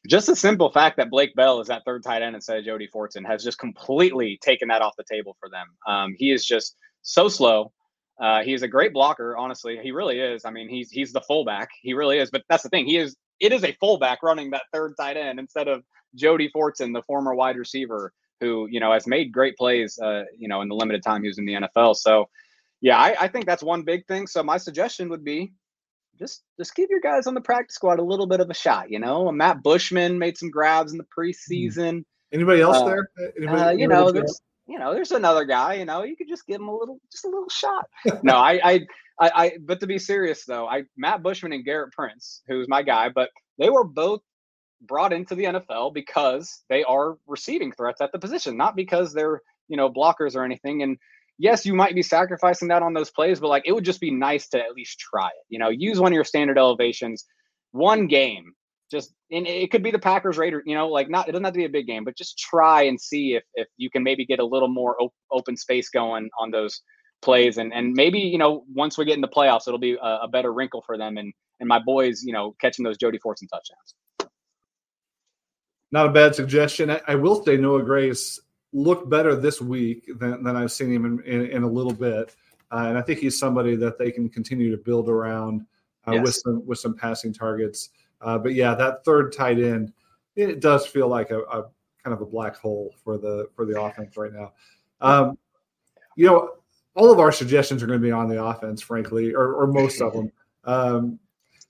just 0.07 0.27
the 0.27 0.35
simple 0.35 0.71
fact 0.71 0.97
that 0.97 1.09
Blake 1.09 1.35
Bell 1.35 1.59
is 1.59 1.67
that 1.67 1.83
third 1.85 2.03
tight 2.03 2.21
end 2.21 2.35
instead 2.35 2.57
of 2.57 2.65
Jody 2.65 2.87
Fortson 2.93 3.25
has 3.25 3.43
just 3.43 3.59
completely 3.59 4.39
taken 4.41 4.69
that 4.69 4.81
off 4.81 4.95
the 4.97 5.03
table 5.03 5.35
for 5.39 5.49
them. 5.49 5.67
Um, 5.85 6.15
he 6.17 6.31
is 6.31 6.45
just 6.45 6.77
so 7.01 7.27
slow. 7.27 7.71
Uh, 8.19 8.41
he 8.41 8.53
is 8.53 8.63
a 8.63 8.67
great 8.67 8.93
blocker, 8.93 9.37
honestly. 9.37 9.77
He 9.81 9.91
really 9.91 10.19
is. 10.19 10.45
I 10.45 10.49
mean, 10.49 10.69
he's 10.69 10.89
he's 10.89 11.11
the 11.11 11.21
fullback. 11.21 11.69
He 11.81 11.93
really 11.93 12.17
is. 12.17 12.31
But 12.31 12.43
that's 12.49 12.63
the 12.63 12.69
thing. 12.69 12.85
He 12.85 12.97
is. 12.97 13.15
It 13.39 13.53
is 13.53 13.63
a 13.63 13.73
fullback 13.73 14.23
running 14.23 14.49
that 14.51 14.63
third 14.73 14.95
tight 14.99 15.17
end 15.17 15.39
instead 15.39 15.67
of 15.67 15.83
Jody 16.15 16.49
Fortson, 16.55 16.93
the 16.93 17.03
former 17.03 17.35
wide 17.35 17.57
receiver, 17.57 18.11
who 18.39 18.67
you 18.71 18.79
know 18.79 18.91
has 18.91 19.05
made 19.05 19.31
great 19.31 19.55
plays. 19.57 19.99
Uh, 19.99 20.23
you 20.35 20.47
know, 20.47 20.61
in 20.61 20.69
the 20.69 20.75
limited 20.75 21.03
time 21.03 21.21
he 21.21 21.27
was 21.27 21.37
in 21.37 21.45
the 21.45 21.53
NFL. 21.53 21.95
So, 21.97 22.27
yeah, 22.81 22.97
I, 22.97 23.15
I 23.19 23.27
think 23.27 23.45
that's 23.45 23.61
one 23.61 23.83
big 23.83 24.07
thing. 24.07 24.25
So 24.25 24.41
my 24.41 24.57
suggestion 24.57 25.09
would 25.09 25.23
be 25.23 25.53
just 26.17 26.43
just 26.57 26.75
give 26.75 26.89
your 26.89 26.99
guys 26.99 27.27
on 27.27 27.33
the 27.33 27.41
practice 27.41 27.75
squad 27.75 27.99
a 27.99 28.03
little 28.03 28.27
bit 28.27 28.39
of 28.39 28.49
a 28.49 28.53
shot. 28.53 28.89
You 28.91 28.99
know, 28.99 29.31
Matt 29.31 29.63
Bushman 29.63 30.17
made 30.19 30.37
some 30.37 30.49
grabs 30.49 30.91
in 30.91 30.97
the 30.97 31.05
preseason. 31.17 32.03
Anybody 32.33 32.61
else 32.61 32.77
Uh, 32.77 32.85
there? 32.85 33.09
Anybody, 33.37 33.61
Uh, 33.61 33.69
you 33.71 33.87
know, 33.87 34.11
there's 34.11 34.41
you 34.67 34.77
know, 34.77 34.93
there's 34.93 35.11
another 35.11 35.45
guy. 35.45 35.75
You 35.75 35.85
know, 35.85 36.03
you 36.03 36.15
could 36.17 36.27
just 36.27 36.45
give 36.45 36.59
him 36.59 36.67
a 36.67 36.75
little, 36.75 36.99
just 37.09 37.23
a 37.23 37.29
little 37.29 37.47
shot. 37.49 37.85
no, 38.21 38.35
I, 38.35 38.59
I, 38.63 38.73
I, 39.19 39.31
I, 39.33 39.51
but 39.61 39.79
to 39.79 39.87
be 39.87 39.97
serious 39.97 40.43
though, 40.45 40.67
I 40.67 40.83
Matt 40.97 41.23
Bushman 41.23 41.53
and 41.53 41.65
Gerrit 41.65 41.91
Prince, 41.93 42.41
who's 42.47 42.67
my 42.67 42.83
guy, 42.83 43.09
but 43.09 43.29
they 43.57 43.69
were 43.69 43.85
both 43.85 44.21
brought 44.81 45.13
into 45.13 45.35
the 45.35 45.45
NFL 45.45 45.93
because 45.93 46.63
they 46.69 46.83
are 46.83 47.17
receiving 47.27 47.71
threats 47.71 48.01
at 48.01 48.11
the 48.11 48.19
position, 48.19 48.57
not 48.57 48.75
because 48.75 49.13
they're 49.13 49.41
you 49.69 49.77
know 49.77 49.89
blockers 49.91 50.35
or 50.35 50.43
anything. 50.43 50.83
And 50.83 50.97
yes, 51.37 51.65
you 51.65 51.73
might 51.73 51.95
be 51.95 52.01
sacrificing 52.01 52.67
that 52.69 52.83
on 52.83 52.93
those 52.93 53.11
plays, 53.11 53.39
but 53.39 53.49
like 53.49 53.63
it 53.65 53.71
would 53.71 53.85
just 53.85 54.01
be 54.01 54.11
nice 54.11 54.47
to 54.49 54.59
at 54.59 54.73
least 54.75 54.99
try 54.99 55.27
it. 55.27 55.45
You 55.49 55.59
know, 55.59 55.69
use 55.69 55.99
one 55.99 56.11
of 56.11 56.15
your 56.15 56.23
standard 56.23 56.57
elevations, 56.57 57.25
one 57.71 58.07
game. 58.07 58.53
Just 58.89 59.13
and 59.31 59.45
it 59.45 59.69
could 59.69 59.83
be 59.83 59.91
the 59.91 59.99
Packers 59.99 60.37
Raiders, 60.37 60.63
you 60.65 60.73
know, 60.73 60.87
like 60.87 61.09
not 61.09 61.27
it 61.27 61.33
doesn't 61.33 61.43
have 61.43 61.53
to 61.53 61.57
be 61.57 61.65
a 61.65 61.69
big 61.69 61.87
game, 61.87 62.05
but 62.05 62.15
just 62.17 62.37
try 62.37 62.83
and 62.83 62.99
see 62.99 63.35
if 63.35 63.43
if 63.55 63.67
you 63.75 63.89
can 63.89 64.01
maybe 64.01 64.25
get 64.25 64.39
a 64.39 64.45
little 64.45 64.69
more 64.69 64.95
op- 65.01 65.13
open 65.31 65.57
space 65.57 65.89
going 65.89 66.29
on 66.39 66.51
those 66.51 66.81
plays, 67.21 67.57
and 67.57 67.73
and 67.73 67.93
maybe 67.93 68.19
you 68.19 68.37
know 68.37 68.63
once 68.73 68.97
we 68.97 69.03
get 69.03 69.15
in 69.15 69.21
the 69.21 69.27
playoffs, 69.27 69.67
it'll 69.67 69.79
be 69.79 69.97
a, 70.01 70.19
a 70.23 70.27
better 70.29 70.53
wrinkle 70.53 70.83
for 70.85 70.97
them 70.97 71.17
and 71.17 71.33
and 71.59 71.67
my 71.67 71.79
boys, 71.79 72.23
you 72.23 72.33
know, 72.33 72.55
catching 72.61 72.85
those 72.85 72.97
Jody 72.97 73.17
Fortson 73.17 73.49
touchdowns. 73.49 74.31
Not 75.91 76.07
a 76.07 76.11
bad 76.11 76.35
suggestion. 76.35 76.91
I, 76.91 77.01
I 77.07 77.15
will 77.15 77.43
say 77.43 77.57
Noah 77.57 77.83
Grace 77.83 78.39
looked 78.73 79.09
better 79.09 79.35
this 79.35 79.61
week 79.61 80.09
than, 80.19 80.43
than 80.43 80.55
I've 80.55 80.71
seen 80.71 80.91
him 80.91 81.05
in, 81.05 81.23
in, 81.23 81.45
in 81.51 81.63
a 81.63 81.67
little 81.67 81.93
bit, 81.93 82.35
uh, 82.71 82.85
and 82.87 82.97
I 82.97 83.01
think 83.01 83.19
he's 83.19 83.39
somebody 83.39 83.75
that 83.75 83.97
they 83.97 84.11
can 84.11 84.29
continue 84.29 84.71
to 84.71 84.77
build 84.77 85.09
around 85.09 85.65
uh, 86.05 86.19
with 86.21 86.35
some 86.35 86.65
with 86.65 86.79
some 86.79 86.95
passing 86.95 87.33
targets. 87.33 87.89
Uh, 88.21 88.37
but 88.37 88.53
yeah, 88.53 88.73
that 88.75 89.05
third 89.05 89.33
tight 89.33 89.59
end, 89.59 89.93
it 90.35 90.59
does 90.59 90.85
feel 90.85 91.07
like 91.07 91.31
a, 91.31 91.39
a 91.41 91.65
kind 92.03 92.13
of 92.13 92.21
a 92.21 92.25
black 92.25 92.55
hole 92.55 92.93
for 93.03 93.17
the 93.17 93.47
for 93.55 93.65
the 93.65 93.79
offense 93.79 94.17
right 94.17 94.33
now. 94.33 94.53
Um, 95.01 95.37
you 96.15 96.25
know, 96.25 96.51
all 96.95 97.11
of 97.11 97.19
our 97.19 97.31
suggestions 97.31 97.83
are 97.83 97.87
going 97.87 97.99
to 97.99 98.05
be 98.05 98.11
on 98.11 98.27
the 98.27 98.43
offense, 98.43 98.81
frankly, 98.81 99.33
or, 99.33 99.53
or 99.53 99.67
most 99.67 100.01
of 100.01 100.13
them. 100.13 100.31
Um, 100.63 101.17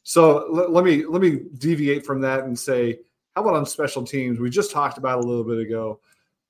so 0.01 0.47
let, 0.49 0.71
let 0.71 0.83
me 0.83 1.05
let 1.05 1.21
me 1.21 1.41
deviate 1.59 2.03
from 2.03 2.19
that 2.21 2.45
and 2.45 2.57
say, 2.57 2.97
how 3.35 3.41
about 3.43 3.53
on 3.53 3.63
special 3.63 4.03
teams? 4.03 4.39
We 4.39 4.49
just 4.49 4.71
talked 4.71 4.97
about 4.97 5.23
a 5.23 5.27
little 5.27 5.43
bit 5.43 5.59
ago. 5.59 5.99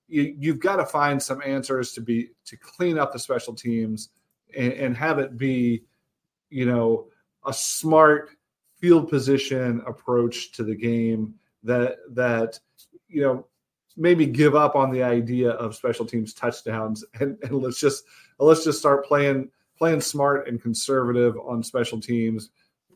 You, 0.08 0.36
you've 0.38 0.60
got 0.60 0.78
to 0.78 0.86
find 0.86 1.22
some 1.22 1.42
answers 1.46 1.94
to 1.94 2.02
be 2.02 2.30
to 2.46 2.58
clean 2.58 2.98
up 2.98 3.14
the 3.14 3.20
special 3.20 3.54
teams 3.54 4.10
and, 4.56 4.74
and 4.74 4.98
have 4.98 5.20
it 5.20 5.38
be, 5.38 5.84
you 6.50 6.66
know, 6.66 7.08
a 7.46 7.54
smart 7.54 8.32
field 8.78 9.10
position 9.10 9.82
approach 9.86 10.52
to 10.54 10.64
the 10.64 10.76
game 10.76 11.34
that 11.64 11.98
that 12.12 12.60
you 13.08 13.22
know 13.22 13.46
maybe 13.96 14.26
give 14.26 14.56
up 14.56 14.76
on 14.76 14.92
the 14.92 15.02
idea 15.02 15.50
of 15.52 15.76
special 15.76 16.06
teams 16.06 16.34
touchdowns 16.34 17.04
and, 17.20 17.38
and 17.42 17.52
let's 17.52 17.80
just 17.80 18.04
let's 18.40 18.64
just 18.64 18.80
start 18.80 19.06
playing 19.06 19.50
playing 19.78 20.02
smart 20.02 20.48
and 20.48 20.62
conservative 20.62 21.38
on 21.38 21.64
special 21.64 22.00
teams 22.00 22.50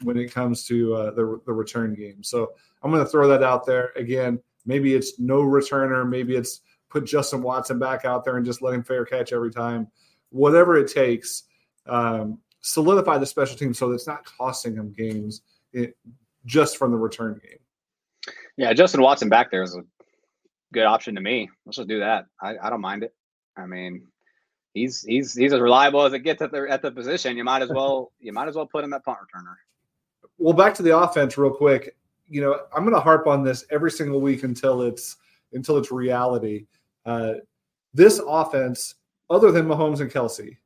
when 0.03 0.17
it 0.17 0.33
comes 0.33 0.65
to 0.65 0.95
uh, 0.95 1.11
the 1.11 1.39
the 1.45 1.53
return 1.53 1.93
game. 1.93 2.23
So 2.23 2.51
I'm 2.81 2.91
going 2.91 3.03
to 3.03 3.09
throw 3.09 3.27
that 3.27 3.43
out 3.43 3.65
there 3.65 3.91
again. 3.95 4.39
Maybe 4.65 4.93
it's 4.93 5.19
no 5.19 5.41
returner. 5.41 6.07
Maybe 6.07 6.35
it's 6.35 6.61
put 6.91 7.05
Justin 7.05 7.41
Watson 7.41 7.79
back 7.79 8.05
out 8.05 8.23
there 8.23 8.37
and 8.37 8.45
just 8.45 8.61
let 8.61 8.73
him 8.73 8.83
fair 8.83 9.05
catch 9.05 9.33
every 9.33 9.51
time. 9.51 9.87
Whatever 10.29 10.77
it 10.77 10.91
takes, 10.91 11.43
um, 11.87 12.37
solidify 12.61 13.17
the 13.17 13.25
special 13.25 13.57
team 13.57 13.73
so 13.73 13.89
that 13.89 13.95
it's 13.95 14.07
not 14.07 14.25
costing 14.25 14.75
them 14.75 14.93
games 14.93 15.41
it, 15.73 15.97
just 16.45 16.77
from 16.77 16.91
the 16.91 16.97
return 16.97 17.39
game. 17.43 17.57
Yeah, 18.57 18.73
Justin 18.73 19.01
Watson 19.01 19.29
back 19.29 19.49
there 19.51 19.63
is 19.63 19.75
a 19.75 19.83
good 20.73 20.85
option 20.85 21.15
to 21.15 21.21
me. 21.21 21.49
Let's 21.65 21.77
just 21.77 21.87
do 21.87 21.99
that. 21.99 22.25
I, 22.41 22.55
I 22.61 22.69
don't 22.69 22.81
mind 22.81 23.03
it. 23.03 23.13
I 23.57 23.65
mean, 23.65 24.07
he's 24.73 25.01
he's 25.01 25.33
he's 25.33 25.53
as 25.53 25.59
reliable 25.59 26.03
as 26.03 26.13
it 26.13 26.19
gets 26.19 26.41
at 26.41 26.51
the 26.51 26.67
at 26.69 26.81
the 26.81 26.91
position. 26.91 27.37
You 27.37 27.43
might 27.43 27.61
as 27.61 27.69
well 27.69 28.11
you 28.19 28.33
might 28.33 28.47
as 28.47 28.55
well 28.55 28.65
put 28.65 28.83
him 28.83 28.93
at 28.93 29.03
punt 29.03 29.17
returner. 29.19 29.55
Well, 30.37 30.53
back 30.53 30.73
to 30.75 30.83
the 30.83 30.97
offense 30.97 31.37
real 31.37 31.51
quick. 31.51 31.95
You 32.29 32.41
know, 32.41 32.59
I'm 32.75 32.83
going 32.83 32.95
to 32.95 33.01
harp 33.01 33.27
on 33.27 33.43
this 33.43 33.65
every 33.69 33.91
single 33.91 34.21
week 34.21 34.43
until 34.43 34.81
it's 34.83 35.17
until 35.53 35.77
it's 35.77 35.91
reality. 35.91 36.65
Uh, 37.05 37.33
this 37.93 38.21
offense, 38.25 38.95
other 39.29 39.51
than 39.51 39.65
Mahomes 39.67 39.99
and 40.01 40.11
Kelce, 40.11 40.57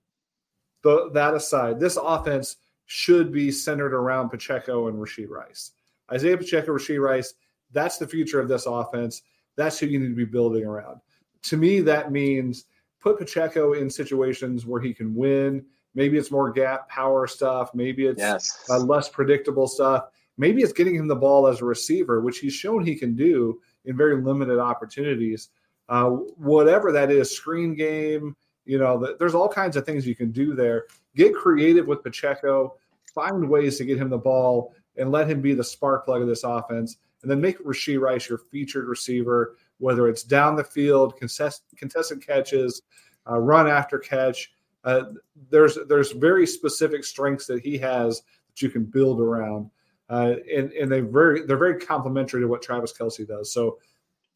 the, 0.84 1.10
that 1.14 1.34
aside, 1.34 1.80
this 1.80 1.98
offense 2.02 2.58
should 2.86 3.32
be 3.32 3.52
centered 3.52 3.94
around 3.94 4.30
Pacheco 4.30 4.88
and 4.88 4.98
Rashee 4.98 5.28
Rice. 5.28 5.72
Isaiah 6.12 6.38
Pacheco, 6.38 6.74
Rashee 6.74 7.02
Rice, 7.02 7.34
that's 7.72 7.98
the 7.98 8.08
future 8.08 8.40
of 8.40 8.48
this 8.48 8.68
offense. 8.68 9.24
That's 9.56 9.80
who 9.80 9.88
you 9.88 10.00
need 10.00 10.10
to 10.10 10.16
be 10.16 10.26
building 10.26 10.66
around. 10.66 11.02
To 11.44 11.58
me, 11.58 11.80
that 11.82 12.12
means 12.12 12.66
put 13.02 13.18
Pacheco 13.18 13.74
in 13.74 13.90
situations 13.90 14.66
where 14.66 14.82
he 14.82 14.94
can 14.94 15.16
win. 15.16 15.66
Maybe 15.96 16.18
it's 16.18 16.32
more 16.32 16.52
gap 16.52 16.88
power 16.90 17.26
stuff. 17.26 17.74
Maybe 17.74 18.06
it's 18.06 18.20
Yes. 18.20 18.66
uh, 18.70 18.80
less 18.80 19.10
predictable 19.10 19.68
stuff. 19.68 20.06
Maybe 20.38 20.62
it's 20.62 20.74
getting 20.74 20.96
him 20.96 21.08
the 21.08 21.16
ball 21.16 21.48
as 21.48 21.62
a 21.62 21.66
receiver, 21.66 22.20
which 22.22 22.40
he's 22.40 22.54
shown 22.54 22.86
he 22.86 22.96
can 22.96 23.16
do 23.16 23.62
in 23.86 23.96
very 23.96 24.22
limited 24.22 24.60
opportunities. 24.60 25.50
Uh, 25.88 26.10
whatever 26.38 26.92
that 26.92 27.12
is, 27.12 27.36
screen 27.36 27.76
game, 27.76 28.36
you 28.66 28.80
know, 28.80 29.00
th- 29.00 29.18
there's 29.20 29.36
all 29.36 29.48
kinds 29.48 29.76
of 29.78 29.86
things 29.86 30.08
you 30.08 30.16
can 30.16 30.32
do 30.32 30.56
there. 30.56 30.86
Get 31.16 31.36
creative 31.36 31.86
with 31.86 32.04
Pacheco, 32.04 32.76
find 33.14 33.48
ways 33.48 33.78
to 33.78 33.86
get 33.86 33.98
him 33.98 34.10
the 34.10 34.18
ball, 34.18 34.74
and 34.98 35.12
let 35.12 35.30
him 35.30 35.42
be 35.42 35.54
the 35.54 35.64
spark 35.64 36.06
plug 36.06 36.22
of 36.22 36.28
this 36.28 36.44
offense. 36.44 36.98
And 37.22 37.32
then 37.32 37.42
make 37.42 37.64
Rashee 37.64 38.00
Rice 38.00 38.30
your 38.30 38.38
featured 38.38 38.88
receiver, 38.88 39.58
whether 39.80 40.08
it's 40.08 40.24
down 40.24 40.56
the 40.56 40.64
field, 40.64 41.18
contest, 41.18 41.64
contested 41.76 42.26
catches, 42.26 42.82
uh, 43.30 43.40
run 43.40 43.68
after 43.68 43.98
catch. 43.98 44.52
Uh, 44.84 45.06
there's 45.50 45.78
there's 45.88 46.12
very 46.12 46.46
specific 46.46 47.04
strengths 47.04 47.48
that 47.48 47.62
he 47.62 47.78
has 47.78 48.22
that 48.50 48.62
you 48.62 48.70
can 48.70 48.84
build 48.84 49.20
around, 49.20 49.70
uh, 50.10 50.36
and 50.56 50.72
and 50.74 50.92
they 50.92 51.00
very 51.00 51.44
they're 51.46 51.58
very 51.58 51.80
complementary 51.80 52.42
to 52.42 52.48
what 52.48 52.62
Travis 52.62 52.94
Kelce 52.94 53.28
does. 53.28 53.52
So, 53.52 53.80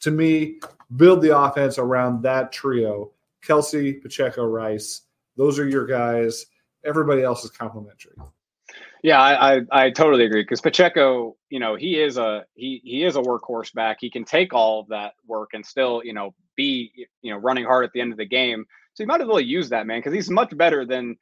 to 0.01 0.11
me, 0.11 0.59
build 0.95 1.21
the 1.21 1.37
offense 1.37 1.77
around 1.77 2.23
that 2.23 2.51
trio: 2.51 3.11
Kelce, 3.45 4.01
Pacheco, 4.01 4.45
Rice. 4.45 5.01
Those 5.37 5.59
are 5.59 5.67
your 5.67 5.85
guys. 5.85 6.45
Everybody 6.85 7.23
else 7.23 7.43
is 7.43 7.51
complimentary. 7.51 8.15
Yeah, 9.03 9.21
I 9.21 9.55
I, 9.55 9.61
I 9.71 9.89
totally 9.91 10.25
agree 10.25 10.41
because 10.41 10.61
Pacheco, 10.61 11.37
you 11.49 11.59
know, 11.59 11.75
he 11.75 11.99
is 11.99 12.17
a 12.17 12.45
he 12.55 12.81
he 12.83 13.03
is 13.03 13.15
a 13.15 13.21
workhorse 13.21 13.73
back. 13.73 13.97
He 14.01 14.09
can 14.09 14.25
take 14.25 14.53
all 14.53 14.81
of 14.81 14.87
that 14.89 15.13
work 15.25 15.51
and 15.53 15.65
still, 15.65 16.01
you 16.03 16.13
know, 16.13 16.33
be 16.55 16.91
you 17.21 17.31
know 17.31 17.37
running 17.37 17.65
hard 17.65 17.85
at 17.85 17.91
the 17.93 18.01
end 18.01 18.11
of 18.11 18.17
the 18.17 18.25
game. 18.25 18.65
So 18.93 19.03
you 19.03 19.07
might 19.07 19.21
as 19.21 19.27
well 19.27 19.39
use 19.39 19.69
that 19.69 19.87
man 19.87 19.99
because 19.99 20.13
he's 20.13 20.29
much 20.29 20.55
better 20.57 20.85
than 20.85 21.15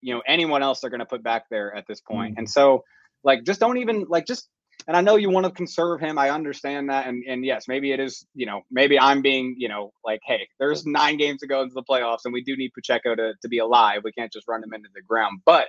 you 0.00 0.14
know 0.14 0.22
anyone 0.26 0.62
else 0.62 0.80
they're 0.80 0.90
going 0.90 1.00
to 1.00 1.06
put 1.06 1.22
back 1.22 1.44
there 1.50 1.74
at 1.74 1.86
this 1.86 2.00
point. 2.00 2.34
Mm. 2.34 2.38
And 2.38 2.50
so, 2.50 2.84
like, 3.22 3.44
just 3.44 3.60
don't 3.60 3.78
even 3.78 4.06
like 4.08 4.26
just. 4.26 4.48
And 4.90 4.96
I 4.96 5.02
know 5.02 5.14
you 5.14 5.30
want 5.30 5.46
to 5.46 5.52
conserve 5.52 6.00
him. 6.00 6.18
I 6.18 6.30
understand 6.30 6.90
that. 6.90 7.06
And 7.06 7.22
and 7.28 7.44
yes, 7.44 7.68
maybe 7.68 7.92
it 7.92 8.00
is. 8.00 8.26
You 8.34 8.46
know, 8.46 8.62
maybe 8.72 8.98
I'm 8.98 9.22
being 9.22 9.54
you 9.56 9.68
know 9.68 9.92
like, 10.04 10.18
hey, 10.26 10.48
there's 10.58 10.84
nine 10.84 11.16
games 11.16 11.42
to 11.42 11.46
go 11.46 11.62
into 11.62 11.74
the 11.74 11.84
playoffs, 11.84 12.22
and 12.24 12.32
we 12.32 12.42
do 12.42 12.56
need 12.56 12.72
Pacheco 12.74 13.14
to 13.14 13.34
to 13.40 13.48
be 13.48 13.58
alive. 13.58 14.00
We 14.02 14.10
can't 14.10 14.32
just 14.32 14.48
run 14.48 14.64
him 14.64 14.74
into 14.74 14.88
the 14.92 15.00
ground. 15.00 15.42
But 15.46 15.68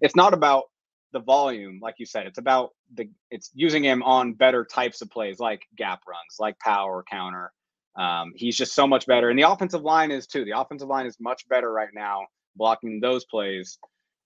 it's 0.00 0.16
not 0.16 0.34
about 0.34 0.64
the 1.12 1.20
volume, 1.20 1.78
like 1.80 1.94
you 1.98 2.06
said. 2.06 2.26
It's 2.26 2.38
about 2.38 2.70
the 2.92 3.08
it's 3.30 3.52
using 3.54 3.84
him 3.84 4.02
on 4.02 4.32
better 4.32 4.64
types 4.64 5.00
of 5.00 5.10
plays, 5.12 5.38
like 5.38 5.62
gap 5.76 6.00
runs, 6.08 6.34
like 6.40 6.58
power 6.58 7.04
counter. 7.08 7.52
Um, 7.96 8.32
he's 8.34 8.56
just 8.56 8.74
so 8.74 8.84
much 8.84 9.06
better, 9.06 9.30
and 9.30 9.38
the 9.38 9.48
offensive 9.48 9.82
line 9.82 10.10
is 10.10 10.26
too. 10.26 10.44
The 10.44 10.58
offensive 10.58 10.88
line 10.88 11.06
is 11.06 11.16
much 11.20 11.48
better 11.48 11.72
right 11.72 11.94
now 11.94 12.22
blocking 12.56 12.98
those 12.98 13.24
plays 13.26 13.78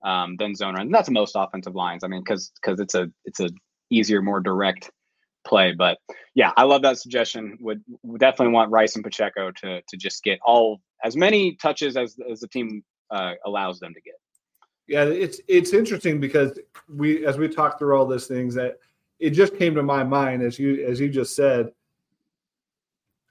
um, 0.03 0.37
than 0.39 0.55
zone 0.55 0.77
run. 0.77 0.91
That's 0.91 1.11
most 1.11 1.37
offensive 1.37 1.75
lines. 1.75 2.05
I 2.05 2.09
mean, 2.09 2.23
because 2.23 2.51
because 2.55 2.81
it's 2.81 2.95
a 2.95 3.11
it's 3.27 3.41
a 3.41 3.51
easier, 3.91 4.23
more 4.23 4.41
direct 4.41 4.91
play. 5.47 5.73
But 5.73 5.99
yeah, 6.35 6.53
I 6.57 6.65
love 6.65 6.83
that 6.83 6.99
suggestion. 6.99 7.59
Would, 7.61 7.83
would 8.03 8.21
definitely 8.21 8.55
want 8.55 8.71
Rice 8.71 8.95
and 8.95 9.05
Pacheco 9.05 9.51
to 9.51 9.83
to 9.83 9.97
just 9.97 10.23
get 10.23 10.39
all 10.45 10.81
as 11.05 11.17
many 11.17 11.57
touches 11.57 11.97
as 11.97 12.17
as 12.31 12.41
the 12.41 12.49
team 12.49 12.83
uh, 13.11 13.35
allows 13.45 13.81
them 13.81 13.93
to 13.95 14.01
get. 14.01 14.15
Yeah, 14.87 15.05
it's 15.05 15.41
it's 15.49 15.73
interesting 15.73 16.21
because 16.21 16.59
we 16.89 17.27
as 17.27 17.39
we 17.39 17.49
talk 17.49 17.79
through 17.79 17.97
all 17.97 18.07
these 18.07 18.27
things 18.27 18.55
that 18.55 18.79
it 19.19 19.31
just 19.31 19.57
came 19.57 19.75
to 19.75 19.83
my 19.83 20.03
mind 20.03 20.43
as 20.43 20.59
you 20.59 20.85
as 20.87 21.01
you 21.01 21.09
just 21.09 21.37
said. 21.37 21.73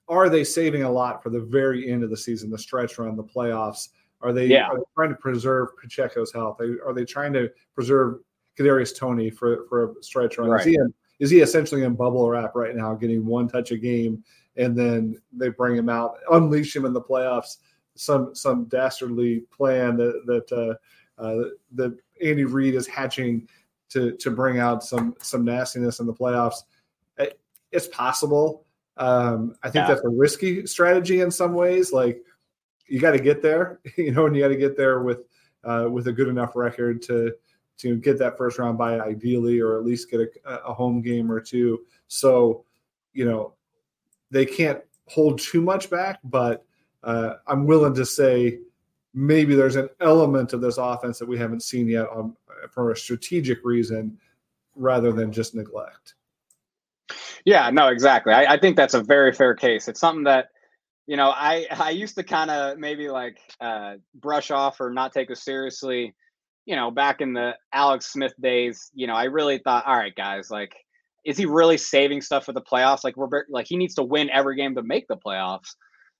Are 0.08 0.28
they 0.28 0.44
saving 0.44 0.82
a 0.82 0.90
lot 0.92 1.22
for 1.22 1.30
the 1.30 1.40
very 1.40 1.92
end 1.92 2.04
of 2.04 2.10
the 2.10 2.18
season, 2.18 2.50
the 2.50 2.58
stretch 2.58 2.98
run, 2.98 3.16
the 3.16 3.24
playoffs? 3.24 3.90
Are 4.22 4.34
they, 4.34 4.48
Yeah. 4.48 4.68
are 4.68 4.78
they 4.78 4.84
trying 4.96 5.10
to 5.10 5.16
preserve 5.16 5.70
Pacheco's 5.80 6.34
health? 6.34 6.60
Are, 6.60 6.84
are 6.84 6.94
they 6.94 7.06
trying 7.06 7.32
to 7.34 7.52
preserve 7.76 8.20
Kadarius 8.60 8.96
Toney 8.98 9.30
for 9.30 9.66
for 9.70 9.92
a 9.92 10.04
stretch 10.04 10.38
run? 10.38 10.48
Is 10.48 10.52
Right. 10.52 10.68
he 10.68 10.76
in, 10.76 10.94
is 11.20 11.30
he 11.30 11.40
essentially 11.42 11.84
in 11.84 11.96
bubble 11.96 12.30
wrap 12.30 12.56
right 12.56 12.76
now, 12.76 12.94
getting 12.96 13.26
one 13.26 13.48
touch 13.48 13.72
a 13.72 13.78
game, 13.78 14.24
and 14.58 14.78
then 14.78 15.20
they 15.32 15.50
bring 15.50 15.76
him 15.78 15.90
out, 15.90 16.18
unleash 16.32 16.76
him 16.76 16.86
in 16.86 16.94
the 16.94 17.02
playoffs? 17.02 17.58
Some 17.96 18.34
some 18.36 18.66
dastardly 18.66 19.42
plan 19.52 19.98
that 19.98 20.24
that. 20.26 20.52
Uh, 20.52 20.76
uh, 21.22 21.50
that 21.74 21.94
Andy 22.24 22.46
Reid 22.46 22.76
is 22.76 22.88
hatching 22.88 23.46
to 23.90 24.14
to 24.14 24.32
bring 24.32 24.60
out 24.60 24.86
some 24.86 25.14
some 25.22 25.44
nastiness 25.44 26.00
in 26.00 26.06
the 26.08 26.14
playoffs. 26.14 26.64
It- 27.18 27.38
It's 27.74 27.88
possible. 27.90 28.66
Um, 28.96 29.54
I 29.62 29.70
think 29.70 29.84
Yeah. 29.84 29.96
that's 29.96 30.06
a 30.06 30.10
risky 30.10 30.66
strategy 30.66 31.20
in 31.20 31.30
some 31.30 31.54
ways. 31.54 31.92
Like 31.92 32.24
you 32.88 33.02
got 33.02 33.12
to 33.12 33.20
get 33.20 33.42
there, 33.42 33.82
you 33.98 34.14
know, 34.14 34.28
and 34.28 34.36
you 34.36 34.42
got 34.42 34.48
to 34.48 34.56
get 34.56 34.78
there 34.78 35.02
with 35.02 35.24
uh, 35.66 35.90
with 35.92 36.08
a 36.08 36.14
good 36.14 36.30
enough 36.30 36.56
record 36.56 37.02
to 37.02 37.34
to 37.80 37.98
get 37.98 38.20
that 38.20 38.38
first 38.38 38.60
round 38.60 38.78
bye 38.78 39.00
ideally, 39.00 39.60
or 39.60 39.78
at 39.78 39.86
least 39.86 40.10
get 40.10 40.22
a, 40.22 40.50
a 40.66 40.74
home 40.74 41.02
game 41.02 41.32
or 41.32 41.40
two. 41.40 41.82
So, 42.08 42.66
you 43.14 43.26
know, 43.26 43.54
they 44.32 44.46
can't 44.46 44.80
hold 45.08 45.40
too 45.40 45.62
much 45.62 45.90
back, 45.90 46.20
but 46.24 46.66
uh, 47.04 47.36
I'm 47.48 47.66
willing 47.66 47.96
to 47.96 48.06
say 48.06 48.60
maybe 49.14 49.56
there's 49.56 49.76
an 49.76 49.90
element 50.02 50.54
of 50.54 50.62
this 50.62 50.78
offense 50.78 51.18
that 51.20 51.28
we 51.28 51.38
haven't 51.38 51.64
seen 51.64 51.88
yet 51.88 52.08
on 52.10 52.36
for 52.70 52.92
a 52.92 52.96
strategic 52.96 53.64
reason 53.64 54.18
rather 54.76 55.12
than 55.12 55.32
just 55.32 55.56
neglect. 55.56 56.16
Yeah, 57.46 57.70
no, 57.70 57.88
exactly. 57.88 58.34
I, 58.34 58.54
I 58.54 58.60
think 58.60 58.76
that's 58.76 58.94
a 58.94 59.02
very 59.02 59.34
fair 59.34 59.56
case. 59.56 59.88
It's 59.88 60.00
something 60.00 60.26
that, 60.26 60.50
you 61.08 61.18
know, 61.18 61.30
I 61.30 61.66
I 61.72 61.90
used 61.90 62.16
to 62.16 62.24
kind 62.24 62.52
of 62.52 62.78
maybe 62.78 63.10
like 63.10 63.40
uh, 63.60 63.96
brush 64.14 64.52
off 64.52 64.80
or 64.80 64.92
not 64.92 65.12
take 65.14 65.32
as 65.32 65.42
seriously. 65.42 66.14
You 66.70 66.76
know, 66.76 66.92
back 66.92 67.20
in 67.20 67.34
the 67.34 67.56
Alex 67.74 68.14
Smith 68.14 68.34
days, 68.40 68.92
you 68.94 69.08
know, 69.08 69.16
I 69.16 69.24
really 69.24 69.58
thought, 69.58 69.88
all 69.88 69.98
right, 69.98 70.14
guys, 70.16 70.52
like, 70.52 70.76
is 71.26 71.36
he 71.36 71.48
really 71.48 71.78
saving 71.78 72.22
stuff 72.22 72.46
for 72.46 72.54
the 72.54 72.62
playoffs? 72.62 73.04
Like, 73.04 73.18
we're 73.18 73.46
like 73.50 73.66
he 73.68 73.76
needs 73.76 73.96
to 73.96 74.04
win 74.04 74.30
every 74.30 74.56
game 74.56 74.76
to 74.76 74.84
make 74.84 75.08
the 75.08 75.18
playoffs. 75.18 75.70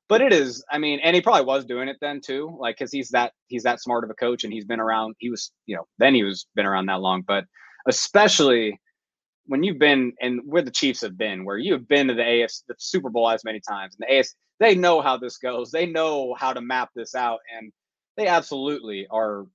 But 0.08 0.22
it 0.22 0.34
is, 0.34 0.66
I 0.72 0.80
mean, 0.80 1.00
and 1.04 1.16
he 1.16 1.22
probably 1.22 1.46
was 1.46 1.66
doing 1.66 1.88
it 1.88 1.98
then 2.02 2.20
too, 2.20 2.58
like 2.60 2.78
because 2.78 2.92
he's 2.92 3.10
that 3.10 3.34
he's 3.48 3.62
that 3.62 3.80
smart 3.80 4.04
of 4.04 4.10
a 4.10 4.16
coach 4.16 4.44
and 4.44 4.52
he's 4.52 4.66
been 4.66 4.80
around. 4.80 5.16
He 5.20 5.30
was, 5.30 5.52
you 5.68 5.76
know, 5.76 5.86
then 6.00 6.16
he 6.16 6.24
was 6.24 6.48
been 6.56 6.66
around 6.66 6.88
that 6.88 7.00
long, 7.00 7.22
but 7.28 7.46
especially 7.88 8.80
when 9.46 9.62
you've 9.62 9.78
been 9.78 10.14
and 10.20 10.42
where 10.46 10.64
the 10.64 10.72
Chiefs 10.72 11.02
have 11.02 11.16
been, 11.16 11.46
where 11.46 11.60
you 11.60 11.74
have 11.74 11.88
been 11.88 12.08
to 12.08 12.16
the 12.16 12.24
AFC, 12.24 12.64
the 12.68 12.76
Super 12.80 13.12
Bowl 13.12 13.30
as 13.30 13.44
many 13.44 13.60
times, 13.60 13.96
and 14.00 14.10
the 14.10 14.14
AFC, 14.16 14.30
they 14.60 14.74
know 14.74 15.00
how 15.00 15.16
this 15.16 15.38
goes. 15.38 15.70
They 15.70 15.86
know 15.86 16.36
how 16.40 16.54
to 16.54 16.62
map 16.62 16.90
this 16.96 17.14
out, 17.14 17.40
and 17.56 17.72
they 18.18 18.26
absolutely 18.26 19.06
are 19.12 19.46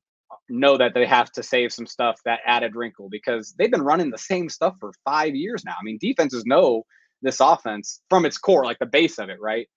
know 0.48 0.78
that 0.78 0.94
they 0.94 1.06
have 1.06 1.30
to 1.32 1.42
save 1.42 1.72
some 1.72 1.86
stuff 1.86 2.20
that 2.24 2.40
added 2.46 2.76
wrinkle 2.76 3.08
because 3.10 3.54
they've 3.58 3.70
been 3.70 3.82
running 3.82 4.10
the 4.10 4.18
same 4.18 4.48
stuff 4.48 4.76
for 4.80 4.92
five 5.04 5.34
years 5.34 5.64
now. 5.64 5.72
I 5.72 5.84
mean, 5.84 5.98
defenses 6.00 6.44
know 6.46 6.84
this 7.22 7.40
offense 7.40 8.00
from 8.10 8.26
its 8.26 8.38
core, 8.38 8.64
like 8.64 8.78
the 8.80 8.86
base 8.86 9.18
of 9.18 9.30
it, 9.30 9.38
right? 9.40 9.68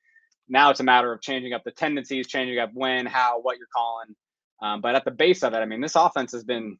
Now 0.50 0.72
it's 0.72 0.80
a 0.82 0.84
matter 0.86 1.14
of 1.14 1.22
changing 1.22 1.54
up 1.54 1.64
the 1.66 1.72
tendencies, 1.72 2.28
changing 2.28 2.60
up 2.60 2.72
when, 2.74 3.06
how, 3.06 3.40
what 3.42 3.58
you're 3.58 3.68
calling. 3.76 4.16
Um, 4.62 4.82
but 4.82 4.96
at 4.96 5.06
the 5.06 5.12
base 5.12 5.44
of 5.44 5.54
it, 5.54 5.58
I 5.58 5.66
mean, 5.66 5.82
this 5.82 5.96
offense 5.96 6.34
has 6.34 6.44
been 6.44 6.78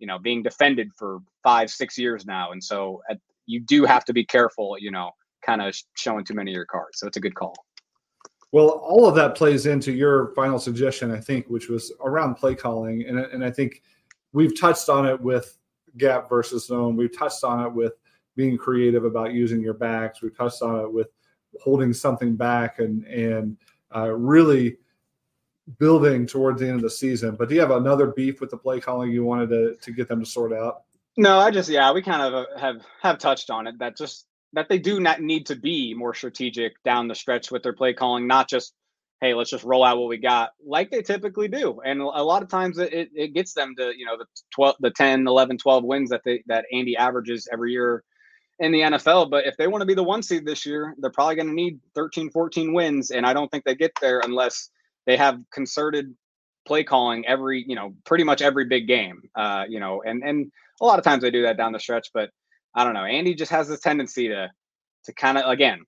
you 0.00 0.08
know 0.08 0.18
being 0.20 0.44
defended 0.44 0.90
for 0.98 1.20
five 1.44 1.70
six 1.70 1.98
years 1.98 2.26
now 2.26 2.52
and 2.52 2.64
so 2.64 3.02
at, 3.10 3.18
you 3.46 3.60
do 3.60 3.86
have 3.86 4.04
to 4.06 4.14
be 4.14 4.26
careful 4.26 4.76
you 4.80 4.92
know 4.92 5.12
kind 5.46 5.62
of 5.62 5.76
showing 5.96 6.26
too 6.26 6.34
many 6.34 6.52
of 6.52 6.56
your 6.56 6.66
cards 6.66 6.98
so 7.00 7.08
it's 7.08 7.18
a 7.18 7.20
good 7.22 7.36
call 7.36 7.54
Well, 8.54 8.68
all 8.68 9.08
of 9.08 9.16
that 9.16 9.34
plays 9.34 9.66
into 9.66 9.90
your 9.90 10.28
final 10.36 10.60
suggestion, 10.60 11.10
I 11.10 11.18
think, 11.18 11.48
which 11.48 11.68
was 11.68 11.92
around 12.00 12.36
play 12.36 12.54
calling, 12.54 13.04
and 13.04 13.18
and 13.18 13.44
I 13.44 13.50
think 13.50 13.82
we've 14.32 14.56
touched 14.56 14.88
on 14.88 15.06
it 15.06 15.20
with 15.20 15.58
gap 15.96 16.28
versus 16.28 16.68
zone. 16.68 16.94
We've 16.94 17.18
touched 17.18 17.42
on 17.42 17.66
it 17.66 17.72
with 17.72 17.94
being 18.36 18.56
creative 18.56 19.04
about 19.04 19.32
using 19.32 19.60
your 19.60 19.74
backs. 19.74 20.22
We've 20.22 20.36
touched 20.36 20.62
on 20.62 20.78
it 20.78 20.92
with 20.92 21.08
holding 21.60 21.92
something 21.92 22.36
back 22.36 22.78
and 22.78 23.04
and 23.06 23.56
uh, 23.92 24.12
really 24.12 24.76
building 25.80 26.24
towards 26.24 26.60
the 26.60 26.68
end 26.68 26.76
of 26.76 26.82
the 26.82 26.90
season. 26.90 27.34
But 27.34 27.48
do 27.48 27.56
you 27.56 27.60
have 27.60 27.72
another 27.72 28.06
beef 28.06 28.40
with 28.40 28.50
the 28.50 28.56
play 28.56 28.78
calling 28.78 29.10
you 29.10 29.24
wanted 29.24 29.48
to 29.48 29.74
to 29.74 29.90
get 29.90 30.06
them 30.06 30.20
to 30.20 30.26
sort 30.26 30.52
out? 30.52 30.84
no 31.16 31.38
i 31.38 31.50
just 31.50 31.68
yeah 31.68 31.92
we 31.92 32.02
kind 32.02 32.22
of 32.22 32.34
uh, 32.34 32.58
have 32.58 32.82
have 33.00 33.18
touched 33.18 33.50
on 33.50 33.66
it 33.66 33.78
that 33.78 33.96
just 33.96 34.26
that 34.54 34.68
they 34.68 34.78
do 34.78 35.00
not 35.00 35.20
need 35.20 35.46
to 35.46 35.56
be 35.56 35.94
more 35.94 36.14
strategic 36.14 36.82
down 36.82 37.08
the 37.08 37.14
stretch 37.14 37.50
with 37.50 37.62
their 37.62 37.72
play 37.72 37.92
calling 37.92 38.26
not 38.26 38.48
just 38.48 38.74
hey 39.20 39.34
let's 39.34 39.50
just 39.50 39.64
roll 39.64 39.84
out 39.84 39.98
what 39.98 40.08
we 40.08 40.16
got 40.16 40.50
like 40.64 40.90
they 40.90 41.02
typically 41.02 41.48
do 41.48 41.80
and 41.84 42.00
a 42.00 42.04
lot 42.04 42.42
of 42.42 42.48
times 42.48 42.78
it, 42.78 43.10
it, 43.14 43.34
gets 43.34 43.54
them 43.54 43.74
to 43.76 43.92
you 43.96 44.04
know 44.04 44.16
the 44.16 44.26
12 44.54 44.76
the 44.80 44.90
10 44.90 45.26
11 45.26 45.58
12 45.58 45.84
wins 45.84 46.10
that 46.10 46.22
they 46.24 46.42
that 46.46 46.64
andy 46.72 46.96
averages 46.96 47.48
every 47.52 47.72
year 47.72 48.02
in 48.58 48.72
the 48.72 48.80
NFL. 48.80 49.30
But 49.30 49.46
if 49.46 49.56
they 49.56 49.66
want 49.66 49.82
to 49.82 49.86
be 49.86 49.94
the 49.94 50.04
one 50.04 50.22
seed 50.22 50.46
this 50.46 50.64
year, 50.64 50.94
they're 50.98 51.10
probably 51.10 51.36
going 51.36 51.48
to 51.48 51.54
need 51.54 51.80
13, 51.94 52.30
14 52.30 52.72
wins. 52.72 53.10
And 53.10 53.26
I 53.26 53.32
don't 53.32 53.50
think 53.50 53.64
they 53.64 53.74
get 53.74 53.92
there 54.00 54.20
unless 54.20 54.70
they 55.06 55.16
have 55.16 55.40
concerted 55.52 56.14
play 56.66 56.84
calling 56.84 57.26
every, 57.26 57.64
you 57.66 57.74
know, 57.74 57.94
pretty 58.04 58.24
much 58.24 58.42
every 58.42 58.64
big 58.64 58.86
game. 58.86 59.22
Uh, 59.34 59.64
you 59.68 59.80
know, 59.80 60.02
and 60.04 60.22
and 60.22 60.50
a 60.80 60.86
lot 60.86 60.98
of 60.98 61.04
times 61.04 61.22
they 61.22 61.30
do 61.30 61.42
that 61.42 61.56
down 61.56 61.72
the 61.72 61.80
stretch. 61.80 62.08
But 62.14 62.30
I 62.74 62.84
don't 62.84 62.94
know. 62.94 63.04
Andy 63.04 63.34
just 63.34 63.52
has 63.52 63.68
this 63.68 63.80
tendency 63.80 64.28
to 64.28 64.50
to 65.04 65.12
kind 65.12 65.38
of 65.38 65.50
again. 65.50 65.84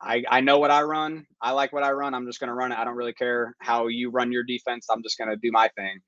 I, 0.00 0.22
I 0.28 0.40
know 0.40 0.58
what 0.58 0.70
I 0.70 0.82
run. 0.82 1.24
I 1.40 1.52
like 1.52 1.72
what 1.72 1.82
I 1.82 1.92
run. 1.92 2.14
I'm 2.14 2.26
just 2.26 2.38
going 2.38 2.48
to 2.48 2.54
run 2.54 2.72
it. 2.72 2.78
I 2.78 2.84
don't 2.84 2.96
really 2.96 3.14
care 3.14 3.54
how 3.60 3.86
you 3.86 4.10
run 4.10 4.32
your 4.32 4.42
defense. 4.42 4.86
I'm 4.90 5.02
just 5.02 5.16
going 5.16 5.30
to 5.30 5.36
do 5.36 5.50
my 5.50 5.70
thing. 5.76 5.98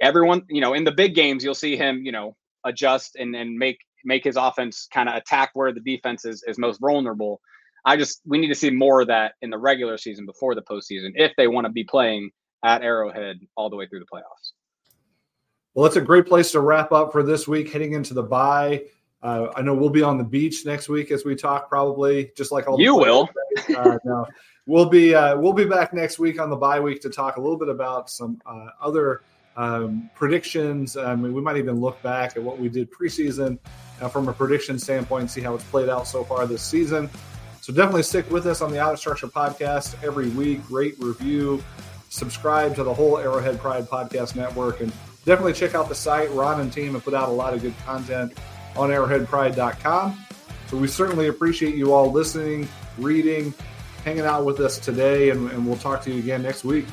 Everyone, 0.00 0.42
you 0.48 0.62
know, 0.62 0.72
in 0.72 0.84
the 0.84 0.92
big 0.92 1.14
games, 1.14 1.44
you'll 1.44 1.54
see 1.54 1.76
him, 1.76 2.02
you 2.04 2.12
know, 2.12 2.36
adjust 2.64 3.16
and, 3.16 3.34
and 3.34 3.58
make 3.58 3.78
make 4.04 4.24
his 4.24 4.36
offense 4.36 4.88
kind 4.92 5.08
of 5.08 5.16
attack 5.16 5.50
where 5.54 5.72
the 5.72 5.80
defense 5.80 6.24
is, 6.24 6.42
is 6.46 6.58
most 6.58 6.78
vulnerable. 6.80 7.40
I 7.84 7.96
just 7.96 8.20
we 8.24 8.38
need 8.38 8.48
to 8.48 8.54
see 8.54 8.70
more 8.70 9.00
of 9.00 9.08
that 9.08 9.34
in 9.42 9.50
the 9.50 9.58
regular 9.58 9.98
season 9.98 10.24
before 10.24 10.54
the 10.54 10.62
postseason 10.62 11.10
if 11.14 11.32
they 11.36 11.48
want 11.48 11.66
to 11.66 11.72
be 11.72 11.84
playing 11.84 12.30
at 12.64 12.82
Arrowhead 12.82 13.38
all 13.56 13.70
the 13.70 13.76
way 13.76 13.86
through 13.86 14.00
the 14.00 14.06
playoffs. 14.12 14.52
Well, 15.74 15.84
that's 15.84 15.96
a 15.96 16.00
great 16.00 16.26
place 16.26 16.52
to 16.52 16.60
wrap 16.60 16.92
up 16.92 17.12
for 17.12 17.22
this 17.22 17.46
week, 17.46 17.70
heading 17.70 17.92
into 17.92 18.14
the 18.14 18.22
bye. 18.22 18.84
Uh, 19.22 19.48
I 19.56 19.62
know 19.62 19.74
we'll 19.74 19.90
be 19.90 20.02
on 20.02 20.16
the 20.16 20.24
beach 20.24 20.64
next 20.64 20.88
week 20.88 21.10
as 21.10 21.24
we 21.24 21.34
talk, 21.34 21.68
probably 21.68 22.30
just 22.36 22.52
like 22.52 22.68
all 22.68 22.76
the 22.76 22.84
You 22.84 22.94
will. 22.96 23.28
Uh, 23.76 23.98
no, 24.04 24.26
we'll 24.66 24.88
be 24.88 25.14
uh, 25.14 25.36
we'll 25.36 25.52
be 25.52 25.64
back 25.64 25.92
next 25.92 26.18
week 26.18 26.40
on 26.40 26.48
the 26.50 26.56
bye 26.56 26.78
week 26.78 27.00
to 27.02 27.10
talk 27.10 27.36
a 27.36 27.40
little 27.40 27.58
bit 27.58 27.68
about 27.68 28.08
some 28.08 28.40
uh, 28.46 28.68
other 28.80 29.22
um, 29.56 30.08
predictions. 30.14 30.96
I 30.96 31.16
mean, 31.16 31.34
we 31.34 31.42
might 31.42 31.56
even 31.56 31.80
look 31.80 32.00
back 32.02 32.36
at 32.36 32.42
what 32.42 32.58
we 32.58 32.68
did 32.68 32.88
preseason 32.92 33.58
uh, 34.00 34.08
from 34.08 34.28
a 34.28 34.32
prediction 34.32 34.78
standpoint 34.78 35.22
and 35.22 35.30
see 35.30 35.40
how 35.40 35.54
it's 35.54 35.64
played 35.64 35.88
out 35.88 36.06
so 36.06 36.22
far 36.22 36.46
this 36.46 36.62
season. 36.62 37.10
So 37.60 37.72
definitely 37.72 38.04
stick 38.04 38.30
with 38.30 38.46
us 38.46 38.62
on 38.62 38.70
the 38.70 38.80
Out 38.80 38.92
of 38.92 39.00
Structure 39.00 39.26
podcast 39.26 40.02
every 40.02 40.28
week. 40.30 40.60
Rate, 40.70 40.94
review, 41.00 41.62
subscribe 42.08 42.76
to 42.76 42.84
the 42.84 42.94
whole 42.94 43.18
Arrowhead 43.18 43.58
Pride 43.58 43.86
podcast 43.88 44.36
network, 44.36 44.80
and 44.80 44.92
definitely 45.24 45.54
check 45.54 45.74
out 45.74 45.88
the 45.88 45.94
site. 45.94 46.30
Ron 46.30 46.60
and 46.60 46.72
team 46.72 46.94
have 46.94 47.04
put 47.04 47.14
out 47.14 47.28
a 47.28 47.32
lot 47.32 47.52
of 47.52 47.60
good 47.60 47.74
content 47.84 48.32
on 48.78 48.90
arrowheadpride.com. 48.90 50.24
So 50.68 50.76
we 50.76 50.88
certainly 50.88 51.28
appreciate 51.28 51.74
you 51.74 51.92
all 51.92 52.12
listening, 52.12 52.68
reading, 52.98 53.52
hanging 54.04 54.24
out 54.24 54.44
with 54.44 54.60
us 54.60 54.78
today, 54.78 55.30
and, 55.30 55.50
and 55.50 55.66
we'll 55.66 55.78
talk 55.78 56.02
to 56.02 56.10
you 56.12 56.18
again 56.18 56.42
next 56.42 56.64
week. 56.64 56.86